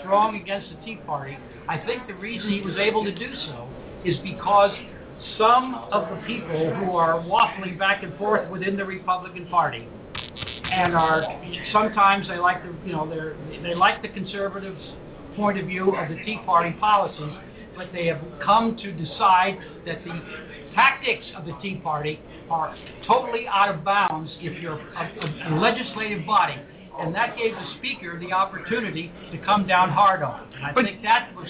strong 0.00 0.36
against 0.40 0.68
the 0.70 0.76
Tea 0.84 1.00
Party, 1.04 1.36
I 1.68 1.78
think 1.78 2.06
the 2.06 2.14
reason 2.14 2.50
he 2.50 2.60
was 2.60 2.76
able 2.76 3.04
to 3.04 3.14
do 3.14 3.34
so 3.46 3.68
is 4.04 4.16
because 4.18 4.70
some 5.36 5.74
of 5.92 6.08
the 6.10 6.22
people 6.26 6.74
who 6.76 6.96
are 6.96 7.20
waffling 7.20 7.78
back 7.78 8.02
and 8.02 8.16
forth 8.18 8.48
within 8.50 8.76
the 8.76 8.84
Republican 8.84 9.46
Party 9.48 9.86
and 10.70 10.94
are 10.94 11.22
sometimes 11.72 12.28
they 12.28 12.38
like 12.38 12.62
the 12.62 12.74
you 12.86 12.92
know 12.92 13.08
they're 13.08 13.36
they 13.62 13.74
like 13.74 14.02
the 14.02 14.08
conservatives 14.08 14.80
point 15.36 15.58
of 15.58 15.66
view 15.66 15.94
of 15.94 16.08
the 16.08 16.16
Tea 16.24 16.38
Party 16.44 16.76
policies, 16.80 17.32
but 17.76 17.88
they 17.92 18.06
have 18.06 18.20
come 18.44 18.76
to 18.76 18.92
decide 18.92 19.56
that 19.86 20.02
the 20.04 20.20
tactics 20.74 21.24
of 21.36 21.44
the 21.46 21.52
Tea 21.62 21.76
Party 21.76 22.20
are 22.50 22.74
totally 23.06 23.46
out 23.48 23.72
of 23.74 23.84
bounds 23.84 24.30
if 24.40 24.60
you're 24.60 24.78
a, 24.78 25.48
a, 25.50 25.54
a 25.54 25.60
legislative 25.60 26.26
body. 26.26 26.56
And 26.98 27.14
that 27.14 27.36
gave 27.36 27.52
the 27.52 27.74
speaker 27.78 28.18
the 28.18 28.32
opportunity 28.32 29.12
to 29.30 29.38
come 29.38 29.68
down 29.68 29.90
hard 29.90 30.22
on 30.22 30.42
it. 30.42 30.56
And 30.56 30.66
I 30.66 30.72
But- 30.72 30.84
think 30.86 31.02
that 31.02 31.30
was 31.36 31.48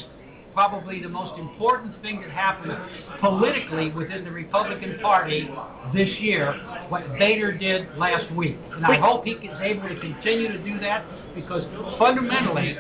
probably 0.58 1.00
the 1.00 1.08
most 1.08 1.38
important 1.38 1.94
thing 2.02 2.20
that 2.20 2.30
happened 2.30 2.76
politically 3.20 3.92
within 3.92 4.24
the 4.24 4.30
Republican 4.32 4.98
Party 5.00 5.48
this 5.94 6.08
year, 6.18 6.52
what 6.88 7.06
Boehner 7.16 7.56
did 7.56 7.86
last 7.96 8.28
week. 8.34 8.58
And 8.72 8.84
I 8.84 8.96
hope 8.96 9.24
he 9.24 9.34
is 9.34 9.56
able 9.62 9.88
to 9.88 10.00
continue 10.00 10.50
to 10.50 10.58
do 10.58 10.80
that 10.80 11.04
because 11.36 11.62
fundamentally, 11.96 12.76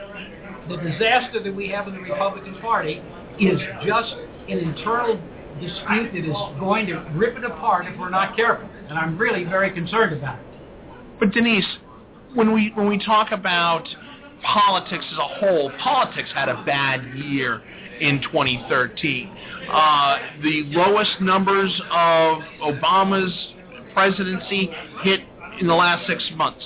the 0.68 0.76
disaster 0.78 1.40
that 1.40 1.54
we 1.54 1.68
have 1.68 1.86
in 1.86 1.94
the 1.94 2.00
Republican 2.00 2.60
Party 2.60 3.00
is 3.38 3.60
just 3.86 4.12
an 4.48 4.58
internal 4.58 5.14
dispute 5.60 6.10
that 6.14 6.24
is 6.24 6.58
going 6.58 6.86
to 6.86 6.98
rip 7.14 7.36
it 7.36 7.44
apart 7.44 7.86
if 7.86 7.96
we're 7.96 8.10
not 8.10 8.34
careful. 8.34 8.68
And 8.88 8.98
I'm 8.98 9.16
really 9.16 9.44
very 9.44 9.70
concerned 9.70 10.16
about 10.16 10.40
it. 10.40 10.46
But 11.20 11.30
Denise, 11.30 11.78
when 12.34 12.52
we 12.52 12.72
when 12.74 12.88
we 12.88 12.98
talk 12.98 13.30
about 13.30 13.86
politics 14.42 15.04
as 15.12 15.18
a 15.18 15.28
whole, 15.38 15.70
politics 15.78 16.30
had 16.34 16.48
a 16.48 16.62
bad 16.64 17.04
year 17.16 17.62
in 18.00 18.20
2013. 18.22 19.36
Uh, 19.70 20.18
the 20.42 20.62
lowest 20.66 21.20
numbers 21.20 21.72
of 21.90 22.38
Obama's 22.62 23.34
presidency 23.94 24.70
hit 25.02 25.20
in 25.60 25.66
the 25.66 25.74
last 25.74 26.06
six 26.06 26.24
months. 26.36 26.62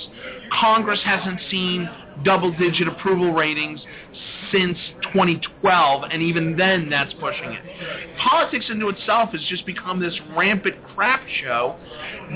Congress 0.61 1.01
hasn't 1.05 1.41
seen 1.51 1.89
double-digit 2.25 2.89
approval 2.89 3.33
ratings 3.33 3.81
since 4.53 4.77
2012, 5.13 6.05
and 6.11 6.23
even 6.23 6.57
then, 6.57 6.91
that's 6.91 7.13
pushing 7.15 7.53
it. 7.53 7.63
Politics 8.19 8.67
into 8.71 8.89
itself 8.89 9.31
has 9.31 9.41
just 9.49 9.65
become 9.65 9.99
this 10.01 10.19
rampant 10.37 10.77
crap 10.95 11.27
show 11.43 11.77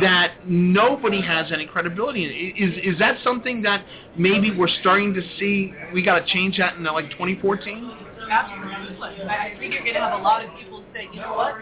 that 0.01 0.33
nobody 0.47 1.21
has 1.21 1.53
any 1.53 1.67
credibility 1.67 2.25
in. 2.25 2.71
Is 2.71 2.95
is 2.95 2.99
that 2.99 3.19
something 3.23 3.63
that 3.63 3.85
maybe 4.17 4.51
we're 4.51 4.69
starting 4.81 5.13
to 5.15 5.23
see? 5.39 5.75
We 5.93 6.03
got 6.03 6.21
to 6.21 6.27
change 6.33 6.57
that 6.59 6.77
in 6.77 6.87
uh, 6.87 6.93
like 6.93 7.11
2014. 7.11 8.07
Absolutely. 8.31 9.23
I 9.29 9.55
think 9.59 9.75
you're 9.75 9.83
going 9.83 9.95
to 9.95 10.01
have 10.01 10.19
a 10.19 10.23
lot 10.23 10.45
of 10.45 10.51
people 10.59 10.83
say, 10.93 11.09
you 11.13 11.21
know 11.21 11.35
what, 11.35 11.55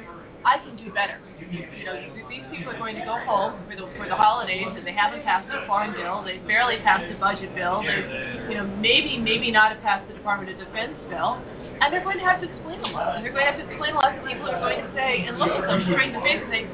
I 0.45 0.59
can 0.59 0.77
do 0.77 0.93
better. 0.93 1.19
You 1.55 1.85
know, 1.85 1.94
these 2.28 2.43
people 2.51 2.72
are 2.72 2.78
going 2.78 2.97
to 2.97 3.05
go 3.05 3.18
home 3.24 3.60
for 3.68 3.76
the 3.76 3.86
for 3.97 4.09
the 4.09 4.16
holidays, 4.16 4.66
and 4.66 4.86
they 4.86 4.93
haven't 4.93 5.22
passed 5.22 5.47
the 5.48 5.66
farm 5.66 5.93
bill. 5.94 6.22
They 6.24 6.39
barely 6.39 6.78
passed 6.82 7.06
the 7.10 7.18
budget 7.18 7.55
bill. 7.55 7.82
They, 7.82 8.51
you 8.51 8.56
know, 8.59 8.66
maybe 8.81 9.18
maybe 9.18 9.51
not 9.51 9.72
have 9.72 9.82
passed 9.82 10.09
the 10.09 10.14
Department 10.14 10.51
of 10.51 10.59
Defense 10.59 10.94
bill. 11.09 11.39
And 11.81 11.93
they're 11.93 12.05
going 12.05 12.18
to 12.18 12.24
have 12.24 12.40
to 12.40 12.48
explain 12.48 12.81
a 12.81 12.89
lot. 12.94 13.16
And 13.16 13.24
they're 13.24 13.32
going 13.32 13.44
to 13.44 13.51
have 13.51 13.60
to 13.60 13.66
explain 13.68 13.94
a 13.94 13.98
lot 13.98 14.14
to 14.14 14.22
people 14.22 14.47
who 14.47 14.52
are 14.52 14.60
going 14.60 14.78
to 14.78 14.93
say 14.94 15.26
and 15.26 15.39
look 15.39 15.51
at 15.51 15.66
them 15.66 15.82
straight 15.90 16.14
in 16.14 16.14
the 16.14 16.22
face 16.22 16.39
and 16.39 16.51
say, 16.51 16.64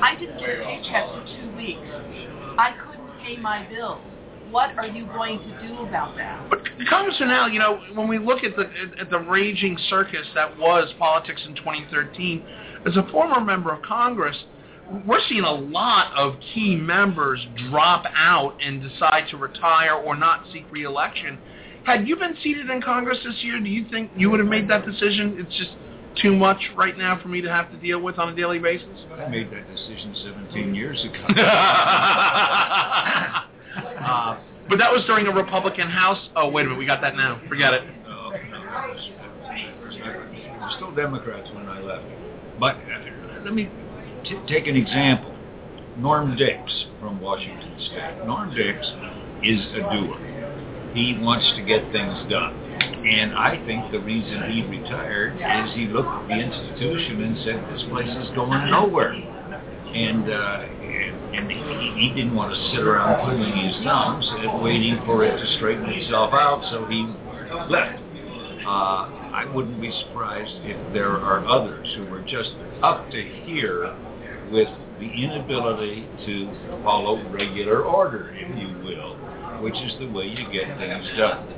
I 0.00 0.16
didn't 0.18 0.38
get 0.40 0.48
a 0.48 0.64
paycheck 0.64 1.04
for 1.12 1.22
two 1.28 1.56
weeks. 1.56 1.84
I 2.56 2.72
couldn't 2.72 3.10
pay 3.20 3.36
my 3.36 3.68
bills. 3.68 4.00
What 4.50 4.76
are 4.78 4.86
you 4.86 5.06
going 5.06 5.38
to 5.38 5.68
do 5.68 5.78
about 5.82 6.16
that? 6.16 6.48
But 6.48 6.60
Congressman 6.88 7.30
Al, 7.30 7.48
you 7.48 7.58
know, 7.58 7.80
when 7.94 8.08
we 8.08 8.18
look 8.18 8.44
at 8.44 8.54
the 8.56 8.70
at 9.00 9.10
the 9.10 9.18
raging 9.18 9.76
circus 9.88 10.26
that 10.34 10.56
was 10.58 10.92
politics 10.98 11.42
in 11.46 11.54
2013, 11.56 12.44
as 12.86 12.96
a 12.96 13.02
former 13.10 13.40
member 13.40 13.72
of 13.72 13.82
Congress, 13.82 14.36
we're 15.06 15.20
seeing 15.28 15.44
a 15.44 15.52
lot 15.52 16.12
of 16.16 16.34
key 16.52 16.76
members 16.76 17.44
drop 17.70 18.04
out 18.14 18.56
and 18.62 18.82
decide 18.82 19.28
to 19.30 19.36
retire 19.36 19.94
or 19.94 20.14
not 20.16 20.44
seek 20.52 20.64
reelection. 20.70 21.38
Had 21.84 22.06
you 22.06 22.16
been 22.16 22.36
seated 22.42 22.68
in 22.70 22.80
Congress 22.82 23.18
this 23.24 23.36
year, 23.42 23.58
do 23.60 23.68
you 23.68 23.86
think 23.90 24.10
you 24.16 24.30
would 24.30 24.40
have 24.40 24.48
made 24.48 24.68
that 24.68 24.84
decision? 24.86 25.36
It's 25.38 25.56
just 25.56 25.70
too 26.20 26.34
much 26.34 26.58
right 26.76 26.96
now 26.96 27.18
for 27.20 27.28
me 27.28 27.40
to 27.40 27.48
have 27.48 27.70
to 27.72 27.76
deal 27.78 28.00
with 28.00 28.18
on 28.18 28.28
a 28.32 28.36
daily 28.36 28.58
basis. 28.58 28.88
I 29.12 29.28
made 29.28 29.50
that 29.50 29.66
decision 29.74 30.14
17 30.52 30.74
years 30.74 31.02
ago. 31.04 31.24
uh, 34.00 34.38
but 34.68 34.78
that 34.78 34.92
was 34.92 35.02
during 35.06 35.26
a 35.26 35.32
Republican 35.32 35.88
House. 35.88 36.18
Oh, 36.36 36.48
wait 36.50 36.62
a 36.62 36.64
minute, 36.68 36.78
we 36.78 36.86
got 36.86 37.00
that 37.00 37.16
now. 37.16 37.40
Forget 37.48 37.74
it. 37.74 37.82
No, 38.06 38.30
no, 38.30 38.36
it 38.36 38.94
was- 38.94 39.10
it 39.46 40.66
was 40.68 40.74
still 40.76 40.92
Democrats 40.92 41.48
when 41.54 41.68
I 41.68 41.80
left. 41.80 42.04
But 42.58 42.76
let 43.44 43.54
me 43.54 43.68
t- 44.24 44.40
take 44.48 44.66
an 44.66 44.76
example. 44.76 45.34
Norm 45.96 46.36
Dicks 46.36 46.86
from 47.00 47.20
Washington 47.20 47.76
State. 47.86 48.26
Norm 48.26 48.54
Dicks 48.54 48.86
is 49.42 49.60
a 49.74 49.82
doer. 49.92 50.18
He 50.94 51.18
wants 51.20 51.46
to 51.56 51.62
get 51.62 51.82
things 51.92 52.14
done. 52.30 52.54
And 53.04 53.34
I 53.34 53.62
think 53.66 53.92
the 53.92 54.00
reason 54.00 54.50
he 54.50 54.62
retired 54.66 55.34
is 55.34 55.74
he 55.74 55.86
looked 55.86 56.08
at 56.08 56.28
the 56.28 56.34
institution 56.34 57.22
and 57.22 57.36
said, 57.44 57.56
this 57.74 57.82
place 57.90 58.08
is 58.08 58.30
going 58.34 58.70
nowhere. 58.70 59.12
And, 59.12 60.30
uh, 60.30 60.64
and 60.82 61.24
and 61.34 61.50
he, 61.50 61.58
he 62.00 62.14
didn't 62.14 62.34
want 62.34 62.54
to 62.54 62.58
sit 62.70 62.80
around 62.86 63.26
twiddling 63.26 63.56
his 63.58 63.74
thumbs 63.84 64.24
and 64.38 64.62
waiting 64.62 65.02
for 65.04 65.24
it 65.24 65.36
to 65.36 65.46
straighten 65.58 65.86
itself 65.90 66.32
out, 66.32 66.62
so 66.70 66.86
he 66.86 67.02
left. 67.68 67.98
Uh, 68.66 69.23
I 69.34 69.44
wouldn't 69.52 69.80
be 69.80 69.90
surprised 70.06 70.54
if 70.62 70.92
there 70.92 71.10
are 71.10 71.44
others 71.44 71.92
who 71.96 72.06
are 72.14 72.22
just 72.22 72.52
up 72.82 73.10
to 73.10 73.20
here 73.20 73.92
with 74.52 74.68
the 75.00 75.10
inability 75.10 76.06
to 76.24 76.80
follow 76.84 77.20
regular 77.30 77.82
order, 77.82 78.32
if 78.36 78.48
you 78.56 78.68
will, 78.84 79.16
which 79.60 79.74
is 79.74 79.92
the 79.98 80.06
way 80.06 80.26
you 80.26 80.46
get 80.52 80.78
things 80.78 81.04
done. 81.18 81.50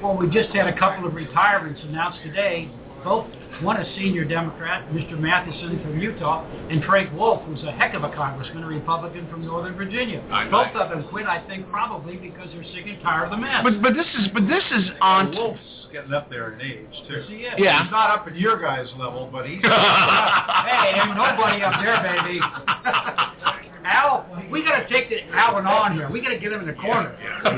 Well, 0.00 0.16
we 0.16 0.30
just 0.30 0.50
had 0.50 0.68
a 0.68 0.78
couple 0.78 1.08
of 1.08 1.14
retirements 1.14 1.80
announced 1.82 2.20
today. 2.22 2.70
Both 3.04 3.26
one 3.62 3.76
a 3.76 3.96
senior 3.96 4.24
Democrat, 4.24 4.88
Mr. 4.90 5.18
Matheson 5.18 5.80
from 5.82 5.98
Utah, 5.98 6.44
and 6.70 6.84
Frank 6.84 7.12
Wolf, 7.12 7.42
who's 7.42 7.62
a 7.64 7.72
heck 7.72 7.94
of 7.94 8.04
a 8.04 8.10
congressman, 8.14 8.62
a 8.62 8.66
Republican 8.66 9.28
from 9.28 9.44
Northern 9.44 9.74
Virginia. 9.74 10.22
I- 10.30 10.48
Both 10.48 10.76
of 10.76 10.90
them 10.90 11.08
quit, 11.08 11.26
I 11.26 11.40
think, 11.48 11.68
probably 11.70 12.16
because 12.16 12.48
they're 12.52 12.62
sick 12.74 12.86
and 12.86 13.00
tired 13.02 13.24
of 13.24 13.30
the 13.30 13.36
mess. 13.36 13.60
But 13.64 13.82
but 13.82 13.94
this 13.94 14.06
is 14.18 14.28
but 14.34 14.46
this 14.46 14.62
is 14.70 14.90
on. 15.00 15.32
Wolf's 15.34 15.60
getting 15.92 16.12
up 16.12 16.28
there 16.30 16.52
in 16.52 16.60
age 16.60 16.86
too. 17.08 17.14
Yes, 17.14 17.24
he 17.28 17.34
is. 17.36 17.54
Yeah. 17.58 17.82
He's 17.82 17.90
not 17.90 18.10
up 18.10 18.26
at 18.28 18.36
your 18.36 18.60
guys' 18.60 18.88
level, 18.98 19.28
but 19.32 19.46
he's. 19.48 19.60
hey, 19.62 20.92
ain't 21.00 21.16
nobody 21.16 21.62
up 21.62 21.80
there, 21.82 21.98
baby. 22.02 22.40
Al, 23.84 24.26
we 24.50 24.62
got 24.64 24.78
to 24.80 24.88
take 24.88 25.08
the 25.08 25.22
Alan 25.34 25.66
on 25.66 25.94
here. 25.94 26.10
We 26.10 26.20
got 26.20 26.30
to 26.30 26.38
get 26.38 26.52
him 26.52 26.60
in 26.60 26.66
the 26.66 26.74
corner. 26.74 27.16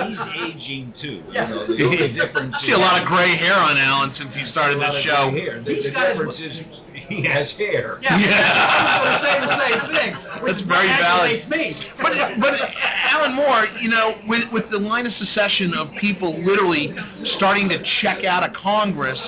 He's 0.00 0.18
aging 0.46 0.94
too. 1.00 1.22
Yeah. 1.32 1.48
You 1.48 1.54
know, 1.54 1.66
the 1.66 1.84
only 1.84 2.12
difference 2.20 2.54
see 2.64 2.72
a 2.72 2.78
lot 2.78 3.00
of 3.00 3.08
gray 3.08 3.36
hair 3.36 3.54
on 3.54 3.76
Alan 3.76 4.14
since 4.18 4.30
he 4.34 4.50
started 4.50 4.76
a 4.78 4.80
lot 4.80 4.92
this 4.92 5.00
of 5.00 5.04
show. 5.10 5.30
gray 5.30 5.40
hair. 5.42 5.62
The, 5.62 5.74
He's 5.74 5.84
the 5.84 5.90
got 5.90 6.08
his- 6.08 6.18
difference 6.18 6.40
is 6.40 6.52
he 7.08 7.24
has 7.26 7.48
hair. 7.58 7.98
Yeah, 8.02 8.18
Yeah. 8.18 8.38
I 8.38 9.02
was 9.02 9.10
going 9.10 9.18
to 9.18 9.22
say 9.24 9.34
the 9.40 9.56
same 9.58 10.14
thing. 10.14 10.42
Which 10.42 10.54
That's 10.56 10.68
very 10.68 10.88
valid. 10.88 11.42
aggravates 11.42 11.50
me. 11.50 11.90
But 12.00 12.12
but 12.40 12.54
Alan 13.10 13.34
Moore, 13.34 13.66
you 13.80 13.88
know, 13.90 14.14
with 14.28 14.44
with 14.52 14.70
the 14.70 14.78
line 14.78 15.06
of 15.06 15.12
secession 15.18 15.74
of 15.74 15.88
people 16.00 16.38
literally 16.44 16.94
starting 17.36 17.68
to 17.70 17.78
check 18.00 18.24
out 18.24 18.42
of 18.48 18.54
Congress, 18.54 19.18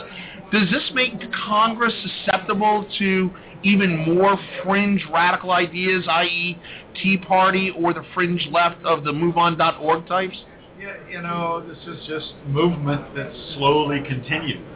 does 0.53 0.71
this 0.71 0.91
make 0.95 1.13
Congress 1.33 1.93
susceptible 2.03 2.87
to 2.99 3.31
even 3.65 3.99
more 4.15 4.39
fringe 4.63 5.05
radical 5.13 5.53
ideas, 5.53 6.05
i.e., 6.09 6.59
Tea 7.03 7.17
Party 7.17 7.71
or 7.71 7.95
the 7.95 8.05
fringe 8.15 8.47
left 8.51 8.85
of 8.85 9.05
the 9.05 9.13
MoveOn.org 9.13 10.07
types? 10.07 10.37
Yeah, 10.79 10.95
you 11.09 11.23
know, 11.23 11.65
this 11.67 11.79
is 11.87 12.07
just 12.07 12.33
movement 12.47 13.15
that 13.15 13.33
slowly 13.55 14.01
continues, 14.07 14.67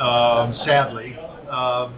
um, 0.00 0.58
sadly, 0.66 1.16
um, 1.48 1.94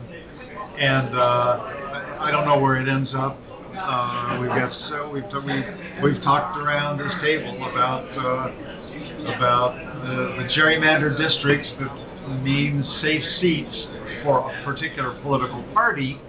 and 0.79 1.16
uh, 1.16 2.21
I 2.21 2.29
don't 2.31 2.47
know 2.47 2.59
where 2.59 2.77
it 2.77 2.89
ends 2.89 3.11
up. 3.16 3.39
Uh, 3.77 4.39
we've 4.41 4.51
got 4.51 4.71
so 4.89 5.11
we've 5.11 5.25
we've 5.45 5.65
we've 6.03 6.23
talked 6.23 6.57
around 6.59 6.99
this 6.99 7.12
table 7.23 7.57
about 7.69 8.05
uh, 8.16 9.35
about 9.35 9.75
the, 10.05 10.43
the 10.43 10.49
gerrymandered 10.55 11.19
districts 11.19 11.69
that 11.81 12.43
mean 12.43 12.85
safe 13.03 13.25
seats 13.41 13.75
for 14.23 14.51
a 14.51 14.65
particular 14.65 15.19
political 15.23 15.62
party 15.73 16.21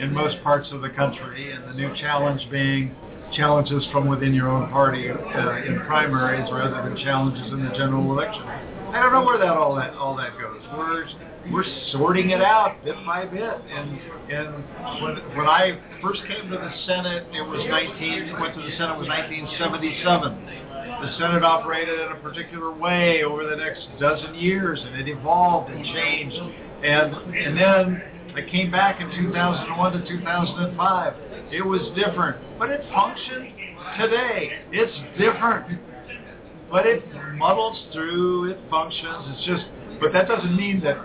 in 0.00 0.12
most 0.12 0.42
parts 0.42 0.68
of 0.72 0.82
the 0.82 0.90
country, 0.90 1.52
and 1.52 1.64
the 1.68 1.74
new 1.74 1.94
challenge 1.96 2.42
being 2.50 2.94
challenges 3.32 3.84
from 3.92 4.08
within 4.08 4.32
your 4.32 4.48
own 4.48 4.70
party 4.70 5.10
uh, 5.10 5.64
in 5.64 5.80
primaries 5.86 6.48
rather 6.52 6.88
than 6.88 6.96
challenges 7.04 7.52
in 7.52 7.64
the 7.64 7.70
general 7.72 8.10
election. 8.10 8.42
I 8.42 9.02
don't 9.02 9.12
know 9.12 9.24
where 9.24 9.38
that 9.38 9.52
all 9.52 9.74
that 9.76 9.92
all 9.94 10.16
that 10.16 10.32
goes. 10.40 10.62
We're 10.72 11.04
we're 11.52 11.64
sorting 11.92 12.30
it 12.30 12.40
out 12.40 12.82
bit 12.84 12.96
by 13.04 13.26
bit, 13.26 13.42
and 13.42 14.00
and 14.32 14.64
when 15.02 15.36
when 15.36 15.46
I 15.46 15.78
first 16.00 16.22
came 16.26 16.50
to 16.50 16.56
the 16.56 16.72
Senate, 16.86 17.26
it 17.32 17.42
was 17.42 17.60
19 17.68 18.40
went 18.40 18.54
to 18.54 18.62
the 18.62 18.72
Senate 18.78 18.96
was 18.96 19.08
1977. 19.08 20.64
The 21.04 21.12
Senate 21.18 21.44
operated 21.44 22.00
in 22.00 22.12
a 22.12 22.20
particular 22.20 22.72
way 22.72 23.22
over 23.24 23.44
the 23.44 23.56
next 23.56 23.86
dozen 24.00 24.34
years, 24.34 24.80
and 24.82 24.96
it 24.96 25.08
evolved 25.08 25.70
and 25.70 25.84
changed, 25.84 26.40
and 26.82 27.12
and 27.36 27.56
then 27.58 28.02
I 28.34 28.42
came 28.50 28.70
back 28.70 29.00
in 29.00 29.10
2001 29.10 29.92
to 29.92 30.08
2005. 30.08 31.14
It 31.52 31.64
was 31.64 31.80
different, 31.96 32.58
but 32.58 32.70
it 32.70 32.82
functioned 32.92 33.52
today. 33.98 34.50
It's 34.70 34.92
different, 35.18 35.80
but 36.70 36.86
it 36.86 37.02
muddles 37.34 37.78
through. 37.92 38.50
It 38.50 38.58
functions. 38.70 39.24
It's 39.34 39.46
just, 39.46 39.64
but 40.00 40.12
that 40.12 40.28
doesn't 40.28 40.56
mean 40.56 40.80
that 40.84 40.98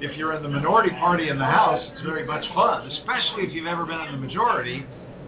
if 0.00 0.16
you're 0.16 0.34
in 0.34 0.42
the 0.42 0.48
minority 0.48 0.90
party 0.90 1.28
in 1.28 1.38
the 1.38 1.44
House, 1.44 1.82
it's 1.92 2.02
very 2.02 2.26
much 2.26 2.44
fun, 2.54 2.90
especially 2.90 3.44
if 3.44 3.52
you've 3.52 3.66
ever 3.66 3.84
been 3.86 4.00
in 4.00 4.12
the 4.12 4.26
majority. 4.26 4.84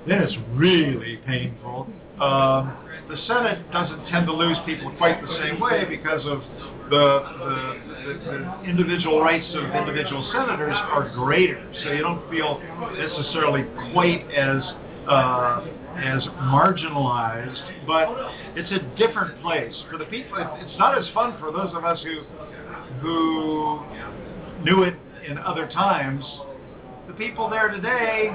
Then 0.06 0.22
it's 0.22 0.36
really 0.54 1.18
painful. 1.26 1.88
Um, 2.20 2.76
the 3.08 3.16
Senate 3.26 3.70
doesn't 3.72 4.06
tend 4.08 4.26
to 4.26 4.32
lose 4.32 4.56
people 4.66 4.92
quite 4.98 5.20
the 5.22 5.38
same 5.42 5.58
way 5.58 5.84
because 5.88 6.20
of 6.26 6.42
the, 6.90 7.20
the, 8.04 8.12
the, 8.24 8.68
individual 8.68 9.20
rights 9.20 9.48
of 9.54 9.64
individual 9.74 10.28
senators 10.32 10.76
are 10.76 11.10
greater, 11.14 11.60
so 11.82 11.92
you 11.92 12.02
don't 12.02 12.28
feel 12.30 12.60
necessarily 12.96 13.64
quite 13.92 14.28
as 14.30 14.62
uh, 15.08 15.66
as 15.96 16.22
marginalized. 16.52 17.86
But 17.86 18.08
it's 18.56 18.70
a 18.72 18.80
different 18.96 19.40
place 19.42 19.74
for 19.90 19.98
the 19.98 20.04
people. 20.06 20.36
It's 20.60 20.78
not 20.78 20.98
as 20.98 21.04
fun 21.14 21.38
for 21.40 21.50
those 21.50 21.74
of 21.74 21.84
us 21.84 21.98
who 22.02 22.22
who 23.00 23.80
knew 24.64 24.82
it 24.82 24.94
in 25.26 25.38
other 25.38 25.66
times. 25.68 26.24
The 27.06 27.14
people 27.14 27.48
there 27.48 27.68
today, 27.68 28.30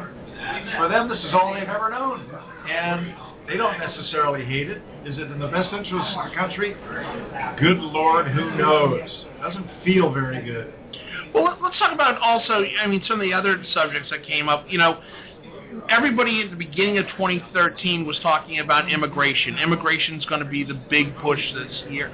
for 0.78 0.90
them, 0.90 1.10
this 1.10 1.20
is 1.20 1.34
all 1.34 1.54
they've 1.54 1.70
ever 1.70 1.92
known, 1.92 2.28
and 2.68 3.16
they 3.48 3.58
don't 3.58 3.78
necessarily 3.80 4.46
hate 4.46 4.70
it. 4.70 4.82
Is 5.06 5.18
it 5.18 5.32
in 5.32 5.40
the 5.40 5.48
best 5.48 5.74
interest 5.74 6.18
of 6.18 6.30
the 6.30 6.36
country? 6.36 6.76
Good 7.60 7.80
Lord, 7.80 8.28
who 8.28 8.56
knows? 8.58 9.10
Doesn't 9.42 9.68
feel 9.84 10.12
very 10.12 10.42
good. 10.42 10.74
Well, 11.34 11.44
let- 11.46 11.62
let's 11.62 11.78
talk 11.80 11.92
about 11.92 12.20
also. 12.22 12.64
I 12.64 12.88
mean, 12.88 13.04
some 13.06 13.20
of 13.20 13.24
the 13.24 13.34
other 13.34 13.62
subjects 13.74 14.10
that 14.12 14.24
came 14.24 14.48
up. 14.48 14.72
You 14.72 14.78
know, 14.78 15.00
everybody 15.90 16.42
at 16.42 16.52
the 16.52 16.56
beginning 16.56 17.00
of 17.00 17.08
2013 17.18 18.06
was 18.06 18.18
talking 18.20 18.60
about 18.60 18.90
immigration. 18.90 19.58
Immigration 19.58 20.16
is 20.16 20.26
going 20.26 20.42
to 20.42 20.50
be 20.50 20.64
the 20.64 20.76
big 20.76 21.16
push 21.18 21.42
this 21.54 21.84
year, 21.90 22.12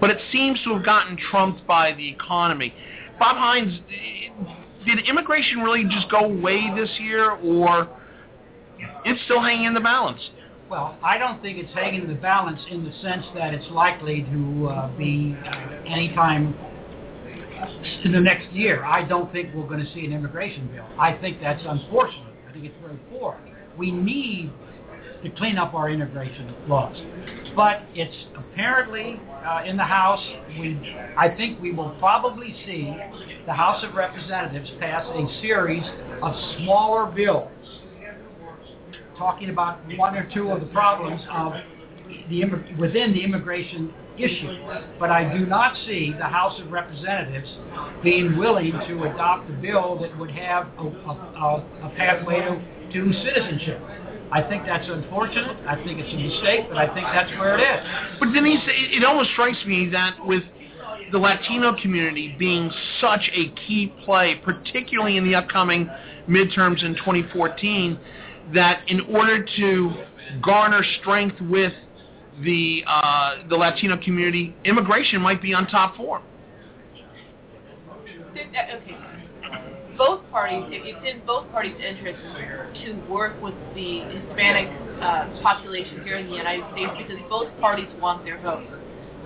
but 0.00 0.10
it 0.10 0.18
seems 0.32 0.60
to 0.64 0.74
have 0.74 0.84
gotten 0.84 1.16
trumped 1.16 1.66
by 1.66 1.92
the 1.92 2.08
economy. 2.08 2.74
Bob 3.18 3.36
Hines, 3.36 3.78
did 4.86 4.98
immigration 5.08 5.60
really 5.60 5.84
just 5.84 6.08
go 6.08 6.20
away 6.20 6.72
this 6.74 6.90
year, 6.98 7.30
or 7.30 7.86
it's 9.04 9.22
still 9.24 9.40
hanging 9.40 9.66
in 9.66 9.74
the 9.74 9.80
balance? 9.80 10.30
Well, 10.72 10.96
I 11.04 11.18
don't 11.18 11.42
think 11.42 11.58
it's 11.58 11.74
hanging 11.74 12.08
the 12.08 12.14
balance 12.14 12.58
in 12.70 12.82
the 12.82 12.92
sense 13.02 13.26
that 13.34 13.52
it's 13.52 13.70
likely 13.72 14.22
to 14.22 14.68
uh, 14.68 14.96
be 14.96 15.36
uh, 15.44 15.50
anytime 15.86 16.54
in 18.04 18.10
the 18.10 18.20
next 18.20 18.50
year. 18.52 18.82
I 18.82 19.04
don't 19.06 19.30
think 19.32 19.54
we're 19.54 19.68
going 19.68 19.84
to 19.84 19.92
see 19.92 20.06
an 20.06 20.14
immigration 20.14 20.68
bill. 20.68 20.86
I 20.98 21.12
think 21.12 21.42
that's 21.42 21.60
unfortunate. 21.66 22.32
I 22.48 22.52
think 22.54 22.64
it's 22.64 22.74
very 22.80 22.96
poor. 23.10 23.38
We 23.76 23.90
need 23.90 24.50
to 25.22 25.28
clean 25.32 25.58
up 25.58 25.74
our 25.74 25.90
immigration 25.90 26.54
laws. 26.66 26.96
But 27.54 27.82
it's 27.94 28.16
apparently 28.34 29.20
uh, 29.46 29.64
in 29.66 29.76
the 29.76 29.84
House. 29.84 30.26
We, 30.58 30.80
I 31.18 31.28
think 31.36 31.60
we 31.60 31.72
will 31.72 31.94
probably 31.98 32.56
see 32.64 32.96
the 33.44 33.52
House 33.52 33.84
of 33.84 33.94
Representatives 33.94 34.70
pass 34.80 35.04
a 35.06 35.40
series 35.42 35.84
of 36.22 36.34
smaller 36.56 37.12
bills 37.12 37.50
talking 39.16 39.50
about 39.50 39.78
one 39.96 40.16
or 40.16 40.28
two 40.32 40.50
of 40.50 40.60
the 40.60 40.66
problems 40.66 41.20
of 41.30 41.52
the 42.28 42.42
within 42.78 43.12
the 43.12 43.22
immigration 43.22 43.92
issue. 44.18 44.58
But 44.98 45.10
I 45.10 45.36
do 45.36 45.46
not 45.46 45.74
see 45.86 46.12
the 46.16 46.24
House 46.24 46.60
of 46.60 46.70
Representatives 46.70 47.48
being 48.02 48.36
willing 48.36 48.72
to 48.72 49.04
adopt 49.04 49.48
a 49.50 49.54
bill 49.54 49.98
that 50.00 50.16
would 50.18 50.30
have 50.30 50.66
a, 50.78 50.82
a, 50.82 50.86
a, 50.86 51.86
a 51.86 51.94
pathway 51.96 52.40
to, 52.40 52.60
to 52.92 53.12
citizenship. 53.24 53.80
I 54.32 54.42
think 54.42 54.64
that's 54.64 54.88
unfortunate. 54.88 55.56
I 55.66 55.76
think 55.76 56.00
it's 56.00 56.12
a 56.12 56.16
mistake, 56.16 56.68
but 56.68 56.78
I 56.78 56.92
think 56.94 57.06
that's 57.12 57.30
where 57.32 57.58
it 57.58 57.62
is. 57.62 58.18
But 58.18 58.32
Denise, 58.32 58.60
it, 58.66 59.02
it 59.02 59.04
almost 59.04 59.30
strikes 59.32 59.62
me 59.66 59.90
that 59.90 60.16
with 60.24 60.42
the 61.12 61.18
Latino 61.18 61.76
community 61.80 62.34
being 62.38 62.70
such 63.00 63.30
a 63.34 63.50
key 63.66 63.92
play, 64.04 64.40
particularly 64.42 65.18
in 65.18 65.24
the 65.24 65.34
upcoming 65.34 65.88
midterms 66.26 66.82
in 66.82 66.94
2014, 66.94 67.98
that 68.54 68.82
in 68.88 69.00
order 69.02 69.44
to 69.56 70.04
garner 70.42 70.82
strength 71.00 71.40
with 71.40 71.72
the 72.42 72.82
uh, 72.86 73.48
the 73.48 73.56
Latino 73.56 73.96
community, 74.02 74.54
immigration 74.64 75.20
might 75.20 75.42
be 75.42 75.54
on 75.54 75.66
top 75.66 75.96
form. 75.96 76.22
Uh, 78.34 78.76
Okay. 78.82 78.96
Both 79.98 80.22
parties, 80.30 80.64
it's 80.70 80.98
in 81.06 81.24
both 81.26 81.50
parties' 81.52 81.76
interest 81.76 82.18
to 82.82 82.92
work 83.12 83.40
with 83.42 83.54
the 83.74 84.00
Hispanic 84.08 84.72
uh, 85.02 85.28
population 85.42 86.02
here 86.02 86.16
in 86.16 86.30
the 86.30 86.36
United 86.36 86.64
States 86.72 86.90
because 86.96 87.20
both 87.28 87.48
parties 87.60 87.88
want 88.00 88.24
their 88.24 88.40
votes. 88.40 88.66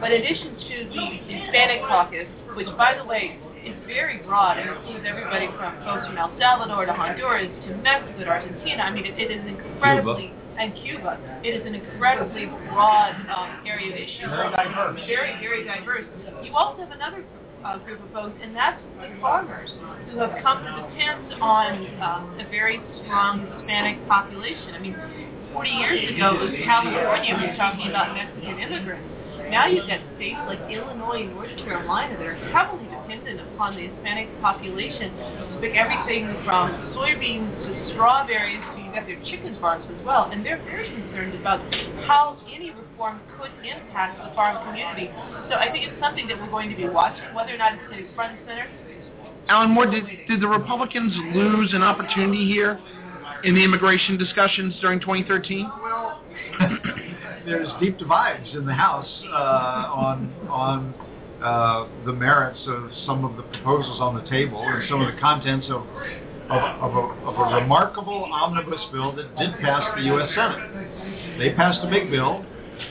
But 0.00 0.12
in 0.12 0.22
addition 0.22 0.56
to 0.58 0.90
the 0.90 1.06
Hispanic 1.32 1.82
caucus, 1.82 2.26
which 2.56 2.66
by 2.76 2.98
the 2.98 3.04
way, 3.04 3.38
is 3.66 3.74
very 3.86 4.22
broad 4.22 4.58
and 4.58 4.70
includes 4.70 5.04
everybody 5.06 5.50
from 5.58 5.74
folks 5.82 6.06
from 6.06 6.16
El 6.16 6.30
Salvador 6.38 6.86
to 6.86 6.94
Honduras 6.94 7.50
to 7.66 7.74
Mexico 7.82 8.24
to 8.24 8.30
Argentina. 8.30 8.86
I 8.86 8.90
mean, 8.94 9.04
it, 9.04 9.18
it 9.18 9.30
is 9.34 9.42
incredibly 9.46 10.32
and 10.58 10.72
Cuba. 10.74 11.20
It 11.44 11.52
is 11.52 11.66
an 11.66 11.74
incredibly 11.74 12.46
broad 12.72 13.12
um, 13.28 13.60
area 13.66 13.92
of 13.92 13.98
issues. 14.00 14.24
Very 14.24 14.50
diverse. 14.56 15.00
Very, 15.06 15.32
very 15.40 15.64
diverse. 15.64 16.06
You 16.42 16.54
also 16.54 16.80
have 16.80 16.92
another 16.92 17.24
uh, 17.64 17.78
group 17.84 18.00
of 18.00 18.10
folks, 18.12 18.38
and 18.42 18.54
that's 18.54 18.80
the 18.96 19.20
farmers 19.20 19.70
who 20.10 20.18
have 20.18 20.32
come 20.42 20.64
to 20.64 20.72
depend 20.88 21.34
on 21.42 21.84
um, 22.00 22.40
a 22.40 22.48
very 22.48 22.80
strong 23.02 23.44
Hispanic 23.58 24.00
population. 24.08 24.72
I 24.74 24.78
mean, 24.78 24.96
40 25.52 25.70
years 25.70 26.14
ago, 26.14 26.40
it 26.40 26.40
was 26.40 26.54
California 26.64 27.34
was 27.34 27.56
talking 27.58 27.88
about 27.88 28.14
Mexican 28.14 28.58
immigrants. 28.58 29.15
Now 29.50 29.66
you've 29.66 29.86
got 29.86 30.00
states 30.16 30.38
like 30.46 30.58
Illinois 30.70 31.22
and 31.22 31.34
North 31.34 31.56
Carolina 31.58 32.16
that 32.18 32.26
are 32.26 32.40
heavily 32.50 32.84
dependent 32.84 33.40
upon 33.52 33.76
the 33.76 33.86
Hispanic 33.88 34.28
population 34.40 35.14
to 35.16 35.58
pick 35.60 35.74
everything 35.76 36.26
from 36.44 36.72
soybeans 36.94 37.54
to 37.62 37.92
strawberries 37.94 38.60
to 38.74 38.82
you've 38.82 38.94
got 38.94 39.06
their 39.06 39.20
chicken 39.24 39.56
farms 39.60 39.86
as 39.86 40.04
well. 40.04 40.30
And 40.30 40.44
they're 40.44 40.62
very 40.62 40.88
concerned 40.90 41.34
about 41.34 41.60
how 42.06 42.38
any 42.52 42.70
reform 42.70 43.20
could 43.38 43.50
impact 43.62 44.18
the 44.18 44.34
farm 44.34 44.66
community. 44.66 45.10
So 45.48 45.56
I 45.56 45.70
think 45.70 45.86
it's 45.86 46.00
something 46.00 46.26
that 46.28 46.38
we're 46.38 46.50
going 46.50 46.70
to 46.70 46.76
be 46.76 46.88
watching, 46.88 47.34
whether 47.34 47.54
or 47.54 47.58
not 47.58 47.74
it's 47.74 47.82
getting 47.90 48.12
front 48.14 48.38
and 48.38 48.48
center. 48.48 48.70
Alan 49.48 49.70
Moore, 49.70 49.86
did, 49.86 50.04
did 50.26 50.40
the 50.40 50.48
Republicans 50.48 51.12
lose 51.34 51.72
an 51.72 51.82
opportunity 51.82 52.46
here 52.46 52.80
in 53.44 53.54
the 53.54 53.62
immigration 53.62 54.16
discussions 54.16 54.74
during 54.80 54.98
2013? 54.98 55.70
Well, 55.82 56.20
there's 57.46 57.68
deep 57.80 57.98
divides 57.98 58.48
in 58.54 58.66
the 58.66 58.74
House 58.74 59.08
uh, 59.32 59.88
on 59.94 60.34
on 60.50 60.94
uh, 61.42 61.86
the 62.04 62.12
merits 62.12 62.60
of 62.66 62.90
some 63.06 63.24
of 63.24 63.36
the 63.36 63.42
proposals 63.44 64.00
on 64.00 64.16
the 64.16 64.28
table 64.28 64.60
and 64.60 64.88
some 64.88 65.00
of 65.00 65.14
the 65.14 65.20
contents 65.20 65.66
of 65.70 65.86
of, 66.50 66.62
of, 66.80 66.94
a, 66.94 67.26
of 67.26 67.34
a 67.38 67.54
remarkable 67.60 68.28
omnibus 68.32 68.80
bill 68.92 69.14
that 69.16 69.36
did 69.36 69.50
pass 69.60 69.82
the 69.96 70.02
U.S. 70.04 70.30
Senate. 70.34 71.38
They 71.38 71.52
passed 71.54 71.80
a 71.82 71.90
big 71.90 72.08
bill. 72.10 72.44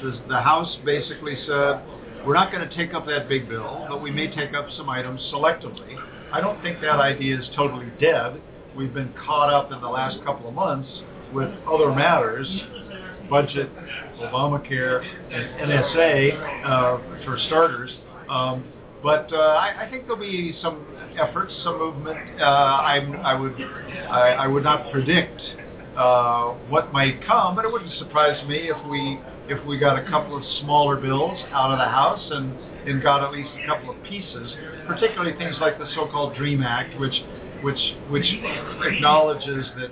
The, 0.04 0.20
the 0.28 0.42
House 0.42 0.78
basically 0.84 1.38
said, 1.46 1.82
we're 2.26 2.34
not 2.34 2.52
going 2.52 2.68
to 2.68 2.76
take 2.76 2.94
up 2.94 3.06
that 3.08 3.30
big 3.30 3.48
bill, 3.48 3.86
but 3.88 4.02
we 4.02 4.12
may 4.12 4.28
take 4.28 4.54
up 4.54 4.68
some 4.76 4.90
items 4.90 5.22
selectively. 5.34 5.96
I 6.34 6.42
don't 6.42 6.62
think 6.62 6.82
that 6.82 7.00
idea 7.00 7.40
is 7.40 7.46
totally 7.56 7.88
dead. 8.02 8.42
We've 8.76 8.94
been 8.94 9.14
caught 9.26 9.54
up 9.54 9.72
in 9.72 9.80
the 9.80 9.88
last 9.88 10.18
couple 10.26 10.50
of 10.50 10.54
months 10.54 10.90
with 11.34 11.50
other 11.66 11.96
matters, 11.96 12.48
budget, 13.30 13.70
Obamacare, 14.20 15.04
and 15.32 15.70
NSA 15.70 16.66
uh, 16.66 17.26
for 17.26 17.38
starters. 17.48 17.92
Um, 18.30 18.72
but 19.04 19.32
uh, 19.32 19.38
I, 19.38 19.86
I 19.86 19.90
think 19.90 20.08
there'll 20.08 20.20
be 20.20 20.58
some 20.62 20.86
efforts, 21.20 21.54
some 21.64 21.78
movement. 21.78 22.18
Uh, 22.40 22.44
I, 22.44 22.98
I 23.24 23.40
would, 23.40 23.54
I, 24.10 24.30
I 24.32 24.48
would 24.48 24.64
not 24.64 24.92
predict 24.92 25.40
uh, 25.96 26.54
what 26.70 26.92
might 26.92 27.26
come, 27.26 27.56
but 27.56 27.66
it 27.66 27.72
wouldn't 27.72 27.94
surprise 28.00 28.46
me 28.48 28.70
if 28.70 28.78
we, 28.90 29.20
if 29.48 29.64
we 29.66 29.78
got 29.78 29.98
a 29.98 30.10
couple 30.10 30.36
of 30.36 30.44
smaller 30.62 30.98
bills 30.98 31.40
out 31.52 31.72
of 31.72 31.78
the 31.78 31.86
House 31.86 32.28
and, 32.32 32.58
and 32.90 33.02
got 33.04 33.24
at 33.24 33.32
least 33.32 33.50
a 33.64 33.68
couple 33.68 33.96
of 33.96 34.04
pieces, 34.04 34.54
particularly 34.88 35.38
things 35.38 35.56
like 35.62 35.78
the 35.78 35.88
so-called 35.96 36.36
Dream 36.36 36.64
Act, 36.64 37.00
which, 37.00 37.16
which, 37.62 37.80
which 38.10 38.26
acknowledges 38.84 39.66
that 39.78 39.92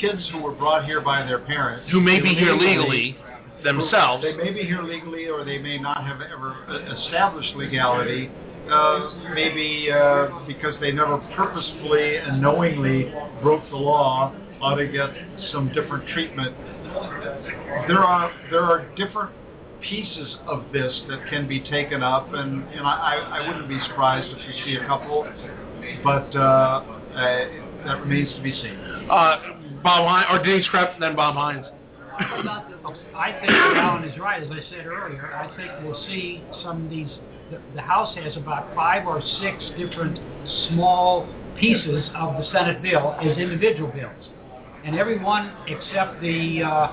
kids 0.00 0.28
who 0.32 0.42
were 0.42 0.52
brought 0.52 0.84
here 0.84 1.00
by 1.00 1.24
their 1.24 1.38
parents, 1.38 1.90
Who 1.90 2.00
may 2.00 2.20
be 2.20 2.34
here 2.34 2.54
legally 2.54 3.16
themselves. 3.64 4.22
they 4.22 4.34
may 4.34 4.52
be 4.52 4.62
here 4.62 4.82
legally, 4.82 5.26
or 5.28 5.44
they 5.44 5.58
may 5.58 5.78
not 5.78 6.04
have 6.04 6.20
ever 6.20 6.56
established 6.98 7.54
legality. 7.56 8.30
Uh, 8.70 9.14
maybe 9.32 9.88
uh, 9.90 10.28
because 10.46 10.74
they 10.78 10.92
never 10.92 11.16
purposefully 11.34 12.16
and 12.16 12.42
knowingly 12.42 13.10
broke 13.40 13.66
the 13.70 13.76
law, 13.76 14.34
ought 14.60 14.74
to 14.74 14.86
get 14.86 15.08
some 15.52 15.72
different 15.72 16.06
treatment. 16.08 16.54
There 17.88 18.04
are 18.04 18.30
there 18.50 18.62
are 18.62 18.86
different 18.94 19.32
pieces 19.80 20.36
of 20.46 20.64
this 20.72 20.92
that 21.08 21.28
can 21.30 21.48
be 21.48 21.60
taken 21.60 22.02
up, 22.02 22.32
and, 22.34 22.64
and 22.68 22.80
I, 22.80 23.40
I 23.40 23.48
wouldn't 23.48 23.68
be 23.68 23.78
surprised 23.86 24.28
if 24.28 24.38
we 24.38 24.64
see 24.64 24.76
a 24.76 24.86
couple, 24.86 25.26
but 26.02 26.34
uh, 26.36 26.40
uh, 26.40 26.84
that 27.86 28.00
remains 28.00 28.34
to 28.34 28.42
be 28.42 28.52
seen. 28.52 28.76
Uh, 29.08 29.80
Bob 29.82 30.08
Hines, 30.08 30.26
or 30.30 30.44
Denise 30.44 30.66
Krepp, 30.68 30.98
then 30.98 31.14
Bob 31.14 31.36
Hines. 31.36 31.64
I 32.18 33.36
think 33.40 33.52
Alan 33.52 34.04
is 34.04 34.18
right. 34.18 34.42
As 34.42 34.50
I 34.50 34.60
said 34.70 34.86
earlier, 34.86 35.32
I 35.34 35.54
think 35.56 35.70
we'll 35.82 36.02
see 36.06 36.42
some 36.62 36.84
of 36.84 36.90
these. 36.90 37.08
The, 37.50 37.60
the 37.74 37.80
House 37.80 38.14
has 38.16 38.36
about 38.36 38.74
five 38.74 39.06
or 39.06 39.22
six 39.40 39.64
different 39.78 40.18
small 40.68 41.26
pieces 41.58 42.04
of 42.14 42.36
the 42.36 42.44
Senate 42.52 42.82
bill 42.82 43.16
as 43.22 43.38
individual 43.38 43.90
bills, 43.90 44.28
and 44.84 44.98
every 44.98 45.18
one 45.18 45.54
except 45.66 46.20
the 46.20 46.62
uh, 46.62 46.88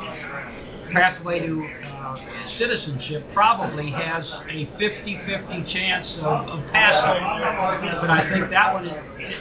pathway 0.94 1.40
to 1.40 1.68
uh, 1.86 2.16
citizenship 2.58 3.26
probably 3.34 3.92
has 3.92 4.24
a 4.50 4.66
50-50 4.80 5.74
chance 5.74 6.08
of, 6.20 6.48
of 6.48 6.72
passing. 6.72 8.00
But 8.00 8.10
I 8.10 8.30
think 8.32 8.50
that 8.52 8.74
one, 8.74 8.90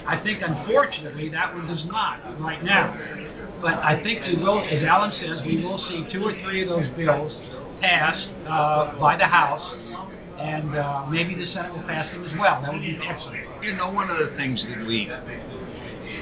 I 0.07 0.21
think 0.25 0.43
unfortunately 0.43 1.29
that 1.31 1.55
one 1.55 1.69
does 1.69 1.85
not 1.87 2.41
right 2.41 2.63
now. 2.65 2.93
But 3.65 3.81
I 3.81 3.99
think 4.03 4.21
we 4.27 4.37
will, 4.37 4.61
as 4.61 4.85
Alan 4.85 5.11
says, 5.19 5.41
we 5.47 5.65
will 5.65 5.79
see 5.89 6.05
two 6.13 6.23
or 6.23 6.35
three 6.45 6.65
of 6.65 6.69
those 6.69 6.87
bills 6.99 7.33
passed 7.81 8.29
uh, 8.47 9.01
by 9.01 9.17
the 9.17 9.25
House, 9.25 9.65
and 10.39 10.77
uh, 10.77 11.07
maybe 11.09 11.35
the 11.35 11.51
Senate 11.55 11.73
will 11.73 11.83
pass 11.85 12.13
them 12.13 12.27
as 12.27 12.39
well. 12.39 12.61
That 12.61 12.75
would 12.75 12.83
be 12.83 12.99
excellent. 13.01 13.65
You 13.65 13.75
know, 13.75 13.91
one 13.91 14.11
of 14.11 14.19
the 14.19 14.37
things 14.37 14.63
that 14.69 14.85
we 14.87 15.09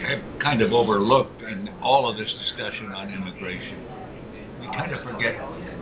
have 0.07 0.23
kind 0.41 0.63
of 0.63 0.73
overlooked 0.73 1.43
in 1.43 1.69
all 1.83 2.09
of 2.09 2.17
this 2.17 2.33
discussion 2.47 2.93
on 2.93 3.13
immigration, 3.13 3.89
we 4.61 4.67
kind 4.69 4.93
of 4.93 5.03
forget 5.03 5.35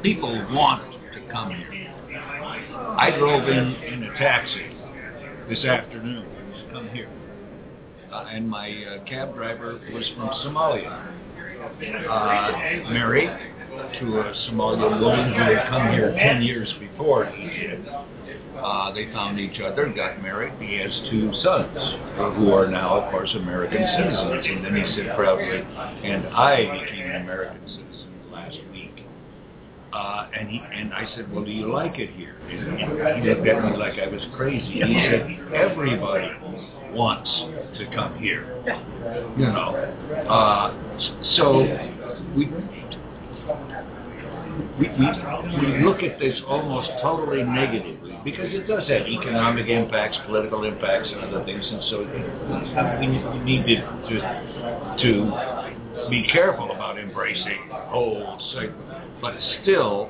people 0.02 0.32
want 0.54 0.90
to 1.12 1.20
come 1.30 1.50
here. 1.50 1.94
I 2.96 3.10
drove 3.18 3.46
in 3.46 3.74
in 3.84 4.04
a 4.04 4.16
taxi 4.16 4.64
this 5.50 5.62
afternoon 5.66 6.24
to 6.24 6.72
come 6.72 6.88
here, 6.88 7.10
uh, 8.10 8.24
and 8.32 8.48
my 8.48 8.70
uh, 8.70 9.04
cab 9.04 9.34
driver 9.34 9.78
was 9.92 10.10
from 10.16 10.30
Somalia, 10.42 11.20
uh, 11.60 12.90
married 12.90 13.30
to 14.00 14.20
a 14.20 14.34
Somalian 14.48 15.00
woman 15.00 15.32
who 15.32 15.40
had 15.40 15.68
come 15.68 15.92
here 15.92 16.14
10 16.18 16.42
years 16.42 16.72
before 16.78 17.26
he 17.26 17.44
did. 17.48 17.86
Uh, 17.88 18.92
they 18.92 19.06
found 19.12 19.40
each 19.40 19.58
other, 19.60 19.84
and 19.84 19.96
got 19.96 20.20
married. 20.22 20.52
He 20.60 20.76
has 20.78 20.90
two 21.10 21.32
sons 21.42 21.76
uh, 21.76 22.30
who 22.32 22.52
are 22.52 22.66
now, 22.66 23.00
of 23.00 23.10
course, 23.10 23.30
American 23.34 23.78
citizens. 23.96 24.46
And 24.46 24.64
then 24.64 24.76
he 24.76 24.96
said 24.96 25.16
proudly, 25.16 25.60
and 25.60 26.26
I 26.28 26.84
became 26.84 27.06
an 27.10 27.22
American 27.22 27.60
citizen 27.68 28.30
last 28.30 28.58
week. 28.72 29.06
Uh, 29.92 30.28
and 30.38 30.48
he 30.48 30.60
and 30.74 30.92
I 30.92 31.06
said, 31.16 31.32
well, 31.32 31.44
do 31.44 31.50
you 31.50 31.72
like 31.72 31.98
it 31.98 32.10
here? 32.10 32.36
And 32.48 33.22
he 33.22 33.30
looked 33.30 33.46
at 33.46 33.64
me 33.64 33.76
like 33.76 33.98
I 33.98 34.08
was 34.08 34.22
crazy. 34.36 34.82
He 34.82 35.08
said, 35.10 35.54
everybody 35.54 36.28
wants 36.92 37.30
to 37.78 37.86
come 37.94 38.18
here. 38.18 38.46
You 39.36 39.46
know, 39.46 39.74
uh, 40.28 40.74
so 41.36 41.60
we 42.36 42.46
we, 44.78 44.88
we, 44.88 45.06
we 45.60 45.84
look 45.84 46.02
at 46.02 46.18
this 46.18 46.40
almost 46.46 46.90
totally 47.02 47.42
negatively 47.42 48.18
because 48.24 48.52
it 48.52 48.66
does 48.66 48.86
have 48.88 49.06
economic 49.06 49.68
impacts, 49.68 50.18
political 50.26 50.64
impacts, 50.64 51.08
and 51.10 51.20
other 51.20 51.44
things, 51.44 51.64
and 51.70 51.82
so 51.90 52.00
we 53.00 53.08
we 53.38 53.44
need 53.44 53.66
to 53.66 53.76
to, 54.08 54.20
to 55.02 56.08
be 56.10 56.26
careful 56.30 56.72
about 56.72 56.98
embracing 56.98 57.68
whole 57.70 58.38
segment. 58.54 59.20
But 59.20 59.34
still, 59.62 60.08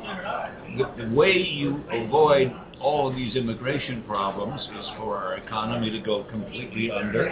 the, 0.76 1.04
the 1.04 1.14
way 1.14 1.32
you 1.36 1.82
avoid 1.90 2.52
all 2.80 3.08
of 3.08 3.16
these 3.16 3.36
immigration 3.36 4.02
problems 4.06 4.60
is 4.60 4.86
for 4.96 5.16
our 5.16 5.36
economy 5.36 5.90
to 5.90 6.00
go 6.00 6.24
completely 6.24 6.90
under, 6.90 7.30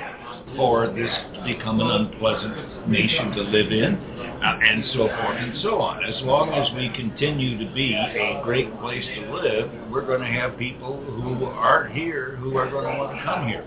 for 0.57 0.87
this 0.89 1.11
to 1.35 1.43
become 1.45 1.81
an 1.81 1.91
unpleasant 1.91 2.89
nation 2.89 3.31
to 3.33 3.43
live 3.43 3.73
in, 3.73 3.95
uh, 3.95 4.59
and 4.63 4.85
so 4.93 5.09
forth 5.09 5.37
and 5.39 5.61
so 5.63 5.81
on. 5.81 6.05
As 6.05 6.23
long 6.23 6.51
as 6.51 6.73
we 6.77 6.91
continue 6.91 7.59
to 7.59 7.75
be 7.75 7.95
a 7.95 8.41
great 8.45 8.79
place 8.79 9.05
to 9.17 9.35
live, 9.35 9.71
we're 9.91 10.07
going 10.07 10.21
to 10.21 10.27
have 10.27 10.59
people 10.59 11.03
who 11.03 11.45
aren't 11.47 11.95
here 11.95 12.37
who 12.37 12.57
are 12.57 12.71
going 12.71 12.85
to 12.93 12.99
want 12.99 13.17
to 13.17 13.25
come 13.25 13.49
here. 13.49 13.65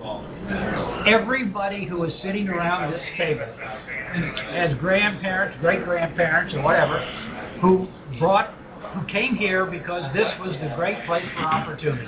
Everybody 1.08 1.86
who 1.86 2.04
is 2.04 2.14
sitting 2.24 2.48
around 2.48 2.94
this 2.94 3.02
table 3.18 3.46
as 4.52 4.78
grandparents, 4.78 5.58
great 5.62 5.84
grandparents, 5.84 6.54
or 6.54 6.62
whatever, 6.62 7.00
who 7.62 7.88
brought, 8.20 8.54
who 8.94 9.06
came 9.08 9.36
here 9.36 9.66
because 9.66 10.04
this 10.14 10.28
was 10.40 10.56
the 10.62 10.74
great 10.76 11.06
place 11.06 11.26
for 11.36 11.44
opportunity. 11.44 12.08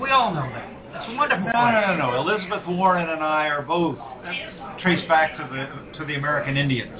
We 0.00 0.10
all 0.10 0.32
know 0.34 0.42
that. 0.48 0.70
It's 0.94 1.10
a 1.10 1.14
wonderful 1.16 1.46
No, 1.46 1.50
place. 1.52 1.74
no, 1.74 1.96
no, 1.96 2.10
no. 2.10 2.20
Elizabeth 2.22 2.62
Warren 2.68 3.08
and 3.10 3.18
I 3.22 3.48
are 3.48 3.62
both 3.62 3.98
traced 4.80 5.08
back 5.08 5.36
to 5.36 5.42
the 5.50 5.98
to 5.98 6.04
the 6.04 6.14
American 6.14 6.56
Indians. 6.56 6.92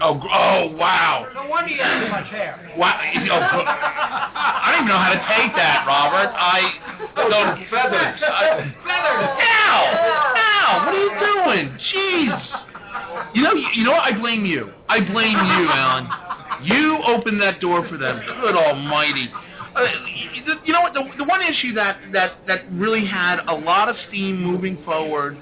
Oh, 0.00 0.20
oh, 0.32 0.72
wow. 0.76 1.26
No 1.34 1.46
wonder 1.48 1.68
you 1.70 1.82
have 1.82 2.02
so 2.04 2.08
much 2.10 2.28
hair. 2.28 2.72
Wow. 2.78 2.96
Oh, 2.96 3.64
I 3.66 4.72
don't 4.72 4.80
even 4.84 4.88
know 4.88 4.98
how 4.98 5.12
to 5.12 5.20
take 5.36 5.52
that, 5.56 5.84
Robert. 5.86 6.32
I 6.32 6.80
don't 7.28 7.60
feathers. 7.68 8.20
I, 8.24 8.72
Feathers. 8.84 9.36
Now, 9.36 10.84
What 10.84 10.94
are 10.94 11.00
you 11.00 11.12
doing? 11.20 11.78
Jeez. 11.92 12.40
You 13.34 13.42
know, 13.42 13.52
you 13.74 13.84
know 13.84 13.92
what? 13.92 14.02
I 14.02 14.18
blame 14.18 14.44
you. 14.44 14.70
I 14.88 15.00
blame 15.00 15.32
you, 15.36 15.68
Alan. 15.70 16.08
You 16.64 16.98
opened 17.06 17.40
that 17.42 17.60
door 17.60 17.86
for 17.88 17.96
them. 17.98 18.20
Good 18.40 18.54
Almighty. 18.56 19.28
Uh, 19.74 19.82
you- 20.14 20.54
you 20.64 20.72
know 20.72 20.80
what? 20.80 20.94
The, 20.94 21.02
the 21.18 21.24
one 21.24 21.42
issue 21.42 21.74
that, 21.74 21.98
that 22.12 22.32
that 22.46 22.70
really 22.72 23.04
had 23.04 23.40
a 23.48 23.54
lot 23.54 23.88
of 23.88 23.96
steam 24.08 24.40
moving 24.42 24.82
forward, 24.84 25.36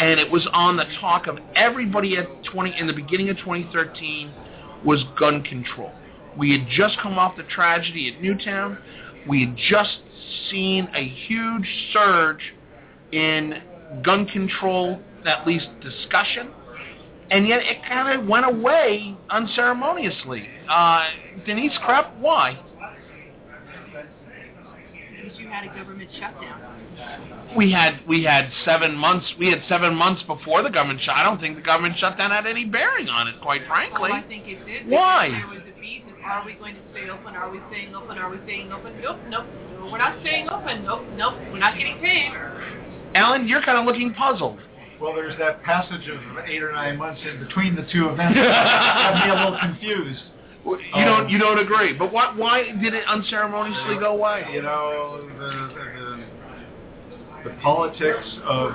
and 0.00 0.18
it 0.20 0.30
was 0.30 0.46
on 0.52 0.76
the 0.76 0.84
talk 1.00 1.26
of 1.28 1.38
everybody 1.54 2.16
at 2.16 2.26
20 2.44 2.74
in 2.78 2.86
the 2.86 2.92
beginning 2.92 3.28
of 3.30 3.36
2013, 3.38 4.32
was 4.84 5.02
gun 5.18 5.42
control. 5.42 5.92
We 6.36 6.52
had 6.52 6.66
just 6.68 6.98
come 7.00 7.18
off 7.18 7.36
the 7.36 7.42
tragedy 7.44 8.12
at 8.14 8.20
Newtown. 8.22 8.78
We 9.28 9.40
had 9.46 9.56
just 9.56 9.98
seen 10.50 10.88
a 10.94 11.06
huge 11.08 11.68
surge 11.92 12.52
in 13.12 13.62
gun 14.02 14.26
control, 14.26 15.00
at 15.26 15.46
least 15.46 15.66
discussion, 15.80 16.50
and 17.30 17.46
yet 17.46 17.60
it 17.62 17.78
kind 17.86 18.20
of 18.20 18.26
went 18.28 18.46
away 18.46 19.16
unceremoniously. 19.30 20.48
Uh, 20.68 21.04
Denise 21.46 21.72
Krepp, 21.86 22.18
why? 22.18 22.58
Because 25.10 25.38
you 25.38 25.48
had 25.48 25.64
a 25.64 25.74
government 25.74 26.10
shutdown. 26.18 26.60
We 27.56 27.72
had 27.72 28.00
we 28.06 28.24
had 28.24 28.50
seven 28.64 28.94
months. 28.94 29.26
We 29.38 29.48
had 29.48 29.62
seven 29.68 29.94
months 29.94 30.22
before 30.24 30.62
the 30.62 30.70
government 30.70 31.00
shut. 31.02 31.14
I 31.16 31.24
don't 31.24 31.40
think 31.40 31.56
the 31.56 31.62
government 31.62 31.96
shutdown 31.98 32.30
had 32.30 32.46
any 32.46 32.64
bearing 32.64 33.08
on 33.08 33.26
it, 33.28 33.40
quite 33.40 33.66
frankly. 33.66 34.10
Well, 34.10 34.12
I 34.12 34.22
think 34.22 34.46
it 34.46 34.64
did. 34.66 34.88
Why? 34.88 35.30
There 35.30 35.48
was 35.48 35.58
a 35.58 35.80
beat. 35.80 36.04
Are 36.24 36.44
we 36.44 36.54
going 36.54 36.74
to 36.74 36.80
stay 36.92 37.08
open? 37.08 37.34
Are 37.34 37.50
we 37.50 37.58
staying 37.70 37.94
open? 37.94 38.18
Are 38.18 38.30
we 38.30 38.38
staying 38.44 38.70
open? 38.72 39.00
Nope, 39.00 39.18
nope. 39.28 39.46
We're 39.90 39.98
not 39.98 40.20
staying 40.20 40.48
open. 40.50 40.84
Nope, 40.84 41.02
nope. 41.16 41.34
We're 41.50 41.58
not 41.58 41.76
getting 41.76 41.98
paid. 41.98 42.30
Alan, 43.14 43.48
you're 43.48 43.62
kind 43.62 43.78
of 43.78 43.86
looking 43.86 44.14
puzzled. 44.14 44.60
Well, 45.00 45.14
there's 45.14 45.38
that 45.38 45.62
passage 45.62 46.08
of 46.08 46.20
eight 46.46 46.62
or 46.62 46.72
nine 46.72 46.98
months 46.98 47.20
in 47.28 47.42
between 47.42 47.74
the 47.74 47.86
two 47.90 48.08
events. 48.10 48.34
that 48.36 49.14
got 49.14 49.26
me 49.26 49.32
a 49.32 49.34
little 49.44 49.58
confused. 49.58 50.22
You 50.64 51.04
don't 51.06 51.30
you 51.30 51.38
don't 51.38 51.58
agree, 51.58 51.94
but 51.94 52.12
what? 52.12 52.36
Why 52.36 52.64
did 52.64 52.92
it 52.92 53.04
unceremoniously 53.06 53.96
go 53.98 54.14
away? 54.14 54.44
You 54.52 54.60
know, 54.60 55.26
the, 55.38 56.24
the, 57.44 57.50
the 57.50 57.56
politics 57.62 58.26
of 58.44 58.72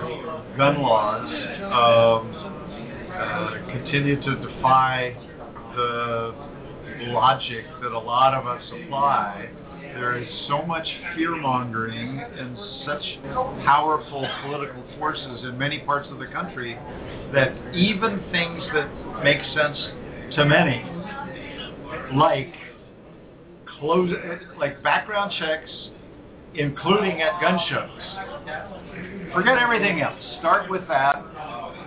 gun 0.57 0.81
laws 0.81 1.29
um, 1.61 2.33
uh, 3.13 3.71
continue 3.71 4.19
to 4.19 4.35
defy 4.35 5.15
the 5.75 6.33
logic 7.11 7.65
that 7.83 7.91
a 7.91 7.99
lot 7.99 8.33
of 8.33 8.47
us 8.47 8.63
apply. 8.71 9.49
There 9.95 10.17
is 10.17 10.27
so 10.49 10.61
much 10.65 10.85
fear 11.15 11.37
mongering 11.37 12.19
and 12.37 12.57
such 12.85 13.01
powerful 13.63 14.27
political 14.43 14.83
forces 14.99 15.43
in 15.43 15.57
many 15.57 15.79
parts 15.79 16.09
of 16.11 16.19
the 16.19 16.27
country 16.27 16.77
that 17.33 17.55
even 17.73 18.21
things 18.29 18.61
that 18.73 18.89
make 19.23 19.41
sense 19.53 19.77
to 20.35 20.45
many, 20.45 20.83
like 22.13 22.53
close, 23.79 24.11
like 24.59 24.83
background 24.83 25.31
checks, 25.39 25.71
including 26.55 27.21
at 27.21 27.39
gun 27.39 27.57
shows. 27.69 29.33
Forget 29.33 29.57
everything 29.57 30.01
else. 30.01 30.21
Start 30.39 30.69
with 30.69 30.85
that. 30.89 31.23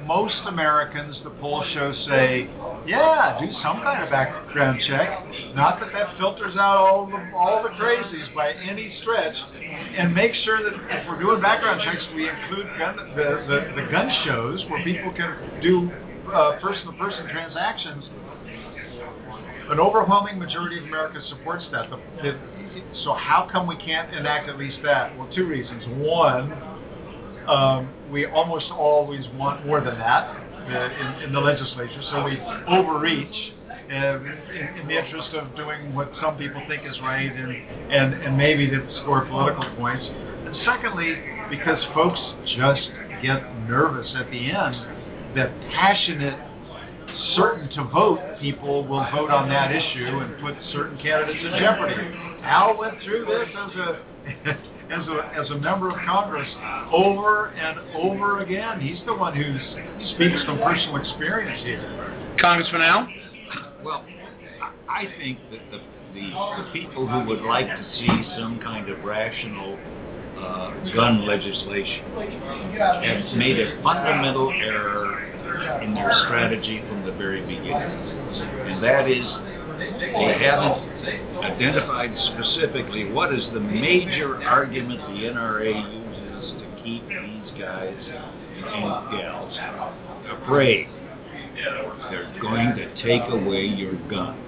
Most 0.09 0.41
Americans, 0.47 1.21
the 1.23 1.29
polls 1.37 1.67
show, 1.75 1.93
say, 2.09 2.49
yeah, 2.87 3.37
do 3.39 3.45
some 3.63 3.85
kind 3.85 4.03
of 4.03 4.09
background 4.09 4.81
check. 4.89 5.21
Not 5.55 5.81
that 5.81 5.93
that 5.93 6.17
filters 6.17 6.57
out 6.57 6.79
all 6.79 7.05
the 7.05 7.21
all 7.37 7.63
the 7.63 7.69
crazies 7.77 8.35
by 8.35 8.53
any 8.53 8.97
stretch, 9.03 9.37
and 9.99 10.15
make 10.15 10.33
sure 10.47 10.65
that 10.65 10.73
if 10.97 11.07
we're 11.07 11.21
doing 11.21 11.43
background 11.43 11.83
checks, 11.85 12.03
we 12.17 12.27
include 12.27 12.67
gun, 12.79 12.97
the, 13.15 13.45
the 13.53 13.83
the 13.83 13.87
gun 13.93 14.09
shows 14.25 14.65
where 14.71 14.83
people 14.83 15.13
can 15.13 15.61
do 15.61 15.93
uh, 16.33 16.59
person-to-person 16.59 17.29
transactions 17.29 18.05
an 19.69 19.79
overwhelming 19.79 20.39
majority 20.39 20.79
of 20.79 20.85
America 20.85 21.21
supports 21.29 21.65
that. 21.73 21.91
The, 21.91 21.97
the, 22.23 22.39
so 23.05 23.13
how 23.13 23.47
come 23.53 23.67
we 23.67 23.77
can't 23.77 24.15
enact 24.15 24.49
at 24.49 24.59
least 24.59 24.79
that? 24.83 25.17
Well, 25.19 25.29
two 25.35 25.47
reasons. 25.47 25.85
One, 25.99 26.78
um, 27.49 27.95
we 28.11 28.27
almost 28.27 28.67
always 28.71 29.25
want 29.35 29.65
more 29.67 29.81
than 29.81 29.99
that 29.99 30.29
uh, 30.29 31.19
in, 31.19 31.25
in 31.25 31.33
the 31.33 31.41
legislature, 31.41 32.03
so 32.11 32.25
we 32.25 32.39
overreach 32.69 33.53
uh, 33.91 34.21
in, 34.21 34.81
in 34.81 34.89
the 34.89 34.99
interest 34.99 35.33
of 35.35 35.57
doing 35.57 35.95
what 35.95 36.13
some 36.21 36.37
people 36.37 36.63
think 36.69 36.83
is 36.85 36.99
right 37.01 37.33
and, 37.33 37.51
and, 37.91 38.23
and 38.23 38.37
maybe 38.37 38.69
to 38.69 39.01
score 39.03 39.25
political 39.25 39.65
points. 39.77 40.05
And 40.05 40.55
secondly, 40.67 41.17
because 41.49 41.83
folks 41.95 42.21
just 42.57 42.89
get 43.23 43.43
nervous 43.67 44.13
at 44.15 44.31
the 44.31 44.51
end 44.51 44.77
that 45.37 45.51
passionate 45.73 46.39
certain 47.35 47.69
to 47.71 47.85
vote 47.85 48.21
people 48.41 48.87
will 48.87 49.05
vote 49.11 49.31
on 49.31 49.49
that 49.49 49.73
issue 49.73 50.19
and 50.19 50.41
put 50.41 50.55
certain 50.73 50.97
candidates 50.99 51.41
in 51.45 51.59
jeopardy. 51.59 51.95
Al 52.43 52.77
went 52.79 53.03
through 53.03 53.25
this 53.25 53.49
as 53.57 53.71
a 53.77 54.69
as 54.91 55.07
a 55.07 55.33
as 55.39 55.51
a 55.51 55.59
member 55.59 55.91
of 55.91 55.97
Congress 56.07 56.49
over 56.93 57.49
and 57.49 57.79
over 57.97 58.41
again. 58.41 58.81
He's 58.81 58.99
the 59.07 59.15
one 59.15 59.35
who 59.37 59.59
speaks 60.15 60.43
from 60.45 60.59
personal 60.59 60.97
experience 60.97 61.63
here. 61.65 62.37
Congressman 62.41 62.83
Al? 62.83 63.09
Well, 63.85 64.05
I 64.89 65.05
I 65.05 65.05
think 65.19 65.39
that 65.51 65.61
the, 65.71 65.79
the, 66.15 66.31
the 66.31 66.71
people 66.73 67.07
who 67.07 67.25
would 67.29 67.43
like 67.43 67.67
to 67.67 67.85
see 67.99 68.09
some 68.39 68.59
kind 68.63 68.89
of 68.89 69.05
rational 69.05 69.79
uh, 70.39 70.95
gun 70.95 71.27
legislation 71.27 72.05
have 72.79 73.37
made 73.37 73.59
a 73.59 73.83
fundamental 73.83 74.51
error 74.51 75.25
in 75.83 75.95
their 75.95 76.11
strategy 76.27 76.83
from 76.89 77.05
the 77.05 77.13
very 77.13 77.41
beginning. 77.43 77.75
And 77.75 78.83
that 78.83 79.09
is 79.11 79.27
they 79.79 80.39
haven't 80.41 81.45
identified 81.45 82.11
specifically 82.35 83.11
what 83.13 83.33
is 83.33 83.45
the 83.55 83.61
major 83.61 84.43
argument 84.43 85.01
the 85.01 85.29
NRA 85.29 85.73
uses 85.73 86.53
to 86.61 86.83
keep 86.83 87.07
these 87.09 87.61
guys 87.61 87.97
and 88.05 89.11
gals 89.13 89.57
afraid. 90.43 90.89
They're 92.11 92.33
going 92.41 92.77
to 92.77 93.03
take 93.03 93.23
away 93.31 93.67
your 93.67 93.95
guns. 94.09 94.45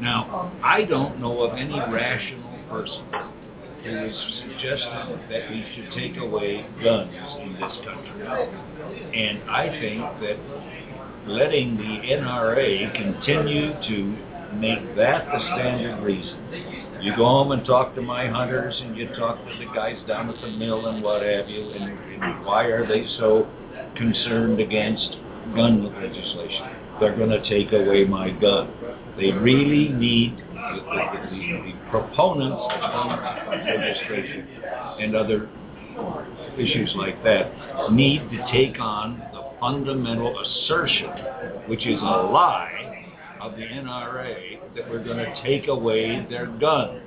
Now, 0.00 0.52
I 0.62 0.84
don't 0.84 1.20
know 1.20 1.42
of 1.42 1.56
any 1.56 1.78
rational 1.78 2.58
person 2.68 3.04
who 3.84 4.06
is 4.06 4.16
suggesting 4.40 5.20
that 5.30 5.50
we 5.50 5.64
should 5.74 5.92
take 5.96 6.16
away 6.18 6.66
guns 6.82 7.14
in 7.40 7.52
this 7.54 7.76
country. 7.84 8.26
And 9.14 9.50
I 9.50 9.68
think 9.80 10.00
that 10.20 10.36
letting 11.26 11.76
the 11.76 11.82
NRA 11.82 12.94
continue 12.94 13.72
to 13.72 14.26
make 14.54 14.96
that 14.96 15.26
the 15.26 15.40
standard 15.54 16.02
reason. 16.02 16.38
You 17.02 17.14
go 17.16 17.24
home 17.24 17.52
and 17.52 17.64
talk 17.66 17.94
to 17.96 18.02
my 18.02 18.28
hunters 18.28 18.74
and 18.80 18.96
you 18.96 19.08
talk 19.08 19.36
to 19.38 19.58
the 19.58 19.66
guys 19.74 19.96
down 20.06 20.30
at 20.30 20.40
the 20.40 20.50
mill 20.50 20.86
and 20.86 21.02
what 21.02 21.22
have 21.22 21.48
you, 21.48 21.70
and, 21.72 21.84
and 22.22 22.44
why 22.44 22.64
are 22.64 22.86
they 22.86 23.06
so 23.18 23.46
concerned 23.96 24.60
against 24.60 25.16
gun 25.54 25.84
legislation? 25.84 26.66
They're 27.00 27.16
going 27.16 27.30
to 27.30 27.42
take 27.48 27.72
away 27.72 28.04
my 28.04 28.30
gun. 28.30 28.72
They 29.18 29.32
really 29.32 29.92
need 29.92 30.36
the, 30.38 30.80
the, 30.80 31.30
the, 31.30 31.72
the 31.72 31.90
proponents 31.90 32.56
of 32.56 32.80
gun 32.80 33.18
registration 33.66 34.48
and 35.00 35.14
other 35.14 35.48
issues 36.58 36.92
like 36.96 37.22
that 37.24 37.52
need 37.92 38.20
to 38.30 38.46
take 38.52 38.80
on 38.80 39.20
fundamental 39.66 40.32
assertion, 40.38 41.10
which 41.66 41.84
is 41.86 41.98
a 42.00 42.22
lie, 42.30 43.04
of 43.40 43.52
the 43.56 43.62
NRA 43.62 44.60
that 44.76 44.88
we're 44.88 45.02
going 45.02 45.16
to 45.16 45.42
take 45.42 45.66
away 45.66 46.24
their 46.30 46.46
guns. 46.46 47.02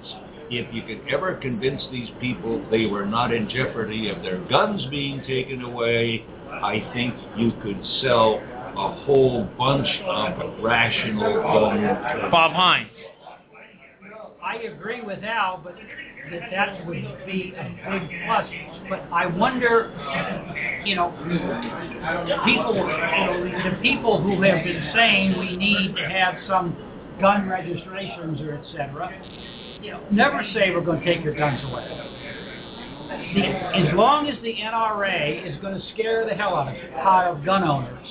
If 0.52 0.73
you 0.73 0.81
could 0.81 1.07
ever 1.10 1.36
convince 1.36 1.81
these 1.91 2.10
people 2.19 2.65
they 2.69 2.86
were 2.86 3.06
not 3.06 3.34
in 3.34 3.49
jeopardy 3.49 4.10
of 4.10 4.22
their 4.23 4.44
guns 4.49 4.86
being 4.90 5.23
taken 5.26 5.61
away, 5.61 6.26
I 6.49 6.91
think 6.94 7.14
you 7.38 7.53
could 7.64 7.81
sell 8.02 8.41
a 8.44 9.03
whole 9.06 9.48
bunch 9.57 9.88
of 10.06 10.61
rational 10.61 11.36
gun. 11.36 12.30
Bob 12.30 12.52
Hines. 12.52 12.90
I 14.44 14.56
agree 14.64 15.02
with 15.02 15.23
Al, 15.23 15.61
but 15.64 15.76
that 16.31 16.49
that 16.51 16.85
would 16.85 16.93
be 17.26 17.53
a 17.57 17.64
big 17.89 18.10
plus. 18.26 18.49
But 18.89 19.06
I 19.11 19.26
wonder, 19.27 19.91
you 20.85 20.95
know, 20.95 21.11
people, 22.45 22.73
the 22.73 23.77
people 23.81 24.22
who 24.22 24.41
have 24.41 24.64
been 24.64 24.91
saying 24.95 25.38
we 25.38 25.56
need 25.56 25.95
to 25.95 26.03
have 26.10 26.35
some 26.47 26.76
gun 27.22 27.47
registrations 27.47 28.41
or 28.41 28.56
et 28.56 28.65
cetera, 28.72 29.10
you 29.81 29.91
know, 29.91 30.03
never 30.11 30.41
say 30.53 30.72
we're 30.72 30.81
going 30.81 30.99
to 30.99 31.06
take 31.06 31.23
your 31.23 31.35
guns 31.35 31.61
away. 31.64 31.88
The, 33.34 33.41
as 33.41 33.93
long 33.95 34.27
as 34.27 34.35
the 34.43 34.53
NRA 34.53 35.51
is 35.51 35.60
going 35.61 35.80
to 35.80 35.88
scare 35.93 36.26
the 36.26 36.35
hell 36.35 36.56
out 36.56 36.76
of, 36.76 36.93
out 36.93 37.38
of 37.38 37.45
gun 37.45 37.64
owners, 37.64 38.07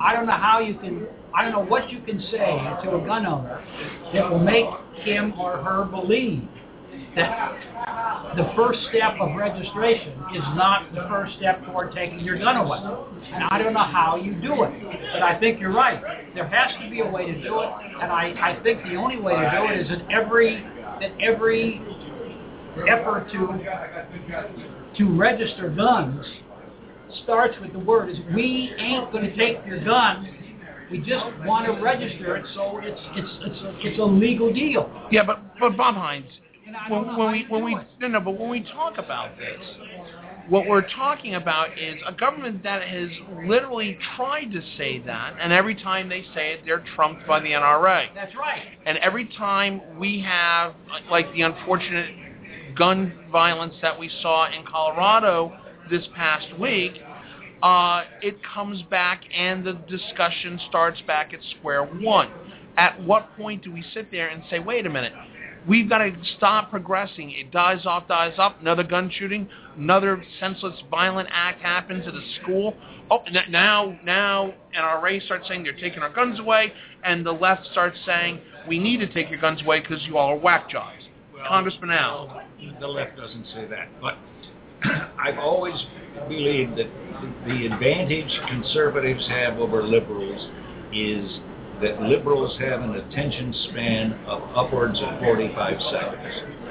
I 0.00 0.12
don't 0.12 0.26
know 0.26 0.32
how 0.32 0.60
you 0.60 0.74
can, 0.74 1.06
I 1.34 1.42
don't 1.42 1.52
know 1.52 1.64
what 1.64 1.90
you 1.90 2.00
can 2.00 2.20
say 2.30 2.58
to 2.84 2.96
a 2.96 3.06
gun 3.06 3.24
owner 3.24 3.64
that 4.12 4.30
will 4.30 4.38
make 4.38 4.66
him 5.04 5.32
or 5.38 5.56
her 5.58 5.84
believe 5.84 6.46
that 7.16 8.34
the 8.36 8.52
first 8.56 8.80
step 8.88 9.14
of 9.20 9.36
registration 9.36 10.12
is 10.34 10.42
not 10.54 10.92
the 10.92 11.06
first 11.08 11.36
step 11.36 11.64
toward 11.66 11.94
taking 11.94 12.20
your 12.20 12.38
gun 12.38 12.56
away. 12.56 12.78
And 13.32 13.44
I 13.50 13.58
don't 13.58 13.72
know 13.72 13.84
how 13.84 14.16
you 14.16 14.34
do 14.34 14.64
it, 14.64 14.72
but 15.12 15.22
I 15.22 15.38
think 15.38 15.60
you're 15.60 15.72
right. 15.72 16.00
There 16.34 16.46
has 16.48 16.72
to 16.82 16.90
be 16.90 17.00
a 17.00 17.06
way 17.06 17.26
to 17.26 17.42
do 17.42 17.60
it, 17.60 17.70
and 18.02 18.10
I, 18.10 18.34
I 18.40 18.62
think 18.62 18.82
the 18.82 18.96
only 18.96 19.20
way 19.20 19.34
to 19.34 19.50
do 19.50 19.72
it 19.72 19.80
is 19.80 19.88
that 19.88 20.10
every 20.10 20.64
that 21.00 21.12
every 21.20 21.80
effort 22.88 23.28
to 23.32 24.96
to 24.98 25.18
register 25.18 25.68
guns 25.70 26.24
starts 27.22 27.54
with 27.60 27.72
the 27.72 27.78
word 27.78 28.10
is 28.10 28.16
we 28.34 28.74
ain't 28.78 29.12
going 29.12 29.24
to 29.24 29.36
take 29.36 29.64
your 29.66 29.84
gun. 29.84 30.30
We 30.90 30.98
just 30.98 31.24
want 31.44 31.66
to 31.66 31.80
register 31.80 32.36
it 32.36 32.44
so 32.54 32.80
it's 32.82 33.00
it's 33.14 33.28
it's 33.42 33.62
a, 33.62 33.88
it's 33.88 33.98
a 33.98 34.04
legal 34.04 34.52
deal. 34.52 34.90
Yeah, 35.10 35.22
but 35.24 35.40
but 35.58 35.76
Bob 35.76 35.94
Hines, 35.94 36.26
when, 36.88 37.16
when 37.16 37.32
we 37.32 37.46
when 37.48 37.64
we 37.64 37.76
no 38.00 38.08
no, 38.08 38.20
but 38.20 38.38
when 38.38 38.50
we 38.50 38.60
talk 38.60 38.98
about 38.98 39.36
this, 39.38 39.60
what 40.48 40.66
we're 40.66 40.88
talking 40.88 41.34
about 41.34 41.78
is 41.78 41.96
a 42.06 42.12
government 42.12 42.62
that 42.62 42.86
has 42.86 43.08
literally 43.46 43.98
tried 44.16 44.52
to 44.52 44.60
say 44.76 45.00
that, 45.00 45.34
and 45.40 45.52
every 45.52 45.74
time 45.74 46.08
they 46.08 46.22
say 46.34 46.52
it, 46.52 46.60
they're 46.64 46.84
trumped 46.94 47.26
by 47.26 47.40
the 47.40 47.48
NRA. 47.48 48.06
That's 48.14 48.34
right. 48.36 48.62
And 48.86 48.98
every 48.98 49.26
time 49.36 49.80
we 49.98 50.20
have, 50.20 50.74
like 51.10 51.32
the 51.32 51.42
unfortunate 51.42 52.10
gun 52.76 53.12
violence 53.30 53.74
that 53.82 53.98
we 53.98 54.10
saw 54.20 54.46
in 54.50 54.64
Colorado 54.66 55.56
this 55.90 56.04
past 56.14 56.58
week, 56.58 56.92
uh, 57.62 58.02
it 58.20 58.36
comes 58.42 58.82
back 58.90 59.22
and 59.34 59.64
the 59.64 59.72
discussion 59.88 60.60
starts 60.68 61.00
back 61.06 61.32
at 61.32 61.40
square 61.58 61.84
one. 61.84 62.30
At 62.76 63.00
what 63.04 63.34
point 63.36 63.62
do 63.62 63.72
we 63.72 63.84
sit 63.94 64.10
there 64.10 64.28
and 64.28 64.42
say, 64.50 64.58
wait 64.58 64.84
a 64.84 64.90
minute, 64.90 65.12
we've 65.68 65.88
got 65.88 65.98
to 65.98 66.12
stop 66.36 66.70
progressing. 66.70 67.30
It 67.30 67.50
dies 67.50 67.86
off, 67.86 68.08
dies 68.08 68.34
off, 68.38 68.54
another 68.60 68.82
gun 68.82 69.10
shooting, 69.12 69.48
another 69.76 70.22
senseless 70.40 70.74
violent 70.90 71.28
act 71.30 71.60
happens 71.60 72.06
at 72.06 72.14
a 72.14 72.22
school. 72.42 72.74
Oh, 73.10 73.22
now, 73.50 73.98
now 74.04 74.54
NRA 74.76 75.24
starts 75.24 75.48
saying 75.48 75.64
they're 75.64 75.72
taking 75.72 76.00
our 76.00 76.12
guns 76.12 76.38
away, 76.38 76.72
and 77.02 77.24
the 77.24 77.32
left 77.32 77.66
starts 77.72 77.98
saying 78.06 78.40
we 78.68 78.78
need 78.78 78.98
to 78.98 79.12
take 79.12 79.30
your 79.30 79.40
guns 79.40 79.60
away 79.62 79.80
because 79.80 80.02
you 80.06 80.16
all 80.16 80.30
are 80.30 80.38
whack 80.38 80.70
jobs. 80.70 81.02
Congressman 81.46 81.90
Al. 81.90 82.42
The 82.80 82.88
left 82.88 83.16
doesn't 83.18 83.46
say 83.54 83.66
that, 83.66 83.88
but 84.00 84.16
I've 85.18 85.38
always 85.38 85.74
believed 86.28 86.78
that 86.78 86.88
the 87.46 87.66
advantage 87.66 88.40
conservatives 88.48 89.26
have 89.28 89.58
over 89.58 89.82
liberals 89.82 90.48
is 90.92 91.40
that 91.82 92.00
liberals 92.02 92.56
have 92.60 92.80
an 92.80 92.94
attention 92.96 93.54
span 93.70 94.12
of 94.26 94.42
upwards 94.56 94.98
of 95.02 95.18
45 95.20 95.80
seconds. 95.90 96.64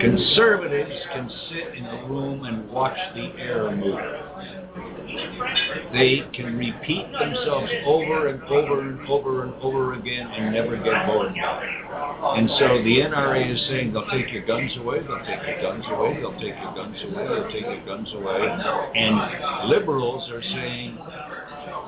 Conservatives 0.00 0.94
can 1.12 1.30
sit 1.50 1.74
in 1.74 1.84
a 1.86 2.06
room 2.08 2.44
and 2.44 2.68
watch 2.70 2.96
the 3.14 3.32
air 3.38 3.70
move. 3.74 3.98
They 5.92 6.22
can 6.34 6.56
repeat 6.56 7.10
themselves 7.12 7.70
over 7.86 8.28
and 8.28 8.42
over 8.44 8.80
and 8.80 9.08
over 9.08 9.44
and 9.44 9.54
over 9.62 9.94
again 9.94 10.26
and 10.28 10.52
never 10.52 10.76
get 10.76 11.06
bored. 11.06 11.32
And 11.34 12.48
so 12.58 12.82
the 12.82 13.00
NRA 13.00 13.52
is 13.52 13.60
saying 13.68 13.92
they'll 13.92 14.08
take 14.10 14.32
your 14.32 14.44
guns 14.44 14.70
away, 14.76 15.00
they'll 15.00 15.24
take 15.24 15.46
your 15.46 15.62
guns 15.62 15.84
away, 15.88 16.18
they'll 16.20 16.38
take 16.38 16.56
your 16.60 16.74
guns 16.74 16.96
away, 17.04 17.28
they'll 17.28 17.50
take 17.50 17.62
your 17.62 17.84
guns 17.86 18.08
away. 18.14 18.48
And 18.94 19.70
liberals 19.70 20.28
are 20.30 20.42
saying, 20.42 20.98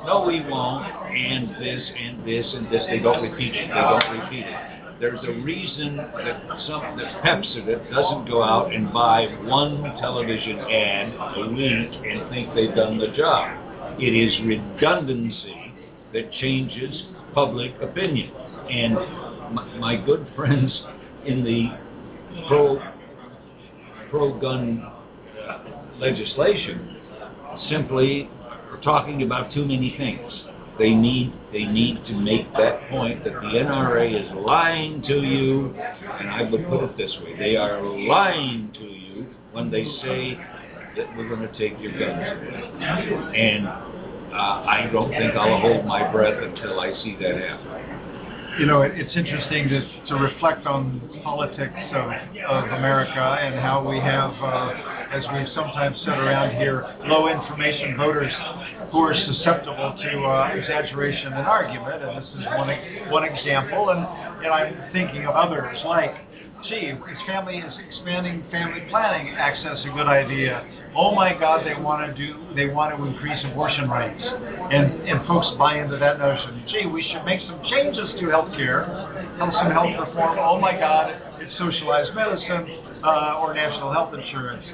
no, 0.06 0.24
we 0.26 0.40
won't, 0.40 0.86
and 0.86 1.50
this 1.60 1.82
and 1.98 2.24
this 2.24 2.46
and 2.54 2.66
this. 2.72 2.82
They 2.88 3.00
don't 3.00 3.22
repeat 3.22 3.54
it. 3.54 3.68
They 3.68 3.74
don't 3.74 4.20
repeat 4.20 4.46
it. 4.46 4.69
There's 5.00 5.20
a 5.24 5.32
reason 5.40 5.96
that 5.96 6.42
some 6.66 6.98
that 6.98 7.22
Pepsi 7.24 7.64
doesn't 7.90 8.28
go 8.28 8.42
out 8.42 8.74
and 8.74 8.92
buy 8.92 9.28
one 9.44 9.82
television 9.98 10.58
ad 10.58 11.14
a 11.38 11.48
week 11.48 11.90
and 12.04 12.28
think 12.28 12.54
they've 12.54 12.74
done 12.74 12.98
the 12.98 13.08
job. 13.16 13.98
It 13.98 14.14
is 14.14 14.38
redundancy 14.44 15.72
that 16.12 16.30
changes 16.32 17.04
public 17.34 17.72
opinion. 17.80 18.30
And 18.70 18.94
my, 19.54 19.76
my 19.78 19.96
good 19.96 20.26
friends 20.36 20.70
in 21.24 21.44
the 21.44 21.70
pro 22.46 22.78
pro 24.10 24.38
gun 24.38 24.82
uh, 24.82 25.58
legislation 25.98 26.98
simply 27.70 28.28
are 28.70 28.80
talking 28.82 29.22
about 29.22 29.50
too 29.54 29.64
many 29.64 29.94
things. 29.96 30.30
They 30.80 30.94
need 30.94 31.34
they 31.52 31.64
need 31.64 32.06
to 32.06 32.14
make 32.14 32.50
that 32.54 32.88
point 32.88 33.22
that 33.24 33.34
the 33.34 33.48
NRA 33.48 34.08
is 34.24 34.32
lying 34.34 35.02
to 35.02 35.20
you, 35.22 35.74
and 35.76 36.30
I 36.30 36.42
would 36.50 36.66
put 36.68 36.82
it 36.84 36.96
this 36.96 37.12
way: 37.22 37.36
they 37.36 37.56
are 37.56 37.82
lying 37.82 38.72
to 38.74 38.84
you 38.84 39.26
when 39.52 39.70
they 39.70 39.84
say 40.02 40.38
that 40.96 41.14
we're 41.16 41.28
going 41.28 41.42
to 41.42 41.52
take 41.58 41.78
your 41.80 41.92
guns 41.92 42.22
away. 42.24 43.36
And 43.36 43.66
uh, 44.32 44.64
I 44.66 44.88
don't 44.92 45.10
think 45.10 45.34
I'll 45.34 45.60
hold 45.60 45.84
my 45.84 46.10
breath 46.10 46.42
until 46.42 46.80
I 46.80 46.92
see 47.02 47.16
that 47.20 47.36
happen. 47.36 47.70
you 48.58 48.66
know, 48.66 48.82
it, 48.82 48.92
it's 48.94 49.16
interesting 49.16 49.68
to, 49.68 49.80
to 50.08 50.14
reflect 50.16 50.66
on 50.66 51.00
politics 51.22 51.74
of, 51.92 52.10
of 52.48 52.64
America 52.72 53.38
and 53.40 53.54
how 53.54 53.86
we 53.88 53.98
have, 54.00 54.32
uh, 54.42 54.99
as 55.10 55.24
we've 55.34 55.50
sometimes 55.54 55.98
said 56.04 56.18
around 56.18 56.56
here, 56.56 56.86
low 57.04 57.28
information 57.28 57.96
voters 57.96 58.32
who 58.92 58.98
are 58.98 59.14
susceptible 59.14 59.98
to 59.98 60.10
uh, 60.22 60.54
exaggeration 60.54 61.32
and 61.34 61.46
argument. 61.46 62.02
And 62.02 62.22
this 62.22 62.30
is 62.38 62.46
one 62.46 62.70
one 63.10 63.24
example. 63.24 63.90
And, 63.90 64.06
and 64.44 64.52
I'm 64.54 64.92
thinking 64.92 65.26
of 65.26 65.34
others 65.34 65.76
like, 65.84 66.14
gee, 66.68 66.94
is 66.94 67.20
family 67.26 67.58
is 67.58 67.74
expanding 67.88 68.44
family 68.50 68.86
planning 68.88 69.34
access 69.34 69.82
a 69.84 69.90
good 69.90 70.06
idea? 70.06 70.62
Oh 70.94 71.14
my 71.14 71.34
God, 71.34 71.66
they 71.66 71.80
want 71.80 72.06
to 72.06 72.14
do 72.14 72.54
they 72.54 72.66
want 72.66 72.96
to 72.96 73.02
increase 73.02 73.38
abortion 73.50 73.88
rights, 73.88 74.22
and 74.22 75.06
and 75.06 75.26
folks 75.26 75.46
buy 75.58 75.78
into 75.82 75.98
that 75.98 76.18
notion. 76.18 76.64
Gee, 76.68 76.86
we 76.86 77.02
should 77.10 77.24
make 77.24 77.40
some 77.46 77.62
changes 77.70 78.10
to 78.20 78.30
health 78.30 78.50
care, 78.54 78.86
have 79.38 79.50
some 79.54 79.70
health 79.70 79.94
reform. 79.98 80.38
Oh 80.38 80.58
my 80.58 80.72
God, 80.72 81.14
it's 81.38 81.56
socialized 81.58 82.14
medicine 82.14 82.78
uh, 83.02 83.38
or 83.42 83.54
national 83.54 83.92
health 83.92 84.14
insurance. 84.14 84.66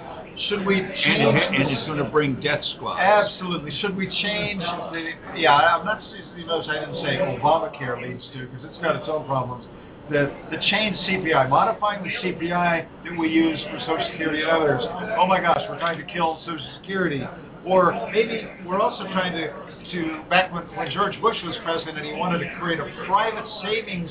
Should 0.49 0.67
we 0.67 0.81
change? 0.81 1.25
it, 1.25 1.61
and 1.61 1.71
it's 1.71 1.87
going 1.87 1.99
to 1.99 2.11
bring 2.11 2.41
death 2.41 2.63
squads. 2.77 3.01
Absolutely. 3.01 3.73
Should 3.81 3.97
we 3.97 4.07
change 4.23 4.61
the? 4.61 5.13
Yeah, 5.35 5.55
I'm 5.55 5.85
not. 5.85 6.03
You 6.37 6.45
notice 6.45 6.69
I 6.69 6.81
didn't 6.81 7.01
say 7.03 7.17
Obamacare 7.17 7.97
leads 8.03 8.23
to 8.35 8.47
because 8.47 8.65
it's 8.65 8.79
got 8.83 8.97
its 8.97 9.09
own 9.09 9.25
problems. 9.25 9.65
The 10.11 10.31
the 10.51 10.59
chained 10.71 10.97
CPI, 11.09 11.49
modifying 11.49 12.05
the 12.05 12.11
CPI 12.21 12.87
that 13.05 13.19
we 13.19 13.29
use 13.29 13.59
for 13.71 13.81
Social 13.81 14.09
Security 14.13 14.43
and 14.43 14.51
others. 14.51 14.83
Oh 15.19 15.27
my 15.27 15.41
gosh, 15.41 15.63
we're 15.69 15.81
trying 15.81 15.99
to 15.99 16.13
kill 16.13 16.39
Social 16.45 16.69
Security. 16.81 17.23
Or 17.65 17.93
maybe 18.13 18.47
we're 18.65 18.79
also 18.79 19.05
trying 19.11 19.33
to 19.33 19.67
to 19.93 20.23
back 20.29 20.53
when, 20.53 20.65
when 20.77 20.91
George 20.91 21.21
Bush 21.21 21.37
was 21.45 21.57
president 21.65 21.99
and 21.99 22.07
he 22.07 22.13
wanted 22.13 22.39
to 22.41 22.51
create 22.59 22.79
a 22.79 22.87
private 23.07 23.47
savings 23.63 24.11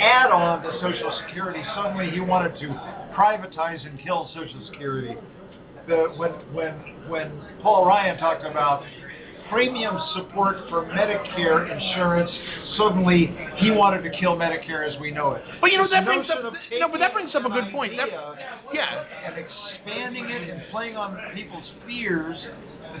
add-on 0.00 0.62
to 0.62 0.72
Social 0.80 1.12
Security. 1.26 1.62
Suddenly 1.74 2.10
he 2.10 2.20
wanted 2.20 2.58
to 2.60 2.68
privatize 3.14 3.84
and 3.86 4.00
kill 4.02 4.30
Social 4.34 4.64
Security 4.70 5.16
the 5.86 6.12
when 6.16 6.32
when 6.54 6.72
when 7.08 7.40
Paul 7.62 7.86
Ryan 7.86 8.18
talked 8.18 8.44
about 8.44 8.82
premium 9.50 9.98
support 10.16 10.56
for 10.70 10.86
Medicare 10.86 11.70
insurance, 11.70 12.30
suddenly 12.78 13.36
he 13.56 13.70
wanted 13.70 14.02
to 14.02 14.10
kill 14.18 14.34
Medicare 14.34 14.88
as 14.88 14.98
we 14.98 15.10
know 15.10 15.32
it. 15.32 15.42
But 15.60 15.70
you 15.70 15.78
know 15.78 15.84
This 15.84 15.92
that 15.92 16.04
brings 16.06 16.26
up 16.30 16.38
no, 16.72 16.88
but 16.88 16.98
that 16.98 17.12
brings 17.12 17.34
up 17.34 17.44
a 17.44 17.50
good 17.50 17.70
point. 17.70 17.92
That, 17.96 18.08
yeah, 18.72 19.04
and 19.26 19.36
expanding 19.36 20.30
it 20.30 20.48
and 20.48 20.62
playing 20.70 20.96
on 20.96 21.18
people's 21.34 21.68
fears, 21.86 22.36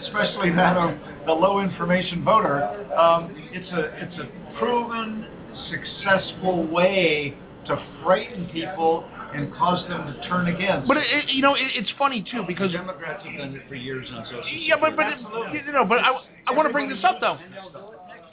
especially 0.02 0.50
that 0.50 0.76
of 0.76 0.98
the 1.26 1.32
low 1.32 1.60
information 1.60 2.22
voter. 2.22 2.62
Um, 2.94 3.34
it's 3.52 3.70
a 3.72 3.84
it's 4.02 4.18
a 4.18 4.58
proven 4.58 5.26
successful 5.70 6.66
way 6.66 7.34
to 7.66 7.76
frighten 8.02 8.48
people 8.48 9.08
and 9.34 9.52
cause 9.54 9.86
them 9.88 10.06
to 10.06 10.28
turn 10.28 10.48
against. 10.48 10.86
but 10.88 10.96
it, 10.96 11.04
it, 11.10 11.30
you 11.30 11.42
know 11.42 11.54
it, 11.54 11.70
it's 11.74 11.90
funny 11.98 12.24
too 12.30 12.42
because 12.46 12.72
Democrats 12.72 13.24
have 13.24 13.38
done 13.38 13.54
it 13.54 13.68
for 13.68 13.74
years 13.74 14.06
on 14.12 14.24
Social 14.24 14.42
Security. 14.42 14.66
yeah, 14.68 14.76
but 14.80 14.96
but 14.96 15.06
it, 15.06 15.66
you 15.66 15.72
know, 15.72 15.84
but 15.84 15.98
I, 15.98 16.10
I 16.46 16.52
want 16.52 16.68
to 16.68 16.72
bring 16.72 16.88
this 16.88 17.02
up 17.04 17.16
though. 17.20 17.38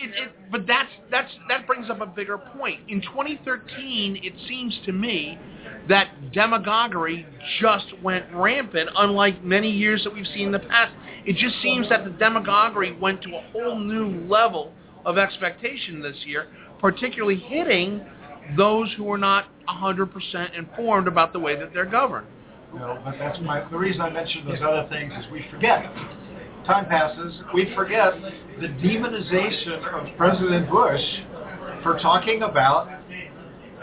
It, 0.02 0.12
it, 0.12 0.32
but 0.52 0.66
that's 0.66 0.90
that's 1.12 1.32
that 1.50 1.68
brings 1.68 1.90
up 1.90 2.00
a 2.02 2.06
bigger 2.06 2.38
point. 2.38 2.80
In 2.88 3.02
2013, 3.02 4.20
it 4.24 4.34
seems 4.48 4.78
to 4.86 4.94
me 4.94 5.38
that 5.90 6.32
demagoguery 6.32 7.26
just 7.60 7.88
went 8.02 8.26
rampant, 8.34 8.90
unlike 8.96 9.44
many 9.44 9.70
years 9.70 10.04
that 10.04 10.14
we've 10.14 10.28
seen 10.28 10.48
in 10.48 10.52
the 10.52 10.60
past. 10.60 10.94
It 11.26 11.36
just 11.36 11.62
seems 11.62 11.90
that 11.90 12.06
the 12.06 12.12
demagoguery 12.12 12.98
went 12.98 13.22
to 13.24 13.30
a 13.36 13.42
whole 13.52 13.78
new 13.78 14.26
level 14.28 14.72
of 15.06 15.18
expectation 15.18 16.02
this 16.02 16.16
year, 16.26 16.48
particularly 16.80 17.38
hitting 17.38 18.02
those 18.58 18.94
who 18.98 19.12
are 19.12 19.18
not 19.18 19.46
100% 19.68 20.58
informed 20.58 21.08
about 21.08 21.34
the 21.34 21.40
way 21.40 21.56
that 21.58 21.74
they're 21.74 21.86
governed. 21.86 22.28
No, 22.74 23.00
but 23.04 23.16
that's 23.18 23.40
my, 23.42 23.68
the 23.70 23.78
reason 23.78 24.02
I 24.02 24.10
mentioned 24.10 24.48
those 24.48 24.62
other 24.62 24.88
things 24.90 25.12
is 25.20 25.32
we 25.32 25.46
forget. 25.50 25.84
Time 26.66 26.86
passes, 26.86 27.34
we 27.54 27.74
forget 27.74 28.14
the 28.62 28.68
demonization 28.68 29.80
of 29.80 30.18
President 30.18 30.70
Bush 30.70 31.02
for 31.82 31.98
talking 32.00 32.44
about 32.44 32.90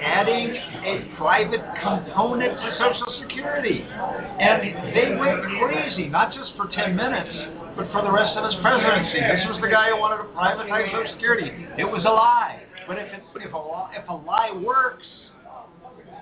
adding 0.01 0.55
a 0.55 1.16
private 1.16 1.62
component 1.82 2.52
to 2.52 2.76
Social 2.78 3.20
Security. 3.22 3.82
And 3.82 4.94
they 4.94 5.16
went 5.16 5.43
crazy, 5.59 6.06
not 6.09 6.32
just 6.32 6.52
for 6.56 6.68
10 6.68 6.94
minutes, 6.94 7.30
but 7.76 7.90
for 7.93 8.02
the 8.02 8.12
rest 8.12 8.36
of 8.36 8.44
his 8.44 8.55
presidency. 8.60 9.20
This 9.20 9.47
was 9.48 9.59
the 9.62 9.68
guy 9.68 9.90
who 9.90 9.98
wanted 9.98 10.22
to 10.22 10.28
privatize 10.36 10.93
Social 10.93 11.12
Security. 11.14 11.51
It 11.78 11.84
was 11.84 12.05
a 12.05 12.12
lie. 12.12 12.62
But 12.86 12.98
if, 12.98 13.12
it, 13.12 13.22
if, 13.36 13.52
a, 13.52 13.88
if 13.94 14.08
a 14.08 14.14
lie 14.14 14.52
works, 14.64 15.06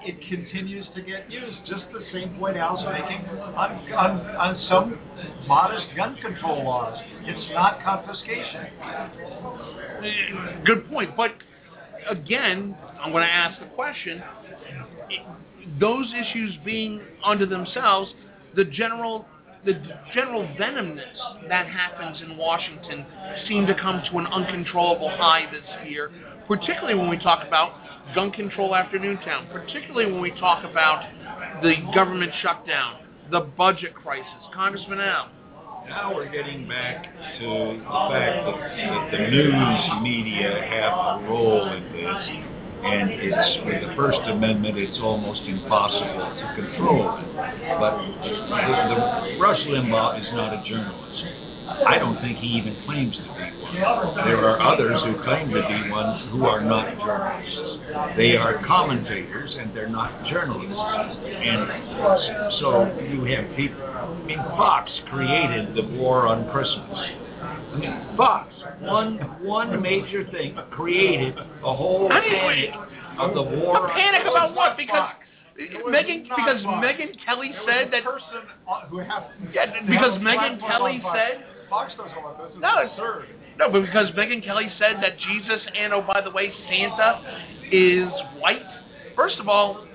it 0.03 0.17
continues 0.29 0.87
to 0.95 1.03
get 1.03 1.31
used. 1.31 1.57
Just 1.67 1.85
the 1.93 2.05
same 2.13 2.37
point 2.39 2.57
Al's 2.57 2.85
making 2.85 3.27
on, 3.39 3.93
on, 3.93 4.21
on 4.37 4.67
some 4.69 4.99
modest 5.47 5.87
gun 5.97 6.17
control 6.17 6.65
laws. 6.65 6.99
It's 7.23 7.53
not 7.53 7.83
confiscation. 7.83 8.67
Good 10.65 10.89
point. 10.91 11.17
But 11.17 11.33
again, 12.09 12.77
I'm 13.01 13.13
going 13.13 13.25
to 13.25 13.33
ask 13.33 13.61
the 13.61 13.67
question: 13.75 14.23
those 15.81 16.07
issues 16.13 16.55
being 16.65 17.01
unto 17.25 17.47
themselves, 17.47 18.13
the 18.55 18.65
general 18.65 19.27
the 19.65 19.81
general 20.15 20.47
venomness 20.61 21.49
that 21.49 21.67
happens 21.67 22.21
in 22.21 22.37
Washington 22.37 23.07
seemed 23.49 23.67
to 23.67 23.75
come 23.75 24.03
to 24.11 24.19
an 24.19 24.27
uncontrollable 24.27 25.09
high 25.09 25.51
this 25.51 25.65
year, 25.89 26.11
particularly 26.47 26.95
when 26.95 27.09
we 27.09 27.19
talk 27.19 27.47
about 27.47 27.75
gun 28.15 28.31
control 28.31 28.75
after 28.75 28.99
Newtown, 28.99 29.49
particularly 29.51 30.11
when 30.11 30.21
we 30.21 30.31
talk 30.33 30.65
about 30.65 31.05
the 31.63 31.75
government 31.95 32.33
shutdown, 32.43 33.01
the 33.31 33.41
budget 33.41 33.95
crisis. 33.95 34.27
Congressman 34.53 35.01
Al. 35.01 35.31
Now 35.89 36.15
we're 36.15 36.31
getting 36.31 36.67
back 36.67 37.05
to 37.05 37.47
the 37.47 37.85
fact 37.85 38.47
that, 38.47 38.57
that 38.57 39.11
the 39.13 39.19
news 39.29 40.03
media 40.03 40.63
have 40.65 41.21
a 41.21 41.29
role 41.29 41.69
in 41.73 41.93
this, 41.93 42.55
and 42.85 43.11
it's 43.11 43.65
with 43.67 43.89
the 43.89 43.95
First 43.95 44.21
Amendment, 44.25 44.79
it's 44.79 44.99
almost 45.01 45.43
impossible 45.43 46.25
to 46.41 46.55
control. 46.57 47.21
But 47.79 48.01
the, 48.01 48.33
the, 48.33 49.39
Rush 49.39 49.61
Limbaugh 49.69 50.21
is 50.21 50.29
not 50.33 50.55
a 50.55 50.65
journalist. 50.69 51.44
I 51.67 51.99
don't 51.99 52.21
think 52.21 52.39
he 52.39 52.49
even 52.49 52.77
claims 52.85 53.17
to 53.17 53.23
be 53.23 53.63
one. 53.63 53.75
There 54.27 54.49
are 54.49 54.61
others 54.61 55.01
who 55.03 55.23
claim 55.23 55.49
to 55.49 55.63
be 55.67 55.91
one 55.91 56.29
who 56.29 56.45
are 56.45 56.61
not 56.61 56.99
journalists. 56.99 58.17
They 58.17 58.37
are 58.37 58.63
commentators 58.67 59.55
and 59.59 59.75
they're 59.75 59.89
not 59.89 60.27
journalists. 60.27 60.77
And 61.25 62.53
so 62.61 62.93
you 63.01 63.25
have 63.35 63.57
people. 63.57 63.83
I 63.83 64.23
mean, 64.25 64.39
Fox 64.39 64.91
created 65.09 65.75
the 65.75 65.97
war 65.97 66.27
on 66.27 66.51
Christmas. 66.51 66.91
I 66.93 67.77
mean, 67.77 68.17
Fox, 68.17 68.53
one 68.81 69.19
one 69.43 69.81
major 69.81 70.29
thing, 70.31 70.57
created 70.71 71.37
a 71.39 71.75
whole 71.75 72.11
How 72.11 72.21
panic 72.21 72.71
of 73.19 73.35
the 73.35 73.43
war. 73.43 73.87
A 73.87 73.93
panic 73.93 74.23
about 74.23 74.55
what? 74.55 74.77
Because 74.77 74.97
Fox. 74.97 75.17
Megyn, 75.89 76.25
because 76.25 76.63
Megyn 76.63 77.15
Kelly 77.25 77.53
said 77.67 77.93
that. 77.93 78.05
person 78.05 78.43
who 78.91 78.99
has 78.99 79.23
Yeah, 79.53 79.67
because 79.87 80.21
Megyn 80.21 80.59
Kelly 80.61 81.01
said. 81.15 81.45
Fox 81.71 81.93
doesn't 81.97 82.17
want 82.23 82.39
this. 82.39 82.49
It's 82.53 82.61
No, 82.61 82.79
it's- 82.81 82.91
absurd. 82.93 83.29
No, 83.59 83.71
but 83.71 83.83
because 83.83 84.11
Megyn 84.13 84.43
Kelly 84.45 84.69
said 84.79 84.97
that 85.03 85.17
Jesus 85.19 85.63
and 85.75 85.93
oh 85.95 86.03
by 86.03 86.21
the 86.21 86.31
way 86.31 86.53
Santa 86.69 87.21
is 87.71 88.11
white. 88.39 88.63
First 89.15 89.39
of 89.39 89.49
all, 89.49 89.87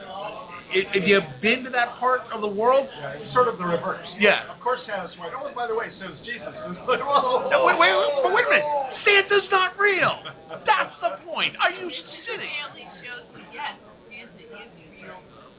i- 0.72 0.88
if 0.94 1.06
you've 1.08 1.24
been 1.42 1.64
to 1.66 1.70
that 1.72 1.96
part 2.00 2.22
of 2.32 2.40
the 2.42 2.48
world, 2.48 2.88
Yeah, 3.00 3.10
it's 3.20 3.34
sort 3.34 3.48
of 3.50 3.58
the 3.58 3.66
reverse. 3.66 4.08
Yeah. 4.18 4.50
Of 4.50 4.60
course 4.62 4.80
Santa's 4.86 5.16
white. 5.18 5.32
Oh, 5.36 5.52
by 5.54 5.68
the 5.68 5.76
way, 5.76 5.92
so 6.00 6.06
is 6.06 6.20
Jesus. 6.26 6.48
Like, 6.88 7.00
whoa. 7.06 7.50
No, 7.50 7.66
wait, 7.66 7.78
wait, 7.78 7.92
wait, 8.24 8.34
wait 8.34 8.46
a 8.46 8.50
minute. 8.50 8.66
Santa's 9.04 9.50
not 9.52 9.78
real. 9.78 10.24
That's 10.66 10.96
the 11.02 11.18
point. 11.26 11.56
Are 11.60 11.72
you 11.72 11.92
sitting? 12.26 12.50
Family 12.64 12.88
shows 13.04 13.28
that 13.36 13.44
yes, 13.54 13.76
Santa 14.08 14.24
is 14.24 14.50
real. 14.50 14.89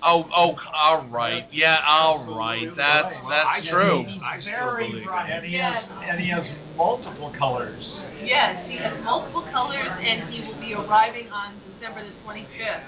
Oh, 0.03 0.25
oh, 0.35 0.57
all 0.75 1.07
right. 1.09 1.47
Yeah, 1.53 1.79
all 1.87 2.25
right. 2.37 2.69
That's 2.77 3.15
that's 3.29 3.69
true. 3.69 4.07
I 4.25 4.41
still 4.41 4.53
Very 4.53 4.89
believe 4.89 5.05
bright. 5.07 5.31
And 5.31 5.45
he 5.47 5.55
has 5.57 5.85
and 6.09 6.21
he 6.21 6.29
has 6.31 6.45
multiple 6.77 7.33
colors. 7.39 7.85
Yes, 8.25 8.67
he 8.69 8.77
has 8.79 9.03
multiple 9.05 9.47
colors, 9.53 9.89
and 10.03 10.33
he 10.33 10.47
will 10.47 10.59
be 10.61 10.75
arriving 10.75 11.31
on 11.31 11.61
December 11.79 12.05
the 12.05 12.13
25th. 12.27 12.83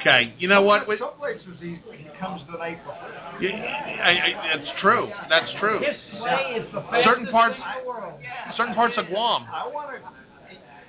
Okay. 0.00 0.34
You 0.38 0.48
know 0.48 0.62
what? 0.62 0.88
Wait, 0.88 0.98
Some 0.98 1.10
places 1.18 1.46
he, 1.60 1.78
he 1.96 2.08
comes 2.18 2.42
the 2.50 2.58
night 2.58 2.78
before. 2.78 2.96
y- 3.40 4.00
I- 4.02 4.10
I- 4.10 4.56
That's 4.56 4.80
true. 4.80 5.10
That's 5.28 5.50
true. 5.60 5.78
His 5.80 5.94
sleigh 6.18 6.56
is 6.58 6.72
the 6.72 6.82
Certain 7.04 7.26
parts- 7.28 7.56
in 7.56 7.82
the 7.84 7.88
world. 7.88 8.20
Certain 8.56 8.74
parts 8.74 8.94
of 8.96 9.06
Guam. 9.06 9.46
I 9.52 9.68
want 9.68 9.90
to. 9.90 10.23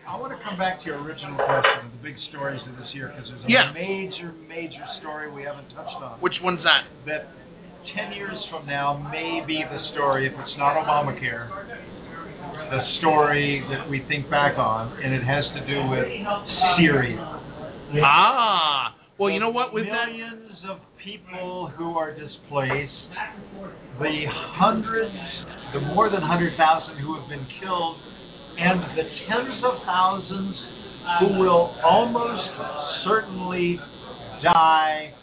I 0.08 0.18
want 0.18 0.38
to 0.38 0.44
come 0.44 0.58
back 0.58 0.80
to 0.82 0.86
your 0.86 1.02
original 1.02 1.36
question 1.36 1.86
of 1.86 1.92
the 1.92 1.98
big 2.04 2.16
stories 2.30 2.62
of 2.70 2.78
this 2.78 2.94
year 2.94 3.08
because 3.16 3.30
there's 3.30 3.44
a 3.44 3.50
Yeah. 3.50 3.72
major, 3.72 4.34
major 4.48 4.86
story 5.00 5.32
we 5.32 5.44
haven't 5.44 5.70
touched 5.76 5.96
on. 5.96 6.20
Which 6.20 6.40
one's 6.42 6.64
that? 6.64 6.84
That 7.06 7.28
10 7.94 8.14
years 8.14 8.46
from 8.46 8.66
now 8.68 8.94
may 9.12 9.42
be 9.42 9.64
the 9.64 9.80
story, 9.94 10.28
if 10.28 10.34
it's 10.40 10.58
not 10.58 10.76
Obamacare, 10.78 11.50
the 12.70 12.86
story 13.00 13.62
that 13.70 13.90
we 13.90 14.00
think 14.02 14.30
back 14.30 14.60
on, 14.60 14.94
and 15.04 15.14
it 15.14 15.24
has 15.24 15.48
to 15.50 15.66
do 15.66 15.86
with 15.88 16.08
Syria. 16.78 17.40
Ah. 18.04 18.96
Well, 19.18 19.30
you 19.30 19.40
know 19.40 19.50
what? 19.50 19.74
With 19.74 19.88
that, 19.88 20.10
millions 20.10 20.64
of 20.68 20.80
people 20.98 21.68
who 21.68 21.98
are 21.98 22.12
displaced, 22.12 22.94
the 24.02 24.26
hundreds, 24.26 25.16
the 25.74 25.80
more 25.80 26.10
than 26.10 26.22
100,000 26.22 26.98
who 26.98 27.16
have 27.20 27.30
been 27.30 27.46
killed, 27.62 27.98
and 28.58 28.98
the 28.98 29.04
tens 29.28 29.64
of 29.64 29.84
thousands 29.86 30.56
who 31.20 31.40
will 31.40 31.76
almost 31.84 32.50
certainly 33.04 33.80
die 34.42 35.14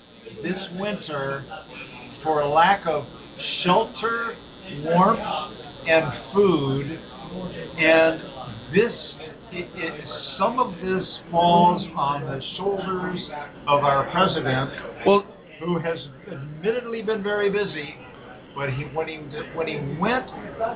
this 0.43 0.59
winter 0.79 1.45
for 2.23 2.47
lack 2.47 2.87
of 2.87 3.05
shelter, 3.63 4.37
warmth, 4.85 5.21
and 5.87 6.13
food. 6.33 7.01
And 7.79 8.21
this, 8.75 8.93
it, 9.53 9.69
it, 9.75 10.05
some 10.39 10.59
of 10.59 10.75
this 10.77 11.07
falls 11.31 11.83
on 11.97 12.23
the 12.23 12.41
shoulders 12.57 13.21
of 13.67 13.85
our 13.85 14.11
president, 14.11 14.71
well, 15.07 15.25
who 15.61 15.79
has 15.79 15.99
admittedly 16.31 17.03
been 17.03 17.23
very 17.23 17.51
busy. 17.51 17.95
But 18.55 18.71
he, 18.71 18.85
when 18.85 19.09
he 19.09 19.17
when 19.55 19.67
he 19.67 19.97
went, 19.99 20.27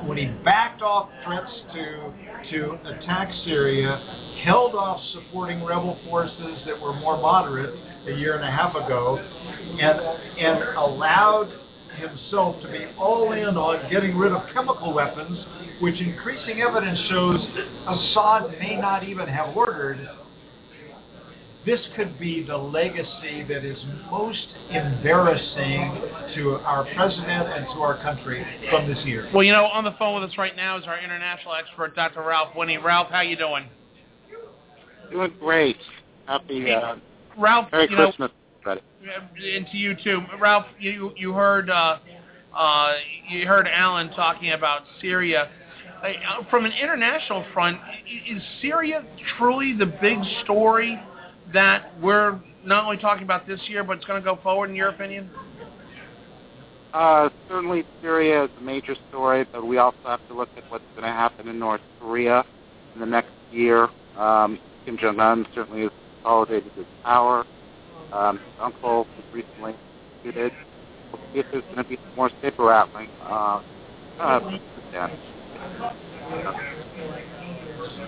when 0.05 0.17
he 0.17 0.25
backed 0.43 0.81
off 0.81 1.09
threats 1.23 1.51
to 1.73 2.13
to 2.49 2.79
attack 2.85 3.29
Syria, 3.45 3.97
held 4.43 4.73
off 4.73 4.99
supporting 5.13 5.63
rebel 5.63 5.97
forces 6.09 6.57
that 6.65 6.79
were 6.81 6.93
more 6.93 7.21
moderate 7.21 7.75
a 8.07 8.11
year 8.13 8.35
and 8.35 8.43
a 8.43 8.51
half 8.51 8.73
ago, 8.75 9.17
and 9.17 9.99
and 10.39 10.77
allowed 10.77 11.51
himself 11.97 12.61
to 12.61 12.67
be 12.67 12.85
all 12.97 13.31
in 13.33 13.57
on 13.57 13.89
getting 13.91 14.17
rid 14.17 14.31
of 14.31 14.41
chemical 14.53 14.93
weapons, 14.93 15.37
which 15.79 15.99
increasing 16.01 16.61
evidence 16.61 16.99
shows 17.09 17.45
Assad 17.87 18.51
may 18.59 18.75
not 18.75 19.03
even 19.03 19.27
have 19.27 19.55
ordered 19.55 20.07
this 21.65 21.79
could 21.95 22.17
be 22.17 22.43
the 22.43 22.55
legacy 22.55 23.43
that 23.47 23.65
is 23.65 23.77
most 24.09 24.47
embarrassing 24.69 26.01
to 26.35 26.55
our 26.63 26.85
president 26.95 27.47
and 27.47 27.65
to 27.73 27.81
our 27.81 28.01
country 28.01 28.45
from 28.69 28.87
this 28.87 28.99
year. 29.05 29.29
well, 29.33 29.43
you 29.43 29.51
know, 29.51 29.65
on 29.65 29.83
the 29.83 29.93
phone 29.99 30.19
with 30.21 30.29
us 30.29 30.37
right 30.37 30.55
now 30.55 30.77
is 30.77 30.85
our 30.85 30.99
international 30.99 31.53
expert, 31.55 31.95
Dr. 31.95 32.23
Ralph 32.23 32.55
Winnie. 32.55 32.77
Ralph, 32.77 33.09
how 33.09 33.21
you 33.21 33.35
doing? 33.35 33.65
Doing 35.11 35.33
great. 35.39 35.77
Happy 36.25 36.71
uh, 36.71 36.95
Ralph, 37.37 37.69
Merry 37.71 37.87
you 37.89 37.95
know, 37.95 38.05
Christmas, 38.07 38.31
everybody. 38.61 38.81
and 39.55 39.67
to 39.67 39.77
you 39.77 39.95
too, 40.03 40.21
Ralph. 40.39 40.65
You 40.79 41.13
you 41.15 41.33
heard 41.33 41.69
uh, 41.69 41.99
uh, 42.55 42.93
you 43.29 43.47
heard 43.47 43.67
Alan 43.67 44.09
talking 44.11 44.51
about 44.51 44.83
Syria. 45.01 45.49
Uh, 46.03 46.43
from 46.49 46.65
an 46.65 46.71
international 46.73 47.45
front, 47.53 47.79
is 48.29 48.41
Syria 48.61 49.03
truly 49.37 49.73
the 49.73 49.85
big 49.85 50.19
story 50.43 50.99
that 51.53 51.91
we're 52.01 52.39
not 52.63 52.83
only 52.83 52.97
talking 52.97 53.23
about 53.23 53.47
this 53.47 53.59
year, 53.67 53.83
but 53.83 53.97
it's 53.97 54.05
going 54.05 54.21
to 54.21 54.25
go 54.25 54.39
forward, 54.41 54.69
in 54.69 54.75
your 54.75 54.89
opinion? 54.89 55.29
Uh, 56.93 57.29
certainly, 57.47 57.83
Syria 58.01 58.45
is 58.45 58.49
a 58.57 58.61
major 58.61 58.95
story, 59.09 59.45
but 59.51 59.65
we 59.65 59.77
also 59.77 59.97
have 60.05 60.25
to 60.27 60.33
look 60.33 60.49
at 60.57 60.69
what's 60.71 60.83
going 60.95 61.03
to 61.03 61.13
happen 61.13 61.47
in 61.47 61.59
North 61.59 61.81
Korea 61.99 62.43
in 62.93 62.99
the 62.99 63.05
next 63.05 63.31
year. 63.51 63.89
Um, 64.17 64.59
Kim 64.85 64.97
Jong 64.97 65.19
Un 65.19 65.45
certainly 65.53 65.81
has 65.83 65.91
consolidated 66.15 66.71
his 66.73 66.85
power. 67.03 67.45
Um, 68.11 68.37
his 68.37 68.47
uncle 68.59 69.05
was 69.05 69.25
recently 69.33 69.75
executed. 70.23 70.53
We'll 71.11 71.21
see 71.33 71.39
if 71.39 71.45
there's 71.51 71.63
going 71.65 71.77
to 71.77 71.83
be 71.83 71.97
some 71.97 72.15
more 72.15 72.31
saber 72.41 72.65
rattling. 72.65 73.09
Uh, 73.21 73.61
uh, 74.19 74.57
yeah. 74.91 75.15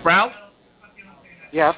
Ralph? 0.03 0.33
Yes. 1.51 1.75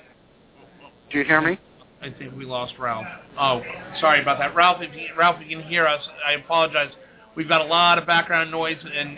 Did 1.11 1.17
you 1.17 1.25
hear 1.25 1.41
me? 1.41 1.59
I 2.01 2.09
think 2.09 2.33
we 2.37 2.45
lost 2.45 2.75
Ralph. 2.79 3.05
Oh, 3.37 3.61
sorry 3.99 4.21
about 4.21 4.39
that, 4.39 4.55
Ralph. 4.55 4.81
If 4.81 4.95
you, 4.95 5.07
Ralph, 5.17 5.41
if 5.41 5.49
you 5.49 5.57
can 5.57 5.67
hear 5.67 5.85
us, 5.85 6.01
I 6.25 6.33
apologize. 6.33 6.91
We've 7.35 7.49
got 7.49 7.59
a 7.59 7.65
lot 7.65 7.97
of 7.97 8.07
background 8.07 8.49
noise, 8.49 8.77
and 8.81 9.17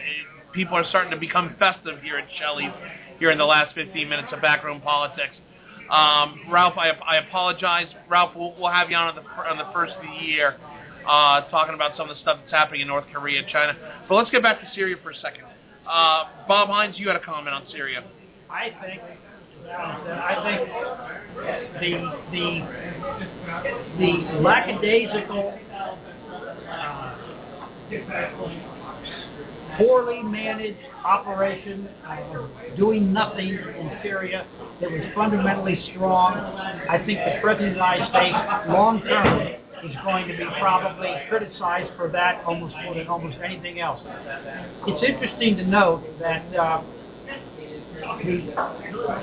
people 0.54 0.76
are 0.76 0.86
starting 0.90 1.12
to 1.12 1.18
become 1.18 1.56
festive 1.60 2.02
here 2.02 2.18
at 2.18 2.28
Shelley's 2.40 2.72
here 3.20 3.30
in 3.30 3.38
the 3.38 3.46
last 3.46 3.76
15 3.76 4.10
minutes 4.10 4.30
of 4.34 4.42
backroom 4.42 4.82
politics. 4.82 5.36
Um, 5.92 6.42
Ralph, 6.50 6.74
I, 6.78 6.90
I 7.06 7.18
apologize. 7.18 7.88
Ralph, 8.10 8.32
we'll, 8.36 8.56
we'll 8.60 8.72
have 8.72 8.90
you 8.90 8.96
on, 8.96 9.10
on 9.10 9.16
the 9.16 9.22
on 9.22 9.58
the 9.60 9.72
first 9.72 9.94
of 9.94 10.02
the 10.02 10.26
year, 10.26 10.58
uh, 11.08 11.42
talking 11.52 11.76
about 11.76 11.96
some 11.96 12.10
of 12.10 12.16
the 12.16 12.22
stuff 12.24 12.40
that's 12.42 12.52
happening 12.52 12.82
in 12.82 12.88
North 12.88 13.06
Korea, 13.14 13.44
China. 13.52 13.78
But 14.10 14.16
let's 14.16 14.32
get 14.32 14.42
back 14.42 14.60
to 14.62 14.68
Syria 14.74 14.96
for 15.04 15.12
a 15.12 15.16
second. 15.18 15.44
Uh, 15.88 16.24
Bob 16.48 16.70
Hines, 16.70 16.98
you 16.98 17.08
had 17.08 17.18
a 17.18 17.24
comment 17.24 17.54
on 17.54 17.68
Syria. 17.72 18.04
I 18.50 18.72
think, 18.82 19.02
I 19.76 20.36
think 20.44 20.70
the 21.80 21.92
the 22.32 22.48
the 23.98 24.12
lackadaisical, 24.42 25.60
uh, 26.70 27.18
poorly 29.78 30.22
managed 30.24 30.78
operation 31.04 31.90
of 32.08 32.50
doing 32.78 33.12
nothing 33.12 33.50
in 33.50 34.00
Syria 34.04 34.46
that 34.80 34.92
was 34.92 35.02
fundamentally 35.16 35.84
strong. 35.94 36.36
I 36.90 37.04
think 37.06 37.20
the 37.20 37.40
President 37.42 37.72
of 37.72 37.76
the 37.76 37.80
United 37.80 38.10
States, 38.10 38.38
long 38.70 39.02
term, 39.02 39.42
is 39.90 39.96
going 40.04 40.28
to 40.28 40.38
be 40.38 40.46
probably 40.60 41.14
criticized 41.30 41.92
for 41.98 42.10
that 42.10 42.44
almost 42.46 42.76
more 42.84 42.96
than 42.96 43.08
almost 43.08 43.38
anything 43.44 43.80
else. 43.80 44.00
It's 44.88 45.04
interesting 45.04 45.58
to 45.58 45.66
note 45.66 46.04
that 46.20 46.56
uh, 46.56 46.84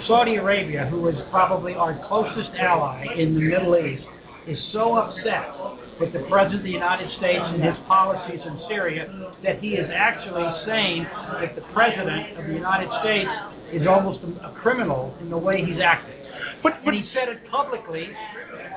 Saudi 0.06 0.36
Arabia, 0.36 0.86
who 0.86 1.08
is 1.08 1.16
probably 1.30 1.74
our 1.74 1.98
closest 2.06 2.50
ally 2.58 3.06
in 3.16 3.34
the 3.34 3.40
Middle 3.40 3.76
East, 3.76 4.04
is 4.46 4.58
so 4.72 4.96
upset 4.96 5.52
with 6.00 6.12
the 6.12 6.20
President 6.30 6.60
of 6.60 6.64
the 6.64 6.70
United 6.70 7.10
States 7.18 7.42
and 7.44 7.62
his 7.62 7.76
policies 7.86 8.40
in 8.44 8.60
Syria 8.68 9.32
that 9.44 9.60
he 9.60 9.74
is 9.74 9.88
actually 9.94 10.46
saying 10.66 11.04
that 11.40 11.54
the 11.54 11.62
President 11.74 12.38
of 12.38 12.46
the 12.46 12.54
United 12.54 12.88
States 13.00 13.30
is 13.72 13.86
almost 13.86 14.20
a, 14.24 14.48
a 14.48 14.52
criminal 14.60 15.14
in 15.20 15.28
the 15.28 15.36
way 15.36 15.62
he's 15.64 15.80
acting. 15.80 16.16
But, 16.62 16.84
but 16.84 16.94
and 16.94 17.04
he 17.04 17.10
said 17.12 17.28
it 17.28 17.38
publicly, 17.50 18.08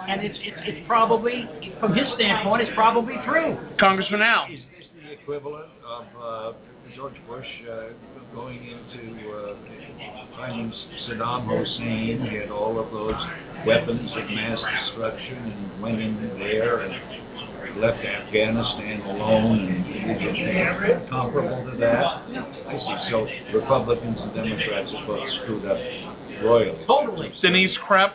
and 0.08 0.22
it's, 0.22 0.38
it's, 0.42 0.58
it's 0.64 0.88
probably, 0.88 1.50
from 1.80 1.94
his 1.94 2.08
standpoint, 2.16 2.62
it's 2.62 2.76
probably 2.76 3.16
true. 3.26 3.58
Congressman 3.80 4.22
Al. 4.22 4.48
Is 4.52 4.60
this 4.78 4.88
the 5.02 5.14
equivalent 5.14 5.70
of 5.86 6.06
uh, 6.22 6.54
George 6.96 7.16
Bush 7.28 7.48
uh, 7.72 7.86
going 8.34 8.64
into 8.68 9.32
uh, 9.32 9.56
finding 10.38 10.74
Saddam 11.08 11.46
Hussein, 11.48 12.28
he 12.30 12.38
had 12.38 12.50
all 12.50 12.80
of 12.80 12.92
those 12.92 13.16
weapons 13.66 14.12
of 14.12 14.30
mass 14.30 14.60
destruction, 14.88 15.38
and 15.38 15.82
went 15.82 16.02
in 16.02 16.40
there 16.40 16.80
and 16.82 17.80
left 17.80 18.04
Afghanistan 18.06 19.02
alone, 19.02 19.60
and 19.68 20.12
is 20.12 20.18
it 20.22 21.10
comparable 21.10 21.72
to 21.72 21.78
that? 21.78 22.04
I 22.68 22.78
see. 22.78 23.12
So 23.12 23.28
Republicans 23.58 24.18
and 24.22 24.34
Democrats 24.34 24.92
are 24.96 25.08
both 25.08 25.30
screwed 25.42 25.66
up 25.66 25.78
royally. 26.44 26.86
Totally. 26.86 27.32
Denise 27.42 27.78
Krepp. 27.88 28.14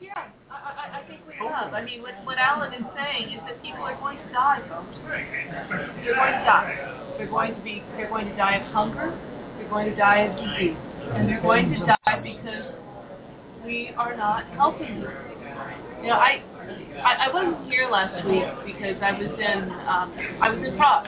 Yeah, 0.00 0.26
I, 0.50 0.54
I, 0.54 1.00
I 1.00 1.04
think 1.06 1.20
we 1.28 1.34
have. 1.36 1.74
I 1.74 1.84
mean, 1.84 2.02
what, 2.02 2.14
what 2.24 2.38
Alan 2.38 2.72
is 2.74 2.82
saying 2.96 3.34
is 3.34 3.40
that 3.46 3.62
people 3.62 3.82
are 3.82 3.98
going 4.00 4.18
to 4.18 4.32
die, 4.32 4.62
folks. 4.68 4.96
They're 5.06 6.14
going 6.14 6.32
to 6.32 6.44
die. 6.44 7.14
They're 7.18 7.28
going 7.28 7.54
to 7.54 7.60
be. 7.60 7.82
They're 7.96 8.08
going 8.08 8.26
to 8.26 8.36
die 8.36 8.56
of 8.56 8.72
hunger. 8.72 9.16
They're 9.58 9.68
going 9.68 9.90
to 9.90 9.94
die 9.94 10.20
of 10.26 10.36
disease, 10.36 10.76
and 11.14 11.28
they're 11.28 11.42
going 11.42 11.70
to 11.70 11.86
die 11.86 12.20
because 12.22 12.66
we 13.64 13.90
are 13.96 14.16
not 14.16 14.46
helping 14.54 15.00
them. 15.00 15.12
You 16.02 16.08
know, 16.08 16.14
I, 16.14 16.42
I 17.02 17.26
I 17.26 17.32
wasn't 17.32 17.70
here 17.70 17.88
last 17.88 18.24
week 18.26 18.44
because 18.66 18.96
I 19.02 19.12
was 19.12 19.30
in 19.38 19.70
um, 19.86 20.12
I 20.40 20.50
was 20.50 20.66
in 20.66 20.76
Prague, 20.76 21.06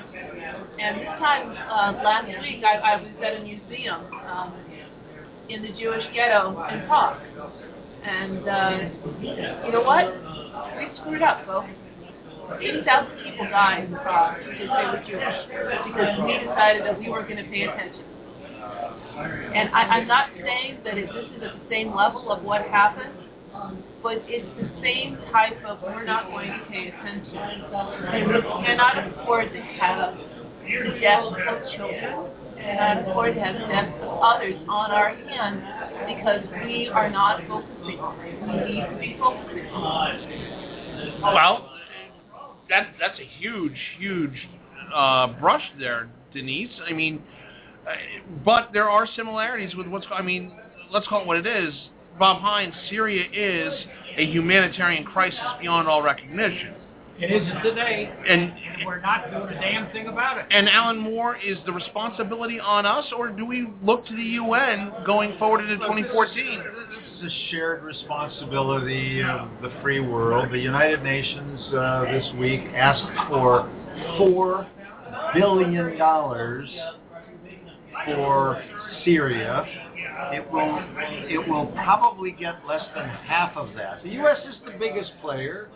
and 0.78 1.00
this 1.00 1.06
time 1.18 1.50
uh, 1.50 2.02
last 2.02 2.28
week 2.42 2.62
I, 2.64 2.76
I 2.78 3.02
was 3.02 3.10
at 3.24 3.40
a 3.40 3.42
museum 3.42 4.06
um, 4.28 4.54
in 5.48 5.62
the 5.62 5.72
Jewish 5.78 6.04
ghetto 6.14 6.50
in 6.70 6.86
Prague. 6.86 7.20
And 8.04 8.48
uh, 8.48 8.78
you 9.64 9.72
know 9.72 9.82
what? 9.82 10.12
We 10.76 10.86
screwed 11.00 11.22
up, 11.22 11.46
folks. 11.46 11.70
80,000 12.60 13.16
people 13.24 13.46
died 13.48 13.84
in 13.84 13.94
Prague 13.94 14.36
because 14.44 14.68
they 14.68 14.84
were 14.84 15.02
Jewish, 15.08 15.40
because 15.88 16.20
we 16.26 16.38
decided 16.44 16.84
that 16.84 16.98
we 17.00 17.08
weren't 17.08 17.28
going 17.28 17.42
to 17.42 17.50
pay 17.50 17.62
attention. 17.62 18.04
And 19.54 19.68
I, 19.70 19.82
I'm 19.82 20.08
not 20.08 20.30
saying 20.34 20.78
that 20.84 20.98
it, 20.98 21.06
this 21.12 21.24
is 21.36 21.42
at 21.42 21.54
the 21.54 21.68
same 21.70 21.94
level 21.94 22.32
of 22.32 22.42
what 22.42 22.62
happened, 22.62 23.12
but 24.02 24.18
it's 24.26 24.48
the 24.60 24.68
same 24.82 25.16
type 25.30 25.56
of 25.64 25.80
we're 25.82 26.04
not 26.04 26.30
going 26.30 26.48
to 26.50 26.60
pay 26.68 26.88
attention. 26.88 27.32
We 27.32 28.42
cannot 28.66 28.98
afford 29.12 29.52
to 29.52 29.60
have 29.60 30.16
the 30.16 31.00
death 31.00 31.24
of 31.24 31.70
children 31.76 32.30
and 32.58 33.06
afford 33.06 33.34
to 33.34 33.40
have 33.40 33.54
death 33.68 33.94
of 34.02 34.18
others 34.20 34.54
on 34.68 34.90
our 34.90 35.14
hands 35.14 35.62
because 36.06 36.44
we 36.64 36.88
are 36.88 37.10
not 37.10 37.46
focusing 37.46 37.98
on 38.00 38.18
it. 38.20 38.40
We 38.42 38.74
need 38.74 38.90
to 38.90 38.96
be 38.98 39.16
focusing 39.18 39.66
on 39.68 40.16
it. 40.16 41.22
Well, 41.22 41.70
that 42.70 42.88
that's 42.98 43.18
a 43.18 43.28
huge, 43.38 43.78
huge 43.98 44.48
uh, 44.94 45.28
brush 45.38 45.62
there, 45.78 46.08
Denise. 46.32 46.70
I 46.88 46.92
mean, 46.92 47.22
but 48.44 48.70
there 48.72 48.88
are 48.90 49.06
similarities 49.16 49.74
with 49.74 49.86
what's. 49.86 50.06
I 50.10 50.22
mean, 50.22 50.52
let's 50.92 51.06
call 51.06 51.22
it 51.22 51.26
what 51.26 51.36
it 51.36 51.46
is. 51.46 51.74
Bob 52.18 52.40
Hines, 52.40 52.74
Syria 52.90 53.24
is 53.32 53.72
a 54.16 54.24
humanitarian 54.26 55.04
crisis 55.04 55.40
beyond 55.60 55.88
all 55.88 56.02
recognition. 56.02 56.74
It 57.18 57.30
isn't 57.30 57.62
today, 57.62 58.10
And 58.28 58.42
and 58.42 58.86
we're 58.86 59.00
not 59.00 59.30
doing 59.30 59.48
a 59.56 59.60
damn 59.60 59.90
thing 59.92 60.08
about 60.08 60.38
it. 60.38 60.46
and 60.50 60.68
Alan 60.68 60.98
Moore, 60.98 61.36
is 61.36 61.58
the 61.64 61.72
responsibility 61.72 62.58
on 62.58 62.86
us, 62.86 63.04
or 63.16 63.28
do 63.28 63.46
we 63.46 63.68
look 63.84 64.04
to 64.06 64.16
the 64.16 64.22
UN 64.22 64.92
going 65.06 65.38
forward 65.38 65.60
into 65.62 65.76
2014? 65.76 66.58
This 66.58 67.18
is 67.18 67.32
a 67.32 67.50
shared 67.50 67.84
responsibility 67.84 69.22
of 69.22 69.48
the 69.62 69.70
free 69.80 70.00
world. 70.00 70.50
The 70.52 70.58
United 70.58 71.04
Nations 71.04 71.60
uh, 71.72 72.04
this 72.10 72.26
week 72.38 72.62
asked 72.74 73.28
for 73.28 73.70
four 74.18 74.66
billion 75.34 75.96
dollars 75.96 76.68
for 78.04 78.62
Syria. 79.04 79.64
It 80.32 80.50
will 80.50 80.78
it 81.28 81.48
will 81.48 81.66
probably 81.68 82.32
get 82.32 82.64
less 82.66 82.84
than 82.94 83.08
half 83.08 83.56
of 83.56 83.74
that. 83.76 84.02
The 84.02 84.10
U.S. 84.10 84.38
is 84.48 84.54
the 84.64 84.78
biggest 84.78 85.12
player. 85.20 85.68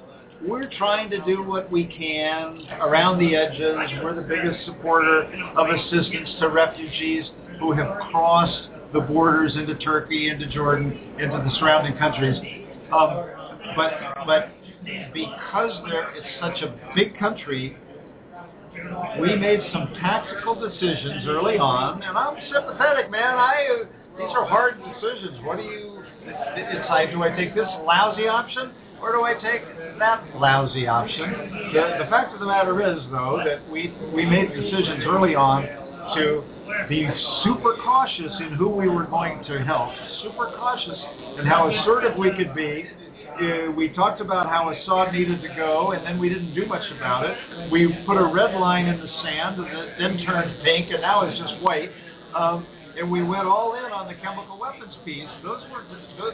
We're 0.47 0.71
trying 0.79 1.11
to 1.11 1.25
do 1.25 1.43
what 1.43 1.71
we 1.71 1.85
can 1.85 2.61
around 2.81 3.19
the 3.19 3.35
edges. 3.35 3.77
We're 4.03 4.15
the 4.15 4.23
biggest 4.23 4.65
supporter 4.67 5.25
of 5.57 5.69
assistance 5.69 6.29
to 6.41 6.49
refugees 6.49 7.25
who 7.59 7.73
have 7.73 7.99
crossed 8.11 8.69
the 8.93 9.01
borders 9.01 9.57
into 9.57 9.75
Turkey, 9.77 10.31
into 10.31 10.47
Jordan, 10.47 10.93
into 11.19 11.37
the 11.37 11.51
surrounding 11.59 11.99
countries. 11.99 12.37
Um, 12.93 13.31
but 13.77 13.93
but 14.27 14.51
because 15.13 15.73
it's 16.15 16.27
such 16.41 16.63
a 16.63 16.75
big 16.95 17.19
country, 17.19 17.77
we 19.21 19.37
made 19.37 19.61
some 19.73 19.93
tactical 20.01 20.55
decisions 20.55 21.27
early 21.27 21.59
on, 21.59 22.03
and 22.03 22.17
I'm 22.17 22.37
sympathetic, 22.53 23.11
man. 23.11 23.35
I 23.35 23.85
these 24.19 24.31
are 24.35 24.45
hard 24.45 24.79
decisions. 24.79 25.39
What 25.45 25.59
do 25.59 25.65
you? 25.65 26.03
Like, 26.89 27.11
do 27.11 27.23
I 27.23 27.31
take 27.37 27.55
this 27.55 27.69
lousy 27.87 28.29
option? 28.29 28.73
Or 29.01 29.13
do 29.13 29.23
I 29.23 29.35
take 29.35 29.63
that 30.01 30.25
lousy 30.35 30.89
option? 30.89 31.31
The, 31.73 32.03
the 32.05 32.11
fact 32.11 32.35
of 32.35 32.41
the 32.41 32.47
matter 32.47 32.83
is, 32.83 32.99
though, 33.13 33.41
that 33.47 33.69
we 33.71 33.95
we 34.15 34.27
made 34.27 34.53
decisions 34.53 35.05
early 35.07 35.35
on 35.35 35.63
to 36.17 36.43
be 36.89 37.09
super 37.45 37.75
cautious 37.85 38.33
in 38.41 38.55
who 38.55 38.69
we 38.69 38.89
were 38.89 39.05
going 39.05 39.45
to 39.45 39.65
help, 39.65 39.91
super 40.23 40.53
cautious 40.57 40.99
in 41.39 41.47
how 41.47 41.71
assertive 41.71 42.17
we 42.19 42.31
could 42.37 42.55
be. 42.55 42.91
Uh, 43.39 43.71
we 43.71 43.89
talked 43.91 44.21
about 44.21 44.49
how 44.49 44.71
Assad 44.71 45.13
needed 45.13 45.41
to 45.43 45.49
go, 45.55 45.93
and 45.93 46.05
then 46.05 46.19
we 46.19 46.29
didn't 46.29 46.55
do 46.55 46.67
much 46.67 46.83
about 46.97 47.25
it. 47.25 47.71
We 47.71 47.87
put 48.05 48.17
a 48.17 48.27
red 48.27 48.59
line 48.59 48.87
in 48.87 48.99
the 48.99 49.07
sand, 49.23 49.61
and 49.61 49.79
it 49.79 49.95
then 49.99 50.19
turned 50.27 50.61
pink, 50.65 50.91
and 50.91 51.03
now 51.03 51.23
it's 51.23 51.39
just 51.39 51.63
white. 51.63 51.91
Um, 52.35 52.67
and 52.99 53.09
we 53.09 53.23
went 53.23 53.47
all 53.47 53.77
in 53.77 53.93
on 53.93 54.09
the 54.09 54.15
chemical 54.15 54.59
weapons 54.59 54.93
piece. 55.05 55.29
Those 55.45 55.63
were 55.71 55.87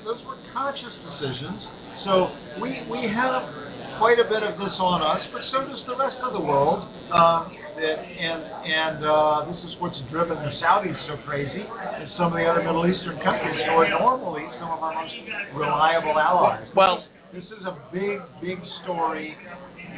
those 0.02 0.24
were 0.24 0.38
conscious 0.54 0.92
decisions. 1.12 1.60
So 2.04 2.34
we 2.58 2.86
we 2.88 3.06
have 3.12 3.52
quite 3.98 4.18
a 4.18 4.24
bit 4.24 4.42
of 4.42 4.58
this 4.58 4.72
on 4.78 5.02
us, 5.02 5.20
but 5.30 5.42
so 5.52 5.66
does 5.66 5.82
the 5.86 5.96
rest 5.96 6.16
of 6.22 6.32
the 6.32 6.40
world. 6.40 6.88
Um, 7.12 7.52
and 7.78 8.42
and 8.42 9.04
uh, 9.04 9.46
this 9.50 9.70
is 9.70 9.76
what's 9.80 9.98
driven 10.10 10.36
the 10.36 10.50
Saudis 10.62 10.96
so 11.08 11.16
crazy, 11.24 11.64
and 11.64 12.10
some 12.16 12.32
of 12.32 12.38
the 12.38 12.44
other 12.44 12.62
Middle 12.62 12.86
Eastern 12.86 13.18
countries 13.20 13.60
who 13.66 13.72
are 13.72 13.88
normally 13.88 14.44
some 14.60 14.70
of 14.70 14.82
our 14.82 14.94
most 15.02 15.14
reliable 15.54 16.18
allies. 16.18 16.66
Well, 16.74 17.04
this 17.32 17.44
is 17.44 17.64
a 17.66 17.76
big, 17.92 18.20
big 18.40 18.58
story. 18.82 19.36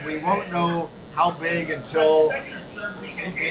We 0.06 0.18
won't 0.22 0.50
know 0.52 0.90
how 1.14 1.36
big 1.40 1.70
until 1.70 2.30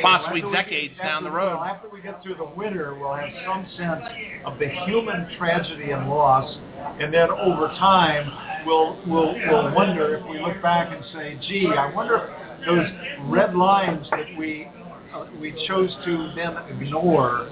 Possibly 0.01 0.41
after 0.41 0.51
decades 0.51 0.93
after- 0.99 1.07
down 1.07 1.23
the 1.23 1.31
road. 1.31 1.57
After 1.63 1.89
we 1.89 2.01
get 2.01 2.21
through 2.21 2.35
the 2.35 2.45
winter, 2.55 2.95
we'll 2.99 3.13
have 3.13 3.29
some 3.45 3.65
sense 3.75 4.03
of 4.45 4.59
the 4.59 4.67
human 4.85 5.27
tragedy 5.37 5.91
and 5.91 6.09
loss, 6.09 6.57
and 6.99 7.13
then 7.13 7.29
over 7.31 7.67
time, 7.79 8.31
we'll 8.65 8.97
we'll 9.07 9.33
we'll 9.49 9.73
wonder 9.73 10.15
if 10.15 10.25
we 10.29 10.39
look 10.39 10.61
back 10.61 10.95
and 10.95 11.03
say, 11.13 11.37
"Gee, 11.47 11.67
I 11.67 11.91
wonder 11.93 12.33
those 12.65 12.87
red 13.29 13.55
lines 13.55 14.07
that 14.11 14.25
we 14.37 14.67
uh, 15.13 15.25
we 15.39 15.51
chose 15.67 15.95
to 16.05 16.31
then 16.35 16.57
ignore." 16.69 17.49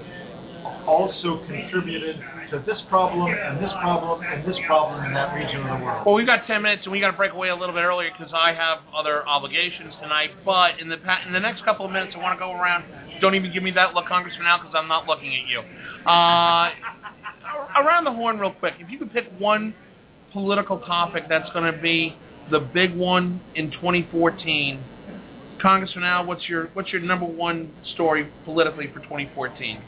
also 0.86 1.44
contributed 1.46 2.20
to 2.50 2.62
this 2.66 2.80
problem 2.88 3.32
and 3.32 3.62
this 3.62 3.72
problem 3.80 4.20
and 4.22 4.44
this 4.46 4.56
problem 4.66 5.04
in 5.04 5.14
that 5.14 5.34
region 5.34 5.60
of 5.62 5.78
the 5.78 5.84
world. 5.84 6.06
Well, 6.06 6.14
we've 6.14 6.26
got 6.26 6.46
10 6.46 6.62
minutes, 6.62 6.82
and 6.84 6.92
we 6.92 7.00
got 7.00 7.10
to 7.10 7.16
break 7.16 7.32
away 7.32 7.48
a 7.48 7.56
little 7.56 7.74
bit 7.74 7.82
earlier 7.82 8.10
because 8.16 8.32
I 8.34 8.52
have 8.52 8.78
other 8.94 9.26
obligations 9.26 9.94
tonight. 10.00 10.30
But 10.44 10.80
in 10.80 10.88
the 10.88 10.96
in 11.26 11.32
the 11.32 11.40
next 11.40 11.64
couple 11.64 11.86
of 11.86 11.92
minutes, 11.92 12.14
I 12.16 12.22
want 12.22 12.38
to 12.38 12.44
go 12.44 12.52
around. 12.52 12.84
Don't 13.20 13.34
even 13.34 13.52
give 13.52 13.62
me 13.62 13.70
that 13.72 13.94
look, 13.94 14.06
Congressman 14.06 14.46
Al, 14.46 14.58
because 14.58 14.74
I'm 14.76 14.88
not 14.88 15.06
looking 15.06 15.34
at 15.34 15.48
you. 15.48 15.60
Uh, 16.06 16.70
around 17.80 18.04
the 18.04 18.12
horn, 18.12 18.38
real 18.38 18.52
quick. 18.52 18.74
If 18.78 18.90
you 18.90 18.98
could 18.98 19.12
pick 19.12 19.26
one 19.38 19.74
political 20.32 20.80
topic 20.80 21.24
that's 21.28 21.50
going 21.52 21.72
to 21.72 21.80
be 21.80 22.16
the 22.50 22.60
big 22.60 22.94
one 22.94 23.40
in 23.54 23.70
2014, 23.70 24.82
Congressman 25.60 26.04
Al, 26.04 26.26
what's 26.26 26.48
your 26.48 26.68
what's 26.74 26.92
your 26.92 27.00
number 27.00 27.26
one 27.26 27.72
story 27.94 28.30
politically 28.44 28.88
for 28.92 29.00
2014? 29.00 29.82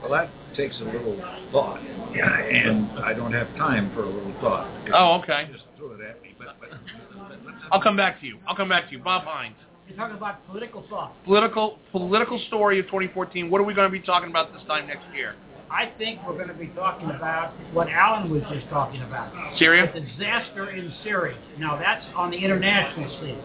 Well, 0.00 0.10
that 0.12 0.30
takes 0.54 0.78
a 0.80 0.84
little 0.84 1.16
thought, 1.50 1.80
yeah, 2.14 2.28
and 2.28 2.90
I 3.00 3.14
don't 3.14 3.32
have 3.32 3.48
time 3.56 3.90
for 3.94 4.04
a 4.04 4.08
little 4.08 4.34
thought. 4.40 4.68
Oh, 4.92 5.20
okay. 5.22 5.48
Just 5.50 5.64
throw 5.78 5.92
it 5.92 6.00
at 6.02 6.22
me. 6.22 6.34
But, 6.38 6.56
but, 6.60 6.70
but 6.70 7.54
I'll 7.72 7.80
come 7.80 7.96
back 7.96 8.20
to 8.20 8.26
you. 8.26 8.38
I'll 8.46 8.56
come 8.56 8.68
back 8.68 8.86
to 8.86 8.92
you. 8.92 8.98
Bob 8.98 9.24
Hines. 9.24 9.56
You're 9.88 9.96
talking 9.96 10.16
about 10.16 10.46
political 10.46 10.84
thought. 10.88 11.14
Political 11.24 11.78
political 11.90 12.38
story 12.48 12.78
of 12.80 12.86
2014. 12.86 13.50
What 13.50 13.60
are 13.60 13.64
we 13.64 13.74
going 13.74 13.90
to 13.90 13.92
be 13.92 14.04
talking 14.04 14.30
about 14.30 14.52
this 14.52 14.62
time 14.66 14.86
next 14.86 15.04
year? 15.14 15.34
I 15.70 15.90
think 15.98 16.20
we're 16.26 16.34
going 16.34 16.48
to 16.48 16.54
be 16.54 16.68
talking 16.68 17.10
about 17.10 17.52
what 17.72 17.88
Alan 17.88 18.30
was 18.30 18.42
just 18.52 18.68
talking 18.68 19.02
about. 19.02 19.32
Syria? 19.58 19.90
The 19.92 20.00
disaster 20.00 20.70
in 20.70 20.92
Syria. 21.02 21.36
Now 21.58 21.78
that's 21.78 22.04
on 22.14 22.30
the 22.30 22.36
international 22.36 23.08
scene. 23.20 23.42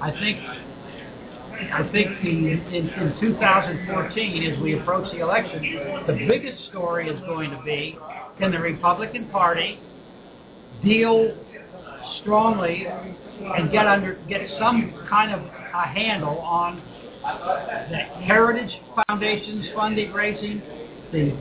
I 0.00 0.10
think 0.20 0.38
I 1.72 1.88
think 1.90 2.22
the, 2.22 2.28
in, 2.28 2.88
in 2.90 3.16
2014, 3.20 4.52
as 4.52 4.60
we 4.60 4.78
approach 4.78 5.10
the 5.12 5.20
election, 5.20 6.04
the 6.06 6.26
biggest 6.28 6.68
story 6.68 7.08
is 7.08 7.18
going 7.20 7.50
to 7.50 7.60
be 7.64 7.98
can 8.38 8.52
the 8.52 8.58
Republican 8.58 9.26
Party 9.28 9.80
deal 10.84 11.34
strongly 12.20 12.86
and 12.86 13.72
get 13.72 13.86
under 13.86 14.14
get 14.28 14.42
some 14.58 14.92
kind 15.08 15.32
of 15.32 15.40
a 15.40 15.88
handle 15.88 16.38
on 16.38 16.82
the 17.90 17.98
Heritage 18.24 18.70
Foundation's 19.08 19.66
funding 19.74 20.12
raising, 20.12 20.62
the 21.12 21.36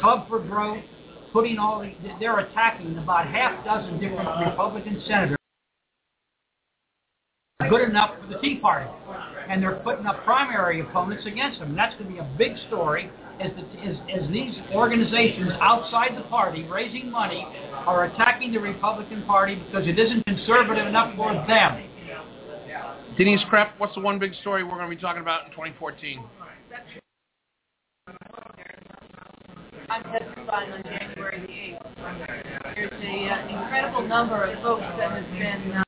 Club 0.00 0.28
for 0.28 0.38
Growth, 0.40 0.82
putting 1.32 1.58
all 1.58 1.80
the, 1.80 1.92
they're 2.18 2.38
attacking 2.38 2.96
about 2.96 3.26
half 3.26 3.64
dozen 3.64 4.00
different 4.00 4.28
Republican 4.46 5.02
senators 5.06 5.39
good 7.68 7.88
enough 7.88 8.16
for 8.20 8.32
the 8.32 8.38
Tea 8.40 8.56
Party. 8.56 8.90
And 9.48 9.62
they're 9.62 9.80
putting 9.84 10.06
up 10.06 10.24
primary 10.24 10.80
opponents 10.80 11.26
against 11.26 11.58
them. 11.58 11.70
And 11.70 11.78
that's 11.78 11.94
going 11.96 12.06
to 12.06 12.12
be 12.12 12.18
a 12.20 12.30
big 12.38 12.56
story 12.68 13.10
as, 13.40 13.50
the, 13.56 13.80
as, 13.80 13.96
as 14.22 14.30
these 14.30 14.54
organizations 14.72 15.50
outside 15.60 16.16
the 16.16 16.22
party 16.28 16.64
raising 16.64 17.10
money 17.10 17.46
are 17.72 18.04
attacking 18.04 18.52
the 18.52 18.58
Republican 18.58 19.24
Party 19.24 19.56
because 19.56 19.88
it 19.88 19.98
isn't 19.98 20.24
conservative 20.26 20.86
enough 20.86 21.16
for 21.16 21.32
them. 21.48 21.86
Denise 23.16 23.40
Krepp, 23.50 23.72
what's 23.78 23.94
the 23.94 24.00
one 24.00 24.18
big 24.18 24.34
story 24.36 24.62
we're 24.62 24.70
going 24.78 24.88
to 24.88 24.96
be 24.96 25.00
talking 25.00 25.22
about 25.22 25.46
in 25.46 25.50
2014? 25.50 26.22
I'm 29.90 30.02
testifying 30.04 30.70
on 30.70 30.82
January 30.84 31.40
the 31.40 31.46
8th. 31.48 32.74
There's 32.76 32.92
a 32.92 33.28
uh, 33.28 33.48
incredible 33.48 34.06
number 34.06 34.44
of 34.44 34.62
folks 34.62 34.82
that 34.82 35.10
have 35.10 35.30
been 35.32 35.72
uh, 35.72 35.78